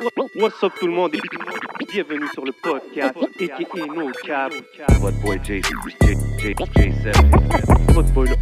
What's 0.00 0.62
up 0.64 0.72
tout 0.80 0.86
le 0.88 0.92
monde? 0.92 1.14
Et 1.14 1.20
bienvenue 1.92 2.26
sur 2.32 2.44
le 2.44 2.50
podcast 2.50 3.16
et 3.38 3.48
No 3.94 4.10
Cap. 4.24 4.52
What 5.00 5.12
boy 5.22 5.38
J, 5.44 5.62
J, 5.62 5.70
J, 6.38 6.54
J7. 6.54 7.92
Votre 7.92 8.12
boy 8.12 8.28
le 8.28 8.36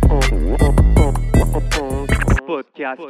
podcast. 2.46 3.02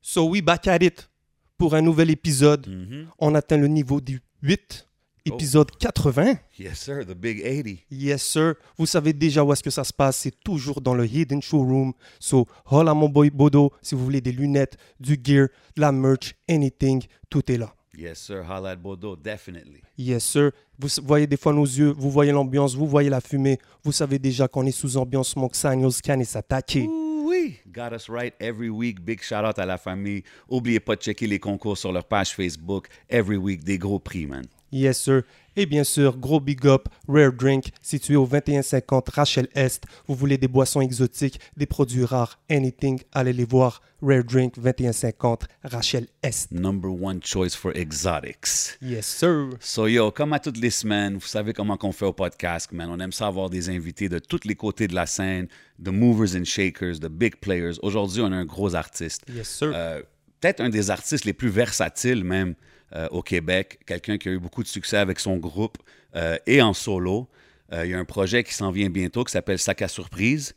So 0.00 0.24
we 0.26 0.40
back 0.42 0.68
at 0.68 0.82
it 0.82 1.10
pour 1.58 1.74
un 1.74 1.82
nouvel 1.82 2.10
épisode. 2.10 2.68
Mhm. 2.68 3.08
On 3.18 3.34
atteint 3.34 3.56
le 3.56 3.66
niveau 3.66 4.00
du 4.00 4.20
8, 4.42 4.88
épisode 5.24 5.70
80. 5.78 6.34
Yes, 6.58 6.78
sir, 6.78 7.04
the 7.06 7.14
big 7.14 7.42
80. 7.42 7.78
Yes, 7.90 8.22
sir. 8.22 8.54
Vous 8.76 8.86
savez 8.86 9.12
déjà 9.12 9.44
où 9.44 9.52
est-ce 9.52 9.62
que 9.62 9.70
ça 9.70 9.84
se 9.84 9.92
passe. 9.92 10.18
C'est 10.18 10.42
toujours 10.42 10.80
dans 10.80 10.94
le 10.94 11.06
Hidden 11.06 11.42
Showroom. 11.42 11.92
So, 12.18 12.46
holla 12.70 12.94
mon 12.94 13.08
boy 13.08 13.30
Bodo. 13.30 13.72
Si 13.80 13.94
vous 13.94 14.04
voulez 14.04 14.20
des 14.20 14.32
lunettes, 14.32 14.76
du 15.00 15.18
gear, 15.22 15.48
de 15.76 15.80
la 15.80 15.92
merch, 15.92 16.34
anything, 16.48 17.02
tout 17.28 17.50
est 17.50 17.58
là. 17.58 17.74
Yes, 17.96 18.20
sir, 18.20 18.42
holla 18.48 18.70
at 18.70 18.76
Bodo, 18.76 19.16
definitely. 19.16 19.82
Yes, 19.98 20.24
sir. 20.24 20.52
Vous 20.78 20.88
voyez 21.04 21.26
des 21.26 21.36
fois 21.36 21.52
nos 21.52 21.64
yeux, 21.64 21.94
vous 21.96 22.10
voyez 22.10 22.32
l'ambiance, 22.32 22.74
vous 22.74 22.86
voyez 22.86 23.10
la 23.10 23.20
fumée. 23.20 23.58
Vous 23.84 23.92
savez 23.92 24.18
déjà 24.18 24.48
qu'on 24.48 24.66
est 24.66 24.72
sous 24.72 24.96
ambiance 24.96 25.30
Smoke 25.30 25.54
Signals, 25.54 26.00
Can 26.02 26.18
et 26.20 26.24
s'attaquer. 26.24 26.88
Oui, 26.88 27.56
got 27.68 27.94
us 27.94 28.08
right 28.08 28.34
every 28.40 28.68
week. 28.68 29.00
Big 29.00 29.22
shout 29.22 29.44
out 29.44 29.58
à 29.58 29.66
la 29.66 29.78
famille. 29.78 30.22
Oubliez 30.48 30.80
pas 30.80 30.96
de 30.96 31.02
checker 31.02 31.26
les 31.26 31.38
concours 31.38 31.78
sur 31.78 31.92
leur 31.92 32.04
page 32.04 32.34
Facebook. 32.34 32.88
Every 33.08 33.36
week, 33.36 33.62
des 33.62 33.78
gros 33.78 33.98
prix, 33.98 34.26
man. 34.26 34.44
Yes, 34.72 34.98
sir. 34.98 35.22
Et 35.54 35.66
bien 35.66 35.84
sûr, 35.84 36.16
gros 36.16 36.40
big 36.40 36.66
up, 36.66 36.88
Rare 37.06 37.32
Drink, 37.32 37.66
situé 37.82 38.16
au 38.16 38.26
2150 38.26 39.10
Rachel 39.10 39.48
Est. 39.54 39.84
Vous 40.08 40.14
voulez 40.14 40.38
des 40.38 40.48
boissons 40.48 40.80
exotiques, 40.80 41.38
des 41.58 41.66
produits 41.66 42.06
rares, 42.06 42.38
anything, 42.50 42.98
allez 43.12 43.34
les 43.34 43.44
voir. 43.44 43.82
Rare 44.00 44.24
Drink, 44.24 44.54
2150 44.58 45.46
Rachel 45.62 46.06
Est. 46.22 46.50
Number 46.52 46.90
one 46.90 47.20
choice 47.22 47.54
for 47.54 47.70
exotics. 47.76 48.78
Yes, 48.80 49.06
sir. 49.06 49.50
So 49.60 49.86
yo, 49.86 50.10
comme 50.10 50.32
à 50.32 50.38
toutes 50.38 50.56
les 50.56 50.70
semaines, 50.70 51.14
vous 51.18 51.26
savez 51.26 51.52
comment 51.52 51.76
qu'on 51.76 51.92
fait 51.92 52.06
au 52.06 52.14
podcast, 52.14 52.72
man. 52.72 52.88
On 52.90 52.98
aime 52.98 53.12
ça 53.12 53.26
avoir 53.26 53.50
des 53.50 53.68
invités 53.68 54.08
de 54.08 54.18
tous 54.18 54.40
les 54.44 54.54
côtés 54.54 54.88
de 54.88 54.94
la 54.94 55.04
scène, 55.04 55.48
de 55.78 55.90
movers 55.90 56.34
and 56.34 56.44
shakers, 56.44 56.98
de 56.98 57.08
big 57.08 57.36
players. 57.36 57.74
Aujourd'hui, 57.82 58.22
on 58.22 58.32
a 58.32 58.36
un 58.36 58.46
gros 58.46 58.74
artiste. 58.74 59.22
Yes, 59.32 59.48
sir. 59.48 59.72
Euh, 59.74 60.02
Peut-être 60.40 60.60
un 60.60 60.70
des 60.70 60.90
artistes 60.90 61.24
les 61.24 61.34
plus 61.34 61.50
versatiles 61.50 62.24
même 62.24 62.56
euh, 62.94 63.08
au 63.10 63.22
Québec. 63.22 63.80
Quelqu'un 63.86 64.18
qui 64.18 64.28
a 64.28 64.32
eu 64.32 64.38
beaucoup 64.38 64.62
de 64.62 64.68
succès 64.68 64.96
avec 64.96 65.18
son 65.20 65.36
groupe 65.36 65.78
euh, 66.16 66.36
et 66.46 66.60
en 66.62 66.72
solo. 66.72 67.28
Euh, 67.72 67.86
il 67.86 67.90
y 67.90 67.94
a 67.94 67.98
un 67.98 68.04
projet 68.04 68.44
qui 68.44 68.54
s'en 68.54 68.70
vient 68.70 68.90
bientôt 68.90 69.24
qui 69.24 69.32
s'appelle 69.32 69.58
Sac 69.58 69.82
à 69.82 69.88
surprise. 69.88 70.54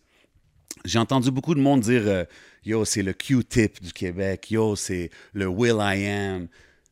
J'ai 0.83 0.99
entendu 0.99 1.31
beaucoup 1.31 1.55
de 1.55 1.61
monde 1.61 1.81
dire 1.81 2.25
Yo, 2.65 2.83
c'est 2.83 3.03
le 3.03 3.13
Q-tip 3.13 3.81
du 3.81 3.93
Québec. 3.93 4.51
Yo, 4.51 4.75
c'est 4.75 5.09
le 5.33 5.47
Will 5.47 5.77
I 5.79 6.05
Am. 6.05 6.47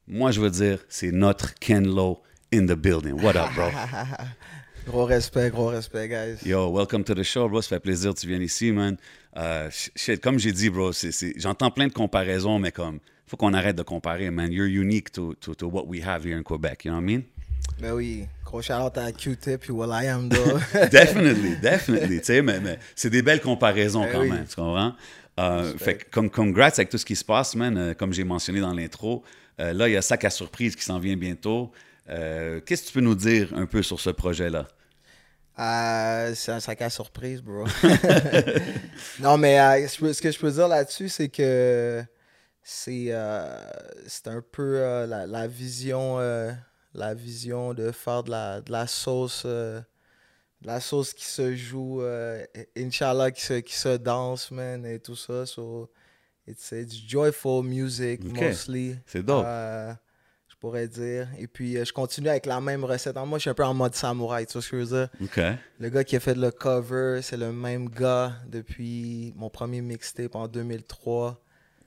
Moi, 0.08 0.32
je 0.32 0.40
veux 0.40 0.50
dire, 0.50 0.80
c'est 0.88 1.12
notre 1.12 1.54
Ken 1.56 1.86
Lo 1.86 2.22
in 2.54 2.66
the 2.66 2.76
building. 2.76 3.22
What 3.22 3.36
up, 3.36 3.54
bro? 3.56 3.70
Gros 4.86 5.06
respect, 5.06 5.52
gros 5.52 5.72
respect, 5.72 6.10
guys. 6.10 6.46
Yo, 6.46 6.70
welcome 6.70 7.06
to 7.06 7.16
the 7.16 7.24
show, 7.24 7.48
bro. 7.48 7.62
Ça 7.62 7.70
fait 7.70 7.80
plaisir 7.80 8.14
que 8.14 8.20
tu 8.20 8.28
viennes 8.28 8.42
ici, 8.42 8.72
man. 8.72 8.98
Euh, 9.38 9.70
shit, 9.72 10.22
comme 10.22 10.38
j'ai 10.40 10.52
dit, 10.52 10.70
bro, 10.70 10.92
j'entends 11.38 11.72
plein 11.72 11.88
de 11.88 11.94
comparaisons, 11.94 12.60
mais 12.60 12.72
comme, 12.72 13.00
faut 13.26 13.38
qu'on 13.38 13.54
arrête 13.54 13.76
de 13.76 13.84
comparer, 13.84 14.30
man. 14.32 14.52
You're 14.52 14.68
unique 14.68 15.12
to, 15.14 15.34
to, 15.36 15.56
to 15.56 15.68
what 15.68 15.86
we 15.88 16.02
have 16.06 16.26
here 16.26 16.38
in 16.38 16.44
Quebec, 16.44 16.86
you 16.86 16.92
know 16.92 16.98
what 16.98 17.04
I 17.04 17.16
mean? 17.18 17.24
Ben 17.80 17.94
oui, 17.94 18.28
gros 18.44 18.62
shout-out 18.62 18.98
à 18.98 19.12
Q-Tip 19.12 19.64
et 19.68 19.72
Will 19.72 19.90
I 19.92 20.08
Am, 20.08 20.30
definitely, 20.92 21.56
definitely. 21.62 22.20
Tu 22.20 22.26
sais, 22.26 22.42
mais, 22.42 22.60
mais 22.60 22.78
c'est 22.96 23.10
des 23.10 23.22
belles 23.22 23.42
comparaisons 23.42 24.02
Ben 24.02 24.12
quand 24.12 24.22
oui. 24.22 24.30
même, 24.30 24.46
tu 24.46 24.56
comprends? 24.56 24.94
Euh, 25.40 25.74
fait 25.78 25.96
que 25.96 26.04
comme 26.12 26.30
congrats 26.30 26.68
avec 26.68 26.90
tout 26.90 26.98
ce 26.98 27.06
qui 27.06 27.16
se 27.16 27.26
passe, 27.26 27.56
man. 27.56 27.76
euh, 27.78 27.94
comme 27.94 28.14
j'ai 28.14 28.24
mentionné 28.24 28.60
dans 28.60 28.74
l'intro, 28.74 29.24
euh, 29.60 29.74
là, 29.74 29.88
il 29.88 29.94
y 29.94 29.98
a 29.98 30.02
Sac 30.02 30.26
à 30.26 30.30
surprise 30.30 30.76
qui 30.76 30.84
s'en 30.84 31.00
vient 31.00 31.18
bientôt. 31.18 31.72
Qu'est-ce 32.08 32.84
que 32.84 32.88
tu 32.88 32.94
peux 32.94 33.02
nous 33.02 33.16
dire 33.16 33.52
un 33.56 33.66
peu 33.66 33.82
sur 33.82 34.00
ce 34.00 34.10
projet-là? 34.10 34.68
C'est 36.36 36.52
un 36.52 36.60
sac 36.60 36.82
à 36.82 36.90
surprise, 36.90 37.42
bro. 37.42 37.64
non, 39.20 39.38
mais 39.38 39.88
ce 39.88 40.22
que 40.22 40.32
je 40.32 40.38
peux 40.40 40.52
dire 40.52 40.68
là-dessus, 40.68 41.10
c'est 41.10 41.30
que 41.30 42.04
c'est 42.64 43.08
euh, 43.10 43.58
c'est 44.08 44.28
un 44.28 44.42
peu 44.42 44.78
euh, 44.78 45.06
la, 45.06 45.28
la 45.28 45.48
vision 45.48 46.20
euh, 46.20 46.52
la 46.94 47.14
vision 47.14 47.74
de 47.74 47.92
faire 47.92 48.24
de 48.24 48.32
la, 48.32 48.62
de 48.62 48.72
la 48.72 48.88
sauce 48.88 49.46
de 49.46 49.84
la 50.62 50.80
sauce 50.80 51.14
qui 51.14 51.26
se 51.26 51.56
joue 51.56 52.02
Inch'Allah 52.78 53.32
qui 53.32 53.42
se, 53.42 53.54
qui 53.56 53.76
se 53.76 53.98
danse 53.98 54.50
man 54.52 54.86
et 54.86 55.00
tout 55.00 55.16
ça. 55.16 55.46
So 55.46 55.90
it's, 56.48 56.72
it's 56.72 56.96
joyful 56.96 57.64
music 57.64 58.24
mostly. 58.24 58.96
C'est 59.06 59.24
dope. 59.24 59.46
Je 60.48 60.56
pourrais 60.58 60.88
dire. 60.88 61.28
Et 61.38 61.48
puis 61.48 61.84
je 61.84 61.92
continue 61.92 62.30
avec 62.30 62.46
la 62.46 62.62
même 62.62 62.86
recette. 62.86 63.18
Moi 63.18 63.40
je 63.40 63.42
suis 63.42 63.50
un 63.50 63.54
peu 63.56 63.66
en 63.66 63.74
mode 63.74 63.94
samouraï 63.96 64.46
tu 64.46 64.54
vois 64.54 64.62
ce 64.62 64.70
que 64.70 64.80
je 64.80 64.84
veux 64.86 64.98
dire? 65.00 65.10
Le 65.80 65.90
gars 65.90 66.06
qui 66.06 66.16
a 66.16 66.22
fait 66.22 66.36
le 66.36 66.52
cover, 66.52 67.20
c'est 67.22 67.36
le 67.36 67.52
même 67.52 67.90
gars 67.90 68.34
depuis 68.48 69.34
mon 69.36 69.50
premier 69.50 69.82
mixtape 69.82 70.36
en 70.36 70.48
2003. 70.48 71.43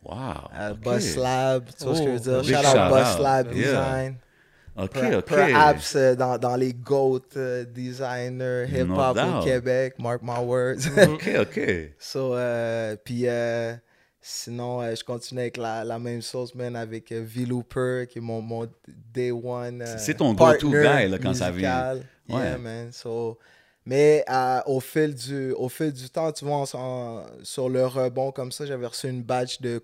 Wow. 0.08 0.48
Euh, 0.54 0.72
OK. 0.72 0.80
Boss 0.80 1.16
Lab, 1.16 1.64
tu 1.76 1.84
vois 1.84 1.94
ce 1.96 2.00
que 2.02 2.06
je 2.06 2.12
veux 2.12 2.20
dire? 2.20 2.40
Big 2.42 2.56
Shout 2.56 2.78
out 2.78 2.90
Boss. 2.90 3.18
Lab 3.18 3.46
Yeah. 3.52 3.64
Design. 3.64 4.16
OK, 4.78 4.90
Per- 4.92 5.16
OK. 5.16 5.24
Perhaps 5.24 5.96
euh, 5.96 6.14
dans, 6.14 6.36
dans 6.38 6.54
les 6.54 6.74
GOAT 6.74 7.22
euh, 7.36 7.64
designers 7.64 8.66
hip-hop 8.70 9.16
au 9.16 9.42
Québec, 9.42 9.94
mark 9.98 10.20
my 10.22 10.38
words. 10.44 10.86
OK, 11.08 11.30
OK. 11.40 11.60
so, 11.98 12.34
euh, 12.34 12.94
puis 13.02 13.24
sinon, 14.20 14.82
je 14.94 15.02
continue 15.04 15.40
avec 15.40 15.56
la, 15.56 15.82
la 15.84 15.98
même 15.98 16.20
sauce, 16.20 16.54
man, 16.54 16.76
avec 16.76 17.10
euh, 17.12 17.22
V-Looper, 17.24 18.06
qui 18.10 18.18
est 18.18 18.22
mon, 18.22 18.42
mon 18.42 18.66
day 19.14 19.30
one. 19.30 19.82
C'est 19.96 20.14
ton 20.14 20.34
go-to 20.34 20.70
guy, 20.70 21.08
là, 21.08 21.18
quand 21.22 21.34
ça 21.34 21.50
vient. 21.50 21.94
Ouais. 22.28 22.34
Yeah, 22.42 22.58
man. 22.58 22.92
So, 22.92 23.38
mais 23.86 24.24
euh, 24.28 24.60
au, 24.66 24.80
fil 24.80 25.14
du, 25.14 25.52
au 25.52 25.68
fil 25.68 25.92
du 25.92 26.10
temps, 26.10 26.32
tu 26.32 26.44
vois, 26.44 26.56
en- 26.56 26.78
en- 26.78 27.22
sur 27.42 27.68
le 27.68 27.86
rebond 27.86 28.32
comme 28.32 28.52
ça, 28.52 28.66
j'avais 28.66 28.86
reçu 28.86 29.08
une 29.08 29.22
badge 29.22 29.60
de 29.60 29.78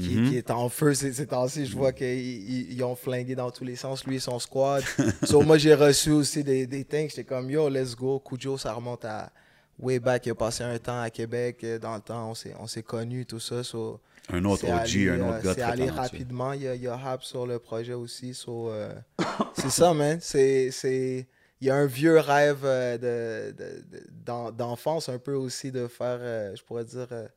qui, 0.00 0.16
Mhm. 0.16 0.30
qui 0.30 0.36
est 0.38 0.50
en 0.50 0.70
feu 0.70 0.94
ces, 0.94 1.12
ces 1.12 1.26
temps-ci. 1.26 1.66
Je 1.66 1.76
vois 1.76 1.92
qu'ils 1.92 2.06
ils- 2.08 2.72
ils 2.72 2.82
ont 2.82 2.94
flingué 2.96 3.34
dans 3.34 3.50
tous 3.50 3.64
les 3.64 3.76
sens, 3.76 4.06
lui 4.06 4.16
et 4.16 4.20
son 4.20 4.38
squad. 4.38 4.82
so, 5.22 5.42
moi, 5.42 5.58
j'ai 5.58 5.74
reçu 5.74 6.10
aussi 6.12 6.42
des, 6.42 6.66
des 6.66 6.82
things. 6.84 7.10
J'étais 7.10 7.24
comme, 7.24 7.50
yo, 7.50 7.68
let's 7.68 7.94
go. 7.94 8.18
Cujo, 8.18 8.56
ça 8.56 8.72
remonte 8.72 9.04
à 9.04 9.30
way 9.78 9.98
back. 9.98 10.24
Il 10.24 10.30
a 10.30 10.34
passé 10.34 10.64
un 10.64 10.78
temps 10.78 10.98
à 11.02 11.10
Québec. 11.10 11.58
euh, 11.64 11.78
Dans 11.78 11.94
le 11.94 12.00
temps, 12.00 12.30
on 12.30 12.34
s'est, 12.34 12.54
on 12.58 12.66
s'est 12.66 12.82
connus, 12.82 13.26
tout 13.26 13.38
ça. 13.40 13.62
So, 13.62 14.00
Un 14.32 14.42
autre 14.46 14.64
OG, 14.64 15.08
un 15.08 15.20
euh, 15.20 15.28
autre 15.28 15.44
gars 15.44 15.54
C'est 15.54 15.60
allé 15.62 15.90
rapidement. 15.90 16.54
Il 16.54 16.62
y 16.62 16.68
a, 16.68 16.74
il 16.74 16.82
y 16.82 16.88
a 16.88 16.98
Hap 16.98 17.22
sur 17.22 17.46
le 17.46 17.58
projet 17.58 17.92
aussi. 17.92 18.32
so, 18.32 18.70
euh, 18.70 18.94
c'est 19.52 19.68
ça, 19.70 19.92
man. 19.92 20.16
C'est... 20.22 20.70
Il 21.62 21.66
y 21.66 21.70
a 21.70 21.76
un 21.76 21.86
vieux 21.86 22.18
rêve 22.18 22.62
euh, 22.64 22.98
de, 22.98 23.52
de- 23.52 23.82
de- 23.98 24.06
d'en- 24.26 24.50
d'enfance 24.50 25.08
un 25.08 25.18
peu 25.20 25.34
aussi 25.34 25.70
de 25.70 25.86
faire, 25.86 26.18
euh, 26.20 26.56
je 26.56 26.62
pourrais 26.64 26.84
dire, 26.84 27.06
euh, 27.12 27.28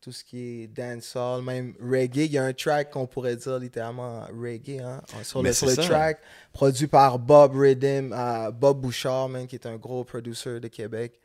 tout 0.00 0.12
ce 0.12 0.24
qui 0.24 0.62
est 0.62 0.66
dancehall, 0.68 1.42
même 1.42 1.74
reggae. 1.78 2.24
Il 2.24 2.32
y 2.32 2.38
a 2.38 2.44
un 2.44 2.54
track 2.54 2.90
qu'on 2.90 3.06
pourrait 3.06 3.36
dire 3.36 3.58
littéralement 3.58 4.22
reggae 4.32 4.80
hein, 4.82 5.02
sur 5.22 5.42
Mais 5.42 5.50
le, 5.50 5.54
sur 5.54 5.76
track, 5.76 6.20
produit 6.54 6.86
par 6.86 7.18
Bob 7.18 7.54
Rhythm, 7.54 8.14
euh, 8.14 8.50
Bob 8.50 8.80
Bouchard, 8.80 9.28
man, 9.28 9.46
qui 9.46 9.56
est 9.56 9.66
un 9.66 9.76
gros 9.76 10.04
producer 10.04 10.58
de 10.58 10.68
Québec. 10.68 11.20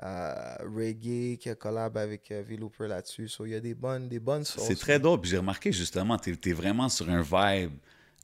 Reggae 0.00 1.38
qui 1.38 1.48
a 1.48 1.54
collab 1.54 1.96
avec 1.96 2.30
V-Looper 2.30 2.86
là-dessus. 2.86 3.28
So, 3.28 3.46
il 3.46 3.52
y 3.52 3.54
a 3.54 3.60
des 3.60 3.74
bonnes, 3.74 4.08
des 4.08 4.20
bonnes 4.20 4.44
sauces. 4.44 4.64
C'est 4.66 4.76
très 4.78 5.00
dope. 5.00 5.22
Puis 5.22 5.30
J'ai 5.30 5.38
remarqué 5.38 5.72
justement, 5.72 6.16
tu 6.18 6.38
es, 6.44 6.52
vraiment 6.52 6.88
sur 6.88 7.08
un 7.10 7.22
vibe 7.22 7.72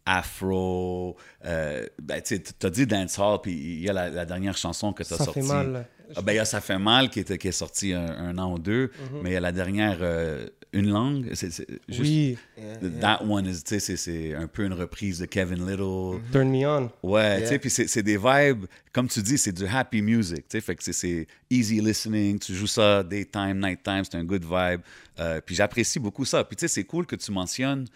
afro. 0.06 1.16
Euh, 1.44 1.86
ben, 2.00 2.20
tu 2.22 2.40
as 2.62 2.70
dit 2.70 2.86
dancehall, 2.86 3.40
puis 3.42 3.52
il 3.52 3.80
y 3.80 3.88
a 3.88 3.92
la, 3.92 4.10
la 4.10 4.24
dernière 4.26 4.56
chanson 4.56 4.92
que 4.92 5.02
tu 5.02 5.12
as 5.14 5.16
Ça 5.18 5.24
sortie. 5.24 5.40
fait 5.42 5.46
mal. 5.46 5.86
Ah, 6.16 6.22
ben, 6.22 6.32
y 6.34 6.38
a 6.38 6.44
Ça 6.44 6.60
fait 6.60 6.78
mal 6.78 7.08
qui 7.10 7.20
est, 7.20 7.38
qui 7.38 7.48
est 7.48 7.52
sorti 7.52 7.92
un, 7.94 8.06
un 8.06 8.38
an 8.38 8.52
ou 8.52 8.58
deux, 8.58 8.90
mais 9.22 9.30
il 9.30 9.32
y 9.32 9.36
a 9.36 9.40
la 9.40 9.52
dernière, 9.52 9.98
euh, 10.02 10.46
Une 10.74 10.90
langue. 10.90 11.30
C'est, 11.34 11.50
juste, 11.88 12.00
Oui, 12.00 12.36
Yeah, 12.58 12.64
yeah. 12.82 13.00
That 13.00 13.24
one 13.24 13.46
is, 13.46 13.62
tu 13.62 13.80
sais, 13.80 13.96
c'est, 13.96 14.34
un 14.34 14.46
peu 14.46 14.64
une 14.64 14.74
reprise 14.74 15.20
de 15.20 15.26
Kevin 15.26 15.66
Little. 15.66 16.20
Turn 16.32 16.50
Me 16.50 16.66
On. 16.66 16.90
Ouais, 17.02 17.40
tu 17.42 17.48
sais, 17.48 17.58
puis 17.58 17.70
c'est, 17.70 18.02
des 18.02 18.18
vibes, 18.18 18.66
comme 18.92 19.08
tu 19.08 19.22
dis, 19.22 19.38
c'est 19.38 19.52
du 19.52 19.66
happy 19.66 20.02
music, 20.02 20.46
tu 20.48 20.58
sais, 20.58 20.60
fait 20.60 20.74
que 20.76 20.84
c'est, 20.84 20.92
c'est 20.92 21.26
easy 21.48 21.80
listening, 21.80 22.38
tu 22.38 22.54
joues 22.54 22.66
ça 22.66 23.02
daytime, 23.02 23.58
nighttime, 23.60 24.02
c'est 24.04 24.16
un 24.16 24.24
good 24.24 24.44
vibe. 24.44 24.80
Euh, 25.20 25.40
puis 25.40 25.54
j'apprécie 25.54 25.98
beaucoup 26.00 26.24
ça. 26.26 26.44
Puis 26.44 26.56
tu 26.56 26.62
sais, 26.62 26.68
c'est 26.68 26.84
cool 26.84 27.06
que 27.06 27.16
tu 27.16 27.32
mentionnes 27.32 27.86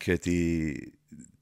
que 0.00 0.12
t'es, 0.16 0.92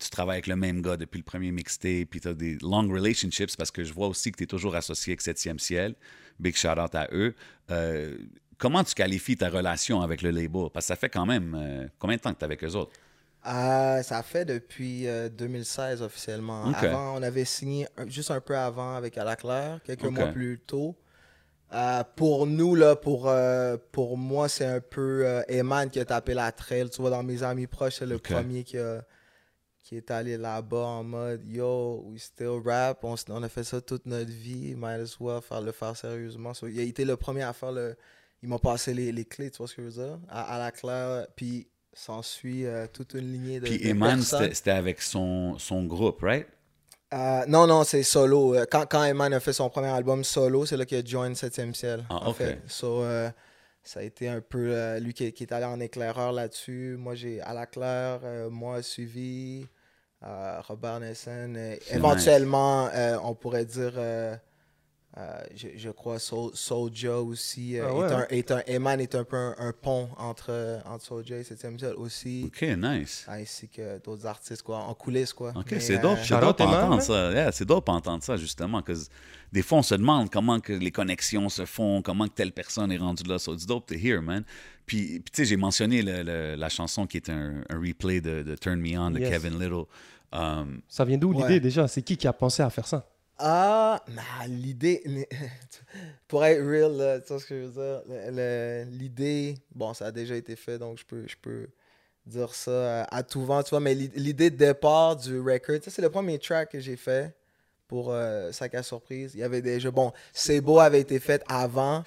tu 0.00 0.10
travailles 0.10 0.36
avec 0.36 0.46
le 0.46 0.56
même 0.56 0.82
gars 0.82 0.96
depuis 0.96 1.18
le 1.18 1.24
premier 1.24 1.52
mixtape, 1.52 2.08
puis 2.10 2.20
tu 2.20 2.28
as 2.28 2.34
des 2.34 2.56
long 2.62 2.88
relationships, 2.88 3.56
parce 3.56 3.70
que 3.70 3.84
je 3.84 3.92
vois 3.92 4.08
aussi 4.08 4.32
que 4.32 4.38
tu 4.38 4.44
es 4.44 4.46
toujours 4.46 4.74
associé 4.74 5.12
avec 5.12 5.20
Septième 5.20 5.58
Ciel. 5.58 5.94
Big 6.38 6.56
shout 6.56 6.78
out 6.78 6.94
à 6.94 7.06
eux. 7.12 7.34
Euh, 7.70 8.16
comment 8.58 8.82
tu 8.82 8.94
qualifies 8.94 9.36
ta 9.36 9.48
relation 9.50 10.00
avec 10.00 10.22
le 10.22 10.30
label? 10.30 10.68
Parce 10.72 10.86
que 10.86 10.88
ça 10.88 10.96
fait 10.96 11.10
quand 11.10 11.26
même 11.26 11.54
euh, 11.58 11.86
combien 11.98 12.16
de 12.16 12.20
temps 12.22 12.32
que 12.32 12.38
tu 12.38 12.42
es 12.42 12.44
avec 12.46 12.64
eux 12.64 12.74
autres? 12.74 12.92
Euh, 13.46 14.02
ça 14.02 14.22
fait 14.22 14.44
depuis 14.44 15.06
euh, 15.06 15.28
2016 15.30 16.02
officiellement. 16.02 16.68
Ok. 16.68 16.82
Avant, 16.82 17.16
on 17.18 17.22
avait 17.22 17.44
signé 17.46 17.86
juste 18.06 18.30
un 18.30 18.40
peu 18.40 18.56
avant 18.56 18.96
avec 18.96 19.16
À 19.18 19.24
la 19.24 19.36
Claire, 19.36 19.80
quelques 19.84 20.04
mois 20.04 20.26
plus 20.32 20.58
tôt. 20.66 20.96
Euh, 21.72 22.02
pour 22.16 22.46
nous, 22.46 22.74
là, 22.74 22.96
pour, 22.96 23.28
euh, 23.28 23.76
pour 23.92 24.18
moi, 24.18 24.48
c'est 24.48 24.64
un 24.66 24.80
peu 24.80 25.22
euh, 25.24 25.42
Eman 25.48 25.88
qui 25.88 26.00
a 26.00 26.04
tapé 26.04 26.34
la 26.34 26.50
trail. 26.52 26.90
Tu 26.90 27.00
vois, 27.00 27.10
dans 27.10 27.22
mes 27.22 27.42
amis 27.42 27.66
proches, 27.68 27.96
c'est 28.00 28.06
le 28.06 28.18
premier 28.34 28.64
qui, 28.64 28.76
a- 28.76 29.04
qui 29.90 29.96
est 29.96 30.12
allé 30.12 30.36
là-bas 30.36 30.86
en 30.86 31.02
mode 31.02 31.44
Yo, 31.48 32.04
we 32.06 32.22
still 32.22 32.60
rap. 32.64 33.02
On, 33.02 33.16
on 33.28 33.42
a 33.42 33.48
fait 33.48 33.64
ça 33.64 33.80
toute 33.80 34.06
notre 34.06 34.30
vie. 34.30 34.76
Might 34.76 35.00
as 35.00 35.16
well 35.18 35.42
faire, 35.42 35.60
le 35.60 35.72
faire 35.72 35.96
sérieusement. 35.96 36.54
So, 36.54 36.68
il 36.68 36.78
a 36.78 36.84
été 36.84 37.04
le 37.04 37.16
premier 37.16 37.42
à 37.42 37.52
faire 37.52 37.72
le. 37.72 37.96
Il 38.40 38.48
m'a 38.48 38.60
passé 38.60 38.94
les, 38.94 39.10
les 39.10 39.24
clés, 39.24 39.50
tu 39.50 39.58
vois 39.58 39.66
ce 39.66 39.74
que 39.74 39.82
je 39.82 39.88
veux 39.88 40.06
dire? 40.06 40.20
À, 40.28 40.54
à 40.54 40.58
la 40.60 40.70
claire. 40.70 41.26
Puis 41.34 41.66
s'ensuit 41.92 42.66
euh, 42.66 42.86
toute 42.86 43.14
une 43.14 43.32
lignée 43.32 43.58
de. 43.58 43.64
Puis 43.66 43.84
Eman, 43.84 44.22
c'était 44.22 44.70
avec 44.70 45.02
son, 45.02 45.58
son 45.58 45.82
groupe, 45.82 46.20
right? 46.22 46.46
Euh, 47.12 47.44
non, 47.48 47.66
non, 47.66 47.82
c'est 47.82 48.04
solo. 48.04 48.54
Euh, 48.54 48.66
Quand, 48.70 48.86
quand 48.88 49.02
Eman 49.02 49.32
a 49.32 49.40
fait 49.40 49.52
son 49.52 49.68
premier 49.70 49.88
album 49.88 50.22
solo, 50.22 50.66
c'est 50.66 50.76
là 50.76 50.84
qu'il 50.86 50.98
a 50.98 51.04
join 51.04 51.32
7e 51.32 51.74
ciel. 51.74 52.04
Ah, 52.10 52.28
en 52.28 52.30
ok. 52.30 52.36
fait. 52.36 52.60
So, 52.68 53.02
euh, 53.02 53.28
ça 53.82 53.98
a 53.98 54.02
été 54.04 54.28
un 54.28 54.40
peu 54.40 54.98
lui 55.00 55.14
qui, 55.14 55.32
qui 55.32 55.42
est 55.42 55.52
allé 55.52 55.64
en 55.64 55.80
éclaireur 55.80 56.30
là-dessus. 56.30 56.94
Moi, 56.96 57.16
j'ai 57.16 57.40
à 57.40 57.54
la 57.54 57.66
claire, 57.66 58.20
moi 58.52 58.82
suivi, 58.82 59.66
euh, 60.24 60.60
Robert 60.66 61.00
Nelson. 61.00 61.54
euh, 61.56 61.76
C'est 61.80 61.96
éventuellement, 61.96 62.88
euh, 62.94 63.16
on 63.22 63.34
pourrait 63.34 63.64
dire, 63.64 63.92
euh, 63.96 64.36
euh, 65.18 65.40
je, 65.56 65.68
je 65.76 65.90
crois, 65.90 66.18
Soul- 66.20 66.52
Soulja 66.54 67.18
aussi. 67.20 67.78
euh, 67.78 67.86
Ah 67.88 67.94
ouais, 67.94 68.06
est 68.06 68.12
un, 68.12 68.26
est 68.30 68.50
un, 68.52 68.62
Eman 68.76 69.00
est 69.00 69.14
un 69.16 69.24
peu 69.24 69.36
un, 69.36 69.54
un 69.58 69.72
pont 69.72 70.08
entre, 70.18 70.46
euh, 70.50 70.78
entre 70.84 71.04
Soulja 71.04 71.36
et 71.36 71.42
7e 71.42 71.78
ciel 71.78 71.94
aussi. 71.96 72.44
OK, 72.46 72.62
nice. 72.78 73.24
Ainsi 73.28 73.68
que 73.68 73.98
d'autres 73.98 74.26
artistes, 74.26 74.62
quoi, 74.62 74.78
en 74.78 74.94
coulisses, 74.94 75.32
quoi. 75.32 75.52
OK, 75.56 75.74
c'est 75.80 75.98
euh, 75.98 76.02
dope. 76.02 76.18
C'est 76.18 76.26
Shout-out 76.26 76.42
dope 76.42 76.60
entendre 76.60 77.02
ça. 77.02 77.32
Yeah, 77.32 77.50
c'est 77.52 77.64
dope 77.64 77.88
à 77.88 77.92
entendre 77.92 78.22
ça, 78.22 78.36
justement. 78.36 78.82
Que 78.82 78.92
des 79.52 79.62
fois, 79.62 79.78
on 79.78 79.82
se 79.82 79.94
demande 79.94 80.30
comment 80.30 80.60
que 80.60 80.72
les 80.72 80.90
connexions 80.92 81.48
se 81.48 81.64
font, 81.64 82.02
comment 82.02 82.26
que 82.26 82.34
telle 82.34 82.52
personne 82.52 82.92
est 82.92 82.98
rendue 82.98 83.24
là. 83.24 83.38
So 83.38 83.54
it's 83.54 83.66
dope 83.66 83.86
to 83.86 83.94
hear, 83.94 84.22
man. 84.22 84.44
Puis, 84.86 85.20
puis, 85.20 85.22
tu 85.32 85.36
sais, 85.36 85.44
j'ai 85.44 85.56
mentionné 85.56 86.02
le- 86.02 86.22
le- 86.22 86.54
la 86.56 86.68
chanson 86.68 87.06
qui 87.06 87.16
est 87.16 87.28
un, 87.30 87.62
un 87.68 87.78
replay 87.80 88.20
de, 88.20 88.42
de 88.42 88.54
Turn 88.56 88.80
Me 88.80 88.98
On 88.98 89.10
de 89.10 89.18
Yes. 89.20 89.28
Kevin 89.30 89.58
Little. 89.58 89.84
Um, 90.32 90.80
Ça 90.88 91.04
vient 91.04 91.18
d'où 91.18 91.32
Ouais. 91.32 91.42
l'idée 91.42 91.60
déjà? 91.60 91.88
C'est 91.88 92.02
qui 92.02 92.16
qui 92.16 92.26
a 92.28 92.32
pensé 92.32 92.62
à 92.62 92.70
faire 92.70 92.86
ça? 92.86 93.08
Ah, 93.38 94.02
nah, 94.08 94.46
l'idée. 94.46 95.02
Pour 96.28 96.44
être 96.44 96.62
real, 96.64 96.92
là, 96.96 97.20
tu 97.20 97.28
vois 97.28 97.40
ce 97.40 97.46
que 97.46 97.60
je 97.60 97.66
veux 97.66 97.72
dire? 97.72 98.84
L'idée, 98.90 99.54
bon, 99.74 99.94
ça 99.94 100.06
a 100.06 100.12
déjà 100.12 100.36
été 100.36 100.56
fait, 100.56 100.78
donc 100.78 100.98
je 100.98 101.04
peux, 101.04 101.24
je 101.26 101.36
peux 101.40 101.66
dire 102.26 102.54
ça 102.54 102.70
euh, 102.70 103.04
à 103.10 103.22
tout 103.22 103.44
vent, 103.44 103.62
tu 103.62 103.70
vois, 103.70 103.80
mais 103.80 103.94
l'i- 103.94 104.10
l'idée 104.14 104.50
de 104.50 104.56
départ 104.56 105.16
du 105.16 105.40
record, 105.40 105.76
ça, 105.82 105.90
c'est 105.90 106.02
le 106.02 106.10
premier 106.10 106.38
track 106.38 106.70
que 106.72 106.78
j'ai 106.80 106.96
fait 106.96 107.34
pour 107.90 108.12
euh, 108.12 108.52
Sac 108.52 108.76
à 108.76 108.84
Surprise. 108.84 109.32
Il 109.34 109.40
y 109.40 109.42
avait 109.42 109.62
déjà, 109.62 109.90
bon, 109.90 110.12
C'est 110.32 110.60
beau 110.60 110.78
avait 110.78 111.00
été 111.00 111.18
fait 111.18 111.42
avant. 111.48 112.04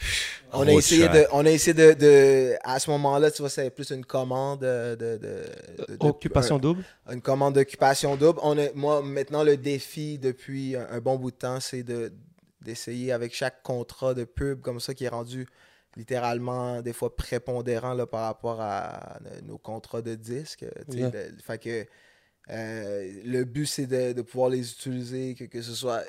On 0.54 0.62
a 0.62 0.66
Gros 0.68 0.80
essayé, 0.80 1.08
track. 1.08 1.14
de, 1.24 1.28
on 1.34 1.46
a 1.46 1.50
essayé 1.52 1.74
de, 1.74 1.92
de- 1.92 2.56
à 2.64 2.80
ce 2.80 2.90
moment-là, 2.92 3.30
tu 3.32 3.42
vois, 3.42 3.50
c'était 3.50 3.70
plus 3.70 3.90
une 3.92 4.06
commande 4.06 4.62
de. 4.62 4.96
de, 4.96 5.18
de- 5.18 5.86
de- 5.90 5.96
de- 5.98 6.08
Occupation 6.08 6.56
un- 6.56 6.60
double? 6.60 6.86
Une 7.12 7.22
commande 7.22 7.56
d'occupation 7.56 8.16
double. 8.16 8.40
On 8.44 8.58
a, 8.58 8.72
moi, 8.76 9.02
maintenant, 9.04 9.44
le 9.44 9.58
défi 9.58 10.18
depuis 10.18 10.78
un, 10.78 10.88
un 10.90 11.00
bon 11.02 11.18
bout 11.18 11.32
de 11.32 11.36
temps, 11.36 11.60
c'est 11.60 11.84
de, 11.84 12.14
d'essayer 12.62 13.12
avec 13.12 13.36
chaque 13.36 13.62
contrat 13.62 14.14
de 14.14 14.24
pub 14.24 14.62
comme 14.62 14.80
ça 14.80 14.94
qui 14.94 15.04
est 15.04 15.10
rendu 15.10 15.46
littéralement 15.98 16.82
des 16.82 16.94
fois 16.94 17.14
prépondérant 17.14 17.94
là, 17.94 18.08
par 18.08 18.22
rapport 18.24 18.62
à 18.62 19.20
nos 19.46 19.58
contrats 19.58 20.02
de 20.02 20.16
disques. 20.16 20.66
Yeah. 20.90 21.12
fait 21.46 21.58
que 21.60 21.86
euh, 22.50 23.10
le 23.26 23.46
but, 23.46 23.66
c'est 23.66 23.86
de, 23.88 24.12
de 24.14 24.22
pouvoir 24.22 24.50
les 24.50 24.70
utiliser, 24.70 25.34
que, 25.34 25.46
que 25.46 25.62
ce 25.62 25.74
soit 25.74 26.04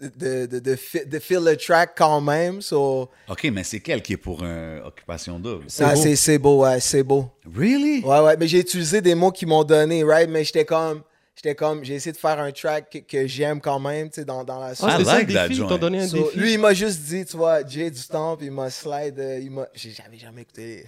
de, 0.00 0.08
de, 0.16 0.46
de, 0.46 0.58
de, 0.58 0.76
fi- 0.76 1.04
de 1.04 1.18
fill 1.18 1.40
le 1.44 1.56
track 1.56 1.92
quand 1.96 2.20
même. 2.22 2.62
So, 2.62 3.10
OK, 3.28 3.44
mais 3.52 3.64
c'est 3.64 3.80
quel 3.80 4.00
qui 4.02 4.14
est 4.14 4.16
pour 4.18 4.42
une 4.42 4.80
occupation 4.84 5.38
double? 5.38 5.64
C'est 5.68 5.84
ah, 5.84 5.94
beau. 5.94 6.00
c'est, 6.00 6.16
c'est 6.16 6.38
beau, 6.38 6.62
ouais, 6.62 6.80
c'est 6.80 7.02
beau. 7.02 7.30
Really? 7.54 8.02
Ouais, 8.02 8.20
ouais, 8.20 8.36
mais 8.38 8.48
j'ai 8.48 8.60
utilisé 8.60 9.00
des 9.02 9.14
mots 9.14 9.30
qui 9.30 9.44
m'ont 9.44 9.64
donné, 9.64 10.02
right? 10.04 10.28
Mais 10.30 10.42
j'étais 10.42 10.64
comme, 10.64 11.02
j'étais 11.36 11.54
comme, 11.54 11.84
j'ai 11.84 11.96
essayé 11.96 12.12
de 12.12 12.16
faire 12.16 12.40
un 12.40 12.50
track 12.50 12.88
que, 12.90 12.98
que 13.00 13.26
j'aime 13.26 13.60
quand 13.60 13.78
même, 13.78 14.08
tu 14.08 14.14
sais, 14.16 14.24
dans, 14.24 14.42
dans 14.42 14.58
la 14.60 14.68
Ah, 14.68 14.72
I 14.72 14.76
c'était 14.76 15.04
ça 15.04 15.16
like 15.18 15.32
that 15.34 15.48
défi 15.48 15.54
joint. 15.60 15.76
donné 15.78 16.00
un 16.00 16.08
So, 16.08 16.16
défi 16.24 16.38
lui, 16.38 16.52
il 16.54 16.58
m'a 16.60 16.72
juste 16.72 17.00
dit, 17.02 17.26
tu 17.26 17.36
vois, 17.36 17.62
Jay 17.66 17.90
du 17.90 18.02
temps, 18.06 18.38
puis 18.38 18.46
il 18.46 18.52
m'a 18.52 18.70
slide, 18.70 19.18
euh, 19.18 19.38
il 19.38 19.50
m'a, 19.50 19.68
j'ai- 19.74 19.90
j'avais 19.90 20.16
jamais 20.16 20.42
écouté 20.42 20.86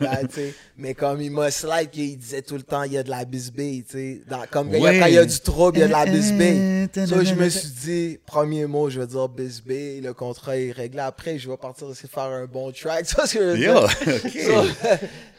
bad, 0.00 0.32
sais, 0.32 0.54
mais 0.76 0.94
comme 0.94 1.20
il 1.20 1.30
m'a 1.30 1.50
slide, 1.50 1.90
qu'il 1.90 2.16
disait 2.18 2.42
tout 2.42 2.56
le 2.56 2.62
temps, 2.62 2.82
il 2.84 2.92
y 2.92 2.98
a 2.98 3.02
de 3.02 3.10
la 3.10 3.24
bisbille, 3.24 3.84
tu 3.84 3.92
sais, 3.92 4.22
dans- 4.28 4.44
comme 4.50 4.70
quand 4.70 4.76
il 4.76 4.82
y 4.82 4.86
a- 4.86 4.90
Ouais. 4.90 4.98
quand 4.98 5.06
il 5.06 5.14
y 5.14 5.18
a 5.18 5.24
du 5.24 5.40
trouble, 5.40 5.76
il 5.78 5.80
y 5.80 5.82
a 5.84 5.86
de 5.88 5.92
la 5.92 6.06
bisbille. 6.06 6.88
So, 7.06 7.22
je 7.24 7.34
me 7.34 7.48
suis 7.48 7.68
dit, 7.68 8.18
premier 8.24 8.66
mot, 8.66 8.88
je 8.90 9.00
vais 9.00 9.06
dire 9.06 9.28
bisbille, 9.28 10.00
le 10.00 10.14
contrat 10.14 10.56
est 10.56 10.72
réglé, 10.72 11.00
après, 11.00 11.38
je 11.38 11.50
vais 11.50 11.56
partir 11.56 11.88
de 11.88 11.94
faire 11.94 12.22
un 12.24 12.46
bon 12.46 12.72
track, 12.72 13.06
je 13.30 13.56
Yo. 13.56 13.86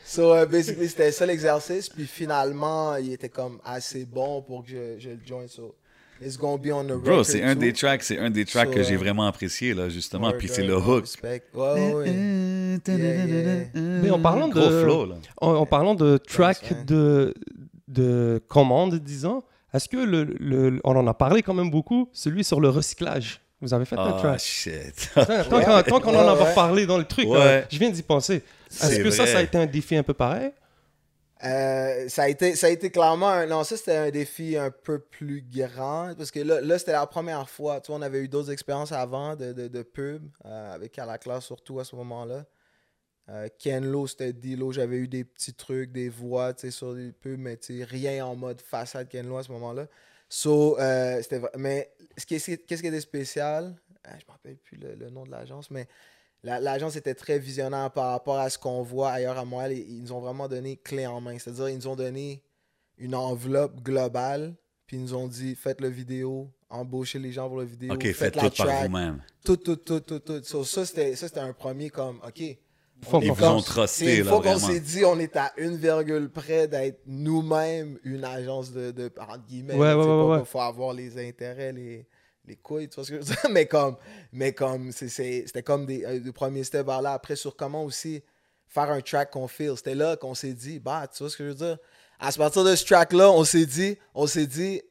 So, 0.05 0.35
so, 0.35 0.45
basically, 0.45 0.87
c'était 0.89 1.11
ça 1.11 1.25
l'exercice. 1.25 1.89
Puis 1.89 2.05
finalement, 2.05 2.95
il 2.97 3.13
était 3.13 3.29
comme 3.29 3.59
assez 3.65 4.05
bon 4.05 4.41
pour 4.41 4.63
que 4.63 4.69
je, 4.71 4.99
je 4.99 5.09
le 5.09 5.19
join. 5.25 5.47
So, 5.47 5.73
it's 6.25 6.37
gonna 6.37 6.57
be 6.57 6.71
on 6.71 6.83
the 6.85 6.93
Bro, 7.03 7.23
c'est 7.23 7.43
un 7.43 7.53
too. 7.53 7.59
des 7.61 7.73
tracks, 7.73 8.03
c'est 8.03 8.17
un 8.17 8.29
des 8.29 8.45
tracks 8.45 8.69
So, 8.69 8.75
que 8.75 8.83
j'ai 8.83 8.95
vraiment 8.95 9.25
apprécié, 9.27 9.73
là, 9.73 9.89
justement. 9.89 10.31
Puis 10.31 10.47
c'est 10.47 10.63
le 10.63 10.77
hook. 10.77 11.01
respect. 11.01 11.43
Ouais, 11.53 11.93
ouais. 11.93 12.09
Yeah, 12.87 13.25
yeah. 13.25 13.65
Mais 13.73 14.09
en 14.09 14.19
parlant 14.19 14.49
Gros 14.49 14.69
de- 14.69 14.81
flow, 14.83 15.05
là. 15.05 15.15
En, 15.41 15.51
en 15.53 15.65
parlant 15.65 15.95
de 15.95 16.17
track 16.17 16.85
de, 16.85 17.33
de 17.87 18.41
commande, 18.47 18.95
disons, 18.99 19.43
est-ce 19.73 19.87
que 19.89 19.97
le, 19.97 20.23
le- 20.39 20.79
on 20.83 20.95
en 20.95 21.07
a 21.07 21.13
parlé 21.13 21.41
quand 21.43 21.53
même 21.53 21.69
beaucoup, 21.71 22.09
celui 22.13 22.43
sur 22.43 22.59
le 22.59 22.69
recyclage? 22.69 23.39
Vous 23.61 23.73
avez 23.73 23.85
fait 23.85 23.95
un 23.97 24.13
Ah, 24.15 24.17
track 24.19 24.39
shit. 24.39 25.09
Tant, 25.15 25.23
tant 25.25 25.57
Ouais. 25.57 25.83
qu'on- 26.01 26.15
en 26.15 26.27
a 26.27 26.35
ouais. 26.35 26.53
parlé 26.53 26.85
dans 26.85 26.97
le 26.97 27.05
truc, 27.05 27.27
Ouais. 27.29 27.65
je 27.71 27.79
viens 27.79 27.89
d'y 27.89 28.01
penser. 28.03 28.41
Est-ce 28.71 28.99
que 28.99 29.09
ça, 29.11 29.25
ça 29.25 29.37
a 29.37 29.41
été 29.41 29.57
un 29.57 29.65
défi 29.65 29.95
un 29.95 30.03
peu 30.03 30.13
pareil? 30.13 30.51
Euh, 31.43 32.07
ça, 32.07 32.23
a 32.23 32.29
été, 32.29 32.55
ça 32.55 32.67
a 32.67 32.69
été 32.69 32.89
clairement 32.89 33.27
un, 33.27 33.45
non 33.47 33.65
ça 33.65 33.75
c'était 33.75 33.97
un 33.97 34.11
défi 34.11 34.55
un 34.55 34.71
peu 34.71 34.99
plus 34.99 35.41
grand 35.41 36.13
parce 36.15 36.31
que 36.31 36.39
là, 36.39 36.61
là 36.61 36.79
c'était 36.79 36.93
la 36.93 37.05
première 37.05 37.49
fois. 37.49 37.81
Tu 37.81 37.87
vois, 37.87 37.99
on 37.99 38.01
avait 38.01 38.23
eu 38.23 38.29
d'autres 38.29 38.51
expériences 38.51 38.93
avant 38.93 39.35
de, 39.35 39.51
de, 39.51 39.83
pub 39.83 40.29
euh, 40.45 40.73
avec 40.73 40.97
à 40.99 41.05
la 41.05 41.17
classe 41.17 41.45
surtout 41.45 41.79
à 41.79 41.83
ce 41.83 41.97
moment-là. 41.97 42.45
Euh, 43.29 43.49
Ken 43.59 43.85
Lo 43.85 44.07
c'était 44.07 44.31
Dilo 44.31 44.71
j'avais 44.71 44.97
eu 44.97 45.07
des 45.07 45.23
petits 45.25 45.53
trucs 45.53 45.91
des 45.91 46.09
voix 46.09 46.53
sur 46.69 46.93
des 46.93 47.11
pubs 47.11 47.39
mais 47.39 47.59
rien 47.69 48.25
en 48.25 48.35
mode 48.35 48.61
façade 48.61 49.09
Ken 49.09 49.27
Lo 49.27 49.37
à 49.37 49.43
ce 49.43 49.51
moment-là. 49.51 49.87
So 50.29 50.79
euh, 50.79 51.21
c'était 51.21 51.41
mais 51.57 51.91
ce 52.17 52.25
qu'est-ce 52.25 52.81
qui 52.81 52.87
était 52.87 53.01
spécial? 53.01 53.75
Ah, 54.05 54.11
je 54.17 54.25
me 54.25 54.31
rappelle 54.31 54.57
plus 54.57 54.77
le 54.77 55.09
nom 55.09 55.25
de 55.25 55.31
l'agence 55.31 55.69
mais 55.71 55.87
la- 56.43 56.59
L'agence 56.59 56.95
était 56.95 57.15
très 57.15 57.39
visionnaire 57.39 57.91
par 57.91 58.11
rapport 58.11 58.37
à 58.37 58.49
ce 58.49 58.57
qu'on 58.57 58.81
voit 58.83 59.11
ailleurs 59.11 59.37
à 59.37 59.45
Montréal. 59.45 59.71
et 59.73 59.85
Ils 59.87 60.01
nous 60.03 60.11
ont 60.11 60.19
vraiment 60.19 60.47
donné 60.47 60.77
clé 60.77 61.05
en 61.07 61.21
main. 61.21 61.37
C'est-à-dire, 61.39 61.69
ils 61.69 61.77
nous 61.77 61.87
ont 61.87 61.95
donné 61.95 62.41
une 62.97 63.15
enveloppe 63.15 63.81
globale, 63.81 64.53
puis 64.85 64.97
ils 64.97 65.01
nous 65.03 65.13
ont 65.15 65.27
dit 65.27 65.55
faites 65.55 65.81
le 65.81 65.87
vidéo, 65.87 66.49
embauchez 66.69 67.19
les 67.19 67.31
gens 67.31 67.47
pour 67.47 67.57
le 67.59 67.65
vidéo, 67.65 67.93
OK, 67.93 68.03
faites 68.03 68.15
faites 68.15 68.35
la 68.35 68.49
tout 68.49 68.57
par 68.57 68.67
track, 68.67 68.81
vous-même. 68.89 69.21
tout, 69.45 69.57
tout, 69.57 69.75
tout, 69.77 69.99
tout, 70.01 70.19
tout. 70.19 70.43
So, 70.43 70.63
ça, 70.63 70.85
c'était 70.85 71.15
ça, 71.15 71.27
c'était 71.27 71.39
un 71.39 71.53
premier 71.53 71.89
comme 71.89 72.17
OK. 72.25 72.43
Faut 73.03 73.19
Ils 73.21 73.31
vous 73.33 73.43
ont 73.43 73.59
trusté, 73.61 74.19
une 74.19 74.23
là, 74.23 74.29
fois 74.31 74.41
qu'on 74.41 74.57
s'est 74.57 74.79
dit, 74.79 75.03
on 75.03 75.19
est 75.19 75.35
à 75.35 75.51
une 75.57 75.75
virgule 75.75 76.29
près 76.29 76.69
d'être 76.69 77.01
nous-mêmes 77.05 77.99
une 78.05 78.23
agence 78.23 78.71
de, 78.71 78.91
de 78.91 79.11
entre 79.19 79.45
guillemets. 79.45 79.73
Sais, 79.73 79.79
ouais, 79.79 79.93
ouais, 79.93 80.23
ouais. 80.37 80.45
faut 80.45 80.61
avoir 80.61 80.93
les 80.93 81.17
intérêts, 81.27 81.73
les, 81.73 82.05
les 82.45 82.55
couilles, 82.57 82.89
tu 82.89 82.95
vois 82.95 83.05
ce 83.05 83.11
que 83.11 83.15
je 83.21 83.21
veux 83.21 83.25
dire? 83.35 83.37
Mais 83.51 83.67
comme, 83.67 83.97
mais 84.31 84.53
comme 84.53 84.91
c'était 84.91 85.63
comme 85.63 85.85
des, 85.85 86.03
euh, 86.05 86.19
des 86.19 86.31
premiers 86.31 86.63
steps 86.63 86.85
vers 86.85 87.01
là. 87.01 87.13
Après, 87.13 87.35
sur 87.35 87.55
comment 87.55 87.83
aussi 87.83 88.21
faire 88.67 88.89
un 88.91 89.01
track 89.01 89.31
qu'on 89.31 89.47
feel. 89.47 89.77
C'était 89.77 89.95
là 89.95 90.17
qu'on 90.17 90.33
s'est 90.35 90.53
dit, 90.53 90.79
bah, 90.79 91.07
tu 91.07 91.23
vois 91.23 91.29
ce 91.29 91.37
que 91.37 91.43
je 91.43 91.49
veux 91.49 91.55
dire? 91.55 91.77
À 92.19 92.31
partir 92.31 92.63
de 92.63 92.75
ce 92.75 92.85
track-là, 92.85 93.31
on 93.31 93.43
s'est 93.43 93.65
dit, 93.65 93.97
on 94.15 94.27
s'est 94.27 94.47
dit, 94.47 94.81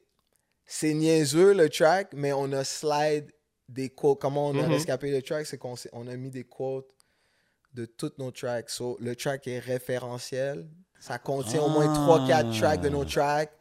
c'est 0.65 0.93
niaiseux 0.93 1.53
le 1.53 1.69
track, 1.69 2.09
mais 2.13 2.31
on 2.33 2.51
a 2.53 2.63
slide 2.63 3.31
des 3.69 3.89
quotes. 3.89 4.19
Comment 4.21 4.47
on 4.47 4.57
a 4.59 4.67
rescapé 4.67 5.11
le 5.11 5.21
track, 5.21 5.45
c'est 5.45 5.57
qu'on 5.57 5.75
on 5.91 6.07
a 6.07 6.15
mis 6.15 6.29
des 6.29 6.43
quotes 6.43 6.89
de 7.73 7.85
tous 7.85 8.13
nos 8.19 8.31
tracks. 8.31 8.69
So, 8.69 8.97
le 9.01 9.15
track 9.15 9.47
est 9.47 9.59
référentiel. 9.59 10.67
Ça 10.99 11.17
contient 11.17 11.61
au 11.61 11.69
moins 11.69 11.91
Ah. 11.93 12.27
3-4 12.43 12.59
tracks 12.59 12.81
de 12.81 12.89
nos 12.89 13.03
tracks. 13.03 13.51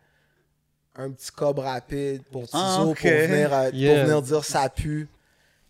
Un 0.95 1.11
petit 1.11 1.31
cob 1.31 1.59
rapide 1.59 2.23
pour 2.31 2.43
Tizo 2.45 2.59
Ah, 2.59 2.83
pour, 2.85 2.95
venir, 2.95 3.53
euh, 3.53 3.71
pour 3.71 3.79
venir 4.05 4.23
dire 4.23 4.45
ça 4.45 4.69
pue. 4.69 5.09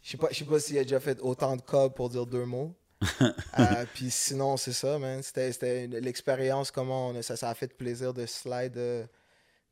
Je 0.03 0.11
sais 0.11 0.17
pas, 0.17 0.29
je 0.33 0.39
sais 0.39 0.45
pas 0.45 0.59
s'il 0.59 0.79
a 0.79 0.83
déjà 0.83 0.99
fait 0.99 1.19
autant 1.21 1.55
de 1.57 1.63
cob 1.63 1.95
pour 1.95 2.09
dire 2.11 2.27
deux 2.27 2.45
mots. 2.45 2.75
Euh, 3.59 3.85
Puis 3.95 4.11
sinon, 4.11 4.57
c'est 4.57 4.73
ça, 4.73 4.99
man. 4.99 5.23
C'était 5.23 5.87
l'expérience, 5.89 6.71
comment 6.71 7.09
on 7.09 7.17
a- 7.17 7.23
ça, 7.23 7.37
ça 7.37 7.51
a 7.51 7.55
fait 7.55 7.73
plaisir 7.77 8.15
de 8.15 8.25
slide, 8.27 8.77
euh, 8.77 9.05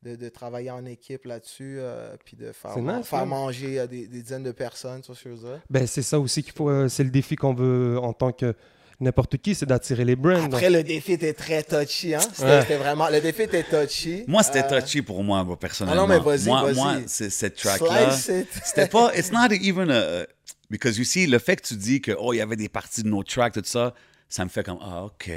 de, 0.02 0.16
de 0.16 0.28
travailler 0.28 0.70
en 0.70 0.84
équipe 0.84 1.24
là-dessus, 1.24 1.76
euh, 1.78 2.14
puis 2.24 2.36
de 2.36 2.52
faire, 2.52 2.72
C'est 2.74 2.80
man- 2.80 2.98
nice, 2.98 3.06
faire 3.06 3.20
man. 3.20 3.28
manger 3.30 3.80
à 3.80 3.86
des, 3.86 4.06
des 4.06 4.22
dizaines 4.22 4.42
de 4.42 4.52
personnes, 4.52 5.02
vois 5.30 5.38
ce? 5.56 5.58
Ben, 5.70 5.86
c'est 5.86 6.02
ça 6.02 6.18
aussi 6.20 6.42
qu'il 6.42 6.52
faut. 6.52 6.68
euh, 6.70 6.88
c'est 6.88 7.04
le 7.04 7.10
défi 7.10 7.36
qu'on 7.36 7.54
veut 7.54 7.98
en 7.98 8.12
tant 8.12 8.32
que 8.32 8.54
n'importe 9.00 9.38
qui, 9.38 9.54
c'est 9.54 9.66
d'attirer 9.66 10.04
les 10.04 10.16
brands. 10.16 10.42
donc. 10.44 10.54
Après, 10.54 10.70
le 10.70 10.82
défi 10.82 11.12
était 11.12 11.32
très 11.32 11.62
touchy, 11.62 12.14
hein? 12.14 12.20
C'était 12.34 12.44
Ouais. 12.68 12.76
vraiment... 12.76 13.08
Le 13.08 13.20
défi 13.20 13.42
était 13.42 13.62
touchy. 13.64 14.24
Moi, 14.26 14.42
c'était 14.42 14.64
Euh, 14.64 14.80
touchy 14.80 15.02
pour 15.02 15.22
moi, 15.24 15.42
moi, 15.44 15.58
personnellement. 15.58 16.02
Ah 16.04 16.06
non, 16.06 16.12
mais 16.14 16.18
vas-y, 16.20 16.44
moi, 16.46 16.62
vas-y. 16.64 16.74
moi, 16.74 16.96
c'est- 17.06 17.30
cette 17.30 17.56
track-là, 17.56 18.10
c'était 18.12 18.86
pas... 18.88 19.12
It's 19.16 19.32
not 19.32 19.52
even 19.52 19.90
a... 19.90 20.26
Because 20.70 20.98
you 20.98 21.04
see, 21.04 21.26
le 21.26 21.38
fait 21.38 21.56
que 21.56 21.66
tu 21.66 21.74
dis 21.76 22.00
que, 22.00 22.12
oh, 22.18 22.32
il 22.32 22.36
y 22.36 22.40
avait 22.40 22.56
des 22.56 22.68
parties 22.68 23.02
de 23.02 23.08
nos 23.08 23.22
tracks, 23.24 23.54
tout 23.54 23.62
ça, 23.64 23.94
ça 24.28 24.44
me 24.44 24.48
fait 24.50 24.62
comme, 24.62 24.78
ah, 24.82 25.04
OK. 25.04 25.30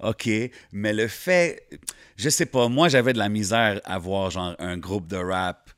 OK, 0.00 0.28
mais 0.72 0.92
le 0.92 1.08
fait, 1.08 1.68
je 2.16 2.28
sais 2.28 2.46
pas, 2.46 2.68
moi 2.68 2.88
j'avais 2.88 3.12
de 3.12 3.18
la 3.18 3.28
misère 3.28 3.80
à 3.84 3.98
voir 3.98 4.30
genre 4.30 4.54
un 4.60 4.76
groupe 4.78 5.08
de 5.08 5.16
rap, 5.16 5.70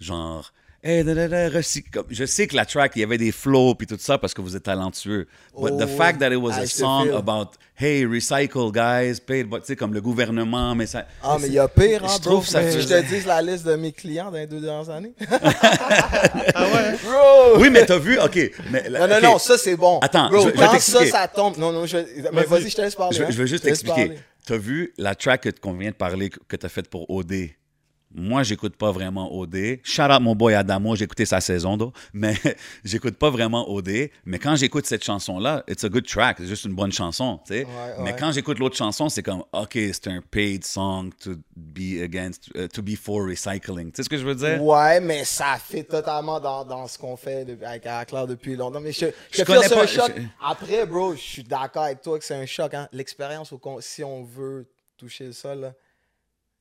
genre, 0.00 0.52
hey, 0.82 1.02
da, 1.04 1.14
da, 1.14 1.28
da, 1.28 1.48
recyc- 1.48 1.90
comme- 1.92 2.06
je 2.10 2.24
sais 2.24 2.46
que 2.46 2.54
la 2.56 2.64
track, 2.64 2.92
il 2.96 3.00
y 3.00 3.02
avait 3.02 3.18
des 3.18 3.32
flows 3.32 3.74
puis 3.74 3.86
tout 3.86 3.96
ça 3.98 4.16
parce 4.18 4.32
que 4.34 4.40
vous 4.40 4.56
êtes 4.56 4.62
talentueux. 4.62 5.26
But 5.58 5.76
the 5.78 5.84
Oh, 5.84 5.96
fact 5.96 6.20
that 6.20 6.30
it 6.32 6.36
was 6.40 6.52
ah, 6.54 6.60
a 6.60 6.64
je 6.66 6.70
song 6.70 7.06
feel. 7.06 7.14
about, 7.16 7.50
hey, 7.76 8.04
recycle 8.06 8.70
guys, 8.72 9.20
pay, 9.20 9.44
tu 9.44 9.50
sais, 9.64 9.76
comme 9.76 9.92
le 9.92 10.00
gouvernement, 10.00 10.74
mais 10.74 10.86
ça. 10.86 11.06
Ah, 11.22 11.36
mais 11.40 11.48
il 11.48 11.54
y 11.54 11.58
a 11.58 11.66
pire, 11.68 12.04
hein, 12.04 12.08
Je 12.16 12.22
bro. 12.22 12.30
trouve 12.32 12.46
ça 12.46 12.62
Je 12.62 12.78
faisait- 12.78 13.02
te 13.02 13.08
dis 13.08 13.20
la 13.26 13.42
liste 13.42 13.66
de 13.66 13.74
mes 13.76 13.92
clients 13.92 14.30
dans 14.30 14.38
les 14.38 14.46
deux 14.46 14.60
dernières 14.60 14.88
années. 14.90 15.12
Ah 16.54 16.64
ouais? 16.72 16.96
Bro! 17.04 17.60
Oui, 17.60 17.70
mais 17.70 17.84
t'as 17.86 17.98
vu, 17.98 18.18
OK. 18.18 18.38
Mais, 18.70 18.88
Non, 18.90 19.06
non, 19.08 19.20
non, 19.22 19.38
ça 19.38 19.58
c'est 19.58 19.76
bon. 19.76 19.98
Attends, 20.00 20.28
Bro, 20.30 20.38
je- 20.40 20.42
je 20.44 20.48
vais 20.52 20.56
quand 20.58 20.66
ça, 20.66 20.70
t'expliquer. 20.72 21.10
ça 21.10 21.28
tombe. 21.28 21.56
Non, 21.58 21.72
non, 21.72 21.86
je... 21.86 21.98
mais 22.32 22.44
vas-y, 22.44 22.70
je 22.70 22.76
te 22.76 22.82
laisse 22.82 22.94
parler. 22.94 23.16
Je, 23.16 23.22
hein. 23.22 23.26
je 23.30 23.36
veux 23.38 23.46
juste 23.46 23.64
te 23.64 23.68
laisse 23.68 23.80
t'expliquer. 23.80 24.08
parler. 24.08 24.22
Tu 24.46 24.52
as 24.52 24.58
vu 24.58 24.92
la 24.96 25.14
track 25.14 25.60
qu'on 25.60 25.74
vient 25.74 25.90
de 25.90 25.94
parler 25.94 26.30
que 26.30 26.56
tu 26.56 26.64
as 26.66 26.68
faite 26.68 26.88
pour 26.88 27.08
OD? 27.10 27.32
Moi, 28.14 28.42
j'écoute 28.42 28.74
pas 28.76 28.90
vraiment 28.90 29.32
OD. 29.36 29.80
Shout 29.84 30.02
out 30.10 30.20
mon 30.22 30.34
boy 30.34 30.54
Adamo, 30.54 30.96
j'ai 30.96 31.04
écouté 31.04 31.26
sa 31.26 31.40
saison, 31.42 31.76
though. 31.76 31.92
mais 32.14 32.34
j'écoute 32.84 33.16
pas 33.16 33.28
vraiment 33.28 33.70
OD. 33.70 34.10
Mais 34.24 34.38
quand 34.38 34.56
j'écoute 34.56 34.86
cette 34.86 35.04
chanson-là, 35.04 35.62
it's 35.68 35.84
a 35.84 35.88
good 35.90 36.06
track, 36.06 36.36
c'est 36.40 36.46
juste 36.46 36.64
une 36.64 36.74
bonne 36.74 36.90
chanson, 36.90 37.38
tu 37.46 37.52
sais. 37.52 37.64
Ouais, 37.64 37.94
Mais 38.02 38.16
quand 38.18 38.32
j'écoute 38.32 38.58
l'autre 38.58 38.76
chanson, 38.76 39.08
c'est 39.10 39.22
comme, 39.22 39.44
OK, 39.52 39.72
c'est 39.74 40.06
un 40.08 40.22
paid 40.22 40.64
song 40.64 41.10
to 41.22 41.32
be 41.54 42.00
against, 42.02 42.48
uh, 42.54 42.66
to 42.68 42.80
be 42.82 42.96
for 42.96 43.26
recycling. 43.26 43.90
Tu 43.92 43.96
sais 43.96 44.02
ce 44.04 44.08
que 44.08 44.16
je 44.16 44.24
veux 44.24 44.34
dire? 44.34 44.62
Ouais, 44.64 45.00
mais 45.00 45.24
ça 45.24 45.56
fait 45.62 45.84
totalement 45.84 46.40
dans, 46.40 46.64
dans 46.64 46.86
ce 46.86 46.96
qu'on 46.98 47.16
fait 47.16 47.44
de- 47.44 47.62
avec 47.64 47.82
Claire 48.08 48.26
depuis 48.26 48.56
longtemps. 48.56 48.80
Mais 48.80 48.92
je, 48.92 49.06
je, 49.30 49.38
Je 49.38 49.44
connais 49.44 49.68
pas- 49.68 49.82
un 49.82 49.86
choc. 49.86 50.12
je- 50.16 50.22
Après, 50.42 50.86
bro, 50.86 51.14
je 51.14 51.20
suis 51.20 51.44
d'accord 51.44 51.82
avec 51.84 52.00
toi 52.00 52.18
que 52.18 52.24
c'est 52.24 52.34
un 52.34 52.46
choc. 52.46 52.72
Hein. 52.72 52.88
L'expérience, 52.92 53.52
si 53.80 54.02
on 54.02 54.24
veut 54.24 54.66
toucher 54.96 55.26
le 55.26 55.32
sol, 55.32 55.60
là, 55.60 55.72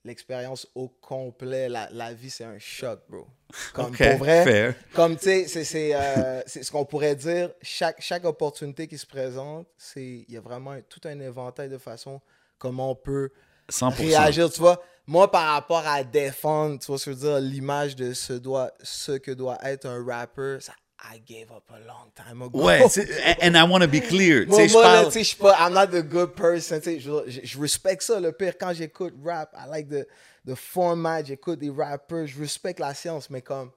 l'expérience 0.03 0.67
au 0.75 0.87
complet, 0.87 1.67
la, 1.69 1.89
la 1.91 2.13
vie, 2.13 2.29
c'est 2.29 2.43
un 2.43 2.59
choc, 2.59 3.01
bro. 3.09 3.27
Comme 3.73 3.95
pour 3.95 4.17
vrai. 4.17 4.43
fair. 4.43 4.75
Comme, 4.93 5.15
tu 5.17 5.23
sais, 5.25 5.47
c'est- 5.47 5.63
c'est 5.63 5.95
euh, 5.95 6.41
c'est 6.45 6.63
ce 6.63 6.71
qu'on 6.71 6.85
pourrait 6.85 7.15
dire. 7.15 7.51
Chaque, 7.61 8.01
chaque 8.01 8.25
opportunité 8.25 8.87
qui 8.87 8.97
se 8.97 9.05
présente, 9.05 9.67
c'est 9.77 10.25
il 10.27 10.33
y 10.33 10.37
a 10.37 10.41
vraiment 10.41 10.71
un- 10.71 10.81
tout 10.81 11.01
un 11.05 11.19
éventail 11.19 11.69
de 11.69 11.77
façons 11.77 12.19
comment 12.57 12.91
on 12.91 12.95
peut 12.95 13.29
100%. 13.69 13.95
réagir, 13.95 14.49
tu 14.51 14.59
vois. 14.59 14.81
Moi, 15.05 15.31
par 15.31 15.53
rapport 15.53 15.85
à 15.87 16.03
défendre, 16.03 16.79
tu 16.79 16.87
vois 16.87 16.97
ce 16.97 17.05
que 17.05 17.11
je 17.11 17.17
veux 17.17 17.29
dire, 17.29 17.39
l'image 17.39 17.95
de 17.95 18.13
ce, 18.13 18.33
doit, 18.33 18.73
ce 18.83 19.13
que 19.13 19.31
doit 19.31 19.57
être 19.63 19.85
un 19.85 20.03
rapper, 20.05 20.57
ça, 20.59 20.73
I 20.99 21.19
gave 21.19 21.51
up 21.51 21.69
a 21.69 21.79
long 21.87 22.11
time 22.15 22.41
ago. 22.41 22.59
Ouais, 22.59 22.81
and 23.41 23.55
I 23.55 23.63
want 23.65 23.83
to 23.83 23.87
be 23.87 23.99
clear. 23.99 24.45
Moi, 24.47 24.67
moi, 24.71 24.83
parle- 24.83 25.11
je 25.11 25.35
pas, 25.35 25.55
I'm 25.59 25.73
not 25.73 25.91
the 25.91 26.01
good 26.01 26.35
person, 26.35 26.81
je, 26.81 26.99
je, 27.43 27.59
respecte 27.59 28.01
ça, 28.01 28.19
le 28.19 28.31
pire, 28.31 28.57
quand 28.57 28.73
j'écoute 28.73 29.13
rap, 29.23 29.53
I 29.55 29.67
like 29.67 29.89
the, 29.89 30.07
the 30.45 30.55
format, 30.55 31.23
j'écoute 31.23 31.59
des 31.59 31.69
rappers, 31.69 32.25
je 32.25 32.39
respecte 32.39 32.79
la 32.79 32.95
science, 32.95 33.29
mais 33.29 33.41
comme, 33.41 33.71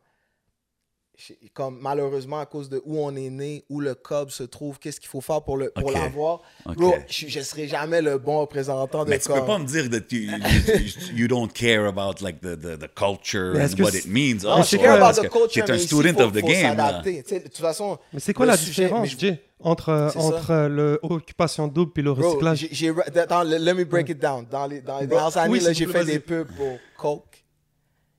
comme 1.55 1.79
malheureusement, 1.81 2.41
à 2.41 2.47
cause 2.47 2.69
de 2.69 2.81
où 2.85 2.99
on 2.99 3.15
est 3.17 3.31
né, 3.31 3.65
où 3.69 3.81
le 3.81 3.95
cob 3.95 4.31
se 4.31 4.43
trouve, 4.43 4.79
qu'est-ce 4.79 5.01
qu'il 5.01 5.09
faut 5.09 5.21
faire 5.21 5.43
pour, 5.43 5.57
le, 5.57 5.71
pour 5.71 5.91
l'avoir, 5.91 6.41
bro, 6.67 6.95
je, 7.09 7.27
je 7.29 7.41
serai 7.41 7.69
jamais 7.69 8.01
le 8.03 8.19
bon 8.19 8.41
représentant 8.41 9.05
de 9.05 9.11
Mais 9.11 9.19
tu 9.19 9.29
peux 9.29 9.35
comme- 9.35 9.47
pas 9.47 9.59
me 9.59 9.67
dire 9.67 9.91
that 9.91 10.07
you, 10.11 10.23
you, 10.23 11.17
you 11.23 11.29
don't 11.29 11.53
care 11.53 11.87
about 11.87 12.23
like 12.23 12.41
the, 12.41 12.57
the, 12.57 12.79
the 12.79 12.89
culture 12.95 13.55
and 13.61 13.69
que 13.77 13.83
what 13.83 13.95
it 13.95 14.07
means? 14.07 14.45
Non, 14.45 14.51
also, 14.53 14.77
je 14.77 14.83
care 14.83 15.03
about 15.03 15.21
the 15.21 15.29
culture, 15.31 15.65
un 15.65 15.73
mais 15.73 15.77
ici, 15.79 15.87
student 15.87 16.15
faut- 16.15 16.23
of 16.25 16.33
the 16.33 16.41
faut 16.41 16.47
game. 16.47 16.77
De 16.77 17.39
toute 17.45 17.57
façon, 17.59 17.99
Mais 18.13 18.21
c'est 18.21 18.33
quoi 18.35 18.47
la 18.47 18.57
sujet- 18.57 18.85
différence, 18.85 19.09
je- 19.09 19.35
entre, 19.63 20.11
entre 20.17 20.51
euh, 20.53 20.69
le 20.69 20.99
occupation 21.03 21.69
double 21.69 21.93
et 21.97 22.03
le 22.03 22.15
Bro, 22.15 22.29
recyclage? 22.31 22.59
j'ai- 22.59 22.69
j'ai- 22.73 23.27
dans 23.29 23.43
le- 23.43 23.59
let 23.59 23.75
me 23.75 23.85
break 23.85 24.09
it 24.09 24.19
down. 24.19 24.47
Dans 24.51 24.67
les, 24.67 24.81
dans 24.81 25.01
les 25.01 25.07
dernières 25.07 25.37
années, 25.37 25.53
oui, 25.63 25.75
j'ai 25.75 25.87
fait 25.87 26.05
des 26.05 26.19
pubs 26.19 26.49
pour 26.57 26.79
Coke. 26.97 27.25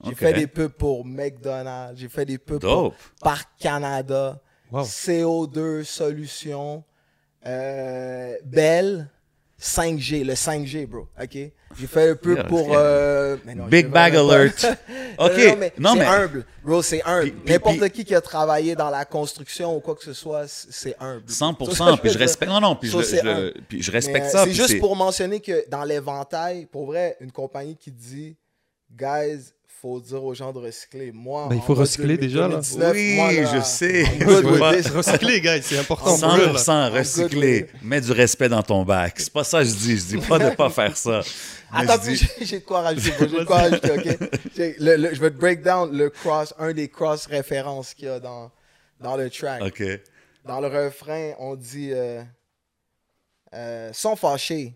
J'ai 0.06 0.16
fait 0.16 0.34
des 0.34 0.48
pubs 0.48 0.72
pour 0.72 1.06
McDonald's. 1.06 2.00
J'ai 2.00 2.10
fait 2.10 2.26
des 2.26 2.38
pubs 2.38 2.60
Dope. 2.62 2.94
pour 2.96 3.12
Parc 3.22 3.50
Canada. 3.60 4.40
Wow. 4.72 4.84
CO2 4.84 5.84
Solutions. 5.84 6.84
Euh, 7.46 8.36
Bell. 8.46 9.10
5G, 9.60 10.24
le 10.24 10.34
5G, 10.34 10.88
bro. 10.88 11.08
OK? 11.22 11.38
J'ai 11.80 11.88
fait 11.88 12.10
un 12.10 12.16
peu 12.16 12.34
Yeah, 12.34 12.44
pour. 12.46 12.68
yeah. 12.68 12.80
euh, 12.80 13.38
mais 13.46 13.54
non, 13.54 13.68
Big 13.68 13.88
bag 13.90 14.16
alert. 14.16 14.66
OK. 15.20 15.38
Non, 15.38 15.56
mais 15.60 15.74
Non, 15.78 15.94
c'est 15.94 16.00
mais- 16.00 16.06
humble. 16.06 16.46
Bro, 16.64 16.82
c'est 16.82 17.04
humble. 17.04 17.34
N'importe 17.46 17.90
qui 17.90 18.04
qui 18.04 18.16
a 18.16 18.22
travaillé 18.22 18.76
dans 18.76 18.90
la 18.90 19.06
construction 19.06 19.78
ou 19.78 19.80
quoi 19.80 19.94
que 19.94 20.04
ce 20.04 20.14
soit, 20.14 20.48
c'est 20.48 20.96
humble. 21.00 21.26
100%. 21.28 21.98
Puis 22.02 22.10
je 22.10 22.18
respecte. 22.18 22.52
Non, 22.52 22.60
non, 22.60 22.76
puis 22.76 22.90
je, 22.90 22.98
Ça, 22.98 23.04
c'est 23.04 23.22
je- 23.24 23.52
puis 23.68 23.88
respecte 23.92 24.30
ça. 24.32 24.46
C'est 24.46 24.52
juste 24.54 24.80
pour 24.80 24.96
mentionner 24.96 25.40
que 25.40 25.70
dans 25.70 25.84
l'éventail, 25.84 26.66
pour 26.66 26.88
vrai, 26.88 27.16
une 27.22 27.32
compagnie 27.32 27.78
qui 27.78 27.92
dit, 27.92 28.36
guys, 28.92 29.54
faut 29.82 30.00
dire 30.00 30.24
aux 30.24 30.34
gens 30.36 30.54
de 30.54 30.60
recycler. 30.60 31.12
Moi, 31.12 31.48
Ben, 31.50 31.56
il 31.56 31.62
faut 31.62 31.74
recycler 31.74 32.16
déjà, 32.18 32.42
là. 32.42 32.62
2019, 32.62 32.92
Oui, 32.94 33.16
moi, 33.16 33.32
là, 33.34 33.56
je 33.58 33.62
sais. 33.64 34.04
Recycler, 34.96 35.42
guys, 35.42 35.62
c'est 35.64 35.80
important. 35.80 36.18
pour 36.18 36.36
eux, 36.36 36.54
là. 36.54 36.60
100% 36.60 36.90
good 36.90 36.98
recyclé. 37.00 37.62
with 37.74 37.82
Mets 37.84 38.02
du 38.02 38.12
respect 38.12 38.50
dans 38.50 38.62
ton 38.64 38.84
bac. 38.84 39.16
C'est 39.18 39.34
pas 39.34 39.44
ça 39.44 39.60
que 39.60 39.66
je 39.70 39.74
dis. 39.74 39.98
Je 39.98 40.04
dis 40.06 40.18
pas 40.18 40.38
de 40.40 40.56
pas 40.56 40.70
faire 40.70 40.96
ça. 40.96 41.22
Mais 41.74 41.80
Attends, 41.90 41.98
dis- 42.04 42.28
j'ai 42.42 42.60
de 42.60 42.64
quoi 42.66 42.82
rajouter. 42.82 43.12
bro, 43.18 43.28
J'ai 43.28 43.40
de 43.40 43.44
quoi 43.46 43.58
rajouter, 43.58 43.92
ok? 43.92 44.30
J'ai- 44.56 44.76
le- 44.80 44.98
le- 44.98 45.14
je 45.16 45.20
vais 45.22 45.32
te 45.32 45.38
break 45.38 45.62
down 45.64 45.92
le 45.98 46.10
cross, 46.10 46.54
un 46.60 46.74
des 46.74 46.88
cross 46.90 47.26
références 47.26 47.94
qu'il 47.94 48.06
y 48.06 48.10
a 48.10 48.20
dans, 48.20 48.52
dans 49.00 49.16
le 49.18 49.30
track. 49.30 49.64
OK. 49.64 49.82
Dans 50.46 50.60
le 50.60 50.68
refrain, 50.68 51.32
on 51.40 51.56
dit 51.56 51.90
euh, 51.92 52.22
euh, 53.54 53.92
Sont 53.94 54.16
fâchés. 54.16 54.76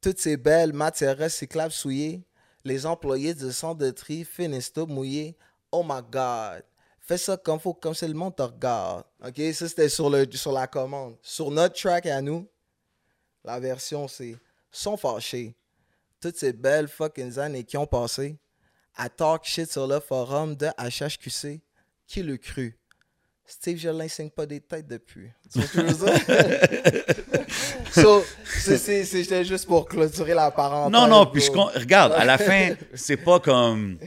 Toutes 0.00 0.18
ces 0.20 0.36
belles 0.36 0.72
matières 0.72 1.18
recyclables 1.18 1.72
souillées. 1.72 2.22
Les 2.66 2.84
employés 2.84 3.32
du 3.32 3.52
centre 3.52 3.78
de 3.78 3.90
tri 3.92 4.24
finissent 4.24 4.72
tout 4.72 4.86
mouillés. 4.86 5.36
Oh 5.70 5.84
my 5.84 6.00
God. 6.10 6.64
Fais 6.98 7.16
ça 7.16 7.36
comme 7.36 7.60
faut, 7.60 7.72
comme 7.72 7.94
monde 8.12 8.34
te 8.34 8.42
regarde. 8.42 9.04
OK? 9.24 9.40
Ça, 9.54 9.68
c'était 9.68 9.88
sur, 9.88 10.10
le, 10.10 10.26
sur 10.32 10.50
la 10.50 10.66
commande. 10.66 11.16
Sur 11.22 11.52
notre 11.52 11.80
track 11.80 12.06
à 12.06 12.20
nous, 12.20 12.44
la 13.44 13.60
version, 13.60 14.08
c'est 14.08 14.36
Sont 14.68 14.96
fâchés. 14.96 15.54
Toutes 16.20 16.36
ces 16.36 16.52
belles 16.52 16.88
fucking 16.88 17.38
années 17.38 17.62
qui 17.62 17.76
ont 17.76 17.86
passé 17.86 18.36
à 18.96 19.08
talk 19.08 19.44
shit 19.44 19.70
sur 19.70 19.86
le 19.86 20.00
forum 20.00 20.56
de 20.56 20.66
HHQC. 20.76 21.60
Qui 22.04 22.24
le 22.24 22.36
cru? 22.36 22.76
Steve 23.48 23.78
Jolin 23.78 24.08
signe 24.08 24.30
pas 24.30 24.44
des 24.46 24.60
têtes 24.60 24.86
depuis. 24.88 25.28
Tu 25.52 25.58
vois 25.60 25.68
ce 25.68 25.72
que 25.72 25.88
je 25.88 25.94
veux 25.94 26.06
dire? 26.10 27.04
so, 27.92 28.24
c'est- 28.44 28.76
c'est- 28.78 29.04
c'est- 29.04 29.22
C'était 29.22 29.44
juste 29.44 29.66
pour 29.66 29.86
clôturer 29.86 30.34
la 30.34 30.50
parenthèse. 30.50 30.92
Non, 30.92 31.06
non, 31.06 31.26
puis 31.26 31.42
je 31.42 31.50
regarde, 31.50 32.12
à 32.12 32.24
la 32.24 32.38
fin, 32.48 32.70
c'est 32.94 33.16
pas 33.16 33.40
comme 33.40 33.98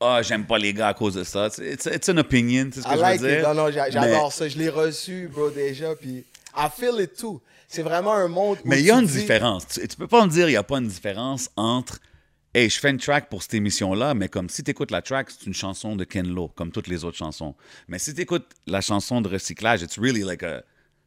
ah, 0.00 0.22
j'aime 0.22 0.46
pas 0.46 0.56
les 0.58 0.72
gars 0.72 0.88
à 0.88 0.94
cause 0.94 1.14
de 1.14 1.24
ça. 1.24 1.48
It's, 1.58 1.84
it's 1.86 2.08
an 2.08 2.16
opinion, 2.16 2.70
c'est 2.72 2.80
ce 2.80 2.86
que 2.86 2.92
I 2.92 2.96
je 2.96 3.00
like 3.02 3.20
veux 3.20 3.30
it. 3.32 3.38
dire. 3.40 3.48
Non, 3.48 3.54
non, 3.64 3.70
j'a- 3.70 3.90
j'adore 3.90 4.26
Mais- 4.28 4.30
ça. 4.30 4.48
Je 4.48 4.56
l'ai 4.56 4.68
reçu, 4.70 5.28
bro, 5.30 5.50
déjà. 5.50 5.94
Puis, 5.94 6.24
I 6.56 6.66
feel 6.74 7.00
it 7.00 7.14
too. 7.16 7.40
C'est 7.68 7.82
vraiment 7.82 8.14
un 8.14 8.26
monde 8.28 8.58
où 8.64 8.68
Mais 8.68 8.80
il 8.80 8.86
y 8.86 8.90
a 8.90 8.94
une 8.98 9.06
dis- 9.06 9.18
différence. 9.20 9.66
Tu, 9.68 9.86
tu 9.86 9.96
peux 9.96 10.08
pas 10.08 10.24
me 10.24 10.30
dire 10.30 10.44
qu'il 10.46 10.54
n'y 10.54 10.56
a 10.56 10.62
pas 10.62 10.78
une 10.78 10.88
différence 10.88 11.50
entre 11.56 11.98
Hey, 12.52 12.68
je 12.68 12.80
fais 12.80 12.90
une 12.90 12.98
track 12.98 13.28
pour 13.28 13.42
cette 13.42 13.54
émission-là, 13.54 14.12
mais 14.14 14.28
comme 14.28 14.48
si 14.48 14.64
tu 14.64 14.72
écoutes 14.72 14.90
la 14.90 15.02
track, 15.02 15.28
c'est 15.30 15.46
une 15.46 15.54
chanson 15.54 15.94
de 15.94 16.02
Ken 16.02 16.26
Lo, 16.28 16.48
comme 16.48 16.72
toutes 16.72 16.88
les 16.88 17.04
autres 17.04 17.16
chansons. 17.16 17.54
Mais 17.86 18.00
si 18.00 18.12
tu 18.12 18.22
écoutes 18.22 18.46
la 18.66 18.80
chanson 18.80 19.20
de 19.20 19.28
recyclage, 19.28 19.82
it's 19.82 19.96
really 19.98 20.22
like 20.22 20.42
a, 20.42 20.62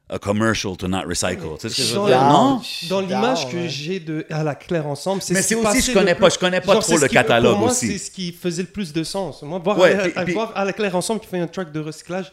a 0.09 0.19
commercial 0.19 0.77
to 0.77 0.87
not 0.87 1.01
recycle. 1.05 1.57
Tu 1.59 1.67
sais 1.67 1.69
ce 1.69 1.75
que 1.75 1.83
je 1.83 1.99
veux 1.99 2.05
dire? 2.07 2.21
Non? 2.23 2.61
Dans 2.89 3.01
l'image 3.01 3.49
que 3.49 3.67
j'ai 3.67 3.99
de 3.99 4.25
à 4.29 4.41
la 4.45 4.55
claire 4.55 4.87
ensemble, 4.87 5.21
c'est 5.21 5.33
Mais 5.33 5.41
ce 5.41 5.49
c'est 5.49 5.55
qui 5.59 5.67
aussi, 5.67 5.81
je 5.81 5.91
connais 5.93 6.15
pas- 6.15 6.29
je 6.29 6.39
connais 6.39 6.61
pas 6.61 6.75
trop 6.75 6.81
c'est 6.81 6.93
le 6.93 6.99
ce 7.01 7.05
qui- 7.07 7.13
catalogue 7.13 7.51
pour 7.51 7.59
moi, 7.59 7.71
aussi. 7.71 7.87
C'est 7.91 7.97
ce 7.97 8.11
qui 8.11 8.31
faisait 8.31 8.61
le 8.63 8.69
plus 8.69 8.93
de 8.93 9.03
sens. 9.03 9.41
Moi, 9.41 9.59
voir, 9.59 9.77
Ouais, 9.77 9.95
à, 9.95 10.03
puis- 10.03 10.13
à- 10.15 10.23
puis- 10.23 10.33
voir 10.33 10.53
à 10.55 10.63
la 10.63 10.71
claire 10.71 10.95
ensemble 10.95 11.19
qui 11.19 11.27
fait 11.27 11.39
un 11.39 11.47
track 11.47 11.73
de 11.73 11.81
recyclage, 11.81 12.31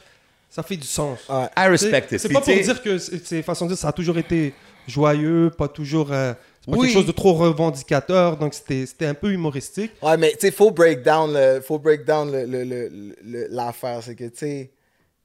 ça 0.49 0.63
fait 0.63 0.77
du 0.77 0.87
sens. 0.87 1.19
Ouais. 1.29 1.47
I 1.57 1.67
respect 1.67 2.05
C'est 2.11 2.15
it. 2.17 2.23
c'est 2.23 2.29
pas 2.29 2.41
pour 2.43 2.55
dire 2.55 2.81
que 2.81 2.97
c'est 2.99 3.27
c'est 3.27 3.43
façon 3.43 3.65
de 3.67 3.71
dire 3.71 3.79
ça 3.79 3.89
a 3.89 3.93
toujours 3.93 4.19
été 4.19 4.55
joyeux, 4.87 5.51
pas 5.51 5.67
toujours 5.67 6.13
euh, 6.13 6.33
c'est 6.61 6.71
pas 6.71 6.77
Oui. 6.77 6.87
quelque 6.89 6.93
chose 6.95 7.07
de 7.07 7.13
trop 7.13 7.33
revendicateur, 7.35 8.37
donc 8.37 8.55
c'était 8.55 9.07
un 9.07 9.15
peu 9.15 9.33
humoristique. 9.33 9.93
Ouais, 10.03 10.17
mais 10.17 10.33
tu 10.33 10.41
sais, 10.41 10.51
faut 10.51 10.71
break 10.71 11.03
down 11.03 11.33
le, 11.33 11.61
faut 11.61 11.79
break 11.79 12.05
down 12.05 12.31
le, 12.31 12.45
le- 12.45 12.65
le- 12.65 13.15
le- 13.23 13.47
l'affaire. 13.51 14.03
C'est 14.03 14.15
que, 14.15 14.25
tu 14.25 14.37
sais, 14.39 14.71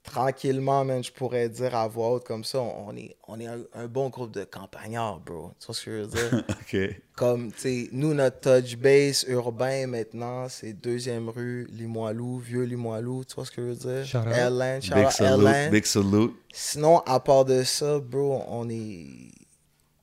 tranquillement, 0.03 0.85
man, 0.85 1.03
je 1.03 1.11
pourrais 1.11 1.49
dire 1.49 1.75
à 1.75 1.87
voix 1.87 2.09
haute 2.11 2.25
comme 2.25 2.43
ça, 2.43 2.59
on 2.61 2.95
est, 2.95 3.15
on 3.27 3.39
est 3.39 3.47
un, 3.47 3.59
un 3.73 3.87
bon 3.87 4.09
groupe 4.09 4.31
de 4.31 4.43
campagnards, 4.43 5.19
bro. 5.19 5.51
Tu 5.59 5.65
vois 5.65 5.75
ce 5.75 5.83
que 5.85 5.91
je 5.91 6.01
veux 6.03 6.07
dire? 6.07 6.43
OK. 6.49 7.01
comme, 7.15 7.51
tu 7.51 7.59
sais, 7.59 7.89
nous, 7.91 8.13
notre 8.13 8.39
touch 8.39 8.77
base 8.77 9.25
urbain 9.27 9.87
maintenant, 9.87 10.47
c'est 10.47 10.73
deuxième 10.73 11.29
rue, 11.29 11.67
Limoilou, 11.71 12.39
vieux 12.39 12.63
Limoilou. 12.63 13.23
Tu 13.25 13.33
vois 13.35 13.45
ce 13.45 13.51
que 13.51 13.61
je 13.61 13.67
veux 13.67 13.75
dire? 13.75 14.05
Shout 14.05 14.17
salute, 15.11 15.71
big 15.71 15.85
salute. 15.85 16.31
Sinon, 16.53 16.99
à 16.99 17.19
part 17.19 17.43
de 17.45 17.63
ça, 17.63 17.99
bro, 17.99 18.41
on 18.47 18.69
est, 18.69 19.07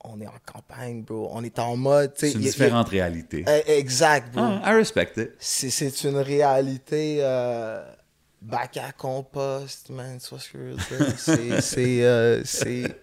on 0.03 0.19
est 0.21 0.27
en 0.27 0.33
campagne, 0.45 1.01
bro. 1.03 1.29
On 1.33 1.43
est 1.43 1.57
en 1.59 1.75
mode. 1.77 2.11
C'est 2.15 2.31
une 2.31 2.41
y 2.41 2.43
a- 2.43 2.45
y 2.45 2.49
a- 2.49 2.51
différente 2.51 2.89
réalité. 2.89 3.45
Eh, 3.67 3.77
Exact, 3.77 4.33
bro. 4.33 4.43
Ah, 4.43 4.71
I 4.71 4.75
respect 4.75 5.11
it. 5.17 5.31
C'est 5.39 5.69
c'est 5.69 6.03
une 6.03 6.17
réalité 6.17 7.17
euh, 7.21 7.83
bac 8.41 8.77
à 8.77 8.91
compost, 8.91 9.89
man. 9.89 10.17
Tu 10.21 10.29
vois 10.29 10.39
ce 10.39 10.49
que 10.49 10.57
je 10.57 10.63
veux 10.63 10.73
dire? 11.05 11.13
C'est. 11.17 11.61
c'est, 11.61 12.03
euh, 12.03 12.41
c'est- 12.43 12.95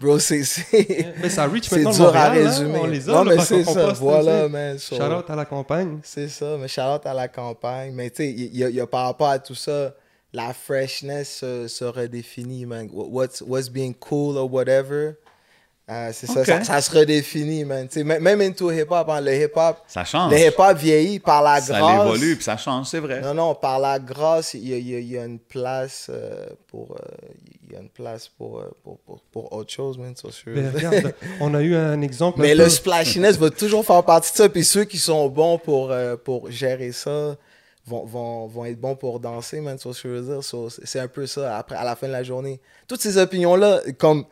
Bro, 0.00 0.18
c'est. 0.18 0.44
c'est- 0.44 1.14
Mais 1.20 1.28
ça 1.28 1.46
reach 1.46 1.68
C'est 1.68 1.82
maintenant 1.82 1.90
le 1.90 1.96
dur 2.12 2.16
à 2.16 2.28
Montréal, 2.28 2.46
hein, 2.46 2.50
résumer. 2.50 2.78
on 2.80 2.86
les 2.86 3.08
a, 3.08 3.12
non, 3.12 3.24
le 3.24 3.36
mais 3.36 3.42
c'est 3.44 3.64
ça. 3.64 3.74
compost, 3.74 4.00
Voilà, 4.00 4.48
man. 4.48 4.78
so- 4.78 4.96
Shout 4.96 5.02
out 5.02 5.28
à 5.28 5.36
la 5.36 5.44
campagne. 5.44 5.98
C'est 6.02 6.28
ça, 6.28 6.56
mais 6.58 6.68
shout 6.68 6.80
à 7.04 7.12
la 7.12 7.28
campagne. 7.28 7.92
Mais 7.92 8.08
tu 8.08 8.16
sais, 8.22 8.30
il 8.30 8.56
y, 8.56 8.64
a- 8.64 8.70
il 8.70 8.76
y 8.76 8.80
a 8.80 8.86
par 8.86 9.04
rapport 9.04 9.28
à 9.28 9.38
tout 9.38 9.54
ça, 9.54 9.94
la 10.32 10.54
freshness 10.54 11.38
se, 11.40 11.68
se 11.68 11.84
redéfinit, 11.84 12.64
man. 12.64 12.88
What- 12.92 13.08
What's, 13.10 13.42
what's 13.46 13.68
being 13.68 13.92
cool 13.92 14.38
or 14.38 14.50
whatever, 14.50 15.16
euh, 15.90 16.10
c'est 16.12 16.26
ça, 16.28 16.44
ça, 16.44 16.62
ça 16.62 16.80
se 16.80 16.90
redéfinit, 16.96 17.64
man. 17.64 17.88
Même 17.96 18.40
into 18.42 18.70
hip-hop, 18.70 19.08
hein, 19.08 19.20
le 19.20 19.34
hip-hop, 19.34 19.78
Ça 19.88 20.04
change. 20.04 20.30
le 20.32 20.38
hip-hop 20.38 20.76
vieillit 20.76 21.18
par 21.18 21.42
la 21.42 21.60
Ça 21.60 21.78
grâce. 21.78 22.06
évolue, 22.06 22.36
puis 22.36 22.44
ça 22.44 22.56
change, 22.56 22.86
c'est 22.86 23.00
vrai. 23.00 23.20
Non, 23.20 23.34
non, 23.34 23.54
par 23.54 23.78
la 23.80 23.98
grâce, 23.98 24.54
il 24.54 24.68
y 24.68 24.74
a, 24.74 24.78
y 24.98 25.04
y 25.04 25.16
une 25.16 25.38
place 25.40 26.06
euh, 26.10 26.46
pour... 26.68 26.92
euh, 26.92 27.04
il 27.68 27.74
y 27.74 27.76
a 27.76 27.80
une 27.80 27.88
place 27.88 28.28
pour, 28.28 28.58
euh, 28.60 28.70
pour, 28.82 28.98
pour, 29.00 29.20
pour 29.32 29.52
autre 29.52 29.72
chose, 29.72 29.96
man. 29.98 30.14
ça, 30.16 30.28
je- 30.28 30.50
Ben, 30.52 30.70
regarde, 30.74 31.14
on 31.40 31.54
a 31.54 31.60
eu 31.62 31.74
un 31.76 32.00
exemple. 32.02 32.40
mais 32.40 32.52
un 32.52 32.54
le 32.56 32.68
splashiness 32.68 33.36
va 33.36 33.50
toujours 33.50 33.84
faire 33.84 34.02
partie 34.04 34.32
de 34.32 34.36
ça. 34.36 34.48
Puis 34.48 34.64
ceux 34.64 34.84
qui 34.84 34.98
sont 34.98 35.28
bons 35.28 35.58
pour, 35.58 35.90
euh, 35.92 36.16
pour 36.16 36.50
gérer 36.50 36.90
ça 36.92 37.36
vont, 37.86 38.04
vont, 38.04 38.46
vont 38.46 38.64
être 38.64 38.80
bons 38.80 38.94
pour 38.96 39.20
danser, 39.20 39.60
man. 39.60 39.78
sur 39.78 39.94
ce 39.94 40.02
que 40.02 40.08
je 40.08 40.14
veux 40.20 40.34
dire. 40.34 40.44
So, 40.44 40.68
c'est- 40.70 40.98
un 41.00 41.08
peu 41.08 41.26
ça 41.26 41.56
après, 41.58 41.76
à 41.76 41.84
la 41.84 41.94
fin 41.96 42.06
de 42.08 42.12
la 42.12 42.22
journée. 42.22 42.60
Toutes 42.88 43.00
ces 43.02 43.16
opinions-là, 43.18 43.80
comme 43.98 44.24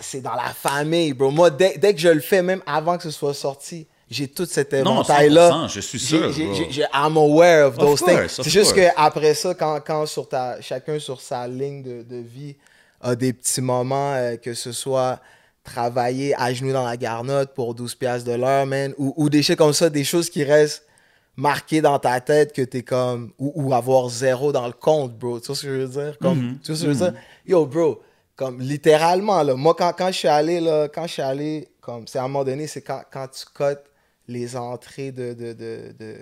c'est 0.00 0.20
dans 0.20 0.34
la 0.34 0.48
famille, 0.54 1.12
bro. 1.12 1.30
Moi, 1.30 1.50
dès, 1.50 1.76
dès 1.78 1.94
que 1.94 2.00
je 2.00 2.08
le 2.08 2.20
fais, 2.20 2.42
même 2.42 2.62
avant 2.66 2.96
que 2.96 3.02
ce 3.04 3.10
soit 3.10 3.34
sorti, 3.34 3.86
j'ai 4.10 4.28
toute 4.28 4.48
cette 4.50 4.72
Non, 4.72 4.92
éventail-là. 5.02 5.50
100%, 5.50 5.68
je 5.68 5.80
suis 5.80 5.98
sûr, 5.98 6.32
J'ai- 6.32 6.32
j'ai- 6.32 6.44
bro. 6.46 6.54
j'ai- 6.54 6.70
j'ai- 6.70 6.86
I'm 6.94 7.16
aware 7.16 7.66
of 7.66 7.74
Of 7.78 7.80
those 7.80 7.98
things. 8.04 8.18
course, 8.20 8.40
C'est 8.42 8.50
juste 8.50 8.74
qu'après 8.74 9.34
ça, 9.34 9.54
quand, 9.54 9.80
quand 9.84 10.06
sur 10.06 10.28
ta, 10.28 10.60
chacun 10.60 10.98
sur 10.98 11.20
sa 11.20 11.46
ligne 11.48 11.82
de, 11.82 12.02
de 12.02 12.16
vie 12.18 12.54
a 13.00 13.14
des 13.16 13.32
petits 13.32 13.60
moments, 13.60 14.14
euh, 14.14 14.36
que 14.36 14.54
ce 14.54 14.72
soit 14.72 15.20
travailler 15.64 16.34
à 16.36 16.52
genoux 16.54 16.72
dans 16.72 16.84
la 16.86 16.96
garnotte 16.96 17.52
pour 17.54 17.74
12 17.74 17.94
piastres 17.96 18.28
de 18.28 18.34
l'heure, 18.36 18.66
man, 18.66 18.94
ou, 18.98 19.12
ou 19.16 19.28
des 19.28 19.42
choses 19.42 19.56
comme 19.56 19.72
ça, 19.72 19.90
des 19.90 20.04
choses 20.04 20.30
qui 20.30 20.44
restent 20.44 20.84
marquées 21.36 21.80
dans 21.82 21.98
ta 21.98 22.20
tête 22.20 22.52
que 22.54 22.62
t'es 22.62 22.82
comme, 22.82 23.32
ou, 23.38 23.52
ou 23.56 23.74
avoir 23.74 24.08
zéro 24.08 24.52
dans 24.52 24.66
le 24.66 24.72
compte, 24.72 25.18
bro. 25.18 25.40
Tu 25.40 25.46
vois 25.48 25.56
ce 25.56 25.62
que 25.62 25.68
je 25.68 25.72
veux 25.82 25.88
dire? 25.88 26.16
Comme, 26.20 26.38
Mhm. 26.38 26.58
Tu 26.62 26.70
vois 26.72 26.76
ce 26.80 26.84
que 26.86 26.92
je 26.92 26.98
veux 26.98 27.10
dire? 27.10 27.20
Yo, 27.46 27.66
bro, 27.66 28.00
comme 28.36 28.60
littéralement, 28.60 29.42
là, 29.42 29.54
moi, 29.54 29.74
quand, 29.74 29.92
quand 29.96 30.08
je 30.08 30.18
suis 30.18 30.28
allé, 30.28 30.60
là, 30.60 30.88
quand 30.88 31.06
je 31.06 31.12
suis 31.14 31.22
allé, 31.22 31.68
comme, 31.80 32.06
c'est 32.06 32.18
à 32.18 32.24
un 32.24 32.28
moment 32.28 32.44
donné, 32.44 32.66
c'est 32.66 32.82
quand, 32.82 33.02
quand 33.10 33.26
tu 33.28 33.44
cotes 33.52 33.90
les 34.28 34.56
entrées 34.56 35.10
de, 35.10 35.32
de, 35.32 35.52
de, 35.52 35.94
de 35.98 36.16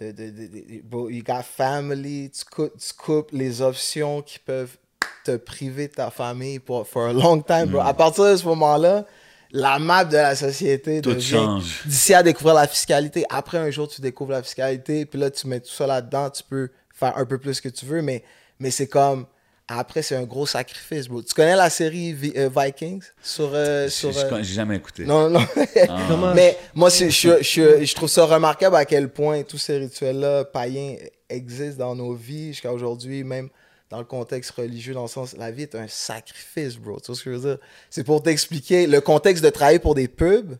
de, 0.00 0.10
de, 0.10 0.30
de- 0.30 0.46
de- 0.48 0.82
bro, 0.82 1.08
you 1.08 1.22
got 1.22 1.42
family, 1.44 2.28
tu 2.30 2.44
coupes, 2.44 2.76
tu 2.76 2.92
coupes 2.94 3.30
les 3.30 3.62
options 3.62 4.22
qui 4.22 4.40
peuvent 4.40 4.76
te 5.24 5.36
priver 5.36 5.86
de 5.86 5.92
ta 5.92 6.10
famille 6.10 6.58
pour 6.58 6.84
for 6.88 7.04
a 7.06 7.12
long 7.12 7.40
time, 7.40 7.66
bro. 7.66 7.80
À 7.80 7.94
partir 7.94 8.24
de 8.24 8.36
ce 8.36 8.44
moment-là, 8.46 9.04
la 9.52 9.78
map 9.78 10.04
de 10.04 10.16
la 10.16 10.34
société 10.34 11.00
Tout 11.00 11.20
change. 11.20 11.82
d'ici 11.86 12.12
à 12.12 12.24
découvrir 12.24 12.54
la 12.56 12.66
fiscalité. 12.66 13.24
Après, 13.30 13.58
un 13.58 13.70
jour, 13.70 13.86
tu 13.86 14.00
découvres 14.00 14.32
la 14.32 14.42
fiscalité, 14.42 15.06
puis 15.06 15.20
là, 15.20 15.30
tu 15.30 15.46
mets 15.46 15.60
tout 15.60 15.70
ça 15.70 15.86
là-dedans, 15.86 16.28
tu 16.30 16.42
peux 16.42 16.70
faire 16.92 17.16
un 17.16 17.24
peu 17.24 17.38
plus 17.38 17.60
que 17.60 17.68
tu 17.68 17.86
veux, 17.86 18.02
mais, 18.02 18.24
mais 18.58 18.72
c'est 18.72 18.88
comme... 18.88 19.26
Après, 19.68 20.02
c'est 20.02 20.14
un 20.16 20.24
gros 20.24 20.44
sacrifice, 20.46 21.08
bro. 21.08 21.22
Tu 21.22 21.32
connais 21.32 21.56
la 21.56 21.70
série 21.70 22.12
Vi- 22.12 22.34
euh, 22.36 22.50
Vikings 22.54 23.02
sur... 23.22 23.50
euh, 23.54 23.86
Je- 23.86 23.90
sur 23.90 24.10
euh, 24.18 24.38
J'ai 24.42 24.54
jamais 24.54 24.76
écouté. 24.76 25.04
non, 25.06 25.30
non. 25.30 25.40
Ah. 25.88 26.32
Mais 26.34 26.58
moi, 26.74 26.90
je, 26.90 27.08
je, 27.08 27.84
je 27.84 27.94
trouve 27.94 28.10
ça 28.10 28.26
remarquable 28.26 28.76
à 28.76 28.84
quel 28.84 29.08
point 29.08 29.42
tous 29.42 29.56
ces 29.56 29.78
rituels-là 29.78 30.44
païens 30.44 30.96
existent 31.30 31.78
dans 31.86 31.94
nos 31.96 32.12
vies 32.12 32.48
jusqu'à 32.48 32.72
aujourd'hui, 32.74 33.24
même 33.24 33.48
dans 33.88 33.98
le 33.98 34.04
contexte 34.04 34.50
religieux, 34.50 34.92
dans 34.92 35.02
le 35.02 35.08
sens, 35.08 35.34
la 35.36 35.50
vie 35.50 35.62
est 35.62 35.74
un 35.74 35.88
sacrifice, 35.88 36.76
bro. 36.76 37.00
Tu 37.00 37.06
vois 37.06 37.14
ce 37.16 37.22
que 37.24 37.32
je 37.32 37.36
veux 37.36 37.48
dire? 37.54 37.58
C'est 37.88 38.04
pour 38.04 38.22
t'expliquer 38.22 38.86
le 38.86 39.00
contexte 39.00 39.42
de 39.42 39.48
travailler 39.50 39.78
pour 39.78 39.94
des 39.94 40.08
pubs. 40.08 40.56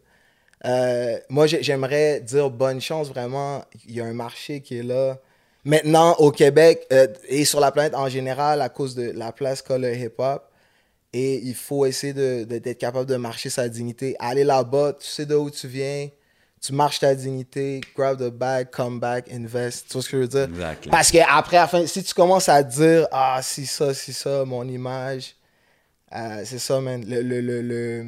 euh, 0.65 1.19
moi, 1.29 1.47
j'ai- 1.47 1.63
j'aimerais 1.63 2.21
dire 2.23 2.49
bonne 2.49 2.81
chance, 2.81 3.09
vraiment. 3.09 3.63
Il 3.87 3.95
y 3.97 4.01
a 4.01 4.05
un 4.07 4.15
marché 4.15 4.63
qui 4.63 4.79
est 4.79 4.83
là. 4.83 5.19
Maintenant, 5.65 6.15
au 6.19 6.31
Québec 6.31 6.87
euh, 6.93 7.07
et 7.29 7.45
sur 7.45 7.61
la 7.61 7.73
planète 7.73 7.95
en 7.95 8.09
général, 8.09 8.61
à 8.61 8.69
cause 8.69 8.95
de 8.95 9.11
la 9.13 9.33
place 9.33 9.63
qu'a 9.63 9.79
le 9.79 9.95
hip-hop, 9.95 10.43
et 11.13 11.37
il 11.43 11.55
faut 11.55 11.87
essayer 11.87 12.13
de- 12.13 12.45
de- 12.45 12.59
d'être 12.59 12.79
capable 12.79 13.07
de 13.09 13.17
marcher 13.17 13.49
sa 13.49 13.69
dignité. 13.69 14.17
Aller 14.19 14.45
là-bas, 14.45 14.95
tu 15.01 15.07
sais 15.07 15.25
de 15.25 15.35
où 15.35 15.49
tu 15.51 15.69
viens, 15.69 16.09
tu 16.61 16.73
marches 16.73 16.99
ta 17.01 17.15
dignité, 17.15 17.81
grab 17.97 18.19
the 18.19 18.31
bag, 18.31 18.69
come 18.71 18.99
back, 18.99 19.31
invest. 19.33 19.87
Tu 19.87 19.93
vois 19.95 20.03
ce 20.03 20.09
que 20.09 20.17
je 20.17 20.23
veux 20.23 20.29
dire? 20.29 20.49
Exactly. 20.51 20.91
Parce 20.91 21.11
que 21.11 21.19
après, 21.27 21.57
à 21.57 21.63
la 21.63 21.69
fin, 21.69 21.87
si 21.87 22.03
tu 22.03 22.13
commences 22.15 22.49
à 22.49 22.63
dire, 22.63 23.07
ah, 23.13 23.41
si 23.43 23.65
ça, 23.65 23.95
si 23.95 24.13
ça, 24.13 24.45
mon 24.45 24.67
image, 24.67 25.37
euh, 26.15 26.43
c'est 26.45 26.59
ça, 26.59 26.81
man. 26.81 27.05
Le, 27.07 27.23
le, 27.23 27.41
le, 27.41 27.63
le- 27.63 28.05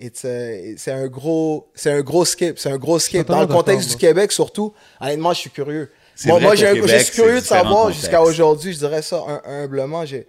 it's 0.00 0.24
a- 0.24 0.76
c'est 0.78 0.92
un 0.92 1.08
gros, 1.08 1.68
c'est 1.74 1.90
un 1.90 2.00
gros 2.02 2.24
skip, 2.24 2.58
c'est 2.58 2.70
un 2.70 2.78
gros 2.78 2.98
skip. 2.98 3.26
Dans 3.26 3.40
le 3.40 3.46
contexte 3.56 3.88
du 3.88 3.96
Québec, 3.98 4.32
surtout, 4.32 4.72
honnêtement, 5.00 5.32
je 5.32 5.40
suis 5.40 5.50
curieux. 5.50 5.90
Moi, 6.24 6.54
j'ai 6.54 6.68
un- 6.68 6.74
Québec, 6.74 6.90
je 6.90 7.04
suis 7.04 7.14
curieux 7.14 7.40
de 7.40 7.44
savoir 7.44 7.90
jusqu'à 7.92 8.22
aujourd'hui, 8.22 8.72
je 8.72 8.78
dirais 8.78 9.02
ça 9.02 9.20
hum- 9.22 9.40
humblement, 9.44 10.04
j'ai, 10.06 10.26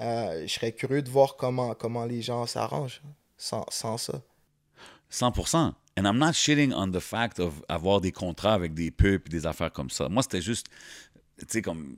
euh, 0.00 0.44
je 0.46 0.52
serais 0.52 0.72
curieux 0.72 1.02
de 1.02 1.10
voir 1.10 1.36
comment, 1.36 1.74
comment 1.74 2.04
les 2.04 2.22
gens 2.22 2.46
s'arrangent 2.46 3.02
sans, 3.36 3.64
sans 3.70 3.98
ça. 3.98 4.20
100%. 5.10 5.74
And 5.98 6.04
I'm 6.04 6.18
not 6.18 6.34
shitting 6.34 6.72
on 6.74 6.90
the 6.90 7.00
fact 7.00 7.40
of 7.40 7.62
avoir 7.68 8.00
des 8.00 8.12
contrats 8.12 8.52
avec 8.54 8.74
des 8.74 8.90
pubs 8.90 9.22
et 9.26 9.30
des 9.30 9.46
affaires 9.46 9.72
comme 9.72 9.88
ça. 9.90 10.08
Moi, 10.08 10.22
c'était 10.22 10.42
juste, 10.42 10.66
tu 11.38 11.46
sais, 11.48 11.62
comme 11.62 11.96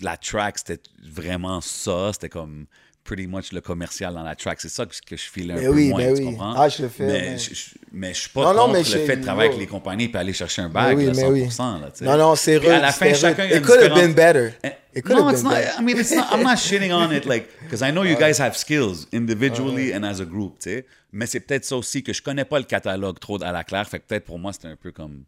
la 0.00 0.16
track, 0.16 0.58
c'était 0.58 0.80
vraiment 1.02 1.60
ça. 1.60 2.10
C'était 2.14 2.30
comme 2.30 2.66
pretty 3.04 3.26
much 3.26 3.52
le 3.52 3.60
commercial 3.60 4.14
dans 4.14 4.22
la 4.22 4.34
track. 4.34 4.60
C'est 4.60 4.68
ça 4.70 4.86
que, 4.86 4.94
que 5.06 5.16
je 5.16 5.22
file 5.22 5.50
un 5.52 5.54
Mais 5.56 5.62
peu 5.66 5.68
oui, 5.68 5.88
moins, 5.90 5.98
mais 5.98 6.14
tu 6.14 6.20
oui. 6.20 6.24
comprends? 6.24 6.54
Ah, 6.56 6.68
je 6.68 6.82
le 6.82 6.88
fais, 6.88 7.06
Mais, 7.06 7.12
mais- 7.32 7.38
je, 7.38 7.54
je- 7.54 7.70
mais 7.92 8.14
je 8.14 8.20
suis 8.20 8.30
pas 8.30 8.40
Non, 8.44 8.54
non, 8.54 8.60
contre 8.62 8.72
mais 8.72 8.78
le 8.98 9.06
fait 9.06 9.16
de 9.18 9.22
travailler 9.22 9.48
avec 9.50 9.60
les 9.60 9.66
compagnies 9.66 10.10
et 10.12 10.16
aller 10.16 10.32
chercher 10.32 10.62
un 10.62 10.68
bag, 10.70 10.96
oui, 10.96 11.06
là, 11.06 11.12
mais 11.14 11.24
oui. 11.26 11.46
100%. 11.48 11.80
Là, 11.80 11.90
tu 11.90 11.98
sais. 11.98 12.04
Non, 12.06 12.16
non, 12.16 12.34
c'est 12.34 12.58
Puis 12.58 12.68
à 12.68 12.72
rude, 12.74 12.82
la 12.82 12.92
fin, 12.92 13.14
chacun, 13.14 13.42
rude. 13.44 13.52
It 13.56 13.62
could 13.62 13.82
have 13.82 13.94
been 13.94 14.14
better. 14.14 14.54
Eh, 14.64 14.70
It 14.96 15.02
could 15.04 15.16
no, 15.16 15.26
have 15.28 15.34
it's 15.34 15.42
not. 15.42 15.50
better. 15.50 15.70
I 15.78 15.82
mean, 15.82 15.96
it's 15.98 16.12
not. 16.14 16.26
I'm 16.32 16.42
not 16.42 16.56
shitting 16.56 16.92
on 16.92 17.12
it, 17.12 17.24
like, 17.26 17.48
because 17.62 17.82
I 17.82 17.90
know 17.92 18.04
you 18.04 18.16
guys 18.16 18.38
have 18.40 18.56
skills 18.56 19.06
individually 19.12 19.92
and 19.92 20.04
as 20.04 20.20
a 20.20 20.24
group, 20.24 20.58
tu 20.60 20.70
sais. 20.70 20.86
Mais 21.12 21.26
c'est 21.26 21.40
peut-être 21.40 21.64
ça 21.64 21.76
aussi 21.76 22.02
que 22.02 22.12
je 22.12 22.22
connais 22.22 22.44
pas 22.44 22.58
le 22.58 22.64
catalogue 22.64 23.18
trop 23.20 23.42
à 23.42 23.52
la 23.52 23.64
claire, 23.64 23.88
fait 23.88 23.98
que 24.00 24.04
peut-être 24.08 24.24
pour 24.24 24.38
moi 24.38 24.52
c'était 24.52 24.68
un 24.68 24.76
peu 24.76 24.92
comme. 24.92 25.24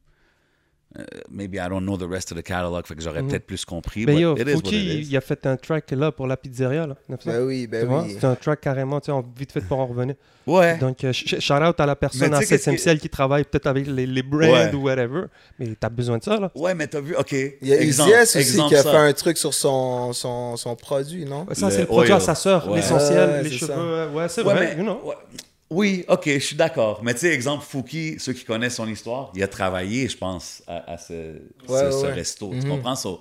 Euh, 0.98 1.04
maybe 1.30 1.54
I 1.54 1.68
don't 1.68 1.82
know 1.82 1.96
the 1.96 2.08
rest 2.10 2.32
of 2.32 2.38
the 2.38 2.42
catalog, 2.42 2.86
fait 2.86 2.94
que 2.94 3.02
j'aurais 3.02 3.22
peut-être 3.22 3.46
plus 3.46 3.64
compris. 3.64 4.04
Ben 4.06 4.16
yo, 4.18 4.36
il 4.36 5.16
a 5.16 5.20
fait 5.20 5.46
un 5.46 5.56
track 5.56 5.90
là 5.92 6.12
pour 6.12 6.26
la 6.26 6.36
pizzeria. 6.36 6.86
Là, 6.86 6.96
Ben 7.24 7.42
oui, 7.44 7.66
ben 7.66 7.86
oui. 7.88 8.16
C'est 8.18 8.26
un 8.26 8.34
track 8.34 8.60
carrément, 8.60 9.00
tu 9.00 9.10
sais, 9.12 9.18
vite 9.38 9.52
fait 9.52 9.60
pour 9.60 9.78
en 9.78 9.86
revenir. 9.86 10.14
Ouais. 10.46 10.78
Donc, 10.78 11.02
euh, 11.02 11.10
sh- 11.12 11.40
shout 11.40 11.54
out 11.54 11.78
à 11.80 11.86
la 11.86 11.96
personne 11.96 12.32
à 12.32 12.38
qu'est-ce 12.38 12.70
CSMCL 12.70 13.00
qui 13.00 13.08
travaille 13.08 13.42
peut-être 13.44 13.66
avec 13.66 13.86
les, 13.88 14.06
les 14.06 14.22
brands 14.22 14.38
Ouais. 14.52 14.72
ou 14.72 14.82
whatever. 14.84 15.22
Mais 15.58 15.68
t'as 15.78 15.88
besoin 15.88 16.18
de 16.18 16.22
ça, 16.22 16.38
là. 16.38 16.52
Ouais, 16.54 16.72
mais 16.72 16.86
t'as 16.86 17.00
vu, 17.00 17.16
ok. 17.16 17.32
Il 17.32 17.66
y 17.68 17.72
a 17.72 17.80
exemple, 17.80 18.12
aussi 18.22 18.38
exemple 18.38 18.68
qui 18.68 18.76
a 18.76 18.82
ça. 18.84 18.90
fait 18.92 18.96
un 18.96 19.12
truc 19.12 19.38
sur 19.38 19.52
son, 19.52 20.12
son, 20.12 20.56
son 20.56 20.76
produit, 20.76 21.24
non? 21.24 21.46
Ça, 21.52 21.70
c'est 21.70 21.80
le 21.80 21.86
produit 21.86 22.12
à 22.12 22.20
sa 22.20 22.36
sœur, 22.36 22.68
Ouais. 22.68 22.76
l'essentiel, 22.76 23.28
Ouais, 23.30 23.42
les 23.42 23.50
cheveux. 23.50 23.66
ça. 23.72 23.78
euh, 23.78 24.12
Ouais, 24.12 24.28
c'est 24.28 24.42
vrai, 24.42 24.76
you 24.78 24.84
know. 24.84 25.00
Oui, 25.68 26.04
ok, 26.08 26.22
je 26.26 26.38
suis 26.38 26.56
d'accord. 26.56 27.00
Mais 27.02 27.12
tu 27.14 27.20
sais, 27.20 27.32
exemple, 27.32 27.64
Fouki, 27.68 28.16
ceux 28.18 28.32
qui 28.32 28.44
connaissent 28.44 28.76
son 28.76 28.86
histoire, 28.88 29.32
il 29.34 29.42
a 29.42 29.48
travaillé, 29.48 30.08
je 30.08 30.16
pense, 30.16 30.62
à, 30.66 30.92
à 30.92 30.98
ce, 30.98 31.40
ce- 31.66 31.72
Ouais, 31.72 31.90
ce 31.90 32.06
ouais. 32.06 32.12
resto. 32.12 32.52
Tu 32.60 32.68
comprends? 32.68 32.94
So, 32.94 33.20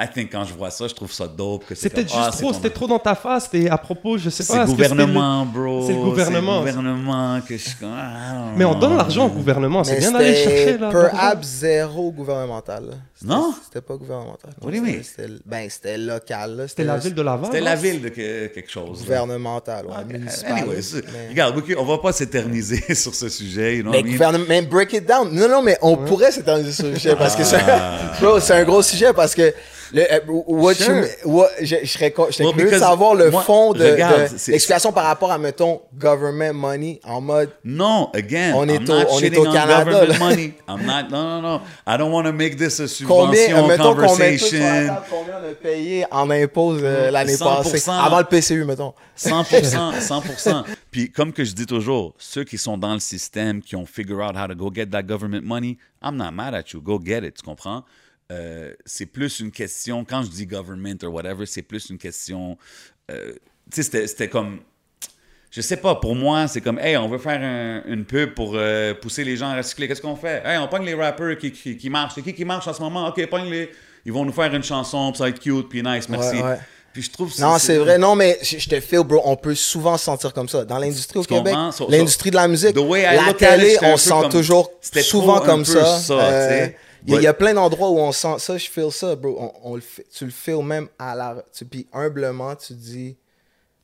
I 0.00 0.06
think 0.08 0.30
quand 0.32 0.44
je 0.44 0.54
vois 0.54 0.70
ça, 0.70 0.86
je 0.88 0.94
trouve 0.94 1.12
ça 1.12 1.26
dope. 1.26 1.64
que 1.66 1.74
c'est 1.74 1.82
C'était 1.88 2.02
comme, 2.04 2.12
juste 2.14 2.16
ah, 2.18 2.30
c'est 2.32 2.42
trop, 2.42 2.52
c'était 2.52 2.70
trop 2.70 2.86
dans 2.86 2.98
ta 2.98 3.14
face. 3.14 3.44
C'était 3.50 3.68
à 3.68 3.78
propos, 3.78 4.16
je 4.16 4.30
sais 4.30 4.42
C'est 4.42 4.52
pas. 4.52 4.58
le 4.58 4.62
est-ce 4.70 4.76
que 4.76 4.82
c'était 4.82 4.94
gouvernement, 4.96 5.44
bro. 5.46 5.84
c'est 5.86 5.92
le 5.94 6.00
gouvernement. 6.02 6.60
C'est 6.64 6.72
le 6.72 6.76
gouvernement 6.76 7.40
que 7.40 7.56
je 7.56 7.68
ah, 7.84 8.52
Mais 8.56 8.64
on 8.64 8.78
donne 8.78 8.96
l'argent 8.96 9.26
au 9.26 9.30
gouvernement. 9.30 9.82
C'est 9.84 9.94
Mais 9.94 9.98
bien 9.98 10.12
d'aller 10.12 10.34
chercher, 10.34 10.78
là. 10.78 10.88
Perhaps 10.90 11.46
zéro 11.46 12.10
gouvernemental. 12.12 12.96
Non? 13.24 13.54
C'était 13.64 13.80
pas 13.80 13.94
gouvernemental. 13.96 14.52
What 14.62 14.70
do 14.70 14.76
you 14.76 14.82
mean? 14.82 15.02
C'était- 15.02 15.28
Ben, 15.44 15.68
c'était 15.70 15.98
local. 15.98 16.56
là. 16.56 16.68
C'était 16.68 16.84
la 16.84 16.96
ville 16.98 17.14
de 17.14 17.22
Laval. 17.22 17.46
C'était 17.52 17.60
la 17.64 17.76
ville 17.76 18.00
de 18.02 18.08
que- 18.08 18.46
quelque 18.48 18.70
chose. 18.70 19.00
Gouvernemental, 19.00 19.86
ouais, 19.86 20.04
municipal. 20.18 20.52
Anyway, 20.58 20.82
c'est- 20.82 21.02
mais- 21.12 21.28
regarde, 21.30 21.62
on 21.78 21.84
va 21.84 21.98
pas 21.98 22.12
s'éterniser 22.12 22.82
sur 22.94 23.14
ce 23.14 23.28
sujet. 23.28 23.76
You 23.76 23.82
know 23.82 23.92
Mais 23.92 24.02
gouvernement, 24.02 24.44
mais 24.48 24.62
break 24.62 24.92
it 24.94 25.06
down. 25.06 25.28
Non, 25.32 25.48
non, 25.48 25.62
mais 25.62 25.78
on 25.82 25.96
pourrait 25.96 26.32
s'éterniser 26.32 26.72
sur 26.72 26.86
le 26.86 26.94
sujet 26.96 27.16
parce 27.16 27.36
que 27.36 27.44
c'est 27.44 27.56
un, 27.56 27.90
Bro, 28.20 28.40
c'est 28.40 28.54
un 28.54 28.64
gros 28.64 28.82
sujet 28.82 29.12
parce 29.12 29.34
que 29.34 29.52
le, 29.94 30.00
euh, 30.10 30.20
what 30.26 30.74
Sure. 30.74 30.94
you- 30.96 31.04
what- 31.30 31.48
je, 31.60 31.76
je 31.82 31.86
serais, 31.86 32.14
je 32.28 32.32
serais 32.32 32.44
Well, 32.44 32.54
curieux 32.54 32.70
de 32.70 32.78
savoir 32.78 33.14
le 33.14 33.30
moi, 33.30 33.42
fond 33.42 33.72
de, 33.74 33.84
l'explication 34.48 34.90
par 34.90 35.04
rapport 35.04 35.30
à, 35.30 35.36
mettons, 35.38 35.82
government 35.98 36.54
money 36.54 36.98
en 37.04 37.20
mode 37.20 37.50
Non, 37.62 38.08
again, 38.14 38.54
On 38.56 38.66
est 38.68 38.76
I'm 38.76 38.84
au- 38.84 38.86
not 38.86 39.04
on 39.10 39.18
est 39.20 39.36
au 39.36 39.44
Canada, 39.44 39.84
government 39.84 40.08
là. 40.08 40.18
money. 40.18 40.54
I'm 40.68 40.86
not, 40.86 41.10
non, 41.10 41.22
non, 41.24 41.42
non. 41.42 41.60
I 41.86 41.98
don't 41.98 42.10
want 42.10 42.24
to 42.24 42.32
make 42.32 42.56
this 42.56 42.80
a 42.80 42.84
combien, 43.04 43.11
subvention 43.20 43.64
euh, 43.64 43.68
mettons 43.68 43.94
conversation. 43.94 44.58
combien 45.10 45.34
on 45.42 45.50
a 45.50 45.54
payé 45.54 46.04
en 46.10 46.30
impôts 46.30 46.74
euh, 46.74 47.10
l'année 47.10 47.34
100%. 47.34 47.44
passée, 47.44 47.90
avant 47.90 48.18
le 48.18 48.24
PCU, 48.24 48.64
mettons? 48.64 48.94
100%, 49.16 50.00
100%. 50.00 50.64
Puis 50.90 51.10
comme 51.10 51.32
que 51.32 51.44
je 51.44 51.52
dis 51.52 51.66
toujours, 51.66 52.14
ceux 52.18 52.44
qui 52.44 52.58
sont 52.58 52.78
dans 52.78 52.94
le 52.94 53.00
système, 53.00 53.62
qui 53.62 53.76
ont 53.76 53.86
figure 53.86 54.20
out 54.20 54.36
how 54.36 54.46
to 54.46 54.54
go 54.54 54.70
get 54.74 54.86
that 54.86 55.02
government 55.02 55.44
money, 55.44 55.78
I'm 56.02 56.16
not 56.16 56.32
mad 56.32 56.54
at 56.54 56.72
you. 56.72 56.80
Go 56.80 57.00
get 57.02 57.24
it, 57.24 57.36
tu 57.36 57.42
comprends? 57.42 57.84
euh, 58.32 58.74
c'est 58.84 59.06
plus 59.06 59.40
une 59.40 59.50
question, 59.50 60.04
quand 60.04 60.22
je 60.22 60.30
dis 60.30 60.46
government 60.46 60.96
or 61.02 61.12
whatever, 61.12 61.46
c'est 61.46 61.62
plus 61.62 61.90
une 61.90 61.98
question, 61.98 62.56
euh, 63.10 63.34
tu 63.70 63.82
sais, 63.82 64.06
c'était 64.06 64.28
comme, 64.28 64.60
je 65.54 65.60
sais 65.60 65.76
pas, 65.76 65.94
pour 65.96 66.14
moi, 66.16 66.48
c'est 66.48 66.60
comme, 66.62 66.78
hey, 66.80 66.96
on 66.96 67.08
veut 67.08 67.18
faire 67.18 67.40
un- 67.40 67.82
une 67.86 68.04
pub 68.04 68.34
pour 68.34 68.52
euh, 68.54 68.94
pousser 68.94 69.22
les 69.22 69.36
gens 69.36 69.50
à 69.50 69.56
recycler. 69.56 69.86
Qu'est-ce 69.86 70.00
qu'on 70.02 70.16
fait? 70.16 70.42
Hey, 70.44 70.56
on 70.58 70.66
pogne 70.66 70.84
les 70.84 70.94
rappers 70.94 71.36
qui, 71.38 71.52
qui, 71.52 71.76
qui 71.76 71.90
marchent. 71.90 72.14
C'est 72.14 72.22
qui 72.22 72.32
qui 72.34 72.44
marche 72.44 72.66
en 72.66 72.72
ce 72.72 72.80
moment? 72.80 73.06
Ok, 73.08 73.24
pogne 73.28 73.48
les. 73.50 73.70
Ils 74.04 74.12
vont 74.12 74.24
nous 74.24 74.32
faire 74.32 74.52
une 74.52 74.64
chanson, 74.64 75.12
puis 75.12 75.18
ça 75.18 75.24
va 75.24 75.30
être 75.30 75.38
cute, 75.38 75.68
puis 75.68 75.82
nice, 75.82 76.08
merci. 76.08 76.36
Ouais, 76.36 76.42
ouais. 76.42 76.58
Puis 76.92 77.02
je 77.02 77.10
trouve 77.10 77.32
Non, 77.40 77.58
c'est 77.58 77.76
vrai. 77.78 77.96
Non, 77.98 78.14
mais 78.16 78.38
je 78.42 78.68
te 78.68 78.78
feel, 78.80 79.02
bro. 79.04 79.22
On 79.24 79.36
peut 79.36 79.54
souvent 79.54 79.96
se 79.96 80.04
sentir 80.04 80.32
comme 80.34 80.48
ça. 80.48 80.64
Dans 80.64 80.78
l'industrie 80.78 81.18
au 81.20 81.22
Québec, 81.22 81.54
l'industrie 81.88 82.30
de 82.30 82.36
la 82.36 82.48
musique, 82.48 82.74
the 82.74 82.78
way 82.80 83.02
I 83.02 83.16
la 83.16 83.32
télé, 83.34 83.76
on 83.82 83.96
sent 83.96 84.10
comme- 84.10 84.30
toujours 84.30 84.70
souvent 85.02 85.40
comme 85.40 85.64
ça. 85.64 85.98
ça, 85.98 86.14
Euh. 86.14 86.68
Il 87.06 87.14
y, 87.14 87.26
a- 87.26 87.30
y 87.30 87.34
plein 87.34 87.52
d'endroits 87.54 87.90
où 87.90 87.98
on 87.98 88.12
sent 88.12 88.34
ça. 88.38 88.56
Je 88.58 88.68
feel 88.70 88.90
ça, 88.92 89.16
bro. 89.16 89.36
On, 89.64 89.72
on 89.72 89.74
le 89.74 89.80
fait- 89.80 90.06
tu 90.16 90.24
le 90.24 90.30
feel 90.30 90.62
même 90.62 90.88
à 90.98 91.14
la. 91.16 91.36
Tu, 91.56 91.64
puis 91.64 91.86
humblement, 91.92 92.54
tu 92.56 92.74
dis. 92.74 93.16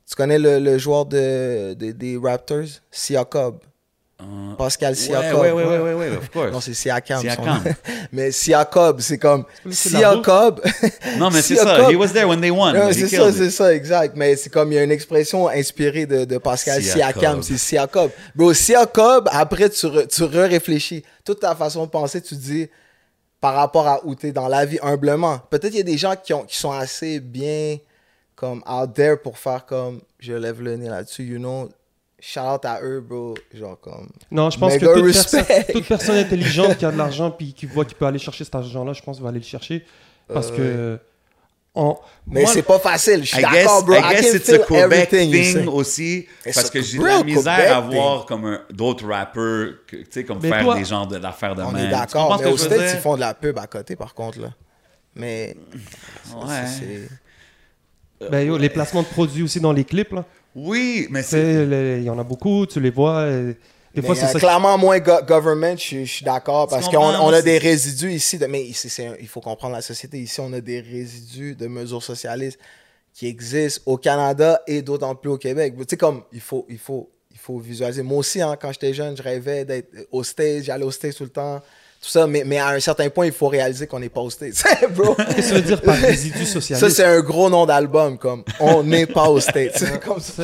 Tu 0.09 0.15
connais 0.15 0.39
le, 0.39 0.59
le 0.59 0.77
joueur 0.79 1.05
de, 1.05 1.73
de- 1.75 1.91
des 1.91 2.17
Raptors, 2.21 2.65
Siakam. 2.89 3.59
Euh, 4.21 4.53
Pascal 4.57 4.89
ouais, 4.93 4.95
Siakam. 4.95 5.39
ouais, 5.39 5.51
ouais, 5.51 5.63
ouais, 5.65 5.77
ouais, 5.79 5.93
ouais, 5.93 6.17
of 6.17 6.29
course. 6.29 6.51
Non, 6.51 6.59
c'est 6.59 6.73
Siakam. 6.73 7.21
Siakam. 7.21 7.63
mais 8.11 8.31
Siakam, 8.31 8.99
c'est 8.99 9.17
comme. 9.17 9.45
Siakam. 9.71 10.55
Non, 11.17 11.29
mais 11.29 11.41
c'est 11.41 11.55
ça. 11.55 11.89
He 11.91 11.95
was 11.95 12.09
there 12.09 12.25
when 12.27 12.41
they 12.41 12.49
won. 12.49 12.73
C'est 12.91 13.07
ça, 13.07 13.31
c'est 13.31 13.49
ça, 13.51 13.73
exact. 13.73 14.15
Mais 14.17 14.35
c'est 14.35 14.49
comme 14.49 14.71
il 14.71 14.75
y 14.75 14.77
a 14.79 14.83
une 14.83 14.91
expression 14.91 15.47
inspirée 15.47 16.05
de, 16.05 16.25
de 16.25 16.37
Pascal 16.37 16.81
Siakam. 16.81 17.43
C'est 17.43 17.57
Siakam. 17.57 18.09
Bro, 18.35 18.53
Siakam, 18.53 19.25
après 19.31 19.69
tu, 19.69 19.85
re- 19.85 20.07
tu 20.07 20.23
re-réfléchis. 20.23 21.03
Toute 21.23 21.39
ta 21.41 21.55
façon 21.55 21.85
de 21.85 21.89
penser, 21.91 22.19
tu 22.21 22.35
dis 22.35 22.67
par 23.39 23.53
rapport 23.53 23.87
à 23.87 24.01
où 24.05 24.15
t'es 24.15 24.31
dans 24.33 24.47
la 24.49 24.65
vie, 24.65 24.79
humblement. 24.81 25.39
Peut-être 25.49 25.73
il 25.73 25.77
y 25.77 25.81
a 25.81 25.83
des 25.83 25.97
gens 25.97 26.15
qui, 26.21 26.33
ont, 26.33 26.43
qui 26.43 26.57
sont 26.57 26.71
assez 26.73 27.21
bien 27.21 27.77
comme 28.39 28.63
out 28.65 28.93
there 28.93 29.17
pour 29.21 29.37
faire 29.37 29.65
comme 29.65 29.99
je 30.17 30.31
lève 30.33 30.61
le 30.61 30.77
nez 30.77 30.87
là-dessus, 30.87 31.23
you 31.23 31.37
know. 31.39 31.69
Shout 32.21 32.39
out 32.39 32.63
à 32.65 32.81
eux, 32.81 33.01
bro. 33.01 33.35
Genre 33.53 33.77
comme. 33.79 34.09
Non, 34.31 34.49
je 34.49 34.57
pense 34.57 34.77
que 34.77 34.85
toute, 34.85 35.13
personne- 35.13 35.45
toute 35.73 35.87
personne 35.87 36.15
intelligente 36.17 36.77
qui 36.77 36.85
a 36.85 36.91
de 36.91 36.97
l'argent 36.97 37.31
puis 37.31 37.53
qui 37.53 37.65
voit 37.65 37.83
qu'il 37.85 37.95
peut 37.97 38.05
aller 38.05 38.19
chercher 38.19 38.43
cet 38.45 38.55
argent-là, 38.55 38.93
je 38.93 39.01
pense 39.01 39.19
va 39.19 39.29
aller 39.29 39.39
le 39.39 39.45
chercher. 39.45 39.85
Parce 40.27 40.51
que. 40.51 40.99
on- 41.75 41.97
Mais 42.27 42.41
moi, 42.43 42.51
c'est 42.53 42.61
pas 42.61 42.79
facile, 42.79 43.21
je 43.23 43.29
suis 43.35 43.39
I 43.39 43.41
guess, 43.41 43.51
d'accord, 43.63 43.83
bro. 43.85 43.95
I 43.95 44.01
guess 44.15 44.33
it's 44.33 44.49
a 44.49 44.59
Quebec 44.59 45.09
thing 45.09 45.67
aussi, 45.67 46.27
It's 46.45 46.55
parce 46.55 46.69
que 46.69 46.81
j'ai 46.81 46.97
de 46.97 47.03
la 47.05 47.23
misère 47.23 47.55
Quebec 47.55 47.71
à 47.71 47.79
voir 47.81 48.17
thing. 48.19 48.27
comme 48.27 48.59
d'autres 48.71 49.07
rappers, 49.07 49.73
que, 49.87 49.95
tu 49.97 50.05
sais, 50.09 50.23
comme 50.25 50.39
Mais 50.41 50.49
faire 50.49 50.63
toi- 50.63 50.75
des 50.77 50.85
genres 50.85 51.07
de- 51.07 51.19
d'affaires 51.19 51.55
de 51.55 51.63
On 51.63 51.71
même. 51.71 51.87
est 51.87 51.89
d'accord, 51.89 52.37
mais 52.39 52.47
aux 52.51 52.57
States, 52.57 52.79
dire? 52.79 52.95
ils 52.95 52.99
font 53.01 53.15
de 53.15 53.21
la 53.21 53.33
pub 53.33 53.57
à 53.57 53.67
côté, 53.67 53.95
par 53.95 54.13
contre, 54.13 54.39
là. 54.39 54.49
Mais. 55.15 55.55
Ouais. 56.35 57.07
Ben, 58.31 58.45
yo, 58.45 58.57
les 58.57 58.69
placements 58.69 59.03
de 59.03 59.07
produits 59.07 59.43
aussi 59.43 59.59
dans 59.59 59.73
les 59.73 59.85
clips, 59.85 60.11
là. 60.11 60.25
Oui, 60.55 61.07
mais 61.09 61.23
c'est... 61.23 61.63
Il 61.99 62.03
y 62.03 62.09
en 62.09 62.17
a 62.19 62.23
beaucoup, 62.23 62.65
tu 62.65 62.79
les 62.79 62.89
vois. 62.89 63.27
et 63.27 63.43
Des 63.43 63.55
Mais, 63.95 64.01
fois, 64.01 64.15
c'est 64.15 64.25
euh, 64.25 64.27
ça. 64.29 64.39
clairement 64.39 64.77
moins 64.77 64.99
go- 64.99 65.21
government, 65.27 65.77
je, 65.77 65.99
je 65.99 66.11
suis 66.11 66.25
d'accord, 66.25 66.67
parce 66.67 66.89
qu'on 66.89 66.97
on 66.97 67.29
a 67.29 67.41
des 67.41 67.57
résidus 67.57 68.11
ici, 68.11 68.37
de, 68.37 68.45
mais 68.47 68.63
ici, 68.63 68.89
il 69.19 69.27
faut 69.27 69.41
comprendre 69.41 69.75
la 69.75 69.81
société, 69.81 70.19
ici 70.19 70.39
on 70.41 70.51
a 70.53 70.61
des 70.61 70.79
résidus 70.81 71.55
de 71.55 71.67
mesures 71.67 72.03
socialistes 72.03 72.59
qui 73.13 73.27
existent 73.27 73.81
au 73.85 73.97
Canada 73.97 74.61
et 74.67 74.81
d'autant 74.81 75.15
plus 75.15 75.29
au 75.29 75.37
Québec. 75.37 75.73
Tu 75.77 75.83
sais, 75.89 75.97
comme, 75.97 76.23
il 76.33 76.41
faut, 76.41 76.65
il 76.69 76.77
faut, 76.77 77.09
il 77.31 77.37
faut 77.37 77.57
visualiser. 77.57 78.01
Moi 78.03 78.17
aussi, 78.19 78.41
hein, 78.41 78.55
quand 78.59 78.71
j'étais 78.71 78.93
jeune, 78.93 79.15
je 79.17 79.23
rêvais 79.23 79.65
d'être 79.65 79.89
au 80.11 80.23
stage, 80.23 80.63
j'allais 80.65 80.83
au 80.85 80.91
stage 80.91 81.15
tout 81.15 81.23
le 81.23 81.29
temps, 81.29 81.61
tout 82.01 82.07
ça, 82.07 82.27
mais, 82.27 82.43
mais 82.45 82.57
à 82.57 82.69
un 82.69 82.79
certain 82.79 83.09
point, 83.09 83.25
il 83.25 83.33
faut 83.33 83.49
réaliser 83.49 83.85
qu'on 83.85 83.99
n'est 83.99 84.09
pas 84.09 84.21
au 84.27 84.29
stage, 84.29 84.53
bro. 84.91 85.15
Qu'est-ce 85.15 85.35
que 85.35 85.41
ça 85.41 85.53
veut 85.55 85.61
dire 85.61 85.81
par 85.81 85.95
résidu 85.95 86.45
socialiste 86.45 86.87
Ça, 86.87 86.93
c'est 86.93 87.03
un 87.03 87.19
gros 87.19 87.49
nom 87.49 87.65
d'album, 87.65 88.17
comme 88.17 88.43
on 88.59 88.83
n'est 88.83 89.05
pas 89.05 89.29
au 89.29 89.39
States. 89.39 89.83
comme 90.05 90.21
ça. 90.21 90.43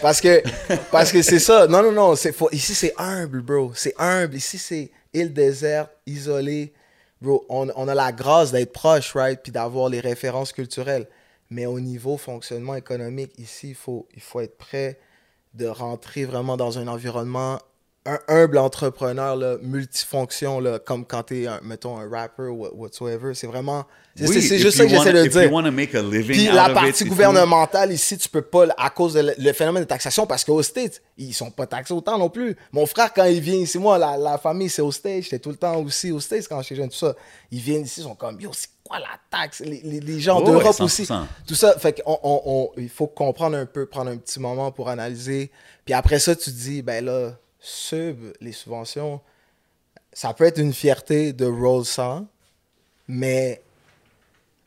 Parce 0.00 0.20
que 0.20 0.42
parce 0.92 1.10
que 1.10 1.22
c'est 1.22 1.40
ça. 1.40 1.66
Non, 1.66 1.82
non, 1.82 1.92
non. 1.92 2.16
Faut- 2.16 2.50
ici, 2.52 2.74
c'est 2.74 2.94
humble, 2.98 3.42
bro. 3.42 3.72
C'est 3.74 3.94
humble. 3.98 4.36
Ici, 4.36 4.58
c'est 4.58 4.90
île 5.12 5.32
déserte, 5.32 5.90
isolée. 6.06 6.72
Bro, 7.20 7.44
on, 7.48 7.68
on 7.74 7.88
a 7.88 7.94
la 7.94 8.12
grâce 8.12 8.52
d'être 8.52 8.72
proche, 8.72 9.14
right? 9.16 9.40
Puis 9.42 9.50
d'avoir 9.50 9.88
les 9.88 10.00
références 10.00 10.52
culturelles. 10.52 11.06
Mais 11.50 11.66
au 11.66 11.80
niveau 11.80 12.16
fonctionnement 12.16 12.74
économique, 12.74 13.32
ici, 13.38 13.70
il 13.70 13.74
faut, 13.74 14.06
il 14.14 14.20
faut 14.20 14.40
être 14.40 14.58
prêt 14.58 14.98
de 15.54 15.66
rentrer 15.66 16.24
vraiment 16.26 16.56
dans 16.56 16.78
un 16.78 16.86
environnement 16.86 17.58
un 18.06 18.18
humble 18.28 18.58
entrepreneur 18.58 19.36
là, 19.36 19.56
multifonction 19.62 20.60
là, 20.60 20.78
comme 20.78 21.04
quand 21.04 21.24
t'es 21.24 21.46
un, 21.46 21.60
mettons 21.62 21.98
un 21.98 22.08
rapper 22.08 22.44
ou 22.44 22.62
what- 22.62 22.74
whatsoever 22.74 23.34
c'est 23.34 23.46
vraiment 23.46 23.84
c'est, 24.18 24.28
Oui, 24.28 24.40
juste 24.40 24.78
ça 24.78 24.84
que 24.84 24.88
j'essaie 24.90 25.12
de 25.12 25.22
dire 25.28 25.50
puis 26.32 26.46
la 26.46 26.68
it, 26.68 26.72
partie 26.74 27.04
gouvernementale 27.04 27.92
ici, 27.92 28.16
tu 28.16 28.30
peux 28.30 28.40
pas, 28.40 28.64
à 28.78 28.88
cause 28.88 29.12
de 29.12 29.34
le, 29.36 29.52
phénomène 29.52 29.82
de 29.82 29.88
taxation, 29.88 30.26
parce 30.26 30.42
qu'aux 30.42 30.62
States, 30.62 31.02
ils 31.18 31.34
sont 31.34 31.50
pas 31.50 31.66
taxés 31.66 31.92
autant 31.92 32.16
non 32.16 32.30
plus. 32.30 32.56
Mon 32.72 32.86
frère, 32.86 33.12
quand 33.12 33.24
il 33.24 33.40
vient 33.40 33.56
ici, 33.56 33.78
moi, 33.78 33.98
la, 33.98 34.16
la 34.16 34.38
famille, 34.38 34.70
c'est 34.70 34.80
aux 34.80 34.90
States, 34.90 35.24
j'étais 35.24 35.38
tout 35.38 35.50
le 35.50 35.56
temps 35.56 35.76
aussi 35.82 36.12
aux 36.12 36.20
States 36.20 36.48
quand 36.48 36.62
j'étais 36.62 36.76
jeune, 36.76 36.88
tout 36.88 36.96
ça. 36.96 37.14
Ils 37.50 37.60
viennent 37.60 37.82
ici, 37.84 38.00
ils 38.00 38.04
sont 38.04 38.14
comme, 38.14 38.40
yo, 38.40 38.48
c'est 38.54 38.68
quoi 38.82 38.98
la 39.00 39.18
taxe? 39.30 39.60
Les, 39.60 39.82
les- 39.84 40.00
les 40.00 40.18
gens 40.18 40.40
d'Europe 40.40 40.78
ouais, 40.78 40.86
aussi. 40.86 41.02
100%. 41.04 41.24
Tout 41.46 41.54
ça, 41.54 41.78
fait 41.78 42.00
qu'on 42.02 42.18
on, 42.22 42.40
on- 42.46 42.70
il 42.78 42.88
faut 42.88 43.08
comprendre 43.08 43.58
un 43.58 43.66
peu, 43.66 43.84
prendre 43.84 44.10
un 44.10 44.16
petit 44.16 44.40
moment 44.40 44.72
pour 44.72 44.88
analyser. 44.88 45.50
Puis 45.84 45.92
après 45.92 46.20
ça, 46.20 46.34
tu 46.34 46.48
dis, 46.52 46.80
ben 46.80 47.04
là, 47.04 47.32
sub, 47.66 48.32
les 48.40 48.52
subventions, 48.52 49.20
ça 50.12 50.32
peut 50.32 50.44
être 50.44 50.58
une 50.58 50.72
fierté 50.72 51.32
de 51.32 51.46
roll 51.46 51.84
100, 51.84 52.26
mais 53.08 53.60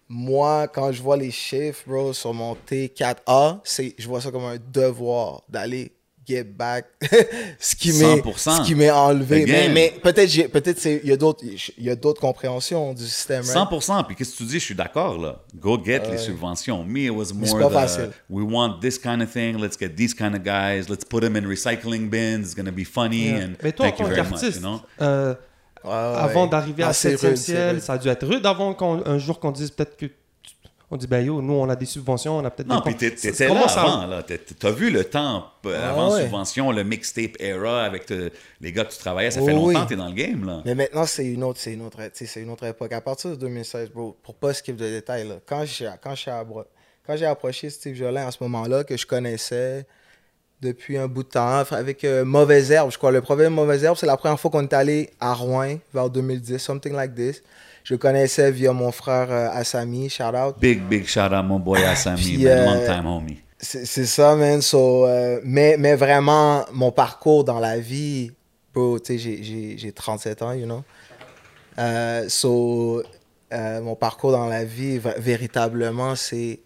moi, 0.10 0.68
quand 0.68 0.92
je 0.92 1.02
vois 1.02 1.16
les 1.16 1.32
chiffres, 1.32 1.84
bro, 1.88 2.14
sur 2.14 2.34
mon 2.34 2.56
T4A, 2.56 3.62
c'est, 3.64 3.96
je 3.98 4.08
vois 4.08 4.20
ça 4.20 4.32
comme 4.32 4.44
un 4.44 4.58
devoir 4.58 5.44
d'aller 5.48 5.94
get 6.30 6.44
back 6.58 6.86
ce 7.60 7.76
qui 7.76 7.92
m'est 7.94 8.18
100%. 8.18 8.58
ce 8.58 8.62
qui 8.66 8.76
m'est 8.76 8.90
enlevé. 8.92 9.46
Mais, 9.74 9.94
peut-être 10.02 10.30
j'ai- 10.30 10.48
peut-être 10.48 10.80
c'est 10.80 11.02
il 11.04 11.10
y 11.10 11.14
a 11.14 11.18
d'autres 11.18 11.44
il 11.78 11.84
y 11.84 11.90
a 11.90 11.96
d'autres 11.96 12.22
compréhensions 12.22 12.94
du 12.94 13.06
système. 13.06 13.44
right? 13.44 13.70
100%. 13.72 14.06
Puis 14.06 14.16
qu'est-ce 14.16 14.32
que 14.34 14.38
tu 14.38 14.44
dis? 14.44 14.60
Je 14.60 14.66
suis 14.66 14.76
d'accord, 14.76 15.18
là. 15.18 15.42
Go 15.56 15.78
get 15.84 16.04
les 16.12 16.18
subventions. 16.18 16.84
Me, 16.84 17.00
it 17.06 17.10
was 17.12 17.34
more 17.34 17.60
pas 17.60 17.70
the, 17.70 17.74
facile. 17.74 18.10
we 18.30 18.44
want 18.48 18.80
this 18.82 18.98
kind 19.00 19.22
of 19.22 19.32
thing. 19.32 19.58
Let's 19.60 19.78
get 19.80 19.90
these 19.96 20.14
kind 20.14 20.36
of 20.36 20.44
guys. 20.44 20.88
Let's 20.90 21.04
put 21.04 21.22
them 21.22 21.36
in 21.36 21.48
recycling 21.48 22.10
bins. 22.10 22.42
It's 22.46 22.56
going 22.56 22.66
to 22.68 22.72
be 22.72 22.86
funny. 22.86 23.32
And 23.32 23.54
Mais 23.64 23.72
toi, 23.72 23.88
en 23.88 23.90
thank 23.90 24.00
you 24.00 24.06
tant 24.06 24.10
very 24.12 24.22
much, 24.22 24.30
qu'artiste, 24.40 24.56
you 24.58 24.62
know? 24.62 24.82
euh, 25.02 25.34
Ouais, 25.82 25.90
ouais, 25.92 25.96
avant 25.96 26.46
d'arriver 26.46 26.84
à 26.84 26.90
Ah, 26.90 26.94
c'est 26.94 27.12
7 27.16 27.22
rude, 27.22 27.38
c'est 27.38 27.52
ciel, 27.54 27.82
ça 27.82 27.94
a 27.94 27.98
dû 27.98 28.10
être 28.10 28.28
rude 28.28 28.46
avant 28.46 28.74
qu'on- 28.74 29.02
un 29.06 29.18
jour 29.18 29.40
qu'on 29.40 29.52
dise 29.52 29.72
peut-être 29.72 29.96
que. 29.96 30.08
On 30.92 30.98
dit, 30.98 31.06
ben 31.06 31.24
yo, 31.24 31.40
nous, 31.40 31.54
on 31.54 31.70
a 31.70 31.76
des 31.76 31.86
subventions, 31.86 32.38
on 32.38 32.44
a 32.46 32.50
peut-être 32.50 32.68
Non, 32.68 32.78
des. 32.80 32.92
puis 32.92 32.96
t'é- 32.96 33.14
C'est- 33.16 33.32
t'étais 33.32 33.54
là 33.54 33.68
ça- 33.68 33.82
avant, 33.84 34.08
là? 34.08 34.24
T'as 34.24 34.72
vu 34.72 34.90
le 34.90 35.04
temps 35.04 35.46
euh, 35.68 35.80
Ah 35.84 35.90
avant 35.92 36.14
ouais. 36.16 36.24
subvention, 36.24 36.72
le 36.72 36.84
mixtape 36.84 37.40
era 37.40 37.84
avec 37.86 38.08
te- 38.08 38.32
les 38.60 38.72
gars 38.72 38.86
que 38.86 38.92
tu 38.94 38.98
travaillais. 38.98 39.30
Ça 39.30 39.42
fait 39.42 39.52
Oh 39.54 39.68
longtemps 39.68 39.84
que 39.84 39.90
t'es 39.90 39.96
dans 39.96 40.08
le 40.08 40.14
game, 40.16 40.46
là. 40.48 40.62
Mais 40.66 40.74
maintenant, 40.74 41.06
c'est 41.06 41.28
une 41.28 41.44
autre, 41.44 41.60
c'est 41.60 41.74
une 41.74 41.84
autre, 41.84 42.00
c'est 42.14 42.42
une 42.42 42.50
autre 42.50 42.64
époque. 42.66 42.92
À 42.92 43.02
partir 43.02 43.30
de 43.30 43.36
2016, 43.36 43.92
bro, 43.92 44.18
pour 44.24 44.34
pas 44.34 44.52
skip 44.54 44.76
de 44.78 44.86
détails, 44.90 45.28
là, 45.28 45.36
quand 45.46 45.64
j'ai, 45.64 45.92
quand 46.02 46.16
j'ai, 46.16 46.32
abro- 46.32 46.66
quand 47.06 47.16
j'ai 47.16 47.26
approché 47.28 47.70
Steve 47.70 47.94
Jolin 47.96 48.26
à 48.28 48.32
ce 48.32 48.38
moment-là, 48.42 48.84
que 48.84 48.98
je 48.98 49.06
connaissais 49.06 49.86
depuis 50.62 50.98
un 50.98 51.08
bout 51.08 51.22
de 51.24 51.30
temps, 51.30 51.64
avec 51.72 52.04
euh, 52.04 52.26
Mauvaise 52.26 52.72
Herbe, 52.72 52.92
je 52.92 52.98
crois. 52.98 53.12
Le 53.12 53.22
problème 53.22 53.54
Mauvaise 53.54 53.84
Herbe, 53.84 53.96
c'est 53.96 54.06
la 54.08 54.18
première 54.18 54.40
fois 54.40 54.50
qu'on 54.52 54.64
est 54.64 54.74
allé 54.74 55.12
à 55.20 55.34
Rouen, 55.36 55.76
vers 55.94 56.10
2010, 56.10 56.58
something 56.58 56.94
like 56.94 57.14
this. 57.14 57.42
Je 57.90 57.96
connaissais 57.96 58.52
via 58.52 58.72
mon 58.72 58.92
frère 58.92 59.32
euh, 59.32 59.50
Assami, 59.52 60.10
shout 60.12 60.22
out. 60.36 60.56
Big, 60.60 60.80
big 60.84 61.08
shout 61.08 61.22
out, 61.34 61.44
mon 61.44 61.58
boy 61.58 61.84
Asami, 61.84 62.22
Puis, 62.22 62.44
man. 62.46 62.54
euh, 62.60 62.88
Long 62.88 62.94
time 62.96 63.06
homie. 63.08 63.40
C'est 63.58 64.06
ça, 64.06 64.36
man. 64.36 64.62
So, 64.62 65.08
euh, 65.08 65.40
mais, 65.44 65.76
mais 65.80 65.96
vraiment, 65.96 66.66
mon 66.72 66.92
parcours 66.92 67.44
dans 67.44 67.58
la 67.60 67.80
vie, 67.80 68.32
bro, 68.76 69.00
tu 69.00 69.14
sais, 69.14 69.18
j'ai- 69.18 69.44
j'ai 69.44 69.76
j'ai 69.80 69.92
37 69.92 70.44
ans, 70.44 70.54
you 70.54 70.66
know. 70.66 70.84
Euh, 71.80 72.30
so, 72.30 73.02
euh, 73.52 73.82
mon 73.82 73.96
parcours 73.96 74.34
dans 74.34 74.46
la 74.46 74.64
vie, 74.66 75.00
véritablement, 75.18 76.16
c'est 76.16 76.60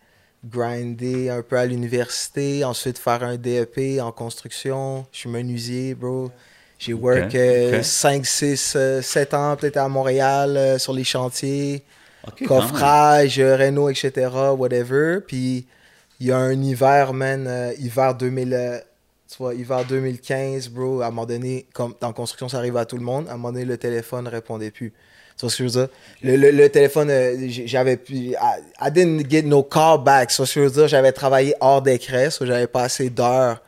grinder 0.46 1.30
un 1.30 1.42
peu 1.42 1.58
à 1.58 1.66
l'université, 1.66 2.66
ensuite 2.66 2.98
faire 2.98 3.24
un 3.24 3.38
DEP 3.38 4.02
en 4.02 4.12
construction. 4.12 5.06
Je 5.14 5.20
suis 5.20 5.30
menuisier, 5.30 5.96
bro. 5.96 6.32
J'ai 6.86 6.94
work 6.94 7.36
euh, 7.36 7.80
ok. 7.80 7.84
5, 7.86 8.26
6, 8.26 8.78
7 9.02 9.34
ans 9.34 9.56
peut-être 9.56 9.78
à 9.78 9.88
Montréal 9.88 10.58
euh, 10.58 10.78
sur 10.78 10.94
les 10.94 11.04
chantiers 11.04 11.84
coffrage, 12.48 13.40
euh, 13.40 13.56
Renault, 13.58 13.90
etc., 13.90 14.30
whatever. 14.58 15.20
Puis 15.26 15.66
il 16.20 16.28
y 16.28 16.32
a 16.32 16.38
un 16.38 16.62
hiver, 16.62 17.14
man, 17.14 17.46
euh, 17.48 17.74
hiver 17.80 18.16
2000, 18.16 18.54
euh, 18.54 18.78
tu 19.30 19.38
vois, 19.38 19.54
hiver 19.54 19.84
2015, 19.86 20.70
bro, 20.70 21.02
à 21.02 21.08
un 21.08 21.10
moment 21.10 21.26
donné, 21.26 21.66
comme 21.74 21.94
dans 22.00 22.08
la 22.08 22.14
construction, 22.14 22.48
ça 22.50 22.58
arrive 22.58 22.78
à 22.78 22.86
tout 22.86 22.98
le 22.98 23.04
monde, 23.04 23.28
à 23.28 23.32
un 23.34 23.38
moment 23.38 23.52
donné, 23.52 23.66
le 23.66 23.78
téléphone 23.78 24.26
ne 24.26 24.30
répondait 24.30 24.72
plus. 24.72 24.92
Tu 25.38 25.42
vois 25.42 25.50
ce 25.50 25.58
que 25.58 25.68
je 25.68 25.74
veux 25.80 25.86
dire? 25.88 25.90
Le, 26.22 26.36
le- 26.36 26.52
le 26.52 26.70
téléphone, 26.70 27.10
euh, 27.10 27.36
j'avais 27.66 27.98
plus, 27.98 28.16
I, 28.16 28.36
I 28.82 28.92
didn't 28.92 29.30
get 29.30 29.42
no 29.44 29.64
call 29.64 30.04
back. 30.04 30.30
Tu 30.30 30.38
vois 30.38 30.46
ce 30.46 30.54
que 30.56 30.60
je 30.62 30.66
veux 30.66 30.72
dire? 30.72 30.88
J'avais 30.88 31.12
travaillé 31.12 31.56
hors 31.60 31.82
décret, 31.82 32.30
so 32.30 32.46
j'avais 32.46 32.68
pas 32.68 32.84
assez 32.84 33.10
d'heures 33.10 33.62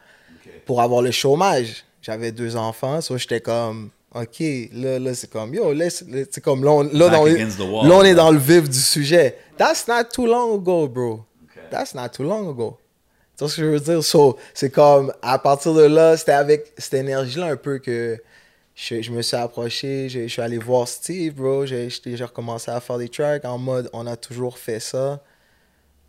pour 0.65 0.81
avoir 0.81 1.01
le 1.01 1.11
chômage. 1.11 1.83
J'avais 2.05 2.31
deux 2.31 2.55
enfants, 2.55 3.01
so 3.01 3.17
j'étais 3.17 3.41
comme, 3.41 3.89
ok, 4.13 4.39
là, 4.73 4.99
là 4.99 5.15
c'est 5.15 5.27
comme, 5.27 5.55
yo, 5.55 5.73
là, 5.73 5.89
c'est 5.89 6.39
comme, 6.39 6.63
là, 6.63 6.69
on, 6.69 6.83
là, 6.83 7.09
dans- 7.09 7.23
wall. 7.23 7.89
là, 7.89 7.95
on 7.95 8.03
est 8.03 8.13
dans 8.13 8.31
le 8.31 8.37
vif 8.37 8.69
du 8.69 8.79
sujet. 8.79 9.35
That's 9.57 9.87
not 9.87 10.03
too 10.13 10.27
long 10.27 10.53
ago, 10.53 10.87
bro. 10.87 11.25
That's 11.71 11.95
not 11.95 12.09
too 12.09 12.21
long 12.21 12.47
ago. 12.47 12.77
Tu 13.35 13.49
ce 13.49 13.55
que 13.55 13.61
je 13.63 13.67
veux 13.69 13.79
dire? 13.79 14.03
So, 14.03 14.37
c'est 14.53 14.69
comme, 14.69 15.11
à 15.23 15.39
partir 15.39 15.73
de 15.73 15.81
là, 15.81 16.15
c'était 16.15 16.33
avec 16.33 16.73
cette 16.77 16.93
énergie-là 16.93 17.47
un 17.47 17.55
peu 17.55 17.79
que 17.79 18.21
je, 18.75 19.01
je 19.01 19.11
me 19.11 19.23
suis 19.23 19.35
approché, 19.35 20.07
je, 20.07 20.21
je 20.21 20.27
suis 20.27 20.41
allé 20.43 20.59
voir 20.59 20.87
Steve, 20.87 21.33
bro. 21.33 21.65
J'ai 21.65 21.89
recommencé 22.21 22.69
à 22.69 22.79
faire 22.79 22.99
des 22.99 23.09
tracks 23.09 23.43
en 23.45 23.57
mode, 23.57 23.89
on 23.93 24.05
a 24.05 24.15
toujours 24.15 24.59
fait 24.59 24.79
ça. 24.79 25.23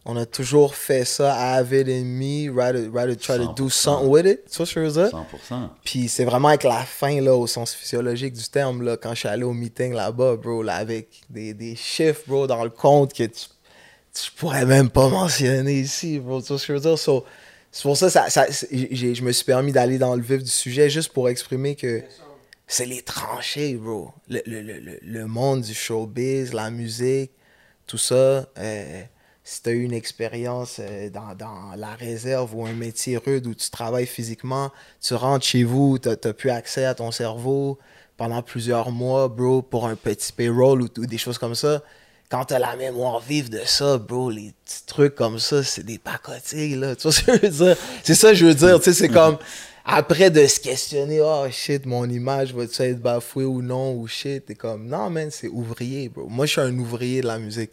On 0.09 0.17
a 0.17 0.25
toujours 0.25 0.77
fait 0.77 1.05
ça, 1.05 1.35
Avid 1.35 1.89
and 1.89 2.05
me, 2.05 2.49
rather, 2.49 2.89
rather 2.93 3.17
try 3.17 3.39
to 3.39 3.53
do 3.55 3.65
100%. 3.67 3.71
something 3.71 4.09
with 4.09 4.25
it. 4.25 4.45
Tu 4.49 4.57
vois 4.57 4.67
ce 4.67 4.75
que 4.75 4.81
je 4.85 4.87
veux 4.89 5.03
dire? 5.09 5.11
100%. 5.51 5.69
Puis 5.85 6.07
c'est 6.09 6.25
vraiment 6.25 6.49
avec 6.49 6.63
la 6.63 6.83
fin, 6.85 7.21
là, 7.21 7.35
au 7.35 7.47
sens 7.49 7.75
physiologique 7.75 8.33
du 8.35 8.45
terme, 8.49 8.83
là, 8.83 8.97
quand 8.97 9.15
je 9.15 9.19
suis 9.21 9.29
allé 9.29 9.43
au 9.43 9.53
meeting 9.53 9.93
là-bas, 9.93 10.37
bro, 10.37 10.63
là, 10.63 10.77
avec 10.77 11.09
des, 11.29 11.55
des 11.55 11.75
chiffres, 11.75 12.23
bro, 12.29 12.47
dans 12.47 12.63
le 12.63 12.71
compte 12.71 13.13
que 13.15 13.25
tu, 13.25 13.47
tu 14.15 14.31
pourrais 14.37 14.65
même 14.65 14.91
pas 14.91 15.09
mentionner 15.09 15.75
ici, 15.81 16.21
bro. 16.21 16.41
Tu 16.41 16.49
vois 16.49 16.59
ce 16.59 16.67
que 16.69 16.73
je 16.75 16.79
veux 16.79 16.89
dire? 16.89 16.99
So, 16.99 17.25
c'est 17.73 17.83
pour 17.83 17.97
ça, 17.97 18.09
ça, 18.09 18.47
je 18.49 19.23
me 19.23 19.33
suis 19.33 19.45
permis 19.45 19.73
d'aller 19.73 19.99
dans 19.99 20.15
le 20.15 20.23
vif 20.23 20.43
du 20.43 20.51
sujet 20.51 20.89
juste 20.89 21.13
pour 21.13 21.29
exprimer 21.29 21.75
que 21.75 22.03
c'est 22.69 22.87
les 22.87 23.03
tranchées, 23.03 23.75
bro. 23.75 24.13
Le, 24.29 24.41
le, 24.47 24.63
le, 24.63 24.79
le- 24.79 24.99
le 25.03 25.27
monde 25.27 25.63
du 25.63 25.75
showbiz, 25.75 26.53
la 26.53 26.71
musique, 26.71 27.33
tout 27.89 27.99
ça. 27.99 28.15
euh, 28.59 29.03
si 29.49 29.63
tu 29.63 29.69
as 29.71 29.73
eu 29.75 29.85
une 29.85 29.93
expérience 29.93 30.79
euh, 30.81 31.09
dans, 31.09 31.33
dans 31.37 31.77
la 31.77 31.95
réserve 31.95 32.53
ou 32.57 32.67
un 32.67 32.73
métier 32.73 33.17
rude 33.17 33.47
où 33.47 33.55
tu 33.55 33.71
travailles 33.71 34.07
physiquement, 34.07 34.73
tu 35.01 35.15
rentres 35.15 35.47
chez 35.47 35.63
vous, 35.63 36.01
tu 36.01 36.09
n'as 36.09 36.33
plus 36.33 36.51
accès 36.51 36.85
à 36.85 36.97
ton 36.97 37.13
cerveau 37.13 37.79
pendant 38.17 38.43
plusieurs 38.43 38.91
mois, 38.91 39.29
bro, 39.29 39.63
pour 39.63 39.87
un 39.87 39.95
petit 39.95 40.33
payroll 40.33 40.83
ou, 40.83 40.89
ou 40.99 41.07
des 41.07 41.17
choses 41.17 41.39
comme 41.39 41.55
ça. 41.55 41.81
Quand 42.29 42.47
tu 42.47 42.55
as 42.55 42.59
la 42.59 42.75
mémoire 42.75 43.21
vive 43.21 43.49
de 43.49 43.61
ça, 43.65 43.99
bro, 43.99 44.31
les 44.31 44.53
petits 44.65 44.85
trucs 44.85 45.15
comme 45.15 45.39
ça, 45.39 45.63
c'est 45.63 45.85
des 45.85 45.99
pacotilles, 45.99 46.75
là. 46.75 46.97
Tu 46.97 47.03
vois 47.03 47.13
ce 47.13 47.23
que 47.23 47.37
je 47.37 47.41
veux 47.43 47.49
dire? 47.67 47.77
C'est 48.03 48.17
ça 48.17 48.31
que 48.31 48.35
je 48.35 48.47
veux 48.47 48.55
dire, 48.55 48.79
tu 48.81 48.87
sais, 48.87 48.95
c'est 48.95 49.09
comme 49.09 49.39
après 49.89 50.31
de 50.31 50.45
se 50.49 50.59
questionner, 50.59 51.21
oh 51.23 51.45
shit, 51.51 51.87
mon 51.87 52.09
image 52.11 52.53
va-tu 52.53 52.83
être 52.83 53.01
bafouée 53.01 53.45
ou 53.45 53.63
non, 53.63 53.93
ou 53.95 54.09
shit, 54.09 54.45
t'es 54.45 54.57
comme, 54.57 54.89
non, 54.89 55.09
man, 55.11 55.29
c'est 55.31 55.47
ouvrier, 55.47 56.09
bro. 56.09 56.27
Moi, 56.29 56.45
je 56.47 56.53
suis 56.53 56.61
un 56.61 56.77
ouvrier 56.77 57.21
de 57.21 57.29
la 57.29 57.39
musique. 57.39 57.71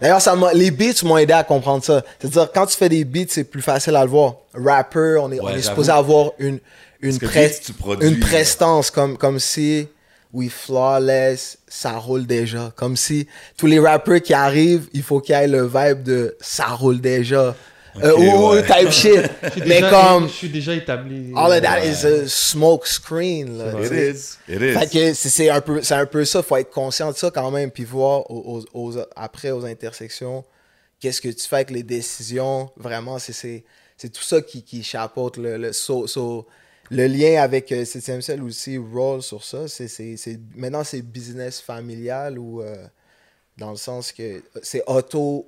D'ailleurs, 0.00 0.20
ça 0.20 0.36
les 0.52 0.70
beats 0.70 1.02
m'ont 1.04 1.16
aidé 1.16 1.32
à 1.32 1.44
comprendre 1.44 1.82
ça. 1.82 2.04
C'est-à-dire, 2.20 2.52
quand 2.52 2.66
tu 2.66 2.76
fais 2.76 2.90
des 2.90 3.04
beats, 3.04 3.24
c'est 3.30 3.44
plus 3.44 3.62
facile 3.62 3.96
à 3.96 4.04
le 4.04 4.10
voir. 4.10 4.34
Rapper, 4.52 5.16
on 5.22 5.32
est, 5.32 5.40
on 5.40 5.44
Ouais, 5.44 5.52
est 5.52 5.54
j'avoue. 5.54 5.68
supposé 5.68 5.90
avoir 5.90 6.32
une, 6.38 6.58
une, 7.00 7.18
tu 7.18 7.72
produis, 7.72 8.16
prestance, 8.16 8.90
comme, 8.90 9.16
comme 9.16 9.38
si, 9.38 9.88
oui, 10.34 10.50
flawless, 10.50 11.56
ça 11.66 11.92
roule 11.92 12.26
déjà. 12.26 12.72
Comme 12.76 12.96
si 12.96 13.26
tous 13.56 13.66
les 13.66 13.78
rappers 13.80 14.20
qui 14.20 14.34
arrivent, 14.34 14.86
il 14.92 15.02
faut 15.02 15.20
qu'il 15.20 15.34
y 15.34 15.38
ait 15.38 15.48
le 15.48 15.66
vibe 15.66 16.02
de 16.02 16.36
ça 16.40 16.66
roule 16.66 17.00
déjà. 17.00 17.56
Euh, 18.02 18.12
Ok, 18.12 18.20
ou 18.20 18.50
ouais. 18.54 18.62
type 18.66 18.90
shit. 18.92 19.30
Mais 19.66 19.80
déjà- 19.80 19.90
comme, 19.90 20.28
Je 20.28 20.32
suis 20.32 20.48
déjà 20.48 20.74
établi. 20.74 21.32
all 21.36 21.52
of 21.52 21.62
that 21.62 21.80
Ouais. 21.80 21.88
is 21.90 22.06
a 22.06 22.26
smoke 22.28 22.86
screen. 22.86 23.58
Là, 23.58 23.72
It 23.82 23.92
is. 23.92 24.36
It 24.48 24.60
is. 24.62 24.78
Fait 24.78 24.90
que 24.90 25.14
c'est 25.14 25.48
un 25.50 25.60
peu 25.60 25.80
un 25.90 26.06
peu 26.06 26.24
ça, 26.24 26.42
faut 26.42 26.56
être 26.56 26.70
conscient 26.70 27.10
de 27.12 27.16
ça 27.16 27.30
quand 27.30 27.50
même 27.50 27.70
puis 27.70 27.84
voir 27.84 28.30
aux, 28.30 28.64
aux- 28.72 28.92
aux- 28.92 28.98
après 29.16 29.50
aux 29.50 29.64
intersections 29.64 30.44
qu'est-ce 31.00 31.20
que 31.20 31.28
tu 31.28 31.46
fais 31.46 31.56
avec 31.56 31.70
les 31.70 31.82
décisions, 31.84 32.70
vraiment 32.76 33.18
c'est 33.18 33.64
tout 34.12 34.22
ça 34.22 34.40
qui, 34.42 34.62
qui 34.64 34.82
chapeaute 34.82 35.36
le 35.36 35.56
le 35.56 35.72
so- 35.72 36.06
so, 36.08 36.46
le 36.90 37.06
lien 37.06 37.40
avec 37.42 37.70
euh, 37.72 37.84
7e 37.84 38.20
ciel 38.20 38.42
aussi 38.42 38.78
roll 38.78 39.22
sur 39.22 39.44
ça, 39.44 39.68
c'est- 39.68 40.16
maintenant 40.56 40.82
c'est 40.84 41.02
business 41.02 41.60
familial 41.60 42.38
ou 42.38 42.62
euh, 42.62 42.74
dans 43.56 43.70
le 43.70 43.76
sens 43.76 44.10
que 44.12 44.42
c'est 44.62 44.82
auto 44.86 45.46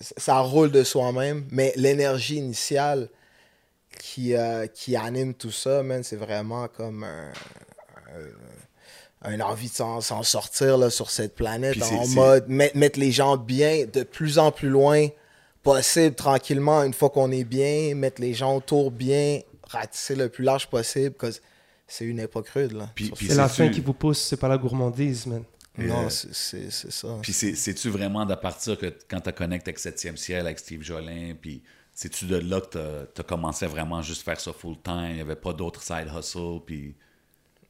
ça 0.00 0.38
roule 0.40 0.70
de 0.70 0.82
soi-même, 0.84 1.44
mais 1.50 1.72
l'énergie 1.76 2.36
initiale 2.36 3.08
qui, 3.98 4.34
euh, 4.34 4.66
qui 4.66 4.96
anime 4.96 5.34
tout 5.34 5.52
ça, 5.52 5.82
man, 5.82 6.02
c'est 6.02 6.16
vraiment 6.16 6.66
comme 6.68 7.04
un, 7.04 7.32
un, 9.22 9.32
un 9.36 9.40
envie 9.40 9.68
de 9.68 9.74
s'en 9.74 10.00
s'en 10.00 10.22
sortir 10.22 10.76
là, 10.78 10.90
sur 10.90 11.10
cette 11.10 11.34
planète 11.34 11.76
c'est- 11.78 11.94
en 11.94 12.04
c'est- 12.04 12.14
mode 12.14 12.48
mettre, 12.48 12.76
mettre 12.76 12.98
les 12.98 13.12
gens 13.12 13.36
bien 13.36 13.84
de 13.92 14.02
plus 14.02 14.38
en 14.38 14.50
plus 14.52 14.68
loin 14.68 15.06
possible, 15.62 16.14
tranquillement, 16.14 16.82
une 16.82 16.92
fois 16.92 17.08
qu'on 17.10 17.30
est 17.30 17.44
bien, 17.44 17.94
mettre 17.94 18.20
les 18.20 18.34
gens 18.34 18.56
autour 18.56 18.90
bien, 18.90 19.40
ratisser 19.68 20.14
le 20.14 20.28
plus 20.28 20.44
large 20.44 20.66
possible, 20.68 21.12
parce 21.18 21.38
que 21.38 21.44
c'est 21.86 22.04
une 22.04 22.18
époque 22.20 22.48
rude. 22.48 22.72
Là, 22.72 22.90
Puis- 22.94 23.06
Sur 23.06 23.16
puis 23.16 23.26
ce- 23.28 23.32
C'est 23.32 23.38
la 23.38 23.48
faim 23.48 23.68
qui 23.68 23.80
vous 23.80 23.94
pousse, 23.94 24.20
c'est 24.20 24.36
pas 24.36 24.48
la 24.48 24.58
gourmandise, 24.58 25.26
man. 25.26 25.42
Non, 25.78 26.06
Euh, 26.06 26.08
c'est- 26.08 26.70
ça. 26.70 27.08
Puis 27.22 27.32
c'est- 27.32 27.54
c'est-tu 27.54 27.88
vraiment 27.90 28.24
de 28.24 28.34
partir 28.34 28.78
que 28.78 28.92
quand 29.08 29.20
tu 29.20 29.32
connecté 29.32 29.70
avec 29.70 29.78
7e 29.78 30.16
ciel, 30.16 30.40
avec 30.46 30.58
Steve 30.58 30.82
Jolin, 30.82 31.34
puis 31.40 31.62
c'est-tu 31.92 32.26
de 32.26 32.36
là 32.36 32.60
que 32.60 33.06
tu 33.14 33.20
as 33.20 33.24
commencé 33.24 33.64
à 33.64 33.68
vraiment 33.68 34.02
juste 34.02 34.22
faire 34.22 34.40
ça 34.40 34.52
full 34.52 34.76
time, 34.82 35.06
il 35.10 35.14
n'y 35.16 35.20
avait 35.20 35.36
pas 35.36 35.52
d'autres 35.52 35.82
side 35.82 36.08
hustle, 36.16 36.60
puis... 36.64 36.94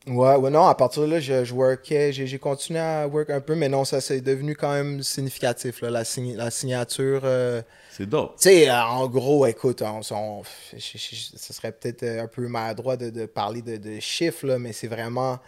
Ouais, 0.07 0.37
ouais, 0.37 0.51
non, 0.51 0.67
à 0.67 0.75
partir 0.75 1.01
de 1.05 1.07
là, 1.13 1.19
je, 1.21 1.47
je 1.47 1.55
workais, 1.55 2.13
j'ai 2.13 2.39
continué 2.39 2.79
à 2.79 3.09
work 3.09 3.31
un 3.31 3.41
peu, 3.41 3.55
mais 3.55 3.71
non, 3.71 3.87
ça 3.87 4.03
c'est 4.03 4.21
devenu 4.21 4.55
quand 4.55 4.71
même 4.71 5.03
significatif, 5.03 5.81
là, 5.81 5.89
la, 5.89 6.05
sign- 6.05 6.37
la 6.37 6.51
signature. 6.51 7.23
euh, 7.25 7.63
C'est 7.91 8.05
dope. 8.07 8.37
tu 8.37 8.51
sais, 8.51 8.69
euh, 8.69 8.83
en 8.85 9.07
gros, 9.09 9.47
écoute, 9.47 9.81
on, 9.81 10.01
on- 10.11 10.43
je- 10.75 10.79
je- 10.79 10.99
je- 10.99 11.37
ce 11.39 11.53
serait 11.55 11.73
peut-être 11.73 12.03
un 12.05 12.27
peu 12.27 12.47
maladroit 12.49 12.99
de, 12.99 13.09
de 13.09 13.25
parler 13.25 13.63
de, 13.63 13.79
de 13.79 13.99
chiffres, 13.99 14.47
là, 14.47 14.59
mais 14.59 14.75
c'est 14.75 14.89
vraiment 14.89 15.39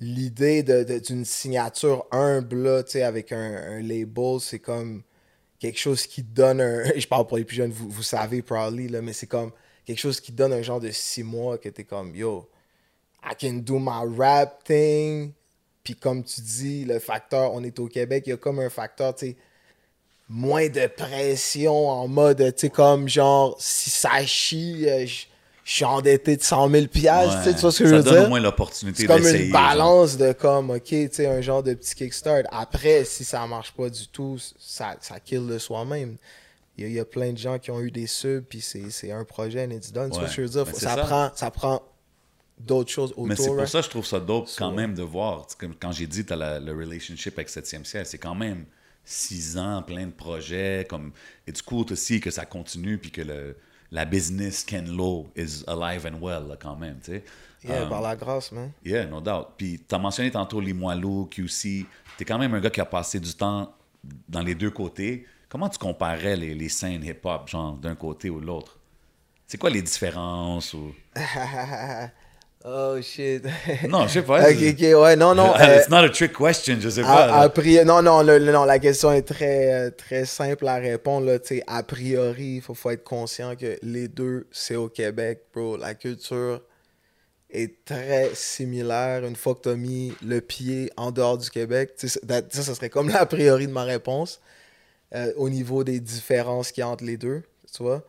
l'idée 0.00 0.62
d'une 0.62 1.24
signature 1.24 2.06
humble, 2.10 2.62
là, 2.62 2.82
avec 3.06 3.32
un, 3.32 3.56
un 3.56 3.80
label, 3.80 4.40
c'est 4.40 4.58
comme 4.58 5.02
quelque 5.58 5.78
chose 5.78 6.06
qui 6.06 6.22
donne 6.22 6.60
un... 6.60 6.84
Je 6.96 7.06
parle 7.06 7.26
pour 7.26 7.36
les 7.36 7.44
plus 7.44 7.56
jeunes, 7.56 7.72
vous, 7.72 7.88
vous 7.88 8.02
savez, 8.02 8.42
probably, 8.42 8.88
là, 8.88 9.02
mais 9.02 9.12
c'est 9.12 9.26
comme 9.26 9.52
quelque 9.84 9.98
chose 9.98 10.20
qui 10.20 10.32
donne 10.32 10.52
un 10.52 10.62
genre 10.62 10.80
de 10.80 10.90
six 10.90 11.22
mois 11.22 11.58
que 11.58 11.68
t'es 11.68 11.84
comme, 11.84 12.14
yo, 12.14 12.48
I 13.24 13.34
can 13.38 13.54
do 13.54 13.78
my 13.78 14.04
rap 14.16 14.64
thing. 14.64 15.32
Puis 15.82 15.94
comme 15.94 16.22
tu 16.22 16.40
dis, 16.40 16.84
le 16.84 16.98
facteur, 16.98 17.52
on 17.54 17.64
est 17.64 17.78
au 17.78 17.88
Québec, 17.88 18.24
il 18.26 18.30
y 18.30 18.32
a 18.32 18.36
comme 18.36 18.60
un 18.60 18.70
facteur, 18.70 19.14
tu 19.14 19.28
sais, 19.28 19.36
moins 20.28 20.68
de 20.68 20.86
pression 20.86 21.88
en 21.88 22.06
mode, 22.06 22.54
tu 22.54 22.60
sais, 22.60 22.70
comme 22.70 23.08
genre, 23.08 23.56
si 23.58 23.90
ça 23.90 24.24
chie, 24.26 24.86
euh, 24.88 25.06
je 25.06 25.24
je 25.68 25.74
suis 25.74 25.84
endetté 25.84 26.34
de 26.38 26.42
100 26.42 26.70
000 26.70 26.86
piastres, 26.86 27.42
tu 27.42 27.44
sais, 27.50 27.54
tu 27.54 27.60
vois 27.60 27.72
ce 27.72 27.82
que 27.82 27.84
je 27.84 27.90
ça 27.90 27.96
veux 27.98 28.02
donne 28.02 28.14
dire? 28.14 28.24
au 28.24 28.28
moins 28.30 28.40
l'opportunité 28.40 29.02
C'est 29.02 29.06
comme 29.06 29.20
d'essayer. 29.20 29.44
une 29.48 29.52
genre. 29.52 29.60
balance 29.68 30.16
de 30.16 30.32
comme, 30.32 30.70
ok, 30.70 30.82
tu 30.82 31.08
sais, 31.12 31.26
un 31.26 31.42
genre 31.42 31.62
de 31.62 31.74
petit 31.74 31.94
kickstart. 31.94 32.44
Après, 32.50 33.04
si 33.04 33.22
ça 33.22 33.46
marche 33.46 33.72
pas 33.72 33.90
du 33.90 34.08
tout, 34.08 34.38
ça, 34.58 34.96
ça 35.02 35.20
kill 35.20 35.46
de 35.46 35.58
soi-même. 35.58 36.16
Il 36.78 36.84
y, 36.84 36.86
a, 36.86 36.88
il 36.88 36.94
y 36.94 36.98
a 36.98 37.04
plein 37.04 37.34
de 37.34 37.36
gens 37.36 37.58
qui 37.58 37.70
ont 37.70 37.80
eu 37.82 37.90
des 37.90 38.06
subs, 38.06 38.44
puis 38.48 38.62
c'est 38.62 39.12
un 39.12 39.24
projet, 39.26 39.66
done. 39.66 40.10
Tu 40.10 40.18
vois 40.18 40.26
ce 40.28 40.36
que 40.36 40.36
je 40.36 40.40
veux 40.40 40.48
dire? 40.48 40.64
Ben, 40.64 40.72
Faut- 40.72 40.78
ça, 40.80 40.94
ça. 40.94 41.02
prend, 41.04 41.30
ça 41.34 41.50
prend 41.50 41.82
d'autres 42.58 42.90
choses 42.90 43.10
autour. 43.10 43.26
Mais 43.26 43.36
c'est 43.36 43.48
pour 43.48 43.60
hein. 43.60 43.66
ça 43.66 43.80
que 43.80 43.84
je 43.84 43.90
trouve 43.90 44.06
ça 44.06 44.20
dope 44.20 44.48
quand 44.56 44.72
même 44.72 44.94
de 44.94 45.02
voir. 45.02 45.46
Quand 45.78 45.92
j'ai 45.92 46.06
dit, 46.06 46.24
tu 46.24 46.32
as 46.32 46.60
le 46.60 46.72
relationship 46.72 47.38
avec 47.38 47.50
7e 47.50 47.84
ciel, 47.84 48.06
c'est 48.06 48.16
quand 48.16 48.34
même 48.34 48.64
six 49.04 49.58
ans, 49.58 49.82
plein 49.82 50.06
de 50.06 50.12
projets. 50.12 50.86
Comme, 50.88 51.12
it's 51.46 51.60
cool 51.60 51.84
aussi 51.90 52.20
que 52.22 52.30
ça 52.30 52.46
continue 52.46 52.96
puis 52.96 53.10
que 53.10 53.20
le, 53.20 53.54
la 53.90 54.04
business 54.04 54.64
Ken 54.64 54.88
Lo 54.88 55.26
is 55.36 55.64
alive 55.66 56.06
and 56.06 56.18
well 56.20 56.46
là, 56.48 56.56
quand 56.56 56.76
même. 56.76 56.98
Tu 57.00 57.12
sais. 57.12 57.24
Yeah, 57.64 57.82
Um, 57.82 57.88
par 57.88 58.02
la 58.02 58.14
grâce, 58.14 58.52
man. 58.52 58.70
Yeah, 58.84 59.06
no 59.06 59.20
doubt. 59.20 59.54
Puis 59.56 59.80
tu 59.88 59.94
as 59.94 59.98
mentionné 59.98 60.30
tantôt 60.30 60.60
les 60.60 60.72
Moiloux, 60.72 61.26
QC. 61.26 61.86
Tu 62.16 62.22
es 62.22 62.24
quand 62.24 62.38
même 62.38 62.54
un 62.54 62.60
gars 62.60 62.70
qui 62.70 62.80
a 62.80 62.84
passé 62.84 63.18
du 63.18 63.34
temps 63.34 63.74
dans 64.28 64.42
les 64.42 64.54
deux 64.54 64.70
côtés. 64.70 65.26
Comment 65.48 65.68
tu 65.68 65.78
comparais 65.78 66.36
les, 66.36 66.54
les 66.54 66.68
scènes 66.68 67.02
hip-hop, 67.04 67.48
genre 67.48 67.72
d'un 67.76 67.94
côté 67.96 68.30
ou 68.30 68.40
de 68.40 68.46
l'autre? 68.46 68.78
C'est 69.46 69.58
quoi 69.58 69.70
les 69.70 69.82
différences? 69.82 70.74
Ou... 70.74 70.94
oh 72.70 73.00
shit. 73.02 73.44
Non, 73.88 74.06
je 74.06 74.12
sais 74.14 74.22
pas. 74.22 74.42
ok, 74.50 74.56
ok, 74.56 74.80
ouais, 75.02 75.16
non, 75.16 75.34
non. 75.34 75.52
Ah, 75.54 75.68
euh, 75.70 75.78
It's 75.78 75.88
not 75.88 76.04
a 76.04 76.08
trick 76.10 76.32
question, 76.36 76.76
je 76.80 76.88
sais 76.88 77.02
pas. 77.02 77.24
a, 77.24 77.26
là. 77.26 77.36
a 77.40 77.48
priori, 77.48 77.84
non, 77.86 78.02
non, 78.02 78.22
le- 78.22 78.38
non, 78.38 78.64
la 78.64 78.78
question 78.78 79.12
est 79.12 79.22
très, 79.22 79.72
euh, 79.72 79.90
très 79.90 80.24
simple 80.24 80.66
à 80.68 80.76
répondre. 80.76 81.26
Là, 81.26 81.38
a 81.66 81.82
priori, 81.82 82.56
il 82.56 82.60
faut, 82.60 82.74
faut 82.74 82.90
être 82.90 83.04
conscient 83.04 83.56
que 83.56 83.78
les 83.82 84.08
deux, 84.08 84.46
c'est 84.50 84.76
au 84.76 84.88
Québec, 84.88 85.42
bro. 85.54 85.76
La 85.76 85.94
culture 85.94 86.60
est 87.50 87.84
très 87.84 88.30
similaire 88.34 89.24
une 89.24 89.36
fois 89.36 89.54
que 89.54 89.62
tu 89.62 89.68
as 89.70 89.74
mis 89.76 90.12
le 90.22 90.40
pied 90.40 90.90
en 90.96 91.10
dehors 91.10 91.38
du 91.38 91.48
Québec. 91.50 91.92
Ça, 91.96 92.08
ça 92.50 92.74
serait 92.74 92.90
comme 92.90 93.08
l'a 93.08 93.24
priori 93.26 93.66
de 93.66 93.72
ma 93.72 93.84
réponse 93.84 94.40
euh, 95.14 95.32
au 95.36 95.48
niveau 95.48 95.84
des 95.84 96.00
différences 96.00 96.72
qu'il 96.72 96.82
y 96.82 96.84
a 96.84 96.88
entre 96.88 97.04
les 97.04 97.16
deux, 97.16 97.42
tu 97.74 97.82
vois. 97.82 98.02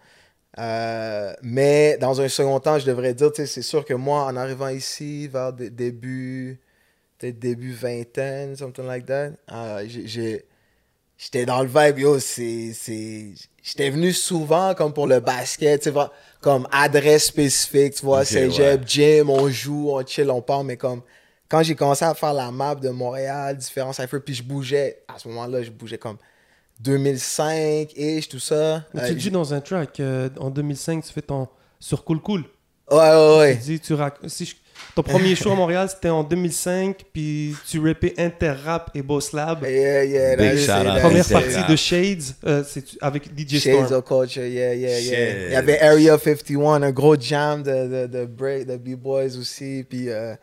Euh, 0.59 1.33
mais 1.41 1.97
dans 1.99 2.19
un 2.21 2.27
second 2.27 2.59
temps, 2.59 2.79
je 2.79 2.85
devrais 2.85 3.13
dire, 3.13 3.31
c'est 3.35 3.61
sûr 3.61 3.85
que 3.85 3.93
moi, 3.93 4.25
en 4.25 4.35
arrivant 4.35 4.67
ici, 4.69 5.27
vers 5.29 5.53
dé- 5.53 5.69
début, 5.69 6.59
peut-être 7.17 7.39
début 7.39 7.71
vingtaine, 7.73 8.55
something 8.57 8.85
like 8.85 9.05
that, 9.05 9.31
euh, 9.51 9.85
j'ai- 9.87 10.45
j'étais 11.17 11.45
dans 11.45 11.61
le 11.61 11.67
vibe, 11.69 11.99
yo, 11.99 12.19
c'est, 12.19 12.73
c'est, 12.73 13.33
j'étais 13.63 13.89
venu 13.89 14.13
souvent 14.13 14.73
comme 14.75 14.93
pour 14.93 15.07
le 15.07 15.19
basket, 15.19 15.81
tu 15.81 15.89
vra- 15.91 16.11
comme 16.41 16.67
adresse 16.71 17.25
spécifique, 17.25 17.95
tu 17.95 18.05
vois, 18.05 18.21
Ok, 18.21 18.27
cégep, 18.27 18.81
ouais. 18.81 18.87
gym, 18.87 19.29
on 19.29 19.49
joue, 19.49 19.89
on 19.91 20.05
chill, 20.05 20.29
on 20.31 20.41
part, 20.41 20.63
mais 20.63 20.77
comme 20.77 21.01
quand 21.49 21.63
j'ai 21.63 21.75
commencé 21.75 22.05
à 22.05 22.13
faire 22.13 22.33
la 22.33 22.51
map 22.51 22.75
de 22.75 22.89
Montréal, 22.89 23.57
différents 23.57 23.93
cyphers, 23.93 24.23
puis 24.23 24.35
je 24.35 24.43
bougeais, 24.43 25.03
à 25.07 25.17
ce 25.19 25.27
moment-là, 25.29 25.63
je 25.63 25.71
bougeais 25.71 25.97
comme 25.97 26.17
2005-ish, 26.83 28.29
tout 28.29 28.39
ça. 28.39 28.83
Mais 28.93 29.01
Euh, 29.01 29.07
tu 29.07 29.13
le 29.13 29.19
dis 29.19 29.31
dans 29.31 29.53
un 29.53 29.61
track, 29.61 29.99
euh, 29.99 30.29
en 30.39 30.49
2005, 30.49 31.03
tu 31.05 31.13
fais 31.13 31.21
ton. 31.21 31.47
Sur 31.79 32.03
Cool 32.03 32.19
Cool. 32.21 32.43
ouais, 32.91 32.97
ouais, 32.97 33.37
ouais. 33.39 33.57
Tu 33.57 33.63
dis, 33.73 33.79
tu 33.79 33.93
rac- 33.93 34.17
si 34.27 34.45
je- 34.45 34.55
Ton 34.95 35.03
premier 35.03 35.35
show 35.35 35.51
à 35.51 35.55
Montréal, 35.55 35.89
c'était 35.89 36.07
en 36.09 36.23
2005, 36.23 37.03
puis 37.13 37.53
tu 37.69 37.85
rappais 37.85 38.13
Interrap 38.17 38.89
et 38.95 39.01
Boss 39.01 39.33
Lab. 39.33 39.63
Yeah, 39.63 40.05
yeah, 40.05 40.35
Big 40.37 40.57
shout 40.57 40.71
out. 40.71 40.85
that 40.85 41.01
Première 41.01 41.27
partie 41.27 41.69
de 41.69 41.75
Shades, 41.75 42.23
euh, 42.45 42.63
c'est 42.65 42.85
avec 43.01 43.25
DJ 43.37 43.59
Shades 43.59 43.85
Storm. 43.87 43.93
of 43.99 44.05
Culture, 44.05 44.45
yeah, 44.45 44.73
yeah, 44.73 44.99
yeah. 44.99 45.45
Il 45.47 45.51
y 45.51 45.55
avait 45.55 45.79
Area 45.81 46.17
51, 46.17 46.81
un 46.83 46.91
gros 46.91 47.15
jam 47.19 47.61
de, 47.61 48.05
de, 48.05 48.07
de 48.07 48.25
break, 48.25 48.67
de 48.67 48.77
B-Boys 48.77 49.37
aussi. 49.37 49.85
Puis, 49.89 50.09
euh, 50.09 50.33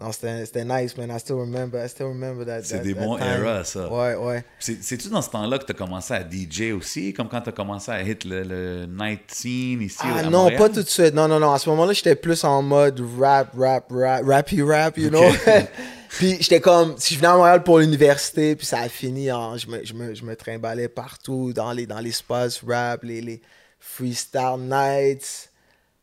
non, 0.00 0.10
c'était 0.12 0.64
nice, 0.64 0.96
man. 0.96 1.10
I 1.14 1.20
still 1.20 1.36
remember, 1.36 1.84
I 1.84 1.88
still 1.88 2.06
remember 2.06 2.44
that. 2.46 2.62
C'est 2.64 2.80
des 2.80 2.94
that 2.94 3.00
bons 3.04 3.18
eras, 3.18 3.64
ça. 3.64 3.88
Ouais, 3.92 4.14
ouais. 4.16 4.44
C'est- 4.58 4.82
C'est-tu 4.82 5.08
dans 5.08 5.20
ce 5.22 5.30
temps-là 5.30 5.58
que 5.58 5.64
tu 5.66 5.72
as 5.72 5.74
commencé 5.74 6.14
à 6.14 6.22
DJ 6.22 6.72
aussi, 6.72 7.12
comme 7.12 7.28
quand 7.28 7.40
tu 7.42 7.50
as 7.50 7.52
commencé 7.52 7.90
à 7.90 8.02
hit 8.02 8.24
le, 8.24 8.42
le 8.42 8.86
night 8.86 9.20
scene 9.30 9.82
ici 9.82 9.98
Ah 10.00 10.18
à 10.18 10.22
non, 10.24 10.30
Montréal? 10.44 10.58
pas 10.58 10.68
tout 10.70 10.82
de 10.82 10.88
suite. 10.88 11.14
Non, 11.14 11.28
non, 11.28 11.38
non. 11.38 11.52
À 11.52 11.58
ce 11.58 11.68
moment-là, 11.70 11.92
j'étais 11.92 12.16
plus 12.16 12.42
en 12.44 12.62
mode 12.62 13.00
rap, 13.18 13.50
rap, 13.56 13.86
rap, 13.90 14.24
rappy 14.24 14.62
rap, 14.62 14.96
you 14.96 15.10
know? 15.10 15.22
puis 16.08 16.38
j'étais 16.40 16.60
comme, 16.60 16.94
si 16.96 17.14
je 17.14 17.18
venais 17.20 17.28
à 17.32 17.36
Montréal 17.36 17.62
pour 17.62 17.78
l'université, 17.78 18.56
puis 18.56 18.66
ça 18.66 18.80
a 18.80 18.88
fini 18.88 19.30
en, 19.30 19.56
je 19.58 19.68
me, 19.68 19.84
je 19.84 19.92
me, 19.94 20.14
je 20.14 20.24
me 20.24 20.34
trimballais 20.34 20.88
partout 20.88 21.52
dans 21.52 21.72
les, 21.72 21.86
dans 21.86 22.00
les 22.00 22.12
spots 22.12 22.64
rap, 22.66 23.02
les, 23.04 23.20
les 23.20 23.42
freestyle 23.78 24.56
nights. 24.58 25.49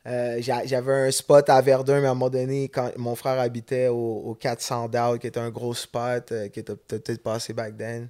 Euh, 0.07 0.37
j'a- 0.39 0.65
J'avais 0.65 0.93
un 1.07 1.11
spot 1.11 1.49
à 1.49 1.59
Verdun, 1.61 1.99
mais 1.99 2.07
à 2.07 2.11
un 2.11 2.13
moment 2.13 2.29
donné, 2.29 2.69
quand 2.69 2.91
mon 2.97 3.15
frère 3.15 3.39
habitait 3.39 3.87
au, 3.89 4.23
au 4.25 4.33
400 4.35 4.87
Down, 4.87 5.19
qui 5.19 5.27
était 5.27 5.39
un 5.39 5.49
gros 5.49 5.73
spot, 5.73 6.31
euh, 6.31 6.47
qui 6.47 6.59
était 6.61 6.75
peut- 6.75 6.99
peut-être 6.99 7.21
passé 7.21 7.51
back 7.53 7.77
then. 7.77 8.07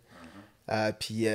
Euh, 0.70 0.92
puis 1.00 1.28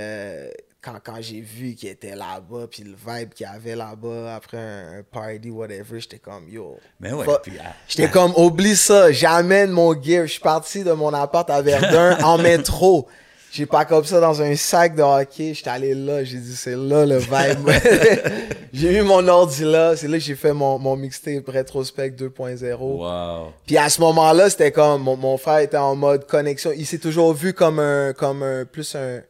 quand, 0.80 0.98
quand 1.02 1.16
j'ai 1.20 1.40
vu 1.40 1.74
qu'il 1.74 1.88
était 1.88 2.14
là-bas, 2.14 2.66
puis 2.70 2.82
le 2.82 2.90
vibe 2.94 3.30
qu'il 3.34 3.46
y 3.46 3.48
avait 3.48 3.74
là-bas 3.76 4.34
après 4.36 4.58
un, 4.58 4.98
un 4.98 5.02
party, 5.02 5.50
whatever, 5.50 5.98
j'étais 6.00 6.18
comme 6.18 6.48
yo. 6.48 6.76
Mais 7.00 7.12
ouais, 7.12 7.24
puis, 7.42 7.52
ah, 7.60 7.72
J'étais 7.88 8.10
comme 8.10 8.32
oublie 8.36 8.76
ça, 8.76 9.10
j'amène 9.12 9.70
mon 9.70 10.00
gear. 10.00 10.26
Je 10.26 10.32
suis 10.32 10.40
parti 10.40 10.84
de 10.84 10.92
mon 10.92 11.12
appart 11.14 11.48
à 11.50 11.62
Verdun 11.62 12.18
en 12.24 12.36
métro. 12.38 13.08
J'ai 13.52 13.66
pas 13.66 13.84
comme 13.84 14.02
ça 14.02 14.18
dans 14.18 14.40
un 14.40 14.56
sac 14.56 14.94
de 14.96 15.02
hockey. 15.02 15.52
J'étais 15.52 15.68
allé 15.68 15.94
là, 15.94 16.24
j'ai 16.24 16.38
dit 16.38 16.56
c'est 16.56 16.74
là 16.74 17.04
le 17.04 17.18
vibe. 17.18 17.68
j'ai 18.72 18.96
eu 18.98 19.02
mon 19.02 19.28
ordi 19.28 19.64
là, 19.64 19.94
c'est 19.94 20.08
là 20.08 20.16
que 20.16 20.24
j'ai 20.24 20.36
fait 20.36 20.54
mon, 20.54 20.78
mon 20.78 20.96
mixtape 20.96 21.46
Retrospect 21.46 22.12
2.0. 22.12 22.76
Wow. 22.78 23.52
Puis 23.66 23.76
à 23.76 23.90
ce 23.90 24.00
moment-là, 24.00 24.48
c'était 24.48 24.72
comme 24.72 25.02
mon, 25.02 25.18
mon 25.18 25.36
frère 25.36 25.58
était 25.58 25.76
en 25.76 25.94
mode 25.94 26.26
connexion. 26.26 26.70
Il 26.74 26.86
s'est 26.86 26.96
toujours 26.96 27.34
vu 27.34 27.52
comme 27.52 27.78
un 27.78 28.14
comme 28.14 28.42
un 28.42 28.64
plus 28.64 28.94
un, 28.94 29.20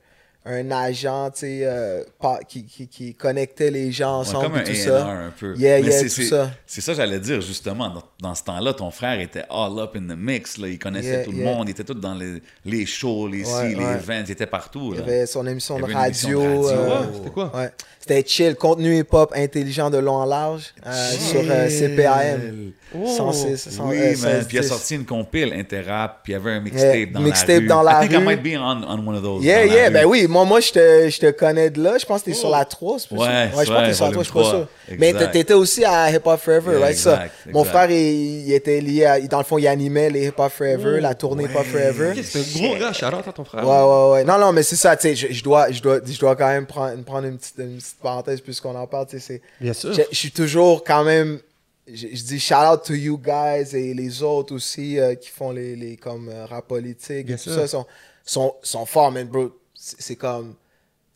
un 0.44 0.70
agent, 0.72 1.30
tu 1.30 1.38
sais, 1.40 1.60
euh, 1.62 2.02
qui, 2.48 2.64
qui, 2.64 2.88
qui 2.88 3.14
connectait 3.14 3.70
les 3.70 3.92
gens 3.92 4.14
Ouais, 4.22 4.28
ensemble 4.28 4.46
comme 4.46 4.60
et 4.60 4.64
tout 4.64 4.70
A&R 4.72 4.76
ça. 4.98 5.06
un 5.06 5.30
peu. 5.30 5.54
Yeah, 5.56 5.80
Mais 5.80 5.88
yeah, 5.88 5.98
c'est- 6.08 6.22
tout 6.22 6.28
ça. 6.28 6.50
C'est 6.66 6.80
ça 6.80 6.92
que 6.92 6.96
j'allais 6.96 7.20
dire, 7.20 7.40
justement. 7.40 7.88
Dans, 7.90 8.02
dans 8.20 8.34
ce 8.34 8.42
temps-là, 8.44 8.72
ton 8.74 8.90
frère 8.90 9.20
était 9.20 9.44
all 9.50 9.78
up 9.78 9.92
in 9.96 10.00
the 10.00 10.16
mix. 10.18 10.58
Là. 10.58 10.68
Il 10.68 10.78
connaissait 10.80 11.08
Yeah, 11.08 11.24
tout 11.24 11.32
le 11.32 11.44
monde. 11.44 11.68
Il 11.68 11.70
était 11.70 11.84
tout 11.84 11.94
dans 11.94 12.14
les, 12.14 12.42
les 12.64 12.86
shows, 12.86 13.28
les 13.28 13.44
Ouais, 13.44 13.70
ci, 13.70 13.76
les 13.76 13.84
events. 13.84 14.24
Il 14.26 14.30
était 14.32 14.46
partout. 14.46 14.90
Il 14.94 14.98
Là. 14.98 15.04
avait 15.04 15.26
son 15.26 15.46
émission 15.46 15.76
Il 15.78 15.82
de 15.82 15.84
avait 15.84 15.92
une 15.94 16.04
émission 16.06 16.30
de 16.30 16.36
radio. 16.36 16.62
radio. 16.62 16.94
euh, 16.94 17.06
c'était 17.14 17.30
quoi? 17.30 17.56
ouais. 17.56 17.70
C'était 18.00 18.24
chill, 18.26 18.56
contenu 18.56 18.98
hip-hop 18.98 19.32
intelligent 19.36 19.90
de 19.90 19.98
long 19.98 20.14
en 20.16 20.24
large 20.24 20.74
euh, 20.84 21.10
sur 21.12 21.40
euh, 21.48 21.68
CPAM. 21.68 22.72
Oh. 22.94 23.06
106, 23.06 23.70
100, 23.70 23.88
Oui, 23.88 23.98
man. 23.98 24.14
16, 24.16 24.46
Puis 24.48 24.56
il 24.56 24.58
a 24.58 24.62
10. 24.62 24.68
sorti 24.68 24.94
une 24.96 25.04
compile 25.04 25.52
Interrap, 25.54 26.20
puis 26.22 26.32
il 26.32 26.36
y 26.36 26.36
avait 26.36 26.52
un 26.52 26.60
mixtape 26.60 26.94
Yeah, 26.96 27.06
dans 27.06 27.20
mixtape 27.20 27.48
la 27.48 27.58
rue. 27.58 27.66
dans 27.66 27.82
la 27.82 27.92
I 27.92 28.00
think 28.08 28.12
I 28.12 28.16
rue. 28.16 28.24
might 28.24 28.42
be 28.42 28.56
on, 28.58 28.82
on 28.84 29.06
one 29.08 29.16
of 29.16 29.22
those. 29.22 29.44
Yeah, 29.44 29.62
dans 29.66 29.68
la 29.68 29.74
yeah, 29.76 29.86
rue. 29.88 29.92
ben 29.92 30.04
oui, 30.06 30.26
moi, 30.28 30.44
moi 30.44 30.60
je, 30.60 30.72
te, 30.72 31.08
je 31.10 31.18
te 31.20 31.30
connais 31.30 31.70
de 31.70 31.82
là. 31.82 31.96
Je 31.98 32.04
pense 32.06 32.20
que 32.20 32.26
t'es 32.26 32.34
sur 32.34 32.50
la 32.50 32.64
3, 32.64 32.98
c'est 32.98 33.08
plus 33.08 33.16
Ouais, 33.18 33.26
ouais, 33.26 33.48
je 33.50 33.54
pense 33.54 33.64
que 33.66 33.72
ouais, 33.72 33.86
t'es 33.86 33.92
sur 33.94 34.04
la 34.06 34.10
3, 34.12 34.22
je 34.22 34.28
suis 34.28 34.34
pas 34.38 34.44
sûr. 34.44 34.50
3, 34.86 34.96
Mais 34.98 35.08
exact. 35.10 35.30
t'étais 35.32 35.54
aussi 35.54 35.84
à 35.84 36.10
Hip 36.10 36.20
Hop 36.24 36.40
Forever, 36.40 36.72
Yeah, 36.72 36.80
right? 36.84 36.96
ça? 36.98 37.12
exact, 37.14 37.34
Mon 37.52 37.60
exact. 37.60 37.72
frère, 37.76 37.90
il, 37.90 38.46
il 38.48 38.52
était 38.52 38.80
lié 38.80 39.04
à. 39.06 39.20
Dans 39.20 39.38
le 39.38 39.44
fond, 39.44 39.58
il 39.58 39.66
animait 39.68 40.10
les 40.10 40.26
Hip 40.26 40.34
Hop 40.38 40.50
Forever, 40.52 41.00
la 41.00 41.14
tournée 41.14 41.44
Hip 41.44 41.56
Hop 41.56 41.64
Forever. 41.64 42.10
Ok, 42.16 42.24
c'est 42.24 42.38
un 42.38 42.66
gros 42.68 42.76
gars, 42.78 42.92
shout 42.92 43.06
out 43.06 43.26
à 43.26 43.32
ton 43.32 43.44
frère. 43.44 43.66
Ouais, 43.66 43.70
ouais, 43.70 44.12
ouais. 44.12 44.24
Non, 44.24 44.38
non, 44.38 44.52
mais 44.52 44.62
c'est 44.62 44.76
ça, 44.76 44.96
tu 44.96 45.08
sais, 45.08 45.16
je, 45.16 45.32
je 45.32 45.42
dois, 45.42 45.70
je, 45.70 45.80
dois, 45.80 46.00
je 46.04 46.18
dois 46.18 46.36
quand 46.36 46.48
même 46.48 46.66
prendre, 46.66 47.02
prendre 47.04 47.26
une, 47.26 47.38
petite, 47.38 47.54
une 47.58 47.76
petite 47.76 47.96
parenthèse 48.02 48.40
puisqu'on 48.40 48.74
en 48.74 48.86
parle, 48.86 49.06
tu 49.06 49.18
sais, 49.18 49.24
c'est... 49.26 49.42
Bien 49.60 49.72
sûr. 49.72 49.92
Je 49.92 50.16
suis 50.16 50.30
toujours 50.30 50.84
quand 50.84 51.04
même. 51.04 51.38
Je, 51.86 52.08
je 52.14 52.22
dis 52.24 52.38
shout 52.38 52.54
out 52.54 52.82
to 52.84 52.94
you 52.94 53.18
guys 53.18 53.74
et 53.74 53.92
les 53.94 54.22
autres 54.22 54.54
aussi 54.54 54.98
euh, 55.00 55.14
qui 55.16 55.28
font 55.30 55.50
les, 55.50 55.74
les 55.74 55.96
comme 55.96 56.28
euh, 56.28 56.46
rap 56.46 56.68
politique 56.68 57.28
et 57.28 57.34
tout 57.34 57.38
sûr. 57.38 57.54
ça 57.54 57.66
sont, 57.66 57.86
sont, 58.24 58.54
sont 58.62 58.86
forts, 58.86 59.10
man, 59.10 59.26
bro. 59.26 59.50
C'est 59.74 60.16
comme. 60.16 60.54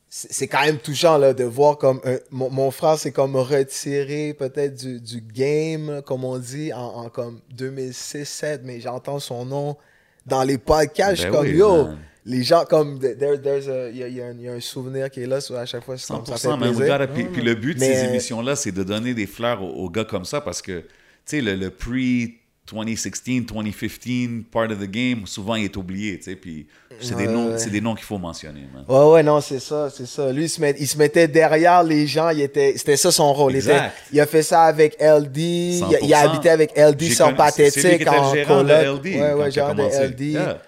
C'est 0.09 0.46
quand 0.48 0.62
même 0.64 0.79
touchant 0.79 1.18
là, 1.18 1.35
de 1.35 1.44
voir 1.44 1.79
comme. 1.79 2.00
un- 2.05 2.18
mon, 2.31 2.48
mon 2.50 2.70
frère 2.70 2.98
s'est 2.98 3.12
comme 3.12 3.37
retiré 3.37 4.35
peut-être 4.35 4.74
du, 4.74 5.00
du 5.00 5.20
game, 5.20 6.00
comme 6.07 6.24
on 6.24 6.38
dit, 6.38 6.72
en, 6.72 6.79
en 7.05 7.09
comme 7.11 7.40
2006-7, 7.55 8.61
mais 8.64 8.81
j'entends 8.81 9.18
son 9.18 9.44
nom 9.44 9.76
dans 10.24 10.42
les 10.42 10.59
podcasts. 10.59 11.16
je 11.16 11.20
suis 11.22 11.31
Ben 11.31 11.37
comme 11.37 11.46
oui, 11.46 11.57
yo. 11.57 11.85
man. 11.85 11.98
Les 12.29 12.43
gens, 12.43 12.65
comme. 12.65 12.99
there- 12.99 13.41
there's 13.41 13.69
a- 13.69 13.89
Il 13.91 13.99
y, 13.99 14.03
a- 14.03 14.09
y 14.09 14.21
un- 14.21 14.33
il 14.37 14.43
y 14.43 14.49
a 14.49 14.53
un 14.53 14.61
souvenir 14.61 15.09
qui 15.11 15.23
est 15.23 15.27
là 15.27 15.37
à 15.57 15.65
chaque 15.65 15.85
fois. 15.85 15.97
c'est 15.97 16.09
comme 16.12 16.27
ça 16.27 16.33
fait 16.37 16.49
100%, 16.49 16.59
plaisir. 16.59 16.87
gotta- 16.87 17.07
puis, 17.07 17.25
puis 17.25 17.41
le 17.43 17.55
but 17.55 17.75
de 17.75 17.81
ces 17.81 18.05
émissions-là, 18.07 18.57
c'est 18.57 18.73
de 18.73 18.83
donner 18.83 19.15
des 19.15 19.27
fleurs 19.27 19.62
aux, 19.62 19.85
aux 19.85 19.89
gars 19.91 20.05
comme 20.05 20.25
ça 20.25 20.41
parce 20.41 20.61
que, 20.61 20.81
tu 20.81 20.87
sais, 21.25 21.41
le, 21.41 21.55
le 21.55 21.71
pre-2016, 21.71 23.47
2015 23.47 24.43
part 24.51 24.71
of 24.71 24.79
the 24.81 24.91
game, 24.91 25.27
souvent, 25.27 25.55
il 25.55 25.65
est 25.67 25.77
oublié, 25.77 26.19
tu 26.19 26.25
sais. 26.25 26.35
Puis 26.37 26.67
c'est 27.01 27.17
des, 27.17 27.27
noms- 27.29 27.51
ouais. 27.53 27.59
c'est 27.59 27.71
des 27.71 27.81
noms 27.81 27.95
qu'il 27.95 28.05
faut 28.05 28.19
mentionner, 28.19 28.62
man. 28.75 28.85
Ouais, 28.89 29.12
ouais, 29.12 29.23
non, 29.23 29.41
c'est 29.41 29.61
ça, 29.61 29.89
c'est 29.91 30.07
ça. 30.07 30.33
Lui, 30.33 30.45
il 30.45 30.49
se, 30.49 30.61
met- 30.61 30.75
il 30.79 30.87
se 30.89 30.99
mettait 30.99 31.29
derrière 31.29 31.83
les 31.85 32.07
gens, 32.09 32.31
il 32.31 32.41
était, 32.41 32.75
c'était 32.77 32.97
ça 32.97 33.12
son 33.12 33.33
rôle. 33.33 33.53
Il, 33.53 33.59
était- 33.59 33.71
Exact. 33.71 33.95
il 34.12 34.21
a 34.21 34.27
fait 34.27 34.43
ça 34.43 34.62
avec 34.65 34.97
LD, 35.01 35.37
il, 35.39 35.85
a- 35.95 36.01
il 36.03 36.12
a 36.15 36.23
100%. 36.25 36.29
habité 36.31 36.51
avec 36.51 36.73
LD 36.77 37.01
J'ai 37.03 37.15
qui 37.15 37.35
Pathétique 37.37 38.09
en 38.09 38.33
coloc. 38.47 39.05
Ouais, 39.05 39.33
ouais, 39.33 39.51
gérant 39.51 39.75
de. 39.75 39.83
LD. 39.83 40.21
Yeah. 40.33 40.62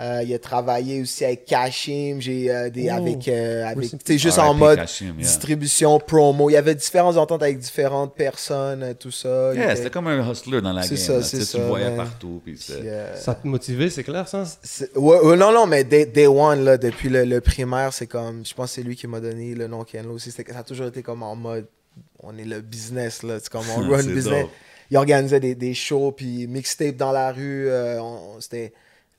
Euh, 0.00 0.22
il 0.24 0.34
a 0.34 0.40
travaillé 0.40 1.00
aussi 1.02 1.24
avec 1.24 1.44
Kashim, 1.44 2.16
j'ai 2.18 2.50
euh, 2.50 2.68
des 2.68 2.88
Oh. 2.90 2.94
avec, 2.96 3.28
euh, 3.28 3.64
avec 3.64 3.90
tu 4.04 4.18
juste 4.18 4.40
en 4.40 4.48
R.I.P. 4.50 4.58
mode 4.58 4.76
Kashim, 4.78 5.04
yeah. 5.06 5.14
distribution, 5.18 6.00
promo. 6.00 6.50
Il 6.50 6.54
y 6.54 6.56
avait 6.56 6.74
différentes 6.74 7.16
ententes 7.16 7.44
avec 7.44 7.60
différentes 7.60 8.12
personnes, 8.16 8.82
euh, 8.82 8.94
tout 8.94 9.12
ça. 9.12 9.54
Yeah, 9.54 9.66
était- 9.66 9.76
c'était 9.76 9.90
comme 9.90 10.08
un 10.08 10.28
hustler 10.28 10.60
dans 10.60 10.72
la 10.72 10.82
C'est 10.82 10.96
game. 10.96 11.04
ça, 11.04 11.22
c'est 11.22 11.38
tu 11.38 11.44
sais, 11.44 11.50
Tu 11.52 11.52
ça, 11.52 11.58
le 11.58 11.64
voyais 11.66 11.86
man. 11.90 11.96
partout. 11.98 12.40
Puis 12.44 12.58
c'est- 12.58 13.16
Ça 13.16 13.36
te 13.36 13.46
motivait, 13.46 13.88
c'est 13.88 14.02
clair, 14.02 14.26
ça? 14.26 14.42
C'est- 14.64 14.96
Ouais, 14.96 15.20
ouais, 15.20 15.36
non, 15.36 15.52
non, 15.52 15.66
mais 15.66 15.84
Day, 15.84 16.06
Day 16.06 16.26
One, 16.26 16.64
là, 16.64 16.76
depuis 16.76 17.08
le, 17.08 17.24
le 17.24 17.40
primaire, 17.40 17.92
c'est 17.92 18.08
comme. 18.08 18.44
Je 18.44 18.52
pense 18.52 18.70
que 18.70 18.74
c'est 18.74 18.82
lui 18.82 18.96
qui 18.96 19.06
m'a 19.06 19.20
donné 19.20 19.54
le 19.54 19.68
nom 19.68 19.84
Ken 19.84 20.04
Lo 20.06 20.14
aussi. 20.14 20.32
C'était- 20.32 20.52
Ça 20.52 20.58
a 20.58 20.62
toujours 20.64 20.86
été 20.88 21.02
comme 21.04 21.22
en 21.22 21.36
mode. 21.36 21.66
On 22.20 22.36
est 22.36 22.44
le 22.44 22.60
business, 22.62 23.22
là. 23.22 23.34
C'est 23.40 23.48
comme 23.48 23.62
on 23.76 23.80
run 23.88 24.02
C'est 24.02 24.08
business. 24.12 24.42
dope. 24.42 24.50
Il 24.90 24.96
organisait 24.96 25.38
des, 25.40 25.54
des 25.54 25.72
shows, 25.72 26.10
puis 26.12 26.48
mixtape 26.48 26.96
dans 26.96 27.12
la 27.12 27.30
rue. 27.30 27.68
euh, 27.68 28.00
on- 28.02 28.40
C'était 28.40 28.72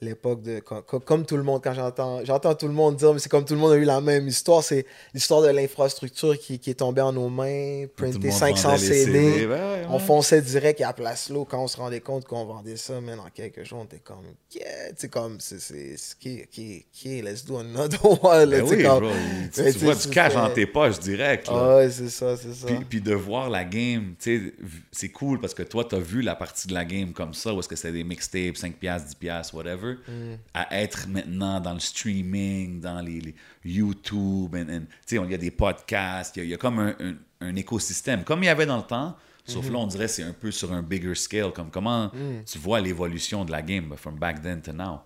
l'époque 0.06 0.42
de. 0.42 0.60
co- 0.60 0.82
co- 0.82 1.00
Comme, 1.00 1.26
tout 1.26 1.38
le 1.38 1.44
monde, 1.44 1.62
quand 1.64 1.74
j'entends 1.74 2.24
j'entends 2.24 2.56
tout 2.56 2.68
le 2.68 2.74
monde 2.74 2.96
dire, 2.96 3.14
mais 3.14 3.20
c'est 3.20 3.30
comme 3.30 3.44
tout 3.46 3.54
le 3.56 3.60
monde 3.60 3.74
a 3.74 3.76
eu 3.76 3.84
la 3.84 4.00
même 4.02 4.28
histoire. 4.28 4.64
C'est 4.64 4.86
l'histoire 5.14 5.42
de 5.42 5.48
l'infrastructure 5.50 6.38
qui, 6.40 6.60
qui 6.60 6.70
est 6.70 6.76
tombée 6.76 7.02
en 7.02 7.12
nos 7.12 7.30
mains, 7.30 7.86
printer 7.96 8.20
monde 8.30 8.32
500 8.38 8.70
vendait 8.70 8.82
les 8.82 8.88
CD. 9.06 9.32
CD. 9.34 9.48
Ben 9.48 9.54
ouais, 9.54 9.86
On 9.90 10.00
fonçait 10.00 10.42
direct 10.42 10.82
à 10.82 10.94
Place 10.94 11.30
L'eau 11.30 11.46
quand 11.46 11.62
on 11.64 11.68
se 11.68 11.78
rendait 11.78 12.00
compte 12.02 12.26
qu'on 12.26 12.46
vendait 12.46 12.78
ça, 12.78 13.02
mais 13.02 13.16
dans 13.16 13.30
quelques 13.34 13.64
jours, 13.64 13.80
on 13.82 13.86
était 13.86 14.00
comme, 14.04 14.24
yeah, 14.54 14.94
tu 14.98 15.10
comme, 15.10 15.38
c'est, 15.40 15.60
c'est, 15.60 15.96
qui, 16.20 16.44
qui, 16.52 16.86
qui, 16.92 17.22
let's 17.22 17.44
do 17.46 17.58
another 17.58 18.00
one, 18.24 18.50
là, 18.50 18.58
Ben 18.60 18.64
oui, 18.64 18.84
comme- 18.84 19.00
bro. 19.00 19.12
Tu, 19.54 19.64
tu 19.74 19.80
vois 19.80 19.96
du 19.96 20.08
cash 20.10 20.34
dans 20.34 20.50
tes 20.50 20.66
poches 20.66 21.00
direct. 21.00 21.48
là. 21.48 21.54
Ah 21.56 21.76
ouais, 21.78 21.90
c'est 21.90 22.10
ça, 22.10 22.36
c'est 22.38 22.54
ça. 22.54 22.68
Puis, 22.68 22.78
puis 22.90 23.02
de 23.02 23.14
voir 23.14 23.50
la 23.50 23.64
game, 23.64 24.14
tu 24.20 24.38
sais, 24.40 24.54
c'est 24.92 25.10
cool 25.10 25.40
parce 25.40 25.54
que 25.54 25.64
toi, 25.64 25.84
tu 25.84 25.96
as 25.96 26.00
vu 26.00 26.22
la 26.22 26.36
partie 26.36 26.68
de 26.68 26.74
la 26.74 26.86
game 26.86 27.12
comme 27.14 27.34
ça, 27.34 27.54
où 27.54 27.60
est-ce 27.60 27.68
que 27.68 27.76
c'est 27.76 27.92
des 27.92 28.04
mixtapes, 28.04 28.56
5$, 28.56 28.74
10$, 29.22 29.54
whatever, 29.56 29.95
Mm. 30.08 30.36
à 30.54 30.82
être 30.82 31.08
maintenant 31.08 31.60
dans 31.60 31.74
le 31.74 31.80
streaming, 31.80 32.80
dans 32.82 33.02
les, 33.02 33.20
les 33.22 33.36
YouTube, 33.64 34.56
tu 34.56 34.88
sais, 35.06 35.16
il 35.24 35.32
y 35.32 35.34
a 35.34 35.38
des 35.38 35.52
podcasts, 35.52 36.36
il 36.36 36.40
y 36.40 36.42
a- 36.42 36.46
il 36.46 36.50
y, 36.52 36.54
a 36.54 36.58
comme 36.58 36.80
un, 36.80 36.96
un- 37.00 37.16
un 37.42 37.56
écosystème, 37.56 38.24
comme 38.24 38.44
il 38.44 38.48
y 38.48 38.50
avait 38.50 38.66
dans 38.66 38.78
le 38.78 38.84
temps, 38.84 39.16
sauf 39.46 39.66
Mm-hmm. 39.66 39.72
là, 39.72 39.78
on 39.80 39.88
dirait 39.88 40.06
que 40.06 40.12
c'est 40.12 40.24
un 40.24 40.34
peu 40.34 40.52
sur 40.52 40.72
un 40.74 40.82
bigger 40.82 41.16
scale, 41.16 41.52
comme 41.54 41.70
comment 41.70 42.06
Mm. 42.08 42.44
tu 42.46 42.58
vois 42.60 42.80
l'évolution 42.82 43.46
de 43.46 43.52
la 43.52 43.62
game, 43.62 43.94
from 43.98 44.16
back 44.18 44.42
then 44.42 44.62
to 44.62 44.72
now? 44.74 45.02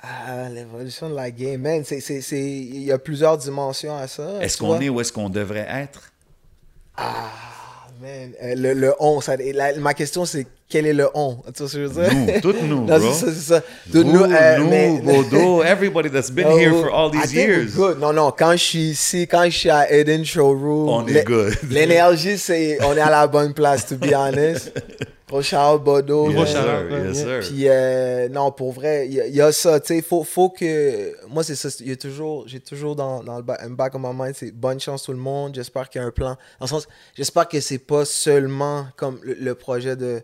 Ah, 0.00 0.48
l'évolution 0.48 1.10
de 1.10 1.14
la 1.16 1.30
game, 1.32 1.60
man, 1.60 1.82
il 1.90 2.82
y 2.84 2.92
a 2.92 2.98
plusieurs 2.98 3.36
dimensions 3.36 3.96
à 3.96 4.06
ça. 4.06 4.40
Est-ce 4.40 4.56
qu'on 4.56 4.78
est 4.80 4.88
où 4.88 5.00
est-ce 5.00 5.12
qu'on 5.12 5.28
devrait 5.28 5.66
être? 5.68 6.12
Ah, 6.96 7.30
man, 8.00 8.32
euh, 8.42 8.54
le, 8.56 8.72
le 8.74 8.94
on, 9.00 9.20
ça, 9.20 9.36
la- 9.36 9.74
ma 9.76 9.94
question, 9.94 10.24
c'est 10.24 10.46
quel 10.68 10.86
est 10.86 10.92
le 10.92 11.08
on? 11.14 11.36
Tu 11.54 11.62
vois 11.62 11.68
ce 11.68 11.76
que 11.76 11.82
je 11.82 11.86
veux 11.88 12.04
dire? 12.04 12.14
Nous, 12.14 12.40
toutes 12.40 12.62
nous, 12.62 12.80
bro. 12.86 12.98
c'est 12.98 13.12
ça, 13.12 13.26
c'est 13.32 13.52
ça. 13.54 13.60
Toutes 13.92 14.06
Vous, 14.06 14.12
nous, 14.12 14.24
euh, 14.24 14.58
nous, 14.58 14.68
mais- 14.68 15.00
Bodo, 15.02 15.62
everybody 15.64 16.10
that's 16.10 16.30
been 16.30 16.46
Oh, 16.48 16.56
here 16.58 16.70
for 16.72 16.90
all 16.92 17.10
these 17.10 17.32
years. 17.32 17.74
good. 17.74 17.98
Non, 17.98 18.12
non, 18.12 18.30
quand 18.36 18.52
je 18.52 18.56
suis 18.64 18.90
ici, 18.90 19.26
quand 19.26 19.44
je 19.44 19.56
suis 19.56 19.70
à 19.70 19.90
Eden 19.92 20.24
Showroom, 20.24 20.88
On 20.88 21.06
est 21.06 21.24
good. 21.24 21.54
L'énergie, 21.70 22.38
c'est 22.38 22.78
on 22.84 22.96
est 22.96 23.00
à 23.00 23.10
la 23.10 23.26
bonne 23.26 23.52
place, 23.54 23.86
to 23.86 23.96
be 23.96 24.12
honest. 24.14 24.72
Gros 25.28 25.42
shout 25.42 25.78
Bodo. 25.84 26.30
Yes, 26.30 26.52
sir, 26.52 27.34
yes. 27.38 27.48
Puis 27.48 27.68
euh, 27.68 28.28
non, 28.30 28.50
pour 28.50 28.72
vrai, 28.72 29.06
il 29.06 29.14
y, 29.14 29.20
a- 29.20 29.26
il 29.26 29.34
y 29.34 29.40
a 29.40 29.52
ça, 29.52 29.78
tu 29.78 29.88
sais, 29.96 30.02
faut, 30.02 30.24
faut 30.24 30.48
que... 30.50 31.14
Moi, 31.28 31.42
c'est 31.44 31.54
ça, 31.54 31.68
il 31.80 31.88
y 31.88 31.92
a 31.92 31.96
toujours, 31.96 32.48
j'ai 32.48 32.60
toujours 32.60 32.96
dans, 32.96 33.22
dans 33.22 33.36
le 33.36 33.42
ba- 33.42 33.58
un 33.60 33.70
back 33.70 33.94
of 33.94 34.00
my 34.02 34.08
mind, 34.14 34.34
c'est 34.34 34.50
bonne 34.52 34.80
chance 34.80 35.02
tout 35.02 35.12
le 35.12 35.18
monde, 35.18 35.54
j'espère 35.54 35.88
qu'il 35.90 36.00
y 36.00 36.04
a 36.04 36.06
un 36.06 36.10
plan. 36.10 36.30
Dans 36.58 36.64
le 36.64 36.66
sens, 36.68 36.88
j'espère 37.14 37.46
que 37.48 37.60
c'est 37.60 37.78
pas 37.78 38.04
seulement 38.04 38.86
comme 38.96 39.20
le, 39.22 39.34
le 39.34 39.54
projet 39.54 39.96
de 39.96 40.22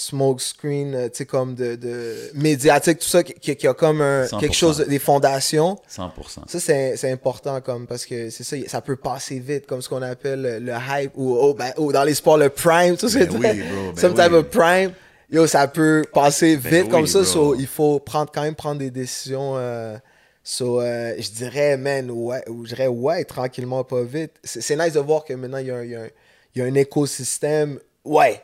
smoke 0.00 0.40
screen, 0.40 0.94
euh, 0.94 1.08
tu 1.08 1.16
sais, 1.18 1.26
comme 1.26 1.56
de, 1.56 1.74
de 1.74 2.14
médiatique, 2.34 3.00
tout 3.00 3.08
ça, 3.08 3.24
qui, 3.24 3.56
qui- 3.56 3.66
a 3.66 3.74
comme 3.74 4.00
un, 4.00 4.24
100%. 4.26 4.38
quelque 4.38 4.54
chose, 4.54 4.78
des 4.86 4.98
fondations. 5.00 5.76
100%. 5.90 6.10
Ça, 6.46 6.60
c'est 6.60 6.96
c'est 6.96 7.10
important, 7.10 7.60
comme, 7.60 7.86
parce 7.88 8.06
que 8.06 8.30
c'est 8.30 8.44
ça, 8.44 8.56
ça 8.68 8.80
peut 8.80 8.94
passer 8.94 9.40
vite, 9.40 9.66
comme 9.66 9.82
ce 9.82 9.88
qu'on 9.88 10.02
appelle 10.02 10.62
le, 10.64 10.72
hype, 10.72 11.12
ou, 11.16 11.34
oh, 11.36 11.52
ben, 11.52 11.72
oh, 11.78 11.90
dans 11.92 12.04
les 12.04 12.14
sports, 12.14 12.38
le 12.38 12.48
prime, 12.48 12.96
tout 12.96 13.08
ça. 13.08 13.18
Ben 13.26 13.28
oui, 13.32 13.38
bro, 13.62 13.92
ben 13.92 13.96
Some 14.00 14.12
oui. 14.16 14.22
type 14.22 14.32
of 14.32 14.46
prime. 14.50 14.92
Yo, 15.30 15.46
ça 15.48 15.66
peut 15.66 16.04
passer 16.14 16.56
Ben 16.56 16.70
vite 16.70 16.84
oui, 16.84 16.88
comme 16.90 17.06
ça, 17.08 17.24
so, 17.24 17.54
il 17.56 17.66
faut 17.66 17.98
prendre, 17.98 18.30
quand 18.32 18.42
même 18.42 18.54
prendre 18.54 18.78
des 18.78 18.90
décisions. 18.92 19.54
euh, 19.56 19.96
so, 20.44 20.80
euh, 20.80 21.14
je 21.18 21.28
dirais, 21.30 21.76
man, 21.76 22.08
ouais, 22.10 22.42
ou 22.48 22.64
je 22.64 22.68
dirais, 22.74 22.86
ouais, 22.86 23.24
tranquillement, 23.24 23.82
pas 23.82 24.02
vite. 24.04 24.30
C'est 24.44 24.60
c'est 24.62 24.76
nice 24.76 24.92
de 24.92 25.00
voir 25.00 25.24
que 25.24 25.34
maintenant, 25.34 25.58
il 25.58 25.66
y 25.66 25.70
a, 25.72 25.76
un- 25.76 25.84
il 25.84 25.90
y 25.90 25.96
a 25.96 26.02
un- 26.02 26.08
il 26.54 26.58
y 26.60 26.62
a 26.62 26.66
un 26.66 26.74
écosystème. 26.74 27.78
Ouais, 28.04 28.40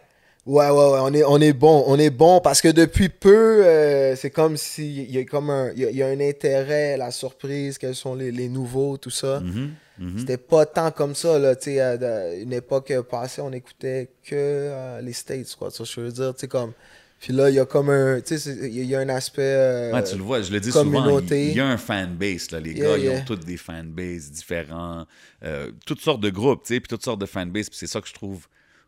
Ouais, 0.47 0.69
ouais, 0.69 0.73
ouais, 0.73 0.99
on 1.01 1.15
est, 1.15 1.25
on 1.25 1.39
est 1.41 1.55
bon, 1.55 1.85
on 1.87 1.99
est 1.99 2.11
bon 2.11 2.39
parce 2.43 2.61
que 2.61 2.69
depuis 2.69 3.09
peu, 3.09 3.65
euh, 3.65 4.15
c'est 4.15 4.29
comme 4.31 4.59
si 4.59 5.05
il 5.05 5.11
y 5.11 5.19
a 5.19 5.25
comme 5.25 5.49
un, 5.49 5.73
y 5.73 5.87
a, 5.87 5.91
y 5.91 6.03
a 6.03 6.07
un 6.07 6.21
intérêt, 6.21 6.99
la 6.99 7.11
surprise, 7.11 7.79
quels 7.79 7.95
sont 7.95 8.15
les, 8.15 8.31
les 8.31 8.49
nouveaux, 8.51 8.99
tout 8.99 9.09
ça. 9.11 9.41
Mhm, 9.41 9.71
mhm. 9.99 10.19
C'était 10.19 10.37
pas 10.37 10.67
tant 10.67 10.91
comme 10.91 11.15
ça, 11.15 11.39
là, 11.39 11.57
tu 11.57 11.77
sais, 11.77 12.43
une 12.43 12.53
époque 12.53 12.93
passée, 13.11 13.41
on 13.41 13.53
écoutait 13.53 14.11
que 14.23 14.35
euh, 14.35 15.01
les 15.01 15.15
States, 15.15 15.55
quoi, 15.59 15.71
ça, 15.71 15.83
je 15.85 16.01
veux 16.01 16.13
dire, 16.13 16.35
tu 16.35 16.41
sais, 16.41 16.49
comme, 16.49 16.73
puis 17.21 17.33
là, 17.33 17.49
il 17.49 17.55
y 17.57 17.59
a 17.59 17.65
comme 17.65 17.89
un, 17.89 18.21
tu 18.21 18.37
sais, 18.39 18.51
il 18.55 18.85
y 18.85 18.95
a- 18.95 18.99
un 19.01 19.09
aspect, 19.09 19.41
euh, 19.41 19.93
Ouais, 19.95 20.05
tu 20.05 20.15
le 20.15 20.23
vois, 20.23 20.43
je 20.43 20.53
le 20.53 20.61
dis 20.61 20.73
souvent, 20.73 21.05
communauté. 21.05 21.43
il 21.45 21.51
il 21.53 21.57
y 21.57 21.61
a 21.61 21.67
un 21.69 21.79
fanbase. 21.79 22.51
Là. 22.51 22.61
Les 22.61 22.75
Yeah, 22.75 22.85
gars, 22.85 22.99
ils 22.99 23.09
ont 23.09 23.25
tous 23.25 23.37
des 23.37 23.57
fanbases 23.57 24.31
différents, 24.31 25.07
euh, 25.43 25.71
toutes 25.87 26.03
sortes 26.03 26.21
de 26.21 26.29
groupes, 26.29 26.65
tu 26.67 26.75
sais, 26.75 26.81
puis 26.81 26.89
toutes 26.89 27.03
sortes 27.05 27.21
de 27.23 27.25
fanbases. 27.27 27.71
Puis 27.71 27.79
c'est 27.79 27.87
ça 27.87 28.03
que 28.03 28.09
je 28.09 28.13
trouve 28.13 28.47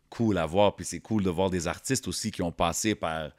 cool 0.09 0.37
à 0.37 0.45
voir. 0.45 0.75
Puis 0.75 0.85
c'est 0.85 0.99
cool 0.99 1.23
de 1.23 1.29
voir 1.29 1.49
des 1.49 1.67
artistes 1.67 2.07
aussi 2.07 2.31
qui 2.31 2.41
ont 2.41 2.51
passé 2.51 2.95
par 2.95 3.29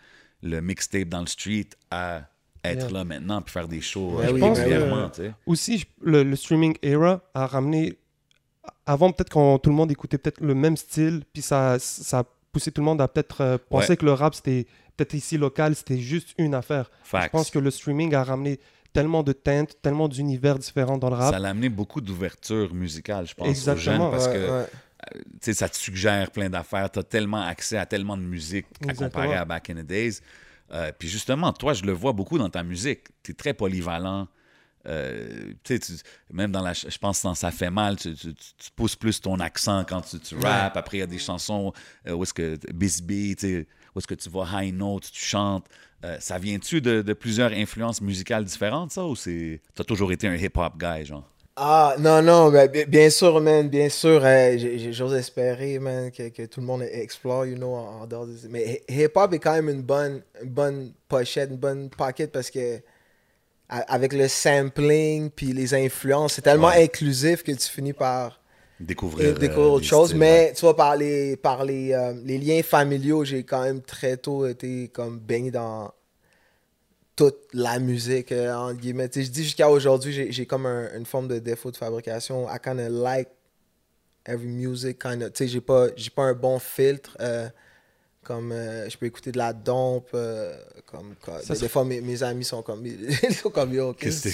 le 0.42 0.60
mixtape 0.60 1.08
dans 1.08 1.20
le 1.20 1.26
street 1.26 1.68
à 1.90 2.22
être 2.64 2.86
Yeah. 2.86 2.90
là 2.90 3.04
maintenant 3.04 3.40
puis 3.40 3.52
faire 3.52 3.68
des 3.68 3.80
shows 3.80 4.16
Ben 4.18 4.34
euh, 4.34 4.38
pense 4.38 4.58
régulièrement, 4.58 5.08
que-. 5.10 5.30
Aussi, 5.46 5.84
le, 6.00 6.22
le 6.24 6.36
streaming 6.36 6.76
era 6.82 7.20
a 7.34 7.46
ramené. 7.46 7.96
Avant, 8.84 9.12
peut-être 9.12 9.30
quand 9.30 9.58
tout 9.58 9.70
le 9.70 9.76
monde 9.76 9.90
écoutait 9.90 10.18
peut-être 10.18 10.40
le 10.40 10.54
même 10.54 10.76
style, 10.76 11.22
puis 11.32 11.42
ça, 11.42 11.78
ça 11.78 12.20
a 12.20 12.24
poussé 12.52 12.70
tout 12.72 12.80
le 12.80 12.86
monde 12.86 13.00
à 13.00 13.08
peut-être 13.08 13.40
euh, 13.42 13.58
penser 13.70 13.90
Ouais. 13.90 13.96
que 13.96 14.04
le 14.04 14.12
rap, 14.12 14.34
c'était 14.34 14.66
peut-être 14.96 15.14
ici 15.14 15.38
local, 15.38 15.74
c'était 15.76 15.98
juste 15.98 16.34
une 16.38 16.54
affaire. 16.54 16.90
Je 17.04 17.28
pense 17.28 17.50
que 17.50 17.58
le 17.58 17.70
streaming 17.70 18.14
a 18.14 18.24
ramené 18.24 18.58
tellement 18.92 19.22
de 19.22 19.32
teintes, 19.32 19.76
tellement 19.82 20.08
d'univers 20.08 20.58
différents 20.58 20.98
dans 20.98 21.10
le 21.10 21.16
rap. 21.16 21.32
Ça 21.32 21.38
l'a 21.38 21.50
amené 21.50 21.68
beaucoup 21.68 22.00
d'ouverture 22.00 22.74
musicale, 22.74 23.26
je 23.26 23.34
pense, 23.34 23.46
aux 23.46 23.50
Exactement. 23.50 23.80
jeunes, 23.98 24.10
parce 24.10 24.26
ouais, 24.26 24.32
que 24.34 24.50
ouais. 24.60 24.66
Tu 25.14 25.20
sais, 25.40 25.54
ça 25.54 25.68
te 25.68 25.76
suggère 25.76 26.30
plein 26.30 26.50
d'affaires. 26.50 26.90
Tu 26.90 26.98
as 26.98 27.02
tellement 27.04 27.42
accès 27.42 27.76
à 27.78 27.86
tellement 27.86 28.16
de 28.16 28.22
musique 28.22 28.66
à 28.82 28.92
comparer 29.06 29.28
à 29.36 29.44
Back 29.44 29.70
in 29.70 29.74
the 29.76 29.86
Days. 29.86 30.20
Euh, 30.70 30.92
puis 30.98 31.08
justement, 31.08 31.52
toi, 31.52 31.72
je 31.72 31.84
le 31.84 31.92
vois 31.92 32.12
beaucoup 32.12 32.36
dans 32.38 32.50
ta 32.50 32.62
musique. 32.62 33.04
Tu 33.22 33.30
es 33.32 33.34
très 33.34 33.54
polyvalent. 33.54 34.28
Euh, 34.86 35.52
tu 35.64 35.74
sais, 35.76 35.78
tu- 35.80 35.92
même 36.32 36.50
dans 36.52 36.62
la, 36.62 36.72
je 36.72 36.96
pense 36.98 37.22
dans 37.22 37.34
Ça 37.34 37.50
fait 37.50 37.70
mal, 37.70 37.96
tu, 37.96 38.14
tu- 38.14 38.32
tu- 38.34 38.52
tu 38.56 38.70
pousses 38.76 38.96
plus 38.96 39.20
ton 39.20 39.38
accent 39.40 39.84
quand 39.88 40.00
tu, 40.02 40.18
tu 40.20 40.34
rappes. 40.36 40.76
Après, 40.76 40.98
il 40.98 41.00
y 41.00 41.02
a 41.02 41.06
des 41.06 41.18
chansons 41.18 41.72
euh, 42.06 42.12
où 42.12 42.22
est-ce 42.22 42.32
que 42.34 42.58
Bisbee, 42.72 43.34
où 43.94 43.98
est-ce 43.98 44.06
que 44.06 44.14
tu 44.14 44.30
vas 44.30 44.46
high 44.62 44.74
note, 44.74 45.10
tu 45.10 45.24
chantes. 45.24 45.66
Euh, 46.04 46.16
ça 46.20 46.38
vient-tu 46.38 46.80
de, 46.80 47.02
de 47.02 47.12
plusieurs 47.12 47.50
influences 47.52 48.00
musicales 48.00 48.44
différentes, 48.44 48.92
ça, 48.92 49.04
ou 49.04 49.16
c'est 49.16 49.60
t'as 49.74 49.84
toujours 49.84 50.12
été 50.12 50.28
un 50.28 50.36
hip-hop 50.36 50.74
guy, 50.78 51.04
genre? 51.04 51.28
Ah, 51.60 51.96
non, 51.98 52.22
non, 52.22 52.50
ben, 52.52 52.68
bi- 52.70 52.84
bien 52.86 53.10
sûr, 53.10 53.40
man, 53.40 53.68
bien 53.68 53.88
sûr. 53.88 54.20
euh, 54.24 54.56
J'ose 54.92 55.14
espérer, 55.14 55.78
man, 55.80 56.10
que, 56.12 56.28
que 56.28 56.46
tout 56.46 56.60
le 56.60 56.66
monde 56.66 56.82
explore, 56.82 57.46
you 57.46 57.56
know, 57.56 57.74
en, 57.74 58.02
en 58.02 58.06
dehors 58.06 58.26
de... 58.26 58.34
Mais 58.48 58.80
hi- 58.88 59.02
hip-hop 59.02 59.32
est 59.32 59.38
quand 59.40 59.54
même 59.54 59.68
une 59.68 59.82
bonne, 59.82 60.22
une 60.42 60.50
bonne 60.50 60.92
pochette, 61.08 61.50
une 61.50 61.56
bonne 61.56 61.90
pocket 61.90 62.30
parce 62.30 62.50
que 62.50 62.80
avec 63.68 64.12
le 64.14 64.28
sampling 64.28 65.30
puis 65.30 65.52
les 65.52 65.74
influences, 65.74 66.34
c'est 66.34 66.42
tellement 66.42 66.68
Ouais. 66.68 66.76
inclusif 66.76 67.42
que 67.42 67.52
tu 67.52 67.68
finis 67.68 67.92
par 67.94 68.40
Découvrir, 68.80 69.36
découvrir 69.38 69.72
euh, 69.72 69.74
autre 69.74 69.86
chose. 69.86 70.14
styles, 70.14 70.16
Mais 70.16 70.52
ouais. 70.52 70.54
tu 70.54 70.60
vois, 70.62 70.76
par 70.76 70.96
les, 70.96 71.36
par 71.36 71.64
les, 71.64 71.92
euh, 71.92 72.14
les 72.24 72.38
liens 72.38 72.62
familiaux, 72.62 73.24
j'ai 73.24 73.44
quand 73.44 73.62
même 73.62 73.82
très 73.82 74.16
tôt 74.16 74.46
été 74.46 74.88
comme 74.88 75.18
baigné 75.18 75.50
dans 75.50 75.92
toute 77.18 77.48
la 77.52 77.80
musique, 77.80 78.30
euh, 78.30 78.54
entre 78.54 78.80
guillemets. 78.80 79.10
Je 79.12 79.22
dis 79.22 79.42
jusqu'à 79.42 79.68
aujourd'hui, 79.68 80.30
j'ai- 80.32 80.46
comme 80.46 80.66
un- 80.66 80.88
une 80.96 81.04
forme 81.04 81.26
de 81.26 81.40
défaut 81.40 81.72
de 81.72 81.76
fabrication. 81.76 82.46
I 82.48 82.58
kind 82.62 82.78
of 82.78 82.90
like 82.90 83.28
every 84.24 84.46
music, 84.46 85.00
kind 85.02 85.20
of. 85.22 85.32
Tu 85.32 85.44
sais, 85.44 85.48
j'ai 85.48 85.60
pas, 85.60 85.88
j'ai 85.96 86.10
pas 86.10 86.22
un 86.22 86.34
bon 86.34 86.58
filtre. 86.60 87.16
euh, 87.20 87.48
comme 88.22 88.52
euh, 88.52 88.88
je 88.90 88.96
peux 88.98 89.06
écouter 89.06 89.32
de 89.32 89.38
la 89.38 89.54
dompe, 89.54 90.10
euh, 90.12 90.54
comme, 90.84 91.14
des, 91.62 91.68
fois 91.68 91.84
mes, 91.84 92.02
mes 92.02 92.22
amis 92.22 92.44
sont 92.44 92.60
comme 92.62 92.84
ils 92.86 93.34
sont 93.34 93.48
comme 93.48 93.72
yo, 93.72 93.94
Qu'est-ce 93.94 94.22
que 94.22 94.30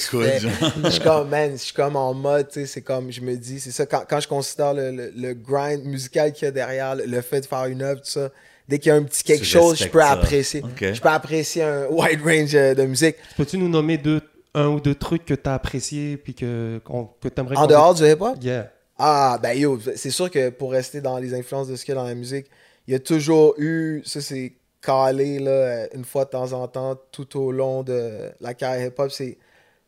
je 0.84 0.90
suis 0.90 1.00
comme 1.00 1.28
man, 1.28 1.52
je 1.52 1.56
suis 1.58 1.74
comme 1.74 1.94
en 1.94 2.12
mode, 2.12 2.48
tu 2.48 2.54
sais, 2.60 2.66
c'est 2.66 2.82
comme 2.82 3.12
je 3.12 3.20
me 3.20 3.36
dis, 3.36 3.60
c'est 3.60 3.70
ça 3.70 3.86
quand, 3.86 4.04
quand 4.08 4.18
je 4.18 4.26
considère 4.26 4.74
le, 4.74 4.90
le, 4.90 5.12
le 5.14 5.34
grind 5.34 5.84
musical 5.84 6.32
qu'il 6.32 6.46
y 6.46 6.48
a 6.48 6.50
derrière, 6.50 6.96
le, 6.96 7.04
le 7.06 7.20
fait 7.20 7.42
de 7.42 7.46
faire 7.46 7.66
une 7.66 7.82
œuvre, 7.82 8.00
tout 8.00 8.10
ça. 8.10 8.30
Dès 8.68 8.78
qu'il 8.78 8.88
y 8.88 8.92
a 8.92 8.96
un 8.96 9.02
petit 9.02 9.22
quelque 9.24 9.42
Tu 9.42 9.48
chose, 9.48 9.78
je 9.78 9.88
peux 9.88 10.00
ça. 10.00 10.12
apprécier. 10.12 10.62
Je 10.80 11.00
peux 11.00 11.08
apprécier 11.08 11.62
un 11.62 11.86
wide 11.88 12.20
range 12.22 12.54
euh, 12.54 12.74
de 12.74 12.84
musique. 12.84 13.16
Peux-tu 13.36 13.58
nous 13.58 13.68
nommer 13.68 13.98
deux, 13.98 14.22
un 14.54 14.68
ou 14.68 14.80
deux 14.80 14.94
trucs 14.94 15.24
que 15.26 15.34
tu 15.34 15.48
as 15.48 15.54
appréciés 15.54 16.16
puis 16.16 16.34
que, 16.34 16.80
qu'on- 16.84 17.10
que 17.20 17.28
tu 17.28 17.40
aimerais 17.40 17.56
En 17.56 17.66
dehors 17.66 17.94
du 17.94 18.04
hip-hop, 18.04 18.36
Yeah. 18.40 18.70
Ah, 18.98 19.38
ben 19.42 19.52
yo, 19.58 19.78
c'est 19.96 20.10
sûr 20.10 20.30
que 20.30 20.50
pour 20.50 20.70
rester 20.72 21.00
dans 21.00 21.18
les 21.18 21.34
influences 21.34 21.66
de 21.68 21.74
ce 21.76 21.84
qu'il 21.84 21.94
y 21.94 21.98
a 21.98 22.00
dans 22.00 22.06
la 22.06 22.14
musique, 22.14 22.46
il 22.86 22.92
y 22.92 22.94
a 22.94 23.00
toujours 23.00 23.54
eu, 23.58 24.00
ça 24.06 24.20
c'est 24.20 24.52
calé 24.80 25.40
là, 25.40 25.50
euh, 25.50 25.86
une 25.94 26.04
fois 26.04 26.24
de 26.26 26.30
temps 26.30 26.52
en 26.52 26.68
temps, 26.68 26.94
tout 27.10 27.38
au 27.40 27.50
long 27.50 27.82
de 27.82 28.30
la 28.40 28.54
carrière 28.54 28.86
hip-hop, 28.88 29.10
c'est 29.10 29.36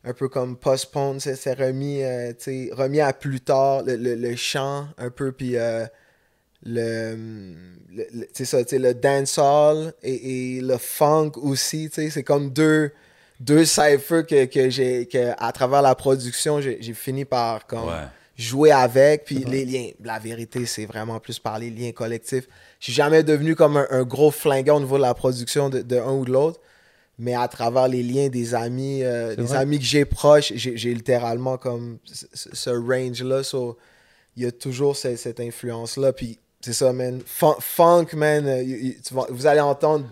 un 0.05 0.13
peu 0.13 0.29
comme 0.29 0.57
postpone, 0.57 1.21
c'est 1.21 1.53
remis, 1.55 2.03
euh, 2.03 2.33
remis 2.73 3.01
à 3.01 3.13
plus 3.13 3.41
tard, 3.41 3.83
le, 3.85 3.95
le- 3.97 4.15
le 4.17 4.35
chant 4.37 4.89
un 4.99 5.11
peu, 5.11 5.31
puis 5.33 5.57
euh, 5.57 5.87
le, 6.67 7.55
le, 7.95 8.27
c'est 8.33 8.45
ça, 8.45 8.59
le 8.71 8.93
dancehall 8.95 9.95
et, 10.03 10.57
et 10.57 10.61
le 10.61 10.77
funk 10.79 11.33
aussi, 11.37 11.89
tu 11.89 11.95
sais, 12.03 12.11
c'est 12.11 12.23
comme 12.25 12.51
deux, 12.51 12.91
deux 13.41 13.65
cyphers 13.65 14.27
que, 14.27 14.45
que 14.47 14.69
j'ai, 14.71 15.07
que 15.07 15.33
à 15.39 15.53
travers 15.53 15.83
la 15.83 15.95
production, 15.95 16.61
j'ai 16.61 16.95
fini 16.95 17.25
par 17.25 17.67
comme 17.67 17.89
Ouais. 17.89 18.05
jouer 18.37 18.71
avec, 18.73 19.25
puis 19.25 19.45
les 19.45 19.65
liens. 19.65 19.89
La 20.05 20.19
vérité, 20.19 20.67
c'est 20.67 20.87
vraiment 20.87 21.21
plus 21.21 21.39
par 21.39 21.59
les 21.59 21.71
liens 21.71 21.93
collectifs. 21.93 22.47
Je 22.81 22.85
suis 22.85 22.93
jamais 22.93 23.23
devenu 23.23 23.55
comme 23.55 23.77
un, 23.79 23.87
un 23.91 24.03
gros 24.05 24.31
flingueur 24.31 24.77
au 24.77 24.81
niveau 24.81 24.97
de 24.97 25.03
la 25.03 25.15
production 25.15 25.69
de, 25.71 25.81
de 25.81 25.97
un 25.97 26.13
ou 26.13 26.25
de 26.27 26.33
l'autre, 26.33 26.61
mais 27.19 27.35
à 27.35 27.49
travers 27.49 27.89
les 27.89 28.03
liens 28.03 28.29
des 28.29 28.55
amis, 28.55 29.03
euh, 29.03 29.35
des 29.35 29.43
vrai. 29.45 29.57
amis 29.59 29.79
que 29.79 29.85
j'ai 29.85 30.05
proches, 30.05 30.53
j'ai 30.55 30.93
littéralement 30.95 31.57
comme 31.57 31.99
ce, 32.05 32.69
range-là. 32.71 33.43
So, 33.43 33.79
il 34.37 34.43
y 34.43 34.47
a 34.47 34.53
toujours 34.53 34.97
ce- 34.97 35.17
cette 35.17 35.41
influence-là. 35.41 36.13
Puis 36.13 36.39
c'est 36.67 36.73
ça, 36.73 36.93
man. 36.93 37.21
Fun- 37.25 37.57
funk, 37.61 38.07
man. 38.15 38.47
euh, 38.47 38.63
you- 38.63 38.77
you- 38.77 38.95
tu 39.07 39.15
vas- 39.15 39.27
vous 39.31 39.47
allez 39.47 39.61
entendre 39.61 40.05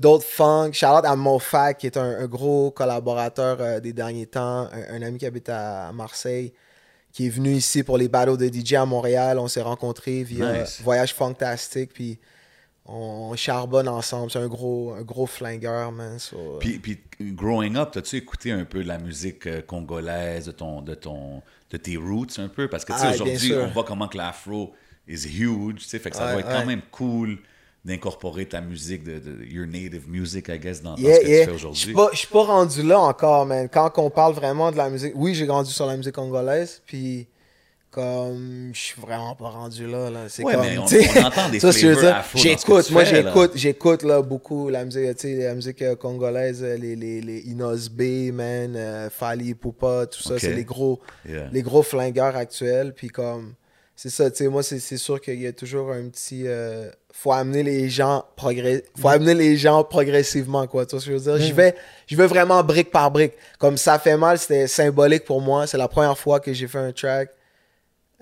d'autres 0.00 0.24
funk. 0.26 0.72
Shout-out 0.72 1.04
à 1.04 1.16
Mofac, 1.16 1.78
qui 1.78 1.86
est 1.86 1.96
un, 1.96 2.18
un 2.20 2.26
gros 2.26 2.70
collaborateur 2.70 3.56
euh, 3.60 3.80
des 3.80 3.92
derniers 3.92 4.26
temps, 4.26 4.68
un, 4.72 4.96
un 4.96 5.02
ami 5.02 5.18
qui 5.18 5.26
habite 5.26 5.48
à, 5.48 5.90
Marseille, 5.92 6.52
qui 7.12 7.26
est 7.26 7.30
venu 7.30 7.52
ici 7.52 7.82
pour 7.82 7.96
les 7.98 8.08
battles 8.08 8.36
de 8.36 8.48
DJ 8.48 8.74
à 8.74 8.84
Montréal. 8.86 9.38
On 9.38 9.48
s'est 9.48 9.62
rencontrés 9.62 10.22
via 10.22 10.60
Nice. 10.62 10.80
Voyage 10.82 11.14
Fantastique, 11.14 11.92
puis 11.94 12.18
on 12.86 13.34
charbonne 13.36 13.88
ensemble. 13.88 14.30
C'est 14.30 14.40
un 14.40 14.48
gros, 14.48 14.92
un 14.92 15.02
gros 15.02 15.26
flingueur, 15.26 15.90
man. 15.92 16.18
So, 16.18 16.36
euh, 16.36 16.58
Puis, 16.58 16.78
puis 16.78 17.00
growing 17.20 17.76
up, 17.76 17.96
as-tu 17.96 18.16
écouté 18.16 18.50
un 18.52 18.64
peu 18.64 18.82
de 18.82 18.88
la 18.88 18.98
musique 18.98 19.64
congolaise, 19.66 20.46
de, 20.46 20.52
ton, 20.52 20.82
de, 20.82 20.94
ton, 20.94 21.40
de 21.70 21.76
tes 21.78 21.96
roots 21.96 22.38
un 22.38 22.48
peu? 22.48 22.68
Parce 22.68 22.84
que 22.84 22.92
tu 22.92 22.98
sais, 22.98 23.06
Ah, 23.08 23.12
aujourd'hui, 23.14 23.54
on 23.54 23.68
voit 23.68 23.84
comment 23.84 24.08
que 24.08 24.18
l'afro 24.18 24.72
is 25.08 25.26
huge, 25.26 25.78
tu 25.82 25.84
sais, 25.84 25.98
fait 25.98 26.10
que 26.10 26.16
ça 26.16 26.26
Ouais, 26.26 26.32
doit 26.32 26.40
être 26.40 26.48
ouais. 26.48 26.54
quand 26.60 26.66
même 26.66 26.82
cool 26.90 27.38
d'incorporer 27.84 28.46
ta 28.46 28.62
musique, 28.62 29.04
de, 29.04 29.18
de- 29.18 29.44
your 29.44 29.66
native 29.66 30.08
music, 30.08 30.48
I 30.48 30.58
guess, 30.58 30.82
dans, 30.82 30.96
ce 30.96 31.02
que 31.02 31.06
yeah. 31.06 31.18
tu 31.40 31.50
fais 31.50 31.50
aujourd'hui. 31.50 31.94
je 32.12 32.16
suis 32.18 32.28
pas 32.28 32.42
rendu 32.44 32.82
là 32.82 32.98
encore, 32.98 33.44
man. 33.44 33.68
Quand 33.68 33.92
on 33.98 34.08
parle 34.08 34.32
vraiment 34.32 34.72
de 34.72 34.76
la 34.78 34.88
musique, 34.88 35.12
oui, 35.14 35.34
j'ai 35.34 35.44
grandi 35.46 35.70
sur 35.70 35.84
la 35.86 35.96
musique 35.96 36.14
congolaise, 36.14 36.80
puis 36.86 37.26
comme 37.90 38.70
je 38.72 38.80
suis 38.80 39.00
vraiment 39.00 39.36
pas 39.36 39.50
rendu 39.50 39.86
là, 39.86 40.10
là. 40.10 40.20
C'est 40.28 40.42
Ouais, 40.42 40.54
comme, 40.54 40.62
mais 40.62 40.78
on- 40.78 40.82
entend 41.26 41.48
des 41.50 41.60
flavors 41.60 42.24
J'écoute, 42.34 42.90
moi 42.90 43.04
j'écoute, 43.04 43.52
j'écoute 43.54 44.02
là 44.02 44.20
beaucoup 44.22 44.68
la 44.68 44.84
musique, 44.84 45.14
tu 45.16 45.28
sais, 45.28 45.34
la 45.44 45.54
musique 45.54 45.80
euh, 45.82 45.94
congolaise, 45.94 46.60
euh, 46.64 46.76
les 46.76 46.96
les 46.96 47.20
les 47.20 47.40
Inos 47.40 47.88
B, 47.90 48.32
man, 48.32 48.74
euh, 48.74 49.10
Fali 49.10 49.54
Poupa, 49.54 50.06
tout 50.06 50.22
ça, 50.22 50.38
c'est 50.38 50.54
les 50.54 50.64
gros 50.64 51.00
Yeah. 51.28 51.48
les 51.52 51.62
gros 51.62 51.82
flingueurs 51.82 52.34
actuels, 52.34 52.94
puis 52.96 53.08
comme 53.08 53.54
c'est 53.96 54.10
ça, 54.10 54.30
tu 54.30 54.38
sais, 54.38 54.48
moi, 54.48 54.62
c'est 54.62 54.78
c'est 54.80 54.96
sûr 54.96 55.20
qu'il 55.20 55.40
y 55.40 55.46
a 55.46 55.52
toujours 55.52 55.92
un 55.92 56.08
petit... 56.08 56.42
euh, 56.46 56.90
faut 57.12 57.30
amener 57.32 57.62
les 57.62 57.88
gens 57.88 58.24
progrès... 58.36 58.82
faut 59.00 59.08
amener 59.08 59.34
les 59.34 59.56
gens 59.56 59.84
progressivement, 59.84 60.66
quoi, 60.66 60.84
tu 60.84 60.92
vois 60.96 61.00
ce 61.00 61.06
que 61.06 61.12
je 61.12 61.16
veux 61.16 61.38
dire? 61.38 61.46
J'y 61.46 61.52
Mm. 61.52 61.56
vais, 61.56 61.74
je 62.08 62.16
vais 62.16 62.26
vraiment 62.26 62.62
brique 62.64 62.90
par 62.90 63.10
brique. 63.10 63.34
Comme 63.58 63.76
ça 63.76 63.98
fait 64.00 64.16
mal, 64.16 64.38
c'était 64.38 64.66
symbolique 64.66 65.24
pour 65.24 65.40
moi. 65.40 65.66
C'est 65.68 65.78
la 65.78 65.86
première 65.88 66.18
fois 66.18 66.40
que 66.40 66.52
j'ai 66.52 66.66
fait 66.66 66.78
un 66.78 66.92
track 66.92 67.30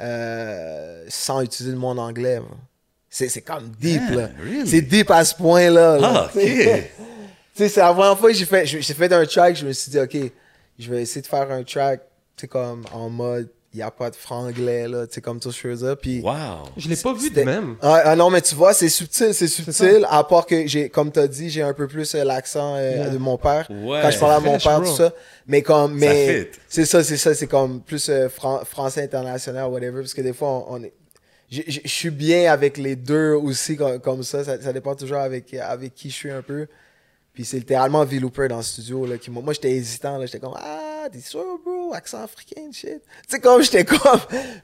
euh, 0.01 1.05
sans 1.09 1.43
utiliser 1.43 1.75
le 1.75 1.81
anglais. 1.83 2.41
C'est 3.09 3.29
c'est 3.29 3.43
comme 3.43 3.69
deep, 3.79 4.01
Yeah, 4.09 4.15
là. 4.17 4.31
really? 4.43 4.69
C'est 4.69 4.81
deep 4.83 5.11
à 5.11 5.25
ce 5.25 5.35
point-là. 5.35 5.99
là, 5.99 6.13
Ah, 6.27 6.31
tu 6.33 6.41
sais. 6.41 6.75
ok. 6.75 6.83
Tu 7.55 7.65
sais, 7.65 7.69
c'est 7.69 7.81
la 7.81 7.93
première 7.93 8.19
fois 8.19 8.31
que 8.31 8.35
j'ai 8.37 8.47
fait, 8.47 8.65
fait 8.65 9.13
un 9.13 9.27
track, 9.27 9.57
je 9.57 9.67
me 9.67 9.73
suis 9.73 9.91
dit, 9.91 9.99
OK, 10.01 10.17
je 10.79 10.91
vais 10.91 11.03
essayer 11.03 11.21
de 11.21 11.27
faire 11.27 11.51
un 11.51 11.63
track, 11.63 12.01
tu 12.35 12.41
sais, 12.41 12.49
comme 12.49 12.83
en 12.95 13.11
mode, 13.11 13.51
il 13.75 13.79
n'y 13.79 13.83
a 13.83 13.91
pas 13.91 14.11
de 14.11 14.17
franglais, 14.17 14.87
là, 14.87 15.07
tu 15.07 15.15
sais, 15.15 15.21
comme 15.23 15.41
tout 15.41 15.51
ce 15.51 15.63
que 15.63 15.71
je 15.71 15.75
veux 15.75 15.87
dire. 15.89 15.97
Puis, 15.97 16.21
Wow. 16.21 16.33
Je 16.77 16.89
l'ai 16.89 16.97
pas 16.97 17.15
vu 17.15 17.31
de 17.31 17.43
même. 17.43 17.77
ah, 17.81 18.03
ah 18.05 18.17
non, 18.17 18.29
mais 18.29 18.41
tu 18.43 18.55
vois, 18.55 18.75
c'est 18.75 18.89
subtil, 18.91 19.33
c'est 19.33 19.49
subtil, 19.49 20.07
à 20.11 20.23
part 20.25 20.45
que 20.47 20.67
j'ai, 20.67 20.89
comme 20.91 21.11
tu 21.11 21.19
as 21.21 21.27
dit, 21.27 21.49
j'ai 21.49 21.63
un 21.63 21.73
peu 21.73 21.87
plus 21.89 22.15
euh, 22.15 22.23
l'accent 22.25 22.77
euh, 22.77 22.91
Yeah. 22.97 23.09
de 23.11 23.19
mon 23.19 23.39
père. 23.39 23.67
Ouais. 23.71 24.01
quand 24.03 24.11
je 24.11 24.19
parle 24.19 24.33
à 24.35 24.41
mon 24.41 24.59
père, 24.59 24.81
bro. 24.81 24.91
tout 24.91 24.97
ça. 24.97 25.13
Mais 25.47 25.63
comme, 25.63 25.95
mais. 25.95 26.51
C'est 26.69 26.85
ça, 26.85 27.03
c'est 27.03 27.17
ça, 27.17 27.35
c'est 27.35 27.47
comme 27.47 27.81
plus 27.81 28.09
euh, 28.11 28.29
fran- 28.29 28.63
français 28.65 29.03
international, 29.05 29.71
whatever, 29.71 30.01
parce 30.01 30.15
que 30.15 30.21
des 30.23 30.33
fois, 30.35 30.49
on, 30.69 30.75
on 30.77 30.83
est. 30.85 30.93
Je 31.51 31.81
suis 31.87 32.11
bien 32.11 32.51
avec 32.51 32.79
les 32.79 32.97
deux 32.97 33.33
aussi, 33.35 33.77
comme, 33.77 33.99
comme 34.01 34.23
ça. 34.23 34.43
ça. 34.45 34.61
ça 34.61 34.73
dépend 34.73 34.95
toujours 34.95 35.19
avec, 35.19 35.53
avec 35.55 35.95
qui 35.95 36.09
je 36.09 36.15
suis 36.15 36.31
un 36.31 36.41
peu. 36.43 36.67
Puis 37.35 37.45
c'est 37.47 37.59
littéralement 37.59 38.05
V-Looper 38.05 38.49
dans 38.49 38.59
le 38.59 38.63
studio. 38.63 39.05
Là, 39.07 39.17
qui, 39.19 39.31
m'a- 39.31 39.41
moi, 39.41 39.53
j'étais 39.55 39.71
hésitant. 39.71 40.17
là, 40.19 40.25
J'étais 40.27 40.39
comme, 40.39 40.55
ah, 40.57 40.92
t'es 41.11 41.21
sûr, 41.21 41.59
bro? 41.65 41.93
Accent 41.95 42.23
africain, 42.23 42.71
shit. 42.73 43.01
Tu 43.01 43.01
sais, 43.29 43.41
comme 43.41 43.63
j'étais 43.63 43.85
comme. 43.85 44.21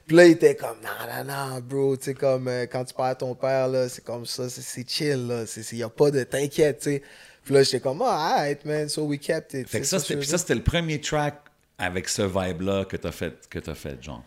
Puis 0.07 0.15
là, 0.15 0.25
il 0.25 0.31
était 0.31 0.55
comme, 0.55 0.77
non, 0.83 1.23
non, 1.25 1.33
non, 1.53 1.59
bro. 1.61 1.97
Tu 1.97 2.05
sais, 2.05 2.13
comme 2.13 2.47
euh, 2.47 2.65
quand 2.65 2.83
tu 2.85 2.93
parles 2.93 3.11
à 3.11 3.15
ton 3.15 3.35
père, 3.35 3.67
là, 3.67 3.87
c'est 3.89 4.03
comme 4.03 4.25
ça, 4.25 4.49
c'est- 4.49 4.87
chill, 4.89 5.27
là. 5.27 5.43
Il 5.71 5.77
n'y 5.77 5.83
a 5.83 5.89
pas 5.89 6.11
de 6.11 6.23
t'inquiète, 6.23 6.79
tu 6.79 6.83
sais. 6.91 7.03
Puis 7.43 7.53
là, 7.53 7.63
j'étais 7.63 7.79
comme, 7.79 8.01
ah, 8.03 8.35
alright, 8.35 8.63
man, 8.65 8.87
so 8.89 9.03
we 9.03 9.19
kept 9.19 9.53
it. 9.53 9.67
Fait 9.67 9.79
que 9.79 9.83
Tu 9.83 9.89
ça, 9.89 9.99
c'était, 9.99 10.21
ça, 10.23 10.37
c'était 10.37 10.55
le 10.55 10.63
premier 10.63 10.99
track 11.01 11.35
avec 11.77 12.09
ce 12.09 12.21
vibe-là 12.21 12.85
que 12.85 12.97
t'as 12.97 13.11
fait, 13.11 13.33
que 13.49 13.59
t'as 13.59 13.75
fait, 13.75 14.01
genre. 14.03 14.23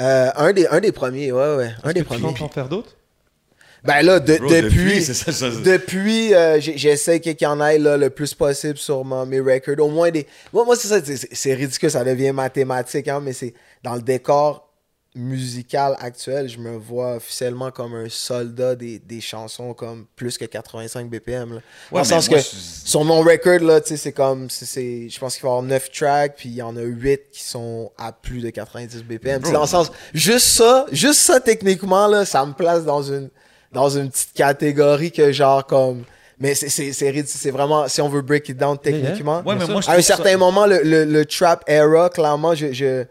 Euh, 0.00 0.30
un, 0.34 0.52
des, 0.52 0.66
un 0.66 0.80
des 0.80 0.90
premiers, 0.90 1.30
ouais, 1.30 1.56
ouais. 1.56 1.70
Un 1.84 1.92
des 1.92 2.00
Tu 2.00 2.06
premiers. 2.06 2.22
comptes 2.22 2.42
en 2.42 2.48
faire 2.48 2.68
d'autres? 2.68 2.96
Ben 3.84 4.02
là, 4.02 4.18
de- 4.20 4.36
Bro, 4.38 4.48
depuis, 4.48 4.62
depuis, 4.62 5.02
c'est 5.04 5.14
ça, 5.14 5.30
ça- 5.32 5.50
depuis, 5.50 6.32
euh, 6.34 6.58
j'essaie 6.60 7.20
qu'il 7.20 7.36
y 7.40 7.46
en 7.46 7.60
ait 7.60 7.78
là, 7.78 7.96
le 7.96 8.08
plus 8.10 8.32
possible 8.34 8.78
sur 8.78 9.04
mes 9.04 9.40
records. 9.40 9.84
Au 9.84 9.90
moins 9.90 10.10
des. 10.10 10.26
Moi, 10.52 10.64
moi 10.64 10.74
c'est 10.76 10.88
ça, 10.88 11.00
c'est- 11.04 11.54
ridicule, 11.54 11.90
ça 11.90 12.02
devient 12.04 12.32
mathématique, 12.32 13.08
hein, 13.08 13.20
mais 13.22 13.32
c'est 13.34 13.52
dans 13.82 13.94
le 13.94 14.02
décor 14.02 14.62
musical 15.16 15.96
actuel, 16.00 16.48
je 16.48 16.58
me 16.58 16.76
vois 16.76 17.14
officiellement 17.16 17.70
comme 17.70 17.94
un 17.94 18.08
soldat 18.08 18.74
des, 18.74 18.98
des 18.98 19.20
chansons 19.20 19.72
comme 19.72 20.06
plus 20.16 20.36
que 20.36 20.44
85 20.44 21.08
BPM. 21.08 21.54
Là. 21.54 21.60
Dans 21.92 21.96
Ouais, 21.96 22.02
le 22.02 22.08
sens 22.08 22.28
que 22.28 22.34
sur 22.40 23.04
mon 23.04 23.20
record, 23.20 23.60
là, 23.60 23.80
tu 23.80 23.90
sais, 23.90 23.96
c'est 23.96 24.12
comme, 24.12 24.50
c'est- 24.50 24.64
c'est, 24.66 25.08
je 25.08 25.18
pense 25.20 25.34
qu'il 25.34 25.42
va 25.44 25.50
y 25.50 25.52
avoir 25.52 25.62
9 25.62 25.88
tracks, 25.92 26.34
puis 26.36 26.48
il 26.48 26.56
y 26.56 26.62
en 26.62 26.76
a 26.76 26.82
8 26.82 27.20
qui 27.30 27.44
sont 27.44 27.92
à 27.96 28.10
plus 28.10 28.40
de 28.40 28.50
90 28.50 29.04
BPM. 29.04 29.40
Dans 29.42 29.60
le 29.60 29.66
sens, 29.68 29.92
juste 30.12 30.46
ça, 30.48 30.84
juste 30.90 31.20
ça, 31.20 31.38
techniquement, 31.38 32.08
là, 32.08 32.24
ça 32.24 32.44
me 32.44 32.52
place 32.52 32.84
dans 32.84 33.02
une, 33.04 33.30
dans 33.74 33.90
une 33.90 34.08
petite 34.10 34.32
catégorie 34.32 35.12
que 35.12 35.32
genre 35.32 35.66
comme, 35.66 36.04
mais 36.38 36.54
c'est, 36.54 36.68
c'est, 36.68 36.92
c'est, 36.92 37.26
c'est 37.26 37.50
vraiment, 37.50 37.86
si 37.88 38.00
on 38.00 38.08
veut 38.08 38.22
break 38.22 38.48
it 38.48 38.56
down 38.56 38.78
techniquement. 38.78 39.42
Ouais, 39.44 39.54
mais 39.56 39.66
moi, 39.66 39.80
je 39.80 39.88
à 39.90 39.92
un 39.94 39.96
ça- 40.02 40.16
certain 40.16 40.36
moment, 40.36 40.66
le, 40.66 40.80
le, 40.82 41.04
le 41.04 41.24
trap 41.26 41.62
era, 41.68 42.08
clairement, 42.10 42.54
je, 42.54 42.72
je, 42.72 43.04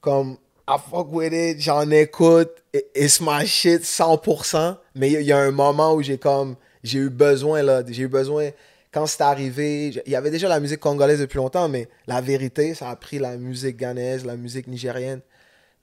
comme, 0.00 0.36
I 0.68 0.76
fuck 0.90 1.08
with 1.12 1.32
it, 1.32 1.60
j'en 1.60 1.90
écoute, 1.90 2.50
it- 2.74 2.84
it's 2.94 3.20
my 3.20 3.46
shit 3.46 3.82
100%, 3.84 4.76
mais 4.94 5.08
il 5.08 5.12
y, 5.12 5.16
a- 5.16 5.20
il 5.20 5.26
y 5.26 5.32
a 5.32 5.38
un 5.38 5.50
moment 5.50 5.94
où 5.94 6.02
j'ai 6.02 6.18
comme, 6.18 6.56
j'ai 6.84 6.98
eu 6.98 7.10
besoin, 7.10 7.62
là, 7.62 7.82
j'ai 7.88 8.02
eu 8.02 8.08
besoin, 8.08 8.50
quand 8.92 9.06
c'est 9.06 9.22
arrivé, 9.22 9.88
il 10.06 10.12
y 10.12 10.16
avait 10.16 10.30
déjà 10.30 10.48
la 10.48 10.60
musique 10.60 10.80
congolaise 10.80 11.20
depuis 11.20 11.36
longtemps, 11.36 11.68
mais 11.68 11.88
la 12.06 12.20
vérité, 12.20 12.74
ça 12.74 12.88
a 12.90 12.96
pris 12.96 13.18
la 13.18 13.36
musique 13.36 13.76
ghanéenne, 13.76 14.20
la 14.24 14.36
musique 14.36 14.66
nigérienne, 14.66 15.20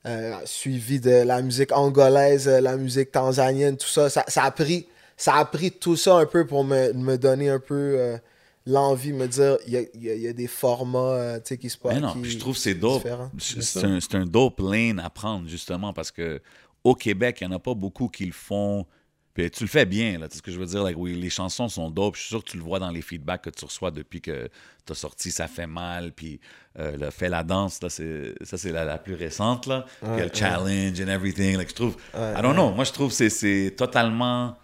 euh, 0.06 0.36
suivi 0.46 1.00
de 1.00 1.10
la 1.24 1.42
musique 1.42 1.72
angolaise, 1.72 2.48
euh, 2.48 2.62
la 2.62 2.78
musique 2.78 3.12
tanzanienne, 3.12 3.78
tout 3.78 3.88
ça, 3.88 4.10
ça, 4.10 4.24
ça 4.28 4.44
a 4.44 4.52
pris, 4.52 4.88
ça 5.18 5.36
a 5.36 5.46
pris 5.46 5.72
tout 5.72 5.96
ça 5.96 6.16
un 6.18 6.26
peu 6.26 6.46
pour 6.46 6.64
me, 6.64 6.94
me 6.94 7.18
donner 7.18 7.50
un 7.50 7.60
peu 7.60 7.74
euh, 7.98 8.18
l'envie, 8.68 9.14
me 9.14 9.28
dire, 9.28 9.58
il 9.68 9.74
y 9.74 9.78
a, 9.78 9.82
il 9.94 10.04
y 10.04 10.10
a- 10.10 10.14
il 10.16 10.22
y 10.22 10.28
a 10.28 10.34
des 10.34 10.48
formats, 10.48 11.00
euh, 11.00 11.36
tu 11.38 11.42
sais, 11.46 11.58
qui 11.58 11.70
se 11.70 11.78
passent. 11.78 11.94
Mais 11.96 12.02
non, 12.02 12.14
qui- 12.14 12.20
puis 12.20 12.32
je 12.32 12.38
trouve 12.40 12.54
que 12.56 12.60
c'est 12.62 12.74
dope. 12.76 13.02
C'est 13.82 13.84
un, 13.86 14.00
c'est 14.00 14.16
un 14.16 14.26
dope 14.26 14.60
lane 14.60 15.00
à 15.00 15.10
prendre, 15.10 15.48
justement, 15.48 15.94
parce 15.94 16.12
que 16.12 16.42
au 16.84 16.94
Québec, 16.96 17.38
il 17.42 17.48
n'y 17.48 17.54
en 17.54 17.58
a 17.58 17.60
pas 17.60 17.74
beaucoup 17.74 18.08
qui 18.08 18.26
le 18.26 18.32
font. 18.32 18.86
Puis 19.36 19.52
tu 19.52 19.64
le 19.66 19.70
fais 19.70 19.86
bien, 19.86 20.18
là. 20.18 20.28
Tu 20.30 20.32
sais 20.34 20.38
ce 20.38 20.42
que 20.42 20.50
je 20.52 20.58
veux 20.58 20.66
dire? 20.66 20.82
Like, 20.82 20.96
oui, 20.98 21.14
les 21.14 21.30
chansons 21.30 21.68
sont 21.68 21.90
dope. 21.92 22.16
Je 22.16 22.22
suis 22.22 22.30
sûr 22.30 22.42
que 22.42 22.50
tu 22.50 22.56
le 22.58 22.64
vois 22.64 22.80
dans 22.80 22.90
les 22.90 23.02
feedbacks 23.02 23.42
que 23.42 23.50
tu 23.50 23.66
reçois 23.66 23.92
depuis 23.92 24.22
que 24.22 24.50
tu 24.86 24.92
as 24.94 24.96
sorti 24.96 25.30
Ça 25.30 25.50
fait 25.50 25.68
mal. 25.68 26.14
Puis 26.14 26.40
euh, 26.80 26.96
le 26.98 27.10
Fait 27.12 27.28
la 27.28 27.44
danse, 27.44 27.82
là, 27.84 27.90
ça, 27.90 28.58
c'est 28.58 28.72
la, 28.72 28.86
la 28.86 28.98
plus 28.98 29.14
récente, 29.14 29.68
là. 29.68 29.86
Puis 30.02 30.10
il 30.14 30.18
y 30.20 30.22
a 30.22 30.26
le 30.26 30.34
challenge 30.34 31.02
and 31.02 31.10
everything. 31.10 31.58
Like, 31.58 31.70
je 31.70 31.76
trouve. 31.76 31.98
I 32.16 32.42
don't 32.42 32.54
know. 32.54 32.72
Moi, 32.72 32.86
je 32.86 32.94
trouve 32.94 33.16
que 33.16 33.30
c'est, 33.30 33.74
totalement 33.76 34.56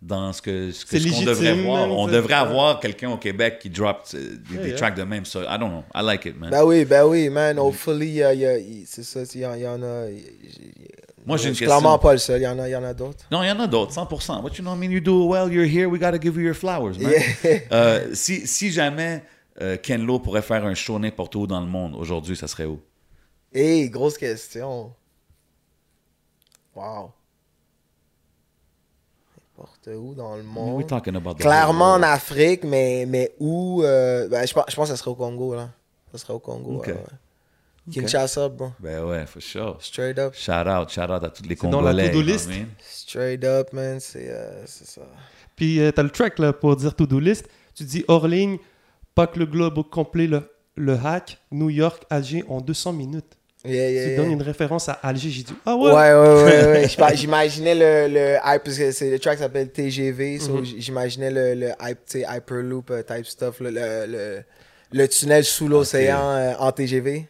dans 0.00 0.32
ce 0.32 0.42
que 0.42 0.70
ce, 0.70 0.84
qu'on 0.84 1.22
devrait 1.22 1.44
légitime, 1.46 1.64
voir. 1.64 1.90
On 1.90 2.06
devrait 2.06 2.34
ouais. 2.34 2.38
avoir 2.40 2.78
quelqu'un 2.78 3.10
au 3.10 3.16
Québec 3.16 3.58
qui 3.58 3.70
drop 3.70 4.02
euh, 4.14 4.36
des, 4.50 4.58
des 4.58 4.68
yeah. 4.68 4.76
tracks 4.76 4.94
de 4.96 5.02
même. 5.02 5.24
So, 5.24 5.40
I 5.42 5.58
don't 5.58 5.70
know. 5.70 5.84
I 5.94 6.02
like 6.04 6.24
it, 6.26 6.38
man. 6.38 6.50
Ben 6.50 6.62
oui, 6.62 6.84
ben 6.84 7.04
oui, 7.06 7.28
man. 7.30 7.58
Hopefully, 7.58 8.08
il 8.08 8.14
y 8.16 8.22
a- 8.22 8.32
il 8.34 8.40
y 8.40 8.46
a- 8.46 8.84
c'est 8.86 9.02
ça, 9.02 9.22
il 9.34 9.40
y, 9.40 9.46
en- 9.46 9.54
y 9.54 9.64
a. 9.64 10.10
il- 10.10 10.18
il- 10.18 11.03
Moi, 11.26 11.36
j'ai 11.38 11.44
une 11.48 11.50
question. 11.50 11.66
clairement 11.66 11.98
pas 11.98 12.12
le 12.12 12.18
seul, 12.18 12.40
il 12.40 12.44
y 12.44 12.46
en 12.46 12.58
a, 12.58 12.68
il 12.68 12.72
y 12.72 12.76
en 12.76 12.84
a 12.84 12.92
d'autres. 12.92 13.24
Non, 13.30 13.42
il 13.42 13.48
y 13.48 13.50
en 13.50 13.58
a 13.60 13.66
d'autres, 13.66 13.92
100%. 13.92 14.42
What 14.42 14.50
you 14.58 14.62
know, 14.62 14.74
I 14.74 14.78
mean, 14.78 14.90
you 14.90 15.00
do 15.00 15.26
well, 15.26 15.50
you're 15.50 15.64
here, 15.66 15.88
we 15.88 15.98
gotta 15.98 16.18
give 16.20 16.36
you 16.36 16.42
your 16.42 16.54
flowers, 16.54 16.98
man. 16.98 17.12
Yeah. 17.44 17.60
Euh, 17.72 18.14
si, 18.14 18.46
si 18.46 18.70
jamais 18.70 19.22
euh, 19.60 19.76
Ken 19.82 20.04
Lo 20.04 20.18
pourrait 20.18 20.42
faire 20.42 20.64
un 20.64 20.74
show 20.74 20.98
n'importe 20.98 21.34
où 21.36 21.46
dans 21.46 21.60
le 21.60 21.66
monde, 21.66 21.94
aujourd'hui, 21.94 22.36
ça 22.36 22.46
serait 22.46 22.66
où? 22.66 22.80
Hey, 23.52 23.88
grosse 23.88 24.18
question. 24.18 24.92
Wow. 26.74 27.12
N'importe 29.56 29.88
où 29.96 30.14
dans 30.14 30.34
le 30.34 30.42
I 30.42 30.44
mean, 30.44 30.52
monde. 30.52 30.76
we're 30.76 30.86
talking 30.86 31.14
about 31.14 31.36
Clairement 31.36 31.94
en. 31.94 32.02
Afrique, 32.02 32.64
mais, 32.64 33.06
mais 33.06 33.32
où 33.38 33.82
euh, 33.82 34.28
ben, 34.28 34.46
je, 34.46 34.52
pense, 34.52 34.64
je 34.68 34.74
pense 34.74 34.88
que 34.90 34.96
ça 34.96 35.00
serait 35.00 35.12
au 35.12 35.14
Congo, 35.14 35.54
là. 35.54 35.70
Ça 36.12 36.18
serait 36.18 36.32
au 36.34 36.38
Congo. 36.40 36.78
Ok. 36.78 36.88
ouais, 36.88 36.96
ouais. 37.86 37.92
Kinshasa, 37.92 38.48
bro. 38.48 38.72
Ben 38.80 39.02
ouais, 39.04 39.26
for 39.26 39.40
sure. 39.42 39.76
Straight 39.80 40.18
up. 40.18 40.34
Shout 40.34 40.66
out, 40.68 40.88
shout 40.90 41.02
out 41.10 41.22
à 41.24 41.28
tous 41.30 41.42
les 41.48 41.56
C'est 41.56 41.68
dans 41.68 41.80
la 41.80 41.90
Congolais. 41.92 42.10
to-do 42.10 42.22
list. 42.22 42.46
what 42.48 42.54
I 42.54 42.58
mean? 42.60 42.66
Straight 42.80 43.44
up, 43.44 43.72
man. 43.72 44.00
C'est 44.00 44.28
euh, 44.30 44.62
c'est 44.66 44.86
ça. 44.86 45.02
Puis 45.56 45.80
euh, 45.80 45.90
t'as 45.92 46.02
le 46.02 46.10
track 46.10 46.38
là, 46.38 46.52
pour 46.52 46.74
dire 46.76 46.94
to-do 46.94 47.18
list. 47.20 47.46
Tu 47.74 47.84
dis 47.84 48.04
hors 48.08 48.26
ligne, 48.28 48.58
pas 49.14 49.26
que 49.26 49.38
le 49.38 49.46
globe 49.46 49.78
au 49.78 49.84
complet, 49.84 50.26
le, 50.26 50.42
le 50.76 50.94
hack, 50.94 51.38
New 51.50 51.70
York, 51.70 52.04
Alger 52.10 52.44
en 52.48 52.60
200 52.60 52.92
minutes. 52.92 53.36
Yeah, 53.66 53.88
yeah, 53.90 54.02
Tu 54.04 54.08
yeah. 54.10 54.16
donnes 54.18 54.32
une 54.32 54.42
référence 54.42 54.88
à 54.90 54.92
Alger, 55.02 55.30
j'ai 55.30 55.42
dit 55.42 55.54
ah 55.64 55.74
Ouais, 55.74 55.90
ouais. 55.90 55.92
ouais, 55.92 56.88
ouais. 57.00 57.14
J'imaginais 57.16 57.74
le, 57.74 58.12
le 58.12 58.34
hype, 58.44 58.62
parce 58.62 58.76
que 58.76 58.92
c'est 58.92 59.10
le 59.10 59.18
track 59.18 59.38
s'appelle 59.38 59.70
TGV, 59.72 60.38
so 60.38 60.58
Mhm. 60.58 60.64
j'imaginais 60.78 61.30
le, 61.30 61.54
le 61.54 61.68
hype, 61.80 61.98
tu 62.06 62.20
sais, 62.20 62.26
Hyperloop 62.28 62.90
euh, 62.90 63.02
type 63.02 63.24
stuff, 63.24 63.60
le, 63.60 63.70
le, 63.70 64.04
le, 64.06 64.42
le 64.92 65.08
tunnel 65.08 65.44
sous 65.44 65.66
l'océan 65.66 66.20
euh, 66.30 66.52
en 66.58 66.72
TGV. 66.72 67.26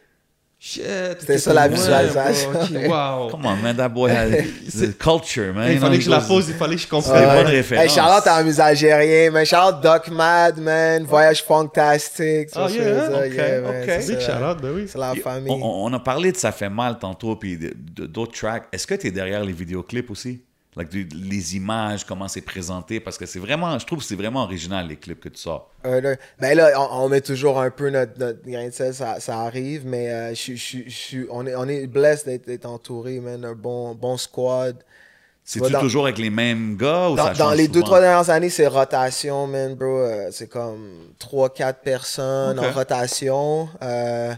Shit, 0.67 0.81
C'était 1.19 1.37
ça, 1.37 1.53
la 1.53 1.67
visualisation. 1.67 2.49
bro, 2.51 2.61
ok, 2.63 2.89
wow. 2.89 3.27
Come 3.29 3.45
on, 3.45 3.55
man, 3.57 3.77
that 3.77 3.89
boy 3.89 4.09
has 4.09 4.31
the 4.73 4.97
culture, 4.97 5.53
man. 5.53 5.71
il 5.71 5.77
fallait 5.77 5.97
he 5.97 5.99
que 5.99 6.05
je 6.05 6.09
la 6.09 6.21
pose, 6.21 6.49
il 6.49 6.55
fallait 6.55 6.75
que 6.75 6.81
je 6.81 6.87
comprenne. 6.87 7.23
Ouais. 7.23 7.35
bonnes 7.35 7.53
références. 7.53 7.85
Hey, 7.85 7.89
Charlotte 7.91 8.25
en 8.25 8.43
mus 8.43 8.59
algérien, 8.59 9.29
man. 9.29 9.45
Charlotte 9.45 9.79
Doc 9.79 10.07
Mad, 10.07 10.57
man. 10.57 11.03
Voyage 11.03 11.43
fantastique. 11.43 12.49
Ah, 12.55 12.65
que 12.67 12.73
yeah, 12.73 13.09
ok, 13.09 13.29
dire? 13.29 13.35
Yeah, 13.35 13.61
man, 13.61 13.83
ok. 13.83 13.89
c'est 14.01 14.19
shout-out, 14.19 14.59
ben 14.59 14.71
oui. 14.73 14.85
C'est 14.87 14.97
la 14.97 15.13
famille. 15.13 15.55
On, 15.61 15.93
a 15.93 15.99
parlé 15.99 16.31
de 16.31 16.37
Ça 16.37 16.51
fait 16.51 16.69
mal 16.69 16.97
tantôt, 16.97 17.35
puis 17.35 17.59
d'autres 17.59 18.33
tracks. 18.33 18.63
Est-ce 18.71 18.87
que 18.87 18.95
tu 18.95 19.05
es 19.05 19.11
derrière 19.11 19.43
les 19.43 19.53
vidéoclips 19.53 20.09
aussi? 20.09 20.41
Les 20.77 21.55
images, 21.55 22.03
comment 22.05 22.27
c'est 22.27 22.41
présenté? 22.41 22.99
Parce 22.99 23.17
que 23.17 23.25
c'est 23.25 23.39
vraiment, 23.39 23.79
je 23.79 23.85
trouve 23.85 23.99
que 23.99 24.05
c'est 24.05 24.15
vraiment 24.15 24.43
original, 24.43 24.87
les 24.87 24.97
clips 24.97 25.21
que 25.21 25.29
tu 25.29 25.39
sors. 25.39 25.69
Euh, 25.85 26.01
là, 26.01 26.15
ben 26.39 26.57
là, 26.57 26.71
on, 26.77 27.05
on 27.05 27.09
met 27.09 27.21
toujours 27.21 27.59
un 27.61 27.69
peu 27.71 27.89
notre, 27.89 28.19
notre 28.19 28.43
grain 28.45 28.65
de 28.67 28.71
sel, 28.73 28.93
ça, 28.93 29.19
ça 29.21 29.39
arrive, 29.39 29.85
mais 29.85 30.09
euh, 30.11 30.33
je, 30.35 30.53
je, 30.55 30.77
je, 30.87 30.89
je- 30.89 31.27
on, 31.29 31.45
est, 31.47 31.55
on 31.55 31.67
est 31.67 31.87
blessed 31.87 32.27
d'être 32.45 32.65
entouré, 32.65 33.19
man, 33.21 33.45
un 33.45 33.53
bon, 33.53 33.95
bon 33.95 34.17
squad. 34.17 34.75
C'est-tu 35.47 35.71
toujours 35.73 36.05
avec 36.05 36.17
les 36.17 36.31
mêmes 36.31 36.75
gars 36.75 37.09
ou 37.09 37.15
Dans, 37.15 37.25
ça 37.27 37.33
dans 37.33 37.49
change 37.49 37.57
les 37.57 37.67
deux, 37.67 37.81
trois 37.83 38.01
dernières 38.01 38.29
années, 38.31 38.49
c'est 38.49 38.65
rotation, 38.67 39.45
man, 39.47 39.75
bro. 39.75 39.99
Euh, 39.99 40.29
c'est 40.31 40.47
comme 40.47 41.13
trois, 41.19 41.53
quatre 41.53 41.81
personnes 41.81 42.59
en 42.59 42.71
rotation. 42.71 43.69
Euh, 43.83 44.33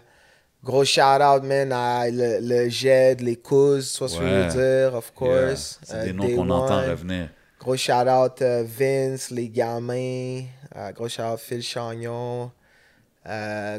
gros 0.63 0.83
shout-out, 0.85 1.43
man, 1.43 1.71
à 1.71 2.09
le, 2.09 2.39
le 2.41 2.69
GED, 2.69 3.21
les 3.21 3.35
tu 3.37 3.43
vois 3.51 3.81
ce 3.81 4.17
que 4.19 4.25
je 4.27 4.33
veux 4.33 4.47
dire, 4.87 4.95
of 4.95 5.11
Yeah. 5.21 5.47
course. 5.49 5.79
C'est 5.83 5.95
Euh, 5.95 6.05
des 6.05 6.13
noms 6.13 6.35
qu'on 6.35 6.49
entend 6.49 6.81
revenir. 6.85 7.29
Gros 7.59 7.75
shout-out 7.77 8.41
euh, 8.41 8.63
Vince, 8.65 9.31
les 9.31 9.49
gamins. 9.49 10.43
Euh, 10.75 10.91
gros 10.93 11.09
shout-out 11.09 11.39
Phil 11.39 11.61
Chagnon. 11.63 12.51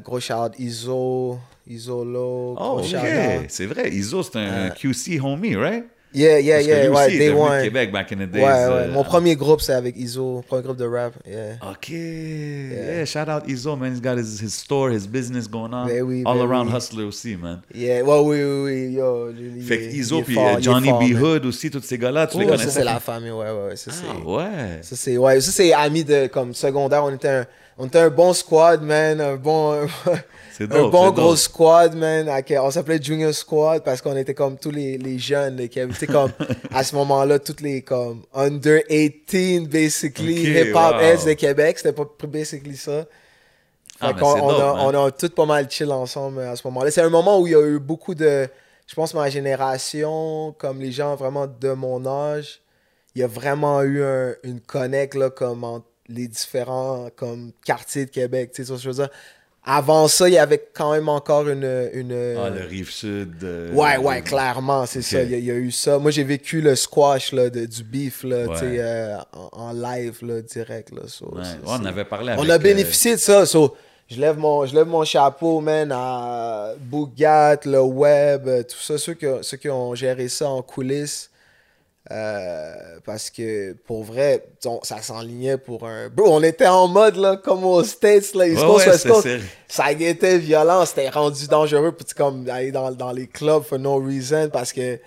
Gros 0.04 0.20
shout-out 0.20 0.54
Iso, 0.58 1.38
Isolo. 1.66 2.54
Oh, 2.58 2.80
ok. 2.82 3.46
C'est 3.48 3.66
vrai. 3.66 3.90
Iso, 3.90 4.22
c'est 4.22 4.36
un 4.38 4.70
QC 4.70 5.20
homie, 5.20 5.56
right? 5.56 5.84
Yeah, 6.14 6.40
yeah, 6.40 6.54
Parce 6.56 6.66
que 6.66 6.70
yeah, 6.70 6.82
lui 6.82 6.88
aussi, 6.88 6.98
ouais, 6.98 7.12
il 7.12 7.18
Day 7.18 7.30
One. 7.32 7.62
Québec 7.62 7.92
back 7.92 8.12
in 8.12 8.16
the 8.16 8.30
days. 8.30 8.42
Ouais, 8.42 8.48
ouais. 8.48 8.68
euh, 8.70 8.92
Mon 8.92 9.04
premier 9.04 9.36
groupe, 9.36 9.60
c'est 9.60 9.74
avec 9.74 9.94
Iso, 9.96 10.42
premier 10.48 10.62
groupe 10.62 10.78
de 10.78 10.86
rap. 10.86 11.12
Yeah. 11.26 11.56
OK. 11.70 11.90
Yeah. 11.90 13.04
shout 13.04 13.28
out 13.28 13.46
Izo, 13.46 13.76
man. 13.76 13.92
He's 13.92 14.00
got 14.00 14.16
his, 14.16 14.40
his 14.40 14.54
store, 14.54 14.90
his 14.90 15.06
business 15.06 15.46
going 15.46 15.72
on. 15.74 15.86
Ben 15.86 16.02
oui, 16.02 16.22
All 16.24 16.38
ben 16.38 16.46
around 16.46 16.68
oui. 16.68 16.76
hustler 16.76 17.04
aussi, 17.04 17.36
man. 17.36 17.60
Yeah, 17.74 18.02
ouais, 18.02 18.20
oui, 18.20 18.42
oui, 18.42 18.62
oui, 18.64 18.92
yo. 18.94 19.30
lui, 19.32 19.60
Fait 19.60 19.78
que 19.78 19.82
est 19.84 20.22
puis 20.24 20.34
fort, 20.34 20.56
euh, 20.56 20.60
Johnny 20.60 20.88
fort, 20.88 20.98
B. 21.00 21.12
man. 21.12 21.22
Hood 21.22 21.44
aussi, 21.46 21.70
tous 21.70 21.82
ces 21.82 21.98
gars-là, 21.98 22.26
tu 22.26 22.38
les 22.38 22.46
connais 22.46 22.64
ça, 22.64 22.70
c'est 22.70 22.84
la 22.84 23.00
famille, 23.00 23.30
ouais, 23.30 23.50
ouais, 23.50 23.76
ça, 23.76 23.90
c'est... 23.92 24.04
Ah, 24.08 24.26
ouais. 24.26 24.78
Ça, 24.82 24.96
c'est 24.96 25.16
ouais, 25.18 25.40
ça, 25.42 25.50
c'est 25.52 25.72
amis 25.74 26.04
de 26.04 26.26
comme 26.28 26.54
secondaire. 26.54 27.04
On 27.04 27.14
était 27.14 27.28
un, 27.28 27.46
on 27.76 27.86
était 27.86 27.98
un 28.00 28.10
bon 28.10 28.32
squad, 28.32 28.82
man. 28.82 29.20
Un 29.20 29.36
bon, 29.36 29.74
un 30.64 30.88
bon 30.88 31.10
gros 31.10 31.30
dope. 31.30 31.36
squad, 31.38 31.94
man. 31.94 32.28
On 32.60 32.70
s'appelait 32.70 33.00
Junior 33.00 33.32
Squad 33.32 33.84
parce 33.84 34.00
qu'on 34.02 34.16
était 34.16 34.34
comme 34.34 34.58
tous 34.58 34.70
les, 34.70 34.98
les 34.98 35.18
jeunes 35.18 35.56
là, 35.56 35.68
qui 35.68 36.06
comme 36.06 36.32
à 36.72 36.82
ce 36.84 36.94
moment-là, 36.96 37.38
toutes 37.38 37.60
les 37.60 37.82
comme 37.82 38.24
under 38.34 38.82
18, 38.88 39.68
basically, 39.68 40.40
Ok, 40.40 40.66
hip-hop 40.68 40.94
wow. 40.94 41.00
heads 41.00 41.24
de 41.26 41.32
Québec. 41.34 41.78
C'était 41.78 41.92
pas 41.92 42.04
basically 42.26 42.76
ça. 42.76 43.06
Ah, 44.00 44.12
c'est 44.16 44.22
on, 44.22 44.48
a, 44.50 44.72
on 44.84 45.06
a 45.06 45.10
tout 45.10 45.28
pas 45.30 45.46
mal 45.46 45.68
chill 45.70 45.90
ensemble 45.90 46.40
à 46.42 46.54
ce 46.54 46.66
moment-là. 46.68 46.90
C'est 46.90 47.02
un 47.02 47.10
moment 47.10 47.40
où 47.40 47.46
il 47.46 47.52
y 47.52 47.56
a 47.56 47.66
eu 47.66 47.78
beaucoup 47.78 48.14
de. 48.14 48.48
Je 48.86 48.94
pense 48.94 49.12
ma 49.12 49.28
génération, 49.28 50.54
comme 50.58 50.80
les 50.80 50.92
gens 50.92 51.14
vraiment 51.16 51.46
de 51.46 51.72
mon 51.72 52.06
âge, 52.06 52.62
il 53.14 53.20
y 53.20 53.24
a 53.24 53.26
vraiment 53.26 53.82
eu 53.82 54.02
un- 54.02 54.34
une 54.44 54.60
connect 54.60 55.14
là, 55.14 55.30
comme 55.30 55.64
entre 55.64 55.86
les 56.08 56.26
différents 56.28 57.08
comme, 57.16 57.52
quartiers 57.66 58.06
de 58.06 58.10
Québec. 58.10 58.52
Tu 58.54 58.62
sais 58.64 58.68
ce 58.68 58.72
que 58.74 58.78
je 58.82 58.88
veux 58.88 58.94
dire? 58.94 59.10
Avant 59.64 60.08
ça, 60.08 60.28
il 60.28 60.32
y 60.34 60.38
avait 60.38 60.66
quand 60.72 60.92
même 60.92 61.08
encore 61.10 61.46
une. 61.48 61.88
une 61.92 62.12
Ah, 62.42 62.48
le 62.48 62.64
rive 62.66 62.90
sud. 62.90 63.34
euh, 63.42 63.70
Ouais, 63.74 63.98
ouais, 63.98 64.22
clairement, 64.22 64.86
c'est 64.86 65.02
ça. 65.02 65.22
Il 65.22 65.30
y, 65.30 65.34
a- 65.34 65.38
il 65.38 65.44
y 65.44 65.50
a 65.50 65.54
eu 65.54 65.70
ça. 65.70 65.98
Moi, 65.98 66.10
j'ai 66.10 66.24
vécu 66.24 66.62
le 66.62 66.74
squash 66.74 67.32
là, 67.32 67.50
de, 67.50 67.66
du 67.66 67.82
beef 67.84 68.22
là, 68.24 68.46
Ouais. 68.46 68.56
euh, 68.62 69.16
en, 69.52 69.68
en 69.68 69.72
live, 69.72 70.18
là, 70.22 70.40
direct. 70.40 70.90
Là, 70.94 71.02
so, 71.06 71.26
Ouais, 71.34 71.42
c'est- 71.44 71.68
ouais, 71.68 71.76
on 71.80 71.84
avait 71.84 72.04
parlé 72.06 72.32
on 72.36 72.38
avec, 72.38 72.50
a 72.50 72.54
euh, 72.54 72.58
bénéficié 72.58 73.12
de 73.16 73.20
ça. 73.20 73.44
so, 73.44 73.76
je, 74.08 74.18
lève 74.18 74.38
mon, 74.38 74.64
je 74.64 74.74
lève 74.74 74.86
mon 74.86 75.04
chapeau, 75.04 75.60
man, 75.60 75.92
à 75.92 76.72
Bougat, 76.80 77.58
le 77.66 77.80
web, 77.82 78.48
tout 78.66 78.78
ça, 78.80 78.96
ceux 78.96 79.14
qui, 79.14 79.26
ceux 79.42 79.56
qui 79.58 79.68
ont 79.68 79.94
géré 79.94 80.28
ça 80.28 80.48
en 80.48 80.62
coulisses. 80.62 81.30
Euh, 82.10 82.72
parce 83.04 83.28
que 83.28 83.74
pour 83.86 84.02
vrai, 84.02 84.44
on- 84.64 84.80
ça 84.82 85.02
s'enlignait 85.02 85.58
pour 85.58 85.86
un. 85.86 86.08
Bro, 86.08 86.28
on 86.36 86.42
était 86.42 86.66
en 86.66 86.88
mode 86.88 87.16
là, 87.16 87.36
comme 87.36 87.64
aux 87.64 87.84
States, 87.84 88.34
là, 88.34 88.46
East 88.48 88.62
Coast, 88.64 88.86
ouais, 88.86 88.92
West 88.92 89.08
Coast. 89.08 89.28
Ça 89.68 89.92
était 89.92 90.38
violent, 90.38 90.86
c'était 90.86 91.10
rendu 91.10 91.46
dangereux 91.48 91.92
tu, 92.06 92.14
comme 92.14 92.48
aller 92.48 92.72
dans, 92.72 92.90
dans 92.92 93.12
les 93.12 93.26
clubs 93.26 93.62
for 93.62 93.78
no 93.78 93.96
reason 94.02 94.48
parce 94.50 94.72
que 94.72 94.98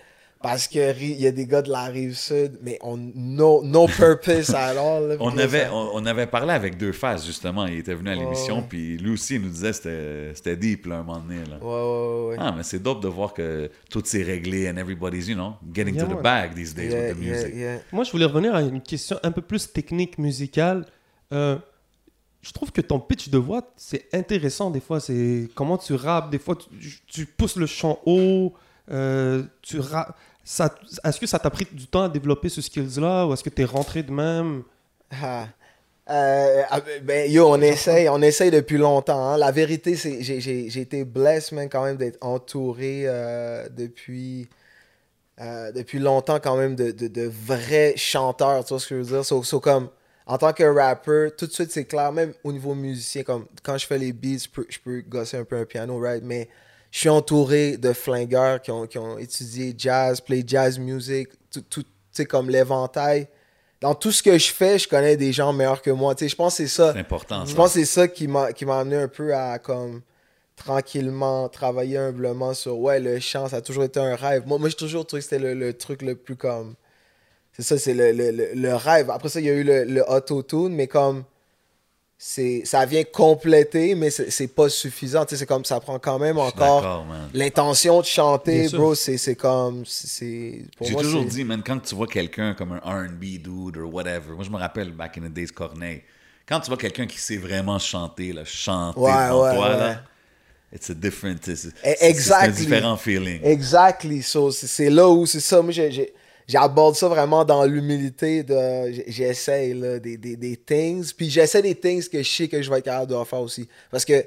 parce 0.42 0.68
que 0.68 0.80
ri- 0.92 1.12
il 1.18 1.22
y 1.22 1.28
a 1.28 1.32
des 1.32 1.46
gars 1.46 1.62
de 1.62 1.70
la 1.70 1.86
rive 1.86 2.16
sud, 2.18 2.58
mais 2.62 2.78
on 2.82 2.98
no, 3.16 3.64
no 3.64 3.88
purpose 3.88 4.50
alors. 4.52 5.00
là, 5.02 5.16
On 5.20 5.38
avait, 5.38 5.66
ça- 5.66 5.74
on, 5.74 5.92
on 5.96 6.06
avait 6.06 6.28
parlé 6.28 6.52
avec 6.54 6.78
Deux 6.78 6.92
Faces, 6.92 7.26
justement. 7.26 7.66
Il 7.68 7.78
était 7.80 7.94
venu 7.94 8.10
à 8.10 8.16
l'émission, 8.16 8.58
ouais. 8.58 8.66
puis 8.68 8.98
lui 8.98 9.12
aussi, 9.14 9.36
il 9.36 9.42
nous 9.42 9.50
disait 9.50 9.70
que 9.72 9.76
c'était- 9.76 10.32
c'était 10.36 10.56
deep, 10.58 10.86
là, 10.88 10.98
un 11.00 11.04
moment 11.04 11.20
donné. 11.20 11.40
Là. 11.50 11.58
Ouais, 11.62 11.68
ouais, 11.68 12.30
ouais. 12.32 12.36
Ah, 12.40 12.54
mais 12.56 12.64
c'est 12.64 12.80
dope 12.80 13.02
de 13.02 13.08
voir 13.08 13.34
que 13.34 13.70
tout 13.90 14.02
s'est 14.06 14.24
réglé 14.24 14.70
and 14.70 14.78
everybody's, 14.78 15.28
you 15.28 15.36
know, 15.36 15.54
getting 15.74 15.96
Yeah, 15.96 16.06
to 16.06 16.16
the 16.16 16.22
bag 16.22 16.54
these 16.56 16.74
days 16.74 16.92
Yeah, 16.92 17.10
with 17.10 17.18
the 17.18 17.20
music. 17.20 17.54
yeah. 17.56 17.78
Moi, 17.92 18.04
je 18.04 18.12
voulais 18.12 18.26
revenir 18.26 18.56
à 18.56 18.62
une 18.62 18.82
question 18.82 19.18
un 19.24 19.32
peu 19.32 19.42
plus 19.42 19.72
technique, 19.72 20.18
musicale. 20.18 20.86
Euh, 21.34 21.58
je 22.42 22.52
trouve 22.52 22.72
que 22.72 22.82
ton 22.82 23.00
pitch 23.00 23.30
de 23.30 23.38
voix, 23.38 23.62
c'est 23.78 24.08
intéressant 24.14 24.72
des 24.72 24.80
fois. 24.80 25.00
C'est 25.00 25.48
comment 25.54 25.78
tu 25.78 25.94
rappes. 25.94 26.32
Des 26.32 26.40
fois, 26.40 26.56
tu, 26.56 27.00
tu 27.06 27.26
pousses 27.28 27.56
le 27.56 27.68
chant 27.68 28.00
haut. 28.06 28.54
euh, 28.92 29.44
tu 29.62 29.80
ra- 29.80 30.08
ça, 30.08 30.16
Est-ce 30.46 31.20
que 31.20 31.28
ça 31.28 31.40
t'a 31.40 31.50
pris 31.50 31.68
du 31.72 31.88
temps 31.88 32.04
à 32.04 32.10
développer 32.10 32.50
ce 32.50 32.62
skills-là 32.62 33.28
ou 33.28 33.34
est-ce 33.34 33.44
que 33.44 33.50
tu 33.50 33.62
es 33.62 33.66
rentré 33.66 34.04
de 34.04 34.12
même? 34.12 34.64
Ah. 35.12 35.48
Euh, 36.10 36.64
ah, 36.70 36.82
ben, 37.04 37.32
yo, 37.32 37.48
on 37.50 37.62
essaye, 37.62 38.10
on 38.10 38.22
essaye 38.22 38.52
depuis 38.52 38.78
longtemps. 38.78 39.24
hein. 39.34 39.38
La 39.38 39.52
vérité, 39.52 39.96
c'est 39.96 40.22
j'ai- 40.24 40.68
été 40.82 41.06
blessé, 41.06 41.56
man, 41.56 41.70
quand 41.70 41.84
même, 41.86 41.98
d'être 41.98 42.18
entouré 42.22 43.04
euh, 43.06 43.70
depuis, 43.70 44.50
euh, 45.40 45.72
depuis 45.72 46.00
longtemps, 46.00 46.40
quand 46.40 46.58
même, 46.58 46.76
de, 46.76 46.92
de, 46.92 47.24
vrais 47.28 47.94
chanteurs. 47.98 48.64
Tu 48.66 48.70
vois 48.70 48.80
ce 48.80 48.88
que 48.88 48.98
je 48.98 49.02
veux 49.10 49.24
dire? 49.24 49.26
So, 49.26 49.60
comme, 49.60 49.90
en 50.26 50.38
tant 50.38 50.54
que 50.54 50.64
rappeur, 50.64 51.36
tout 51.36 51.48
de 51.48 51.52
suite, 51.52 51.72
c'est 51.72 51.86
clair, 51.86 52.12
même 52.12 52.34
au 52.44 52.52
niveau 52.52 52.76
musicien, 52.76 53.24
comme 53.24 53.46
quand 53.64 53.78
je 53.78 53.88
fais 53.88 53.98
les 53.98 54.14
beats, 54.14 54.40
je 54.46 54.50
peux, 54.50 54.66
je 54.70 54.80
peux 54.80 55.02
gosser 55.02 55.38
un 55.38 55.46
peu 55.46 55.58
un 55.58 55.66
piano, 55.66 56.00
right? 56.00 56.24
Mais 56.24 56.50
je 56.92 57.00
suis 57.00 57.10
entouré 57.10 57.78
de 57.78 57.94
flingueurs 57.94 58.62
qui 58.62 58.70
ont, 58.72 58.86
qui 58.86 58.98
ont 58.98 59.18
étudié 59.18 59.74
jazz, 59.78 60.20
play 60.22 60.44
jazz 60.46 60.78
music, 60.78 61.30
tout, 61.52 61.62
tout 61.62 61.84
tu 61.84 61.90
sais, 62.12 62.26
comme 62.26 62.50
l'éventail. 62.50 63.28
Dans 63.80 63.96
tout 63.96 64.12
ce 64.12 64.22
que 64.22 64.38
je 64.38 64.52
fais, 64.52 64.78
je 64.78 64.88
connais 64.88 65.18
des 65.18 65.32
gens 65.34 65.54
meilleurs 65.54 65.82
que 65.82 65.90
moi. 65.90 66.14
Tu 66.14 66.26
sais, 66.26 66.30
je 66.30 66.36
pense 66.36 66.58
que 66.58 66.64
c'est 66.64 66.68
ça. 66.68 66.92
C'est 66.94 67.00
important, 67.00 67.46
Je 67.46 67.56
pense 67.56 67.74
que 67.74 67.80
c'est 67.80 67.86
ça 67.86 68.08
qui 68.08 68.28
m'a 68.28 68.52
qui 68.54 68.66
m'a 68.66 68.80
amené 68.80 68.98
un 68.98 69.08
peu 69.08 69.34
à 69.34 69.58
comme 69.58 70.02
tranquillement 70.58 71.50
travailler 71.50 71.98
humblement 71.98 72.54
sur 72.54 72.78
ouais 72.78 73.00
le 73.00 73.20
chant 73.20 73.48
ça 73.48 73.58
a 73.58 73.62
toujours 73.62 73.84
été 73.84 74.00
un 74.00 74.16
rêve 74.16 74.44
moi 74.46 74.60
moi 74.60 74.70
j'ai 74.70 74.76
toujours 74.76 75.08
trouvé 75.08 75.22
que 75.22 75.28
c'était 75.28 75.40
le, 75.40 75.56
le 75.56 75.74
truc 75.74 76.04
le 76.04 76.14
plus 76.14 76.36
comme 76.36 76.76
c'est 77.54 77.64
ça 77.64 77.80
c'est 77.80 77.96
le, 77.96 78.12
le, 78.12 78.30
le, 78.30 78.50
le 78.54 78.76
rêve 78.76 79.10
après 79.10 79.30
ça 79.30 79.40
il 79.40 79.48
y 79.48 79.50
a 79.50 79.54
eu 79.54 79.64
le, 79.64 79.86
le 79.86 80.04
auto-tune 80.08 80.70
mais 80.76 80.86
comme 80.86 81.24
ça 82.24 82.86
vient 82.86 83.04
compléter 83.04 83.96
mais 83.96 84.12
c'est 84.12 84.48
pas 84.48 84.70
suffisant 84.70 85.26
tu 85.26 85.32
sais 85.32 85.38
c'est 85.40 85.46
comme 85.48 85.66
ça 85.66 85.80
prend 85.80 85.98
quand 85.98 86.20
même 86.20 86.38
encore 86.38 87.04
l'intention 87.34 88.00
de 88.00 88.06
chanter 88.06 88.70
bro 88.70 88.94
c'est 88.94 89.36
comme 89.36 89.84
J'ai 89.88 90.64
toujours 90.96 91.26
dit, 91.26 91.44
man, 91.44 91.64
quand 91.66 91.80
tu 91.80 91.96
vois 91.96 92.06
quelqu'un 92.06 92.54
comme 92.54 92.74
un 92.74 92.78
R&B 93.06 93.24
dude 93.42 93.78
or 93.78 93.92
whatever, 93.92 94.34
moi 94.36 94.44
je 94.44 94.52
me 94.52 94.58
rappelle 94.58 94.92
back 94.92 95.18
in 95.18 95.22
the 95.22 95.34
days 95.34 95.48
Corneille, 95.48 96.04
quand 96.48 96.60
tu 96.60 96.68
vois 96.68 96.78
quelqu'un 96.78 97.08
qui 97.08 97.18
sait 97.20 97.38
vraiment 97.38 97.80
chanter, 97.80 98.34
là, 98.34 98.44
chanter 98.46 99.00
Ouais, 99.00 99.12
devant 99.12 99.42
ouais, 99.44 99.56
toi, 99.56 99.70
ouais. 99.72 99.78
là, 99.78 100.04
it's 100.74 100.90
a 100.92 100.94
different, 100.94 101.38
c'est 101.42 101.56
c'est- 101.56 101.70
Eh, 101.84 101.96
c'est 101.98 102.06
un 102.06 102.10
exactly. 102.10 102.66
différent 102.66 102.98
feeling. 102.98 103.40
Exactly. 103.44 104.22
So, 104.22 104.52
c'est- 104.52 104.90
là 104.92 105.08
où 105.10 105.26
c'est 105.26 105.40
ça. 105.40 105.62
Moi, 105.62 105.72
j'ai- 105.72 106.14
j'aborde 106.52 106.96
ça 106.96 107.08
vraiment 107.08 107.46
dans 107.46 107.64
l'humilité 107.64 108.44
de 108.44 108.92
j'essaie 109.08 109.74
des, 110.02 110.18
des, 110.18 110.36
des 110.36 110.58
things. 110.58 111.14
Puis 111.14 111.30
j'essaie 111.30 111.62
des 111.62 111.76
things 111.76 112.08
que 112.10 112.22
je 112.22 112.30
sais 112.30 112.48
que 112.48 112.62
je 112.62 112.70
vais 112.70 112.80
être 112.80 112.86
capable 112.86 113.12
de 113.12 113.24
faire 113.24 113.40
aussi. 113.40 113.68
Parce 113.90 114.04
que 114.04 114.26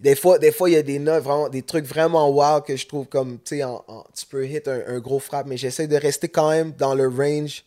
des 0.00 0.14
fois, 0.14 0.38
des 0.38 0.52
fois, 0.52 0.70
il 0.70 0.74
y 0.74 0.76
a 0.76 0.82
des 0.82 0.98
notes, 0.98 1.22
vraiment, 1.24 1.48
des 1.48 1.62
trucs 1.62 1.84
vraiment 1.84 2.30
wow 2.30 2.60
que 2.62 2.76
je 2.76 2.86
trouve 2.86 3.06
comme, 3.06 3.38
tu 3.44 3.58
sais, 3.58 3.64
tu 4.14 4.26
peux 4.26 4.46
hit 4.46 4.66
un, 4.68 4.80
un 4.86 4.98
gros 5.00 5.18
frappe, 5.18 5.46
mais 5.46 5.56
j'essaie 5.56 5.88
de 5.88 5.96
rester 5.96 6.28
quand 6.28 6.50
même 6.50 6.72
dans 6.72 6.94
le 6.94 7.08
range 7.08 7.64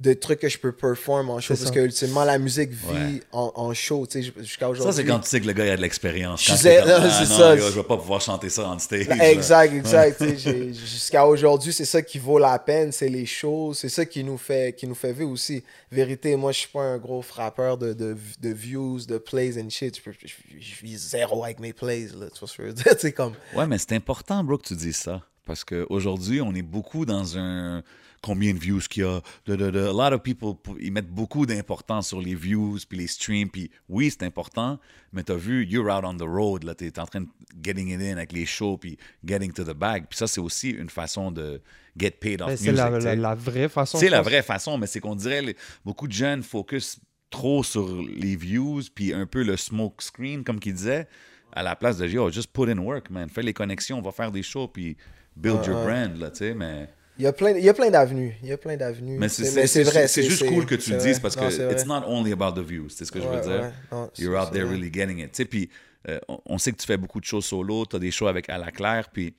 de 0.00 0.12
trucs 0.12 0.40
que 0.40 0.48
je 0.48 0.58
peux 0.58 0.72
perform 0.72 1.30
en 1.30 1.38
show. 1.40 1.54
Parce 1.54 1.66
ça. 1.66 1.70
que, 1.70 1.78
ultimement, 1.80 2.24
la 2.24 2.36
musique 2.38 2.70
vit 2.72 2.86
Ouais. 2.92 3.20
en, 3.32 3.52
en 3.54 3.72
show, 3.74 4.06
tu 4.06 4.22
sais, 4.24 4.32
jusqu'à 4.40 4.66
Ça, 4.66 4.70
aujourd'hui. 4.70 4.94
c'est 4.96 5.04
quand 5.04 5.20
tu 5.20 5.28
sais 5.28 5.40
que 5.40 5.46
le 5.46 5.52
gars 5.52 5.64
il 5.66 5.70
a 5.70 5.76
de 5.76 5.82
l'expérience. 5.82 6.42
Je 6.44 6.50
Quand 6.50 6.56
sais, 6.56 6.76
t'es 6.76 6.80
comme, 6.80 6.88
non, 6.90 7.08
ah, 7.08 7.10
c'est 7.24 7.30
non, 7.30 7.38
ça. 7.38 7.56
gars, 7.56 7.70
je 7.70 7.74
vais 7.76 7.82
pas 7.84 7.96
pouvoir 7.96 8.20
chanter 8.20 8.50
ça 8.50 8.68
on 8.68 8.78
stage. 8.80 9.06
là. 9.08 9.30
Exact, 9.30 9.72
exact. 9.72 10.24
Jusqu'à 10.72 11.26
aujourd'hui, 11.26 11.72
c'est 11.72 11.84
ça 11.84 12.02
qui 12.02 12.18
vaut 12.18 12.38
la 12.38 12.58
peine, 12.58 12.90
c'est 12.92 13.08
les 13.08 13.24
shows, 13.24 13.72
c'est 13.74 13.88
ça 13.88 14.04
qui 14.04 14.24
nous 14.24 14.36
fait 14.36 14.74
qui 14.76 14.86
nous 14.86 14.94
fait 14.96 15.12
vivre 15.12 15.30
aussi. 15.30 15.62
Vérité, 15.92 16.34
moi, 16.36 16.50
je 16.52 16.58
suis 16.58 16.68
pas 16.68 16.82
un 16.82 16.98
gros 16.98 17.22
frappeur 17.22 17.78
de, 17.78 17.92
de, 17.92 18.16
de 18.40 18.48
views, 18.52 19.00
de 19.06 19.18
plays 19.18 19.60
and 19.62 19.70
shit. 19.70 19.96
Je, 19.96 20.02
peux- 20.02 20.16
je, 20.24 20.34
je 20.58 20.74
vis 20.82 20.96
zéro 21.10 21.44
avec 21.44 21.60
mes 21.60 21.72
plays, 21.72 22.08
là. 22.18 22.26
Tu 22.32 22.40
vois 22.40 22.48
ce 22.48 22.56
que 22.56 22.62
je 22.64 22.68
veux 22.68 22.74
dire? 22.74 23.14
Comme... 23.14 23.34
Ouais, 23.54 23.66
mais 23.68 23.78
c'est 23.78 23.92
important, 23.92 24.42
bro, 24.42 24.58
que 24.58 24.66
tu 24.66 24.74
dises 24.74 24.96
ça. 24.96 25.22
Parce 25.46 25.62
qu'aujourd'hui, 25.62 26.40
on 26.40 26.52
est 26.54 26.62
beaucoup 26.62 27.04
dans 27.06 27.38
un 27.38 27.82
combien 28.24 28.54
de 28.54 28.58
views 28.58 28.80
qu'il 28.88 29.02
y 29.02 29.06
a. 29.06 29.20
De, 29.46 29.54
de, 29.56 29.70
de. 29.70 29.80
A 29.80 29.92
lot 29.92 30.14
of 30.16 30.22
people, 30.22 30.54
ils 30.80 30.90
mettent 30.90 31.10
beaucoup 31.10 31.44
d'importance 31.46 32.08
sur 32.08 32.20
les 32.20 32.34
views, 32.34 32.78
puis 32.88 32.98
les 32.98 33.06
streams. 33.06 33.50
Puis 33.50 33.70
oui, 33.88 34.10
c'est 34.10 34.24
important, 34.24 34.80
mais 35.12 35.22
tu 35.22 35.32
as 35.32 35.36
vu, 35.36 35.64
you're 35.66 35.86
out 35.94 36.04
on 36.04 36.16
the 36.16 36.22
road. 36.28 36.74
Tu 36.78 36.86
es 36.86 36.98
en 36.98 37.06
train 37.06 37.20
de 37.20 37.28
getting 37.62 37.88
it 37.90 38.00
in 38.00 38.16
avec 38.16 38.32
les 38.32 38.46
shows, 38.46 38.78
puis 38.78 38.96
getting 39.24 39.52
to 39.52 39.62
the 39.64 39.76
bag. 39.76 40.06
Puis 40.08 40.16
ça, 40.18 40.26
c'est 40.26 40.40
aussi 40.40 40.70
une 40.70 40.88
façon 40.90 41.30
de 41.30 41.60
get 41.98 42.12
paid 42.12 42.40
off 42.42 42.48
Ben. 42.48 42.56
C'est 42.56 42.72
la, 42.72 42.90
la- 43.04 43.14
la 43.16 43.34
vraie 43.34 43.68
façon. 43.68 43.98
C'est 43.98 44.08
la 44.08 44.22
vraie 44.22 44.42
façon, 44.42 44.78
mais 44.78 44.86
c'est 44.86 45.00
qu'on 45.00 45.14
dirait 45.16 45.42
les- 45.42 45.56
beaucoup 45.84 46.08
de 46.08 46.12
jeunes 46.12 46.42
focus 46.42 46.98
trop 47.30 47.62
sur 47.62 48.00
les 48.02 48.36
views 48.36 48.82
puis 48.94 49.12
un 49.12 49.26
peu 49.26 49.42
le 49.42 49.56
smoke 49.56 50.02
screen, 50.02 50.44
comme 50.44 50.58
qu'ils 50.60 50.74
disaient, 50.74 51.06
à 51.52 51.62
la 51.62 51.76
place 51.76 51.98
de 51.98 52.06
yo, 52.08 52.30
just 52.30 52.52
put 52.52 52.68
in 52.70 52.78
work, 52.78 53.10
man. 53.10 53.28
Fais 53.28 53.42
les 53.42 53.52
connexions, 53.52 53.98
on 53.98 54.02
va 54.02 54.12
faire 54.12 54.32
des 54.32 54.42
shows 54.42 54.68
puis 54.68 54.96
build 55.36 55.64
your 55.66 55.84
brand, 55.84 56.16
là, 56.16 56.30
tu 56.30 56.38
sais, 56.38 56.54
mais. 56.54 56.88
Il 57.18 57.22
y 57.24 57.26
a 57.28 57.32
plein, 57.32 57.50
il 57.50 57.64
y 57.64 57.68
a 57.68 57.74
plein 57.74 57.90
d'avenues. 57.90 58.36
Il 58.42 58.48
y 58.48 58.52
a 58.52 58.58
plein 58.58 58.76
d'avenues. 58.76 59.18
Mais 59.18 59.28
c'est- 59.28 59.44
C'est- 59.66 60.06
c'est 60.08 60.22
juste 60.24 60.46
cool 60.46 60.66
que 60.66 60.74
tu 60.74 60.90
le 60.90 60.96
dises 60.98 61.12
vrai. 61.12 61.20
parce 61.22 61.36
Non, 61.36 61.48
que 61.48 61.54
vrai. 61.54 61.72
it's 61.72 61.86
not 61.86 62.02
only 62.06 62.32
about 62.32 62.52
the 62.60 62.64
views, 62.66 62.88
c'est 62.90 63.04
ce 63.04 63.12
que 63.12 63.20
je 63.20 63.28
veux 63.28 63.40
dire. 63.40 63.60
ouais. 63.62 63.70
Non, 63.92 64.10
c'est- 64.12 64.22
You're 64.22 64.40
out 64.40 64.50
there 64.52 64.64
vrai. 64.64 64.74
really 64.76 64.92
getting 64.92 65.18
it. 65.20 65.30
Tu 65.32 65.36
sais, 65.36 65.44
puis 65.44 65.70
euh, 66.08 66.18
on, 66.46 66.58
sait 66.58 66.72
que 66.72 66.76
tu 66.76 66.86
fais 66.86 66.96
beaucoup 66.96 67.20
de 67.20 67.24
choses 67.24 67.44
solo, 67.46 67.86
tu 67.86 67.96
as 67.96 67.98
des 67.98 68.10
shows 68.10 68.26
avec 68.26 68.50
À 68.50 68.58
la 68.58 68.70
Claire, 68.72 69.08
puis 69.12 69.34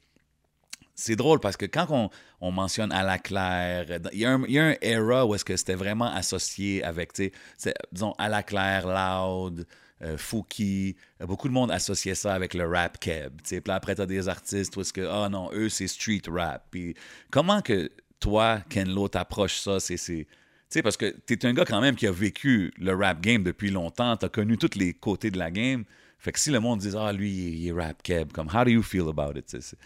c'est 0.95 1.15
drôle 1.17 1.39
parce 1.41 1.57
que 1.57 1.65
quand 1.65 1.87
on, 1.89 2.09
on 2.41 2.51
mentionne 2.51 2.91
À 2.93 3.03
la 3.03 3.17
Claire, 3.19 3.85
euh, 3.89 3.99
il 4.13 4.19
y, 4.19 4.25
a 4.25 4.31
un- 4.31 4.43
il 4.47 4.53
y 4.53 4.59
a 4.59 4.63
un 4.67 4.75
era 4.81 5.25
où 5.25 5.35
est-ce 5.35 5.43
que 5.45 5.55
c'était 5.57 5.75
vraiment 5.75 6.11
associé 6.11 6.81
avec, 6.83 7.11
tu 7.13 7.31
sais, 7.57 7.73
disons, 7.91 8.13
À 8.17 8.29
la 8.29 8.41
Claire, 8.41 8.87
Loud, 8.87 9.65
euh, 10.01 10.17
Fouki, 10.17 10.95
euh, 11.21 11.25
beaucoup 11.25 11.47
de 11.47 11.53
monde 11.53 11.71
associait 11.71 12.15
ça 12.15 12.33
avec 12.33 12.53
le 12.53 12.67
rap 12.67 12.99
keb. 12.99 13.33
Puis 13.43 13.61
là, 13.65 13.75
après, 13.75 13.95
tu 13.95 14.01
as 14.01 14.05
des 14.05 14.27
artistes 14.27 14.75
où 14.75 14.81
est-ce 14.81 14.93
que, 14.93 15.07
ah 15.07 15.29
non, 15.29 15.49
eux, 15.53 15.69
c'est 15.69 15.87
street 15.87 16.23
rap. 16.27 16.65
Puis 16.71 16.95
comment 17.31 17.61
que 17.61 17.91
toi, 18.19 18.61
Ken 18.69 18.89
Lo 18.89 19.07
t'approche 19.07 19.57
ça? 19.57 19.79
C'est, 19.79 19.97
c'est... 19.97 20.25
Tu 20.25 20.79
sais, 20.79 20.81
parce 20.81 20.97
que 20.97 21.05
t'es 21.05 21.45
un 21.45 21.53
gars 21.53 21.65
quand 21.65 21.81
même 21.81 21.95
qui 21.95 22.07
a 22.07 22.11
vécu 22.11 22.73
le 22.77 22.93
rap 22.93 23.21
game 23.21 23.43
depuis 23.43 23.69
longtemps, 23.71 24.17
t'as 24.17 24.29
connu 24.29 24.57
tous 24.57 24.77
les 24.77 24.93
côtés 24.93 25.31
de 25.31 25.37
la 25.37 25.51
game. 25.51 25.85
Fait 26.17 26.31
que 26.31 26.39
si 26.39 26.49
le 26.49 26.59
monde 26.59 26.79
dit 26.79 26.91
«Ah, 26.97 27.13
lui, 27.13 27.31
il 27.31 27.67
est 27.67 27.71
rap 27.71 28.01
keb», 28.01 28.31
comme 28.33 28.47
«How 28.53 28.63
do 28.65 28.71
you 28.71 28.81
feel 28.81 29.07
about 29.09 29.37
it?» 29.37 29.45
C'est- 29.49 29.77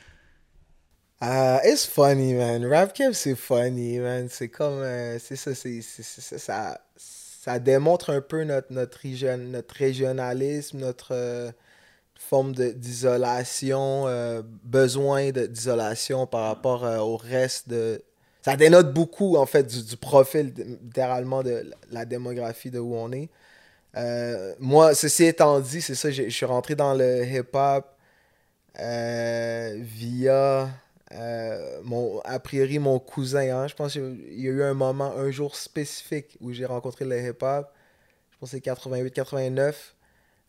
Uh, 1.21 1.59
it's 1.65 1.85
funny, 1.85 2.33
man. 2.33 2.65
Rap 2.65 2.93
Cap, 2.93 3.13
c'est 3.13 3.35
funny, 3.35 3.99
man. 3.99 4.29
C'est 4.29 4.47
comme. 4.47 4.79
euh, 4.79 5.19
c'est 5.19 5.35
ça, 5.35 5.53
c'est- 5.53 5.81
ça. 5.81 6.79
Ça 7.49 7.57
démontre 7.57 8.11
un 8.11 8.21
peu 8.21 8.43
notre, 8.43 8.71
notre, 8.71 8.99
notre 9.37 9.75
régionalisme, 9.75 10.77
notre 10.77 11.15
euh, 11.15 11.51
forme 12.13 12.53
d'isolation, 12.53 14.03
euh, 14.05 14.43
besoin 14.63 15.31
d'isolation 15.31 16.27
par 16.27 16.43
rapport 16.43 16.85
euh, 16.85 16.99
au 16.99 17.17
reste 17.17 17.67
de. 17.67 18.03
Ça 18.45 18.55
dénote 18.55 18.93
beaucoup, 18.93 19.35
en 19.35 19.47
fait, 19.47 19.63
du, 19.63 19.83
du 19.83 19.97
profil, 19.97 20.53
littéralement, 20.55 21.41
de 21.41 21.71
la- 21.89 22.05
démographie 22.05 22.69
de 22.69 22.77
où 22.77 22.93
on 22.95 23.11
est. 23.11 23.29
Moi, 24.59 24.93
ceci 24.93 25.23
étant 25.23 25.59
dit, 25.59 25.81
c'est 25.81 25.95
ça, 25.95 26.11
je 26.11 26.29
suis 26.29 26.45
rentré 26.45 26.75
dans 26.75 26.93
le 26.93 27.25
hip-hop 27.25 27.83
via, 28.75 30.69
euh, 31.13 31.79
mon, 31.83 32.19
a 32.21 32.39
priori, 32.39 32.79
mon 32.79 32.99
cousin. 32.99 33.57
hein. 33.57 33.67
Je 33.67 33.75
pense 33.75 33.93
qu'il 33.93 34.39
y 34.39 34.47
a 34.47 34.51
eu 34.51 34.63
un 34.63 34.73
moment, 34.73 35.15
un 35.15 35.31
jour 35.31 35.55
spécifique 35.55 36.37
où 36.39 36.51
j'ai 36.51 36.65
rencontré 36.65 37.05
le 37.05 37.19
hip-hop. 37.19 37.67
Je 38.31 38.37
pense 38.37 38.51
que 38.51 38.57
c'est 38.57 38.63
88-89. 38.63 39.73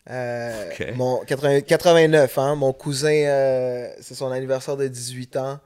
Euh, 0.09 0.71
mon 0.95 1.21
80 1.25 1.61
89, 1.61 2.39
hein, 2.39 2.55
mon 2.55 2.73
cousin, 2.73 3.11
euh, 3.13 3.93
c'est 4.01 4.15
son 4.15 4.31
anniversaire 4.31 4.77
de 4.77 4.89
18 4.89 5.37
ans. 5.37 5.61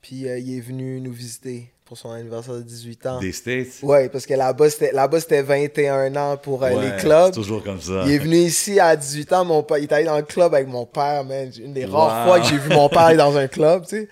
Puis 0.00 0.20
il 0.20 0.56
est 0.56 0.60
venu 0.60 1.00
nous 1.00 1.12
visiter 1.12 1.72
pour 1.88 1.96
son 1.96 2.10
anniversaire 2.10 2.54
de 2.54 2.60
18 2.62 3.06
ans. 3.06 3.18
Des 3.18 3.32
States? 3.32 3.82
Ouais, 3.82 4.10
parce 4.10 4.26
que 4.26 4.34
là-bas, 4.34 4.68
c'était, 4.68 4.92
là-bas, 4.92 5.20
c'était 5.20 5.40
21 5.42 6.14
ans 6.16 6.36
pour 6.36 6.62
euh, 6.62 6.74
Ouais, 6.74 6.84
les 6.90 6.96
clubs. 7.02 7.26
C'est 7.32 7.40
toujours 7.40 7.64
comme 7.64 7.80
ça. 7.80 8.02
Il 8.04 8.12
est 8.12 8.18
venu 8.18 8.36
ici 8.36 8.78
à 8.78 8.94
18 8.94 9.32
ans, 9.32 9.44
mon 9.46 9.62
père, 9.62 9.78
il 9.78 9.84
est 9.84 9.92
allé 9.92 10.04
dans 10.04 10.18
le 10.18 10.22
club 10.22 10.54
avec 10.54 10.68
mon 10.68 10.84
père, 10.84 11.24
man. 11.24 11.50
Une 11.58 11.72
des 11.72 11.86
rares 11.86 12.26
Wow. 12.26 12.26
fois 12.26 12.40
que 12.40 12.46
j'ai 12.46 12.58
vu 12.58 12.68
mon 12.68 12.88
père 12.90 13.00
aller 13.00 13.16
dans 13.16 13.34
un 13.36 13.48
club, 13.56 13.84
tu 13.84 13.96
sais. 13.96 14.08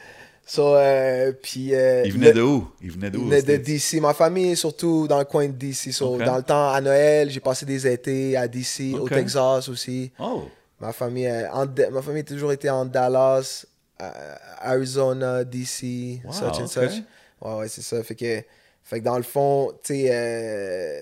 So, 0.49 0.75
euh, 0.77 1.33
puis, 1.43 1.75
euh, 1.75 2.03
Il 2.07 2.13
venait 2.13 2.29
le- 2.29 2.35
de 2.35 2.41
où? 2.43 2.69
Il 2.81 2.93
venait 2.93 3.09
il 3.13 3.29
de 3.29 3.41
States? 3.41 3.63
DC. 3.63 4.01
Ma 4.01 4.15
famille 4.15 4.53
est 4.53 4.55
surtout 4.57 5.07
dans 5.09 5.19
le 5.19 5.25
coin 5.25 5.47
de 5.47 5.53
DC. 5.53 5.93
So. 5.93 6.17
Dans 6.19 6.37
le 6.37 6.43
temps, 6.45 6.71
à 6.73 6.81
Noël, 6.81 7.29
j'ai 7.31 7.41
passé 7.41 7.67
des 7.67 7.87
étés 7.87 8.37
à 8.37 8.47
DC, 8.49 8.95
au. 8.99 9.09
Texas 9.09 9.69
aussi. 9.69 10.11
Oh, 10.19 10.45
Ma 10.81 10.93
famille, 10.93 11.29
en- 11.53 11.67
ma 11.93 12.01
famille 12.01 12.21
a 12.21 12.25
toujours 12.25 12.53
été 12.53 12.71
en 12.71 12.85
Dallas, 12.85 13.65
Arizona, 14.61 15.45
DC, 15.45 16.21
Wow, 16.25 16.33
such 16.33 16.61
and 16.61 16.67
such. 16.69 17.03
Ouais, 17.41 17.55
ouais, 17.55 17.69
c'est 17.69 17.83
ça. 17.83 18.03
Fait 18.03 18.15
que, 18.15 18.43
fait 18.85 19.01
que 19.01 19.05
dans 19.05 19.17
le 19.17 19.23
fond, 19.23 19.73
tu 19.85 19.95
sais, 19.95 20.09
euh, 20.11 21.01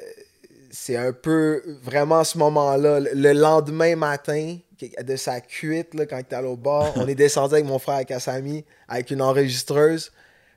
c'est 0.71 0.97
un 0.97 1.13
peu 1.13 1.63
vraiment 1.83 2.21
à 2.21 2.25
ce 2.25 2.39
moment-là, 2.39 3.01
le- 3.01 3.11
le 3.15 3.33
lendemain 3.33 3.95
matin 3.97 4.59
de 5.03 5.17
sa 5.17 5.41
cuite, 5.41 5.95
là, 5.95 6.05
quand 6.07 6.17
il 6.17 6.21
était 6.21 6.35
allé 6.37 6.49
au 6.49 6.57
bar, 6.57 6.93
on 6.97 7.07
est 7.07 7.15
descendu 7.15 7.55
avec 7.55 7.67
mon 7.67 7.79
frère 7.79 8.05
Kassami 8.05 8.65
avec 8.89 9.11
une 9.11 9.23
enregistreuse. 9.23 10.13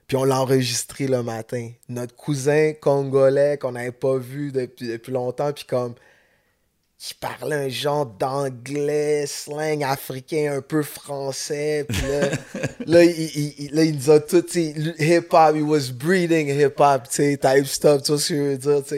Puis 0.07 0.15
on 0.15 0.23
l'a 0.23 0.39
enregistré 0.39 1.05
le 1.07 1.21
matin. 1.21 1.69
Notre 1.89 2.15
cousin 2.15 2.71
congolais 2.79 3.57
qu'on 3.57 3.73
n'avait 3.73 3.91
pas 3.91 4.17
vu 4.17 4.53
depuis, 4.53 4.87
depuis 4.87 5.11
longtemps, 5.11 5.51
puis 5.51 5.65
comme 5.65 5.95
qui 6.99 7.13
parlait 7.13 7.55
un 7.55 7.69
genre 7.69 8.05
d'anglais, 8.07 9.25
slang 9.27 9.83
africain, 9.83 10.53
un 10.57 10.61
peu 10.61 10.81
français. 10.81 11.85
Puis 11.87 12.01
là, 12.01 12.29
là, 12.87 13.03
il, 13.03 13.11
il- 13.11 13.55
il- 13.65 13.75
là, 13.75 13.83
il 13.83 13.95
nous 13.95 14.09
a 14.09 14.19
tout, 14.19 14.43
hip-hop, 14.57 15.55
he 15.55 15.61
was 15.61 15.91
breeding 15.93 16.47
hip-hop, 16.49 17.03
tu 17.09 17.15
sais, 17.15 17.37
type 17.37 17.65
stuff, 17.67 18.01
tu 18.01 18.11
vois 18.13 18.19
ce 18.21 18.29
que 18.29 18.35
je 18.35 18.41
veux 18.41 18.57
dire, 18.57 18.83
tu 18.83 18.89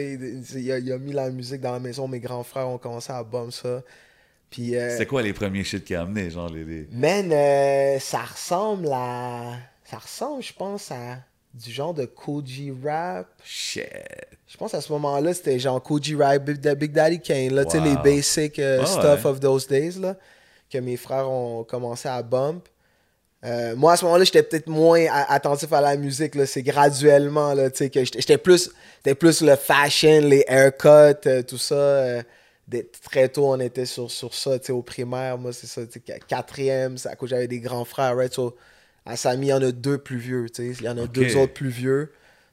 sais. 0.44 0.60
Il 0.60 0.72
a, 0.72 0.78
il 0.78 0.92
a 0.92 0.98
mis 0.98 1.12
la 1.12 1.30
musique 1.30 1.60
dans 1.60 1.72
la 1.72 1.78
maison, 1.80 2.08
mes 2.08 2.20
grands 2.20 2.42
frères 2.44 2.68
ont 2.68 2.78
commencé 2.78 3.12
à 3.12 3.22
bomber 3.22 3.52
ça. 3.52 3.82
Puis, 4.48 4.74
euh, 4.76 4.96
c'est 4.96 5.06
quoi 5.06 5.22
les 5.22 5.32
premiers 5.32 5.62
shit 5.62 5.84
qu'il 5.84 5.94
a 5.96 6.00
amené? 6.02 6.30
Genre, 6.30 6.48
les, 6.48 6.64
les- 6.64 6.88
Man, 6.92 7.30
euh, 7.32 7.98
ça 8.00 8.22
ressemble 8.22 8.88
à. 8.92 9.58
Ça 9.84 9.98
ressemble, 9.98 10.42
je 10.42 10.52
pense, 10.54 10.90
à 10.90 11.18
du 11.52 11.70
genre 11.70 11.92
de 11.94 12.04
Koji 12.06 12.72
rap. 12.84 13.26
Shit. 13.44 13.86
Je 14.50 14.56
pense 14.56 14.74
à 14.74 14.80
ce 14.80 14.90
moment-là, 14.92 15.32
c'était 15.32 15.58
genre 15.60 15.80
Koji 15.80 16.16
rap, 16.16 16.42
Big, 16.44 16.58
Da- 16.58 16.74
Big 16.74 16.90
Daddy 16.92 17.20
Kane, 17.20 17.54
là, 17.54 17.64
tu 17.64 17.70
sais, 17.72 17.78
Wow. 17.78 17.84
les 17.84 17.96
basic 17.96 18.58
euh, 18.58 18.80
Ah 18.82 18.86
stuff 18.86 19.24
ouais. 19.24 19.30
of 19.30 19.38
those 19.40 19.68
days, 19.68 19.92
là, 20.00 20.16
que 20.68 20.78
mes 20.78 20.96
frères 20.96 21.30
ont 21.30 21.62
commencé 21.62 22.08
à 22.08 22.20
bump. 22.22 22.66
Euh, 23.44 23.74
moi, 23.76 23.92
à 23.92 23.96
ce 23.96 24.04
moment-là, 24.04 24.24
j'étais 24.24 24.42
peut-être 24.42 24.66
moins 24.66 25.06
attentif 25.28 25.72
à 25.72 25.80
la 25.80 25.96
musique, 25.96 26.34
c'est 26.46 26.62
graduellement, 26.62 27.54
là, 27.54 27.70
que 27.70 28.04
j'étais 28.04 28.38
plus, 28.38 28.70
plus 29.18 29.40
le 29.40 29.54
fashion, 29.56 30.20
les 30.22 30.44
haircuts, 30.48 31.26
euh, 31.28 31.42
tout 31.42 31.56
ça. 31.58 31.74
euh, 31.74 32.22
des- 32.66 32.86
très 33.04 33.28
tôt, 33.28 33.46
on 33.52 33.58
était 33.60 33.86
sur, 33.86 34.10
sur 34.10 34.32
ça, 34.34 34.58
au 34.70 34.82
primaire, 34.82 35.38
moi, 35.38 35.52
c'est 35.52 35.66
ça, 35.66 35.82
quatrième, 36.28 36.98
c'est 36.98 37.08
à 37.08 37.16
cause 37.16 37.30
j'avais 37.30 37.48
des 37.48 37.58
grands 37.60 37.84
frères, 37.84 38.16
right, 38.16 38.32
so, 38.32 38.56
à 39.06 39.16
Samy, 39.16 39.46
il 39.46 39.50
y 39.50 39.52
en 39.52 39.62
a 39.62 39.72
deux 39.72 39.98
plus 39.98 40.18
vieux, 40.18 40.46
il 40.58 40.82
y 40.82 40.88
en 40.88 40.98
a 40.98 41.06
deux 41.06 41.36
autres 41.36 41.52
plus 41.54 41.68
vieux. 41.70 42.12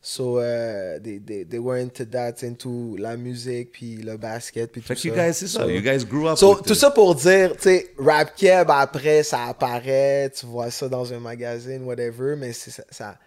So, 0.09 0.37
uh, 0.37 0.99
they, 1.03 1.17
they, 1.19 1.43
they 1.43 1.59
were 1.59 1.75
into 1.77 2.05
that, 2.05 2.41
into 2.41 2.95
la 2.97 3.17
musique, 3.17 3.73
puis 3.73 3.97
le 3.97 4.15
basket, 4.15 4.71
puis 4.71 4.81
Fait 4.81 4.95
tout 4.95 5.01
que 5.01 5.07
you 5.09 5.13
ça. 5.13 5.25
guys, 5.27 5.33
c'est 5.33 5.47
ça. 5.47 5.59
So- 5.65 5.69
You 5.69 5.81
guys 5.81 6.05
grew 6.05 6.29
up 6.29 6.37
So, 6.37 6.51
with 6.55 6.63
tout 6.65 6.73
it. 6.75 6.79
ça 6.79 6.91
pour 6.91 7.13
dire, 7.13 7.51
tu 7.57 7.63
sais, 7.63 7.93
Rap 7.97 8.33
Keb, 8.37 8.69
après, 8.71 9.23
ça 9.23 9.47
apparaît, 9.47 10.29
tu 10.29 10.45
vois 10.45 10.71
ça 10.71 10.87
dans 10.87 11.11
un 11.11 11.19
magazine, 11.19 11.83
whatever, 11.83 12.37
mais 12.37 12.53
c'est 12.53 12.71
ça. 12.71 12.83
ça- 12.89 13.17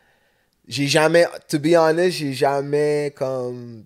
j'ai 0.66 0.86
jamais, 0.86 1.26
to 1.48 1.58
be 1.58 1.74
honest, 1.76 2.16
j'ai 2.16 2.32
jamais 2.32 3.12
comme, 3.14 3.84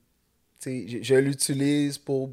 tu 0.62 0.86
sais, 0.86 0.99
je, 0.99 1.03
je 1.03 1.14
l'utilise 1.16 1.99
pour, 1.99 2.30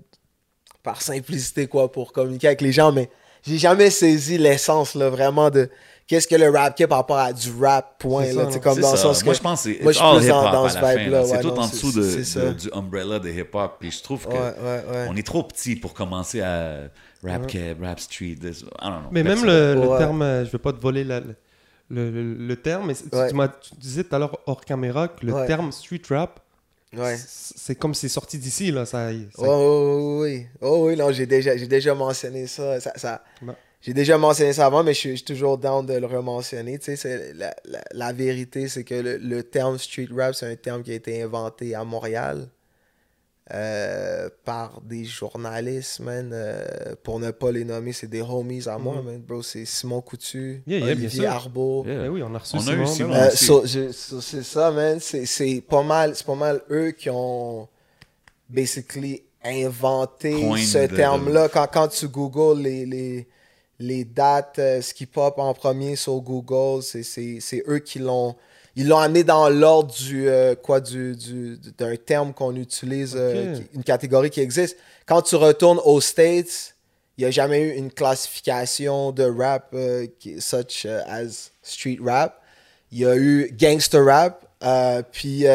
par 0.83 1.01
simplicité, 1.01 1.65
quoi, 1.65 1.91
pour 1.91 2.13
communiquer 2.13 2.45
avec 2.47 2.61
les 2.61 2.71
gens, 2.71 2.91
mais 2.91 3.09
j'ai 3.41 3.57
jamais 3.57 3.89
saisi 3.89 4.37
l'essence, 4.37 4.93
là, 4.93 5.09
vraiment 5.09 5.49
de 5.49 5.71
qu'est-ce 6.11 6.27
que 6.27 6.35
le 6.35 6.49
Rap 6.49 6.75
Keb 6.75 6.89
par 6.89 6.97
rapport 6.97 7.17
à 7.17 7.31
du 7.31 7.49
rap, 7.61 7.95
point, 7.99 8.25
C'est 8.25 8.33
là, 8.33 8.51
ça, 8.51 8.59
comme 8.59 8.79
dans 8.81 8.91
ça. 8.91 8.97
sens 8.97 9.23
Moi, 9.23 9.31
que. 9.33 9.37
je 9.37 9.41
pense 9.43 9.63
que 9.63 9.73
c'est 9.73 9.81
moi, 9.81 9.91
je 9.93 9.97
suis 9.97 10.05
all 10.05 10.17
plus 10.17 10.27
dans- 10.27 10.67
ce 10.69 10.75
vibe-là, 10.77 11.09
là. 11.21 11.25
C'est 11.25 11.31
ouais, 11.37 11.41
tout 11.41 11.47
non, 11.47 11.59
en 11.61 11.67
dessous 11.67 11.91
de, 11.93 12.51
du 12.53 12.69
umbrella 12.73 13.19
de 13.19 13.29
hip-hop. 13.29 13.77
Puis 13.79 13.91
je 13.91 14.03
trouve 14.03 14.25
que 14.27 14.33
Ouais, 14.33 14.39
ouais, 14.39 14.83
ouais. 14.91 15.07
on 15.09 15.15
est 15.15 15.25
trop 15.25 15.41
petit 15.43 15.77
pour 15.77 15.93
commencer 15.93 16.41
à 16.41 16.89
rap 17.23 17.47
keb, 17.47 17.81
rap 17.81 17.99
street. 18.01 18.35
This, 18.41 18.59
I 18.59 18.63
don't 18.81 18.89
know. 19.03 19.09
Mais 19.11 19.23
même 19.23 19.45
le, 19.45 19.73
le 19.75 19.87
Ouais. 19.87 19.97
terme, 19.99 20.21
euh, 20.21 20.45
je 20.45 20.51
vais 20.51 20.57
pas 20.57 20.73
te 20.73 20.81
voler 20.81 21.03
la- 21.05 21.21
le, 21.21 22.09
le- 22.11 22.33
le 22.35 22.55
terme, 22.57 22.87
mais 22.87 22.93
tu- 22.95 23.15
Ouais. 23.17 23.29
tu, 23.29 23.35
m'as- 23.35 23.47
tu 23.47 23.73
disais 23.77 24.03
tout 24.03 24.13
à 24.15 24.19
l'heure 24.19 24.37
hors 24.47 24.65
caméra 24.65 25.07
que 25.07 25.25
le 25.25 25.33
Ouais. 25.33 25.47
terme 25.47 25.71
street 25.71 26.01
rap, 26.09 26.39
Ouais. 26.95 27.15
c'est 27.17 27.75
comme 27.75 27.93
c'est 27.93 28.09
sorti 28.09 28.37
d'ici, 28.37 28.69
là. 28.71 28.85
Ça, 28.85 29.09
ça- 29.11 29.15
Oh, 29.37 29.45
oh, 29.47 30.19
oui, 30.23 30.45
oh 30.61 30.87
oui, 30.87 30.97
non, 30.97 31.09
j'ai 31.13 31.25
déjà, 31.25 31.55
j'ai 31.55 31.67
déjà 31.67 31.93
mentionné 31.95 32.47
ça. 32.47 32.79
ça, 32.81 32.91
ça- 32.97 33.21
Non. 33.41 33.55
J'ai 33.81 33.93
déjà 33.95 34.17
mentionné 34.17 34.53
ça 34.53 34.67
avant, 34.67 34.83
mais 34.83 34.93
je 34.93 34.99
suis, 34.99 35.09
je 35.11 35.15
suis 35.17 35.25
toujours 35.25 35.57
down 35.57 35.85
de 35.85 35.93
le 35.93 36.05
rementionner. 36.05 36.77
Tu 36.77 36.95
sais, 36.95 37.33
la, 37.33 37.55
la- 37.65 37.83
la 37.91 38.13
vérité, 38.13 38.67
c'est 38.67 38.83
que 38.83 38.93
le, 38.93 39.17
le 39.17 39.41
terme 39.43 39.77
street 39.79 40.07
rap, 40.15 40.35
c'est 40.35 40.45
un 40.45 40.55
terme 40.55 40.83
qui 40.83 40.91
a 40.91 40.95
été 40.95 41.23
inventé 41.23 41.73
à 41.73 41.83
Montréal 41.83 42.47
euh, 43.53 44.29
par 44.45 44.81
des 44.81 45.03
journalistes, 45.03 45.99
man. 45.99 46.29
euh, 46.31 46.63
pour 47.03 47.19
ne 47.19 47.31
pas 47.31 47.51
les 47.51 47.65
nommer, 47.65 47.91
c'est 47.91 48.07
des 48.07 48.21
homies 48.21 48.67
à 48.69 48.77
moi, 48.77 48.97
Mhm. 48.97 49.03
man, 49.05 49.17
bro. 49.21 49.41
C'est 49.41 49.65
Simon 49.65 49.99
Coutu, 50.01 50.61
Yeah, 50.67 50.77
yeah, 50.77 50.85
Olivier 50.91 51.27
oui, 52.09 52.21
on 52.23 52.33
a 52.35 52.37
reçu 52.37 52.55
On 52.55 52.59
Simon, 52.59 52.85
Simon. 52.85 53.13
Euh, 53.15 53.29
so- 53.31 53.65
so- 53.91 54.21
c'est 54.21 54.43
ça, 54.43 54.69
man. 54.71 54.99
C'est, 55.01 55.61
pas 55.67 55.81
mal, 55.83 56.15
c'est 56.15 56.25
pas 56.25 56.35
mal 56.35 56.61
eux 56.69 56.91
qui 56.91 57.09
ont 57.09 57.67
basically 58.47 59.23
inventé 59.43 60.33
ce 60.57 60.77
terme-là. 60.95 61.49
Quand, 61.49 61.67
quand 61.67 61.87
tu 61.87 62.07
googles 62.07 62.61
les, 62.61 62.85
les, 62.85 63.27
les 63.81 64.05
dates, 64.05 64.59
euh, 64.59 64.81
ce 64.81 64.93
qui 64.93 65.05
pop 65.05 65.35
en 65.37 65.53
premier 65.53 65.95
sur 65.95 66.19
Google, 66.21 66.81
c'est, 66.83 67.63
eux 67.67 67.79
qui 67.79 67.99
l'ont. 67.99 68.35
Ils 68.77 68.87
l'ont 68.87 68.99
amené 68.99 69.25
dans 69.25 69.49
l'ordre 69.49 69.93
du 69.93 70.29
euh, 70.29 70.55
quoi 70.55 70.79
du, 70.79 71.15
du- 71.17 71.57
d'un 71.77 71.95
terme 71.97 72.33
qu'on 72.33 72.55
utilise, 72.55 73.15
euh, 73.17 73.55
qui- 73.57 73.63
une 73.73 73.83
catégorie 73.83 74.29
qui 74.29 74.39
existe. 74.39 74.77
Quand 75.05 75.21
tu 75.21 75.35
retournes 75.35 75.81
aux 75.83 75.99
States, 75.99 76.75
il 77.17 77.21
n'y 77.25 77.27
a 77.27 77.31
jamais 77.31 77.61
eu 77.61 77.73
une 77.75 77.91
classification 77.91 79.11
de 79.11 79.23
rap 79.23 79.69
euh, 79.73 80.07
qui, 80.19 80.39
such 80.39 80.85
as 80.85 81.51
street 81.61 81.97
rap. 82.01 82.41
Il 82.93 82.99
y 82.99 83.05
a 83.05 83.15
eu 83.17 83.53
gangster 83.59 84.05
rap. 84.05 84.45
puis, 85.11 85.45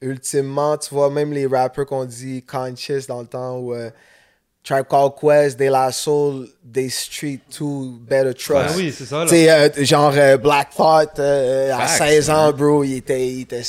ultimement, 0.00 0.76
tu 0.78 0.94
vois, 0.94 1.10
même 1.10 1.32
les 1.32 1.46
rappers 1.46 1.86
qu'on 1.86 2.04
dit 2.04 2.42
conscious 2.44 3.06
dans 3.08 3.20
le 3.20 3.26
temps 3.26 3.58
où 3.58 3.74
Tribe 4.68 4.84
Called 4.86 5.12
Quest, 5.18 5.58
De 5.58 5.64
La 5.70 5.90
Soul, 5.92 6.46
They 6.70 6.90
Street 6.90 7.40
2, 7.58 7.64
Better 8.06 8.34
Trust. 8.34 8.50
Ben 8.52 8.76
oui, 8.76 8.94
c'est 8.94 9.06
ça. 9.06 9.22
Tu 9.22 9.30
sais, 9.30 9.50
euh, 9.50 9.68
genre 9.84 10.12
euh, 10.14 10.36
Black 10.36 10.68
Thought, 10.76 11.18
euh, 11.18 11.72
à 11.72 11.86
Facts, 11.86 12.08
16 12.10 12.30
ans, 12.30 12.46
man. 12.48 12.52
bro, 12.52 12.84
il 12.84 12.96
était, 12.96 13.26
il 13.28 13.40
était 13.42 13.62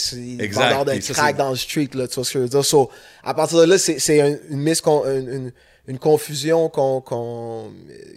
vendeur 0.52 0.84
de 0.86 1.14
crack 1.14 1.38
dans 1.38 1.52
le 1.52 1.56
street, 1.56 1.90
là, 1.94 2.08
tu 2.08 2.16
vois 2.16 2.26
ce 2.26 2.34
que 2.34 2.40
je 2.40 2.44
veux 2.44 2.50
dire. 2.50 2.66
So, 2.66 2.90
à 3.24 3.34
partir 3.34 3.60
de 3.60 3.64
là, 3.64 3.78
c'est 3.78 3.98
c'est 4.00 4.20
un- 4.20 4.36
une, 4.50 4.68
une, 4.68 5.30
une, 5.30 5.52
une 5.88 6.00
confusion 6.00 6.68
qu'on, 6.68 7.00
qu'on- 7.00 7.68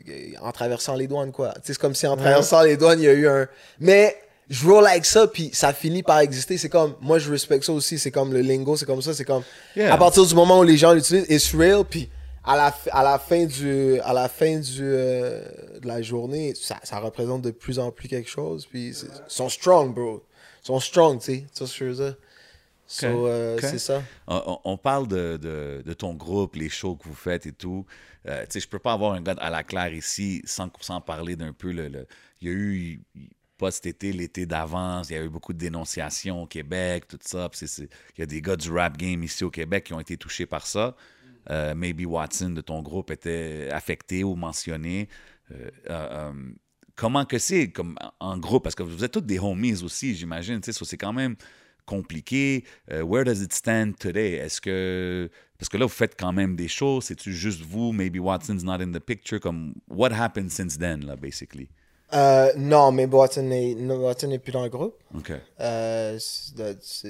euh, 0.08 0.12
en 0.42 0.50
traversant 0.50 0.96
les 0.96 1.06
douanes, 1.06 1.30
quoi. 1.30 1.50
Tu 1.54 1.60
sais, 1.60 1.72
c'est 1.74 1.78
comme 1.78 1.94
si 1.94 2.06
en 2.08 2.16
traversant 2.16 2.62
les 2.62 2.76
douanes, 2.76 2.98
il 3.00 3.04
y 3.04 3.08
a 3.08 3.12
eu 3.12 3.28
un... 3.28 3.46
Mais 3.78 4.16
je 4.50 4.66
roll 4.68 4.86
avec 4.88 5.04
ça, 5.04 5.28
puis 5.28 5.50
ça 5.52 5.72
finit 5.72 6.02
par 6.02 6.18
exister. 6.18 6.58
C'est 6.58 6.68
comme, 6.68 6.94
moi, 7.00 7.20
je 7.20 7.30
respecte 7.30 7.64
ça 7.64 7.72
aussi. 7.72 7.98
C'est 7.98 8.10
comme 8.10 8.32
le 8.32 8.40
lingo, 8.40 8.76
c'est 8.76 8.86
comme 8.86 9.00
ça. 9.02 9.14
C'est 9.14 9.24
comme, 9.24 9.44
Yeah. 9.76 9.94
à 9.94 9.96
partir 9.96 10.26
du 10.26 10.34
moment 10.34 10.58
où 10.58 10.64
les 10.64 10.76
gens 10.76 10.92
l'utilisent, 10.92 11.26
it's 11.30 11.54
real, 11.54 11.84
puis 11.88 12.10
à 12.44 12.56
la, 12.56 12.74
à 12.92 13.02
la 13.02 13.18
fin, 13.18 13.44
du, 13.46 14.00
à 14.00 14.12
la 14.12 14.28
fin 14.28 14.58
du, 14.58 14.80
euh, 14.82 15.42
de 15.80 15.86
la 15.86 16.02
journée, 16.02 16.54
ça, 16.54 16.78
ça 16.82 16.98
représente 16.98 17.42
de 17.42 17.50
plus 17.50 17.78
en 17.78 17.90
plus 17.92 18.08
quelque 18.08 18.28
chose. 18.30 18.66
Puis 18.66 18.88
ils 18.88 18.96
sont 19.28 19.48
strong, 19.48 19.94
bro. 19.94 20.24
Ils 20.62 20.66
sont 20.66 20.80
strong, 20.80 21.18
tu 21.20 21.24
sais. 21.26 21.46
Tu 21.52 21.58
vois 21.60 21.66
ce 21.68 21.78
que 21.78 21.84
je 21.86 21.90
veux 21.92 22.04
dire? 22.06 22.16
So, 22.86 23.06
euh, 23.06 23.56
Ok. 23.56 23.62
c'est 23.62 23.78
ça. 23.78 24.02
On, 24.26 24.76
parle 24.76 25.08
de, 25.08 25.38
de- 25.40 25.82
de 25.84 25.92
ton 25.94 26.14
groupe, 26.14 26.56
les 26.56 26.68
shows 26.68 26.96
que 26.96 27.08
vous 27.08 27.14
faites 27.14 27.46
et 27.46 27.52
tout. 27.52 27.86
Euh, 28.28 28.42
tu 28.42 28.52
sais, 28.52 28.60
je 28.60 28.68
peux 28.68 28.78
pas 28.78 28.92
avoir 28.92 29.12
un 29.12 29.22
gars 29.22 29.34
à 29.38 29.48
la 29.48 29.62
claire 29.62 29.94
ici 29.94 30.42
sans, 30.44 30.68
sans 30.80 31.00
parler 31.00 31.34
d'un 31.36 31.52
peu. 31.54 31.72
Le, 31.72 31.88
le- 31.88 32.06
il 32.42 32.48
y 32.48 32.50
a 32.50 32.54
eu, 32.54 33.00
pas 33.56 33.70
cet 33.70 33.86
été, 33.86 34.12
l'été 34.12 34.44
d'avance, 34.44 35.08
il 35.08 35.14
y 35.14 35.18
a 35.18 35.22
eu 35.22 35.28
beaucoup 35.30 35.52
de 35.54 35.58
dénonciations 35.58 36.42
au 36.42 36.46
Québec, 36.46 37.06
tout 37.08 37.18
ça. 37.22 37.48
Il 37.78 37.88
y 38.18 38.22
a 38.22 38.26
des 38.26 38.42
gars 38.42 38.56
du 38.56 38.70
rap 38.70 38.98
game 38.98 39.22
ici 39.22 39.42
au 39.44 39.50
Québec 39.50 39.84
qui 39.84 39.94
ont 39.94 40.00
été 40.00 40.16
touchés 40.16 40.46
par 40.46 40.66
ça. 40.66 40.94
Euh, 41.50 41.74
Maybe 41.74 42.06
Watson 42.06 42.50
de 42.50 42.60
ton 42.60 42.82
groupe 42.82 43.10
était 43.10 43.68
affecté 43.72 44.24
ou 44.24 44.34
mentionné. 44.34 45.08
Euh, 45.50 45.70
euh, 45.90 46.08
euh, 46.10 46.32
comment 46.96 47.24
que 47.24 47.38
c'est 47.38 47.70
comme 47.70 47.96
en 48.20 48.38
groupe? 48.38 48.62
Parce 48.62 48.74
que 48.74 48.82
vous 48.82 49.04
êtes 49.04 49.12
tous 49.12 49.20
des 49.20 49.38
homies 49.38 49.82
aussi, 49.82 50.14
j'imagine. 50.14 50.62
so 50.62 50.84
c'est 50.84 50.96
quand 50.96 51.12
même 51.12 51.36
compliqué. 51.84 52.64
Where 52.88 53.24
does 53.24 53.42
it 53.42 53.52
stand 53.52 53.98
today? 53.98 54.34
Est-ce 54.34 54.60
que. 54.60 55.30
Parce 55.58 55.68
que 55.68 55.76
là, 55.76 55.84
vous 55.84 55.92
faites 55.92 56.18
quand 56.18 56.32
même 56.32 56.56
des 56.56 56.68
choses. 56.68 57.04
C'est-tu 57.04 57.32
juste 57.32 57.60
vous? 57.60 57.92
Maybe 57.92 58.18
Watson's 58.18 58.64
not 58.64 58.82
in 58.82 58.90
the 58.90 59.00
picture. 59.00 59.38
Comme, 59.38 59.74
what 59.88 60.10
happened 60.10 60.50
since 60.50 60.76
then, 60.76 61.06
là, 61.06 61.14
basically? 61.16 61.68
Euh, 62.14 62.52
non, 62.56 62.92
mais 62.92 63.06
Watson 63.06 63.42
n'est 63.42 63.74
n'est 63.74 64.38
plus 64.38 64.52
dans 64.52 64.64
le 64.64 64.68
groupe. 64.68 64.94
OK. 65.16 65.32
Euh, 65.60 66.18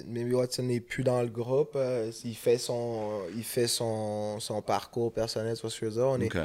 Maybe 0.07 0.33
Watson 0.35 0.63
n'est 0.63 0.81
plus 0.81 1.03
dans 1.03 1.21
le 1.23 1.29
groupe. 1.29 1.73
euh, 1.75 2.11
il 2.25 2.37
fait 2.37 2.59
son, 2.59 3.23
il 3.37 3.43
fait 3.45 3.67
son, 3.67 4.39
son 4.41 4.63
parcours 4.63 5.13
personnel, 5.13 5.57
tu 5.57 5.63
vois 5.63 5.71
ce 5.71 5.81
que 5.81 5.87
je 5.87 5.91
veux 5.91 5.97
dire. 6.03 6.09
On 6.11 6.21
est 6.21 6.27
OK. 6.37 6.43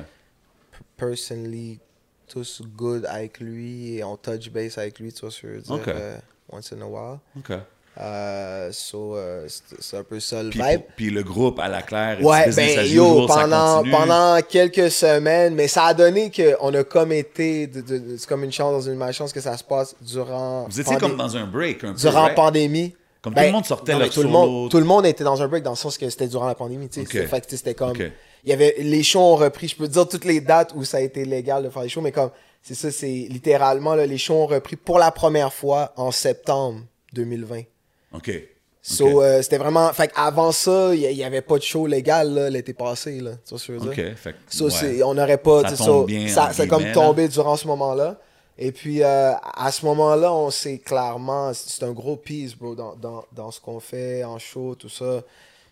personally 0.96 1.80
tous 2.28 2.62
good 2.76 3.06
avec 3.06 3.40
lui 3.40 3.96
et 3.96 4.04
on 4.04 4.18
touch 4.18 4.50
base 4.50 4.78
avec 4.78 5.00
lui, 5.00 5.14
tu 5.14 5.22
vois 5.22 5.32
ce 5.32 5.42
que 5.42 5.48
je 5.48 5.54
veux 5.54 5.62
dire. 5.62 5.74
Ok. 5.76 5.88
euh, 5.88 6.18
once 6.52 6.74
in 6.74 6.82
a 6.82 6.86
while. 6.86 7.20
Euh, 8.00 8.70
so, 8.72 9.16
euh, 9.16 9.48
c'est 9.80 9.98
un 9.98 10.04
peu 10.04 10.20
ça 10.20 10.44
le 10.44 10.52
Puis, 10.52 10.62
vibe. 10.62 10.82
puis 10.96 11.10
le 11.10 11.24
groupe 11.24 11.60
à 11.60 11.68
la 11.68 11.82
claire, 11.82 12.24
Ouais, 12.24 12.50
ben 12.56 12.86
yo, 12.86 13.26
pendant, 13.26 13.84
pendant 13.90 14.40
quelques 14.48 14.92
semaines, 14.92 15.56
mais 15.56 15.68
ça 15.68 15.86
a 15.86 15.94
donné 15.96 16.32
qu'on 16.32 16.74
a 16.76 16.84
comme 16.84 17.12
été, 17.12 17.68
c'est 18.18 18.28
comme 18.28 18.44
une 18.44 18.52
chance 18.52 18.72
dans 18.72 18.92
une 18.92 18.98
malchance 19.00 19.34
que 19.34 19.42
ça 19.42 19.58
se 19.58 19.64
passe 19.64 19.96
durant. 20.02 20.68
Vous 20.70 20.80
étiez 20.80 20.96
comme 20.98 21.18
dans 21.18 21.36
un 21.38 21.46
break, 21.48 21.84
un 21.86 21.94
peu, 21.94 22.00
durant 22.00 22.24
right? 22.26 22.36
pandémie. 22.36 22.96
Comme 23.24 23.34
Ben, 23.34 23.42
tout 23.42 23.48
le 23.48 23.54
monde 23.54 23.66
sortait 23.66 23.94
non, 23.94 24.00
leur 24.00 24.10
tout 24.12 24.22
le 24.22 24.30
monde, 24.30 24.70
tout 24.70 24.78
le 24.78 24.86
monde 24.86 25.06
était 25.08 25.24
dans 25.24 25.42
un 25.42 25.48
break 25.48 25.64
dans 25.64 25.72
le 25.72 25.76
sens 25.76 25.98
que 25.98 26.08
c'était 26.08 26.28
durant 26.28 26.46
la 26.46 26.54
pandémie, 26.56 26.88
tu 26.90 27.00
sais. 27.00 27.02
Ok. 27.02 27.12
C'était- 27.12 27.28
Fait 27.28 27.44
c'était 27.50 27.74
comme, 27.74 27.90
Ok. 27.92 28.04
il 28.44 28.50
y 28.50 28.54
avait, 28.54 28.76
les 28.78 29.02
shows 29.02 29.20
ont 29.22 29.36
repris, 29.38 29.70
je 29.70 29.76
peux 29.76 29.88
te 29.88 29.94
dire 29.94 30.08
toutes 30.08 30.24
les 30.26 30.40
dates 30.40 30.72
où 30.76 30.84
ça 30.84 30.98
a 30.98 31.02
été 31.02 31.26
légal 31.26 31.64
de 31.64 31.70
faire 31.70 31.82
les 31.82 31.90
shows, 31.90 32.02
mais 32.02 32.12
comme, 32.12 32.30
c'est 32.62 32.76
ça, 32.76 32.92
c'est 32.92 33.08
littéralement, 33.30 33.96
là, 33.96 34.06
les 34.06 34.20
shows 34.20 34.36
ont 34.36 34.46
repris 34.46 34.76
pour 34.76 35.00
la 35.00 35.10
première 35.10 35.52
fois 35.52 35.94
en 35.98 36.12
septembre 36.12 36.82
2020. 37.14 37.64
OK. 38.14 38.32
So, 38.82 39.22
euh, 39.22 39.42
c'était 39.42 39.58
vraiment, 39.58 39.92
fait 39.92 40.12
avant 40.16 40.54
ça, 40.54 40.96
il 40.96 41.14
n'y 41.14 41.24
avait 41.24 41.42
pas 41.42 41.58
de 41.58 41.64
show 41.64 41.88
légal, 41.88 42.48
l'été 42.50 42.74
passé, 42.74 43.20
là. 43.20 43.32
Tu 43.44 43.50
vois 43.50 43.60
ce 43.60 43.68
que 43.68 43.74
je 43.74 43.80
veux 43.80 43.94
dire? 43.94 44.06
OK. 44.12 44.16
Fait 44.16 44.36
ouais. 44.66 44.72
c'est- 44.72 45.04
on 45.04 45.14
n'aurait 45.14 45.38
pas. 45.38 45.62
Ça 45.64 45.84
tombe 45.86 46.08
bien, 46.08 46.28
c'est 46.54 46.68
comme 46.70 46.84
tombé 46.94 47.28
durant 47.28 47.58
ce 47.58 47.68
moment-là. 47.68 48.18
Et 48.58 48.72
puis, 48.72 49.04
euh, 49.04 49.34
à 49.56 49.72
ce 49.72 49.86
moment-là, 49.86 50.34
on 50.34 50.50
sait 50.50 50.78
clairement. 50.78 51.52
C'est 51.54 51.84
un 51.84 51.92
gros 51.92 52.16
piece, 52.16 52.56
bro, 52.56 52.76
dans, 52.76 52.96
dans, 52.96 53.24
dans 53.34 53.52
ce 53.52 53.60
qu'on 53.60 53.80
fait 53.82 54.24
en 54.24 54.40
show, 54.40 54.74
tout 54.76 54.90
ça. 54.90 55.22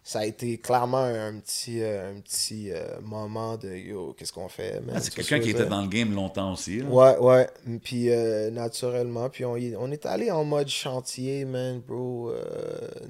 Ça 0.08 0.20
a 0.20 0.26
été 0.26 0.60
clairement 0.60 1.04
un 1.04 1.34
petit, 1.40 1.82
euh, 1.82 2.12
un 2.16 2.20
petit 2.22 2.70
euh, 2.72 3.00
moment 3.02 3.58
de 3.58 3.70
yo, 3.70 4.14
qu'est-ce 4.16 4.32
qu'on 4.32 4.48
fait? 4.48 4.80
Ah, 4.94 5.00
c'est 5.02 5.12
quelqu'un 5.12 5.40
qui 5.40 5.50
était 5.50 5.66
dans 5.66 5.82
le 5.82 5.88
game 5.88 6.14
longtemps 6.14 6.54
aussi. 6.54 6.78
là. 6.82 6.86
Ouais, 6.86 7.18
ouais. 7.18 7.50
Puis, 7.84 8.12
euh, 8.12 8.52
naturellement. 8.52 9.30
Puis, 9.30 9.46
on, 9.46 9.56
on 9.80 9.92
est 9.92 10.06
allé 10.06 10.30
en 10.30 10.44
mode 10.44 10.68
chantier, 10.68 11.44
man, 11.46 11.82
bro. 11.88 12.30
euh, 12.30 12.44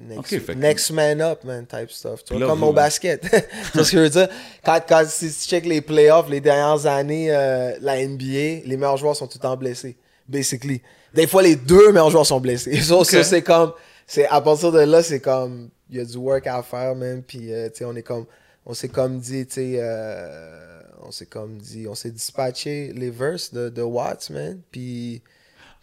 next, 0.08 0.46
que- 0.46 0.52
next 0.52 0.90
man 0.90 1.20
up, 1.20 1.44
man, 1.44 1.66
type 1.66 1.90
stuff. 1.90 2.24
Tu 2.24 2.32
vois, 2.34 2.46
comme 2.46 2.60
vous- 2.60 2.66
au 2.68 2.72
basket. 2.72 3.20
tu 3.30 3.30
vois 3.74 3.84
ce 3.84 3.90
que 3.92 3.98
je 3.98 4.02
veux 4.02 4.08
dire? 4.08 4.28
Quand, 4.64 4.80
quand 4.88 5.04
si 5.06 5.26
tu 5.28 5.48
check 5.50 5.66
les 5.66 5.82
playoffs, 5.82 6.30
les 6.30 6.40
dernières 6.40 6.86
années, 6.86 7.26
euh, 7.30 7.76
la 7.82 8.02
NBA, 8.06 8.64
les 8.64 8.76
meilleurs 8.78 8.96
joueurs 8.96 9.14
sont 9.16 9.26
tout 9.26 9.36
le 9.36 9.42
temps 9.42 9.56
blessés. 9.58 9.98
Basically. 10.26 10.80
Des 11.12 11.26
fois, 11.26 11.42
les 11.42 11.56
deux 11.56 11.92
meilleurs 11.92 12.08
joueurs 12.10 12.24
sont 12.24 12.40
blessés. 12.40 12.80
C'est 13.22 13.42
comme. 13.42 13.72
C'est, 14.06 14.26
à 14.28 14.40
partir 14.40 14.72
de 14.72 14.80
là, 14.80 15.02
c'est 15.02 15.20
comme. 15.20 15.68
Il 15.90 15.96
y 15.98 16.00
a 16.00 16.04
du 16.04 16.16
work 16.16 16.46
à 16.46 16.62
faire, 16.62 16.94
man. 16.94 17.22
Puis, 17.22 17.52
euh, 17.52 17.68
tu 17.68 17.78
sais, 17.78 17.84
on 17.84 17.94
est 17.94 18.02
comme. 18.02 18.26
On 18.64 18.74
s'est 18.74 18.88
comme 18.88 19.18
dit, 19.20 19.46
tu 19.46 19.54
sais. 19.54 19.72
euh, 19.78 20.80
on 21.02 21.10
s'est 21.10 21.26
comme 21.26 21.58
dit. 21.58 21.86
On 21.88 21.94
s'est 21.94 22.10
dispatché 22.10 22.92
les 22.94 23.10
verses 23.10 23.52
de, 23.52 23.68
de 23.68 23.82
Watts, 23.82 24.30
man. 24.30 24.60
Puis. 24.70 25.22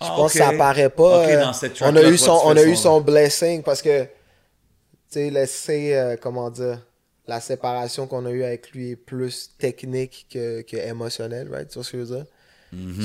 Je 0.02 0.08
Ah, 0.10 0.14
pense 0.18 0.32
ok. 0.32 0.34
que 0.34 0.38
ça 0.40 0.50
apparaît 0.50 0.90
pas. 0.90 1.24
Ok, 1.24 1.30
euh, 1.30 1.42
dans 1.42 1.54
cette 1.54 1.82
on 1.82 1.96
a 1.96 2.02
eu 2.04 2.18
son, 2.18 2.42
on 2.44 2.58
a 2.58 2.64
eu 2.64 2.76
son- 2.76 3.00
blessing 3.00 3.62
parce 3.64 3.82
que, 3.82 4.04
tu 4.04 4.10
sais, 5.10 5.30
laisser, 5.30 5.94
euh, 5.96 6.18
comment 6.20 6.50
dire, 6.50 6.86
la 7.26 7.40
séparation 7.40 8.06
qu'on 8.08 8.26
a 8.26 8.32
eue 8.32 8.44
avec 8.44 8.72
lui 8.72 8.92
est 8.92 8.96
plus 8.98 9.52
technique 9.58 10.26
que, 10.30 10.62
que 10.64 10.76
émotionnelle, 10.76 11.48
right? 11.50 11.70
Tu 11.70 11.76
vois 11.76 11.84
ce 11.86 11.92
que 11.92 12.00
je 12.00 12.04
veux 12.04 12.16
dire? 12.18 12.26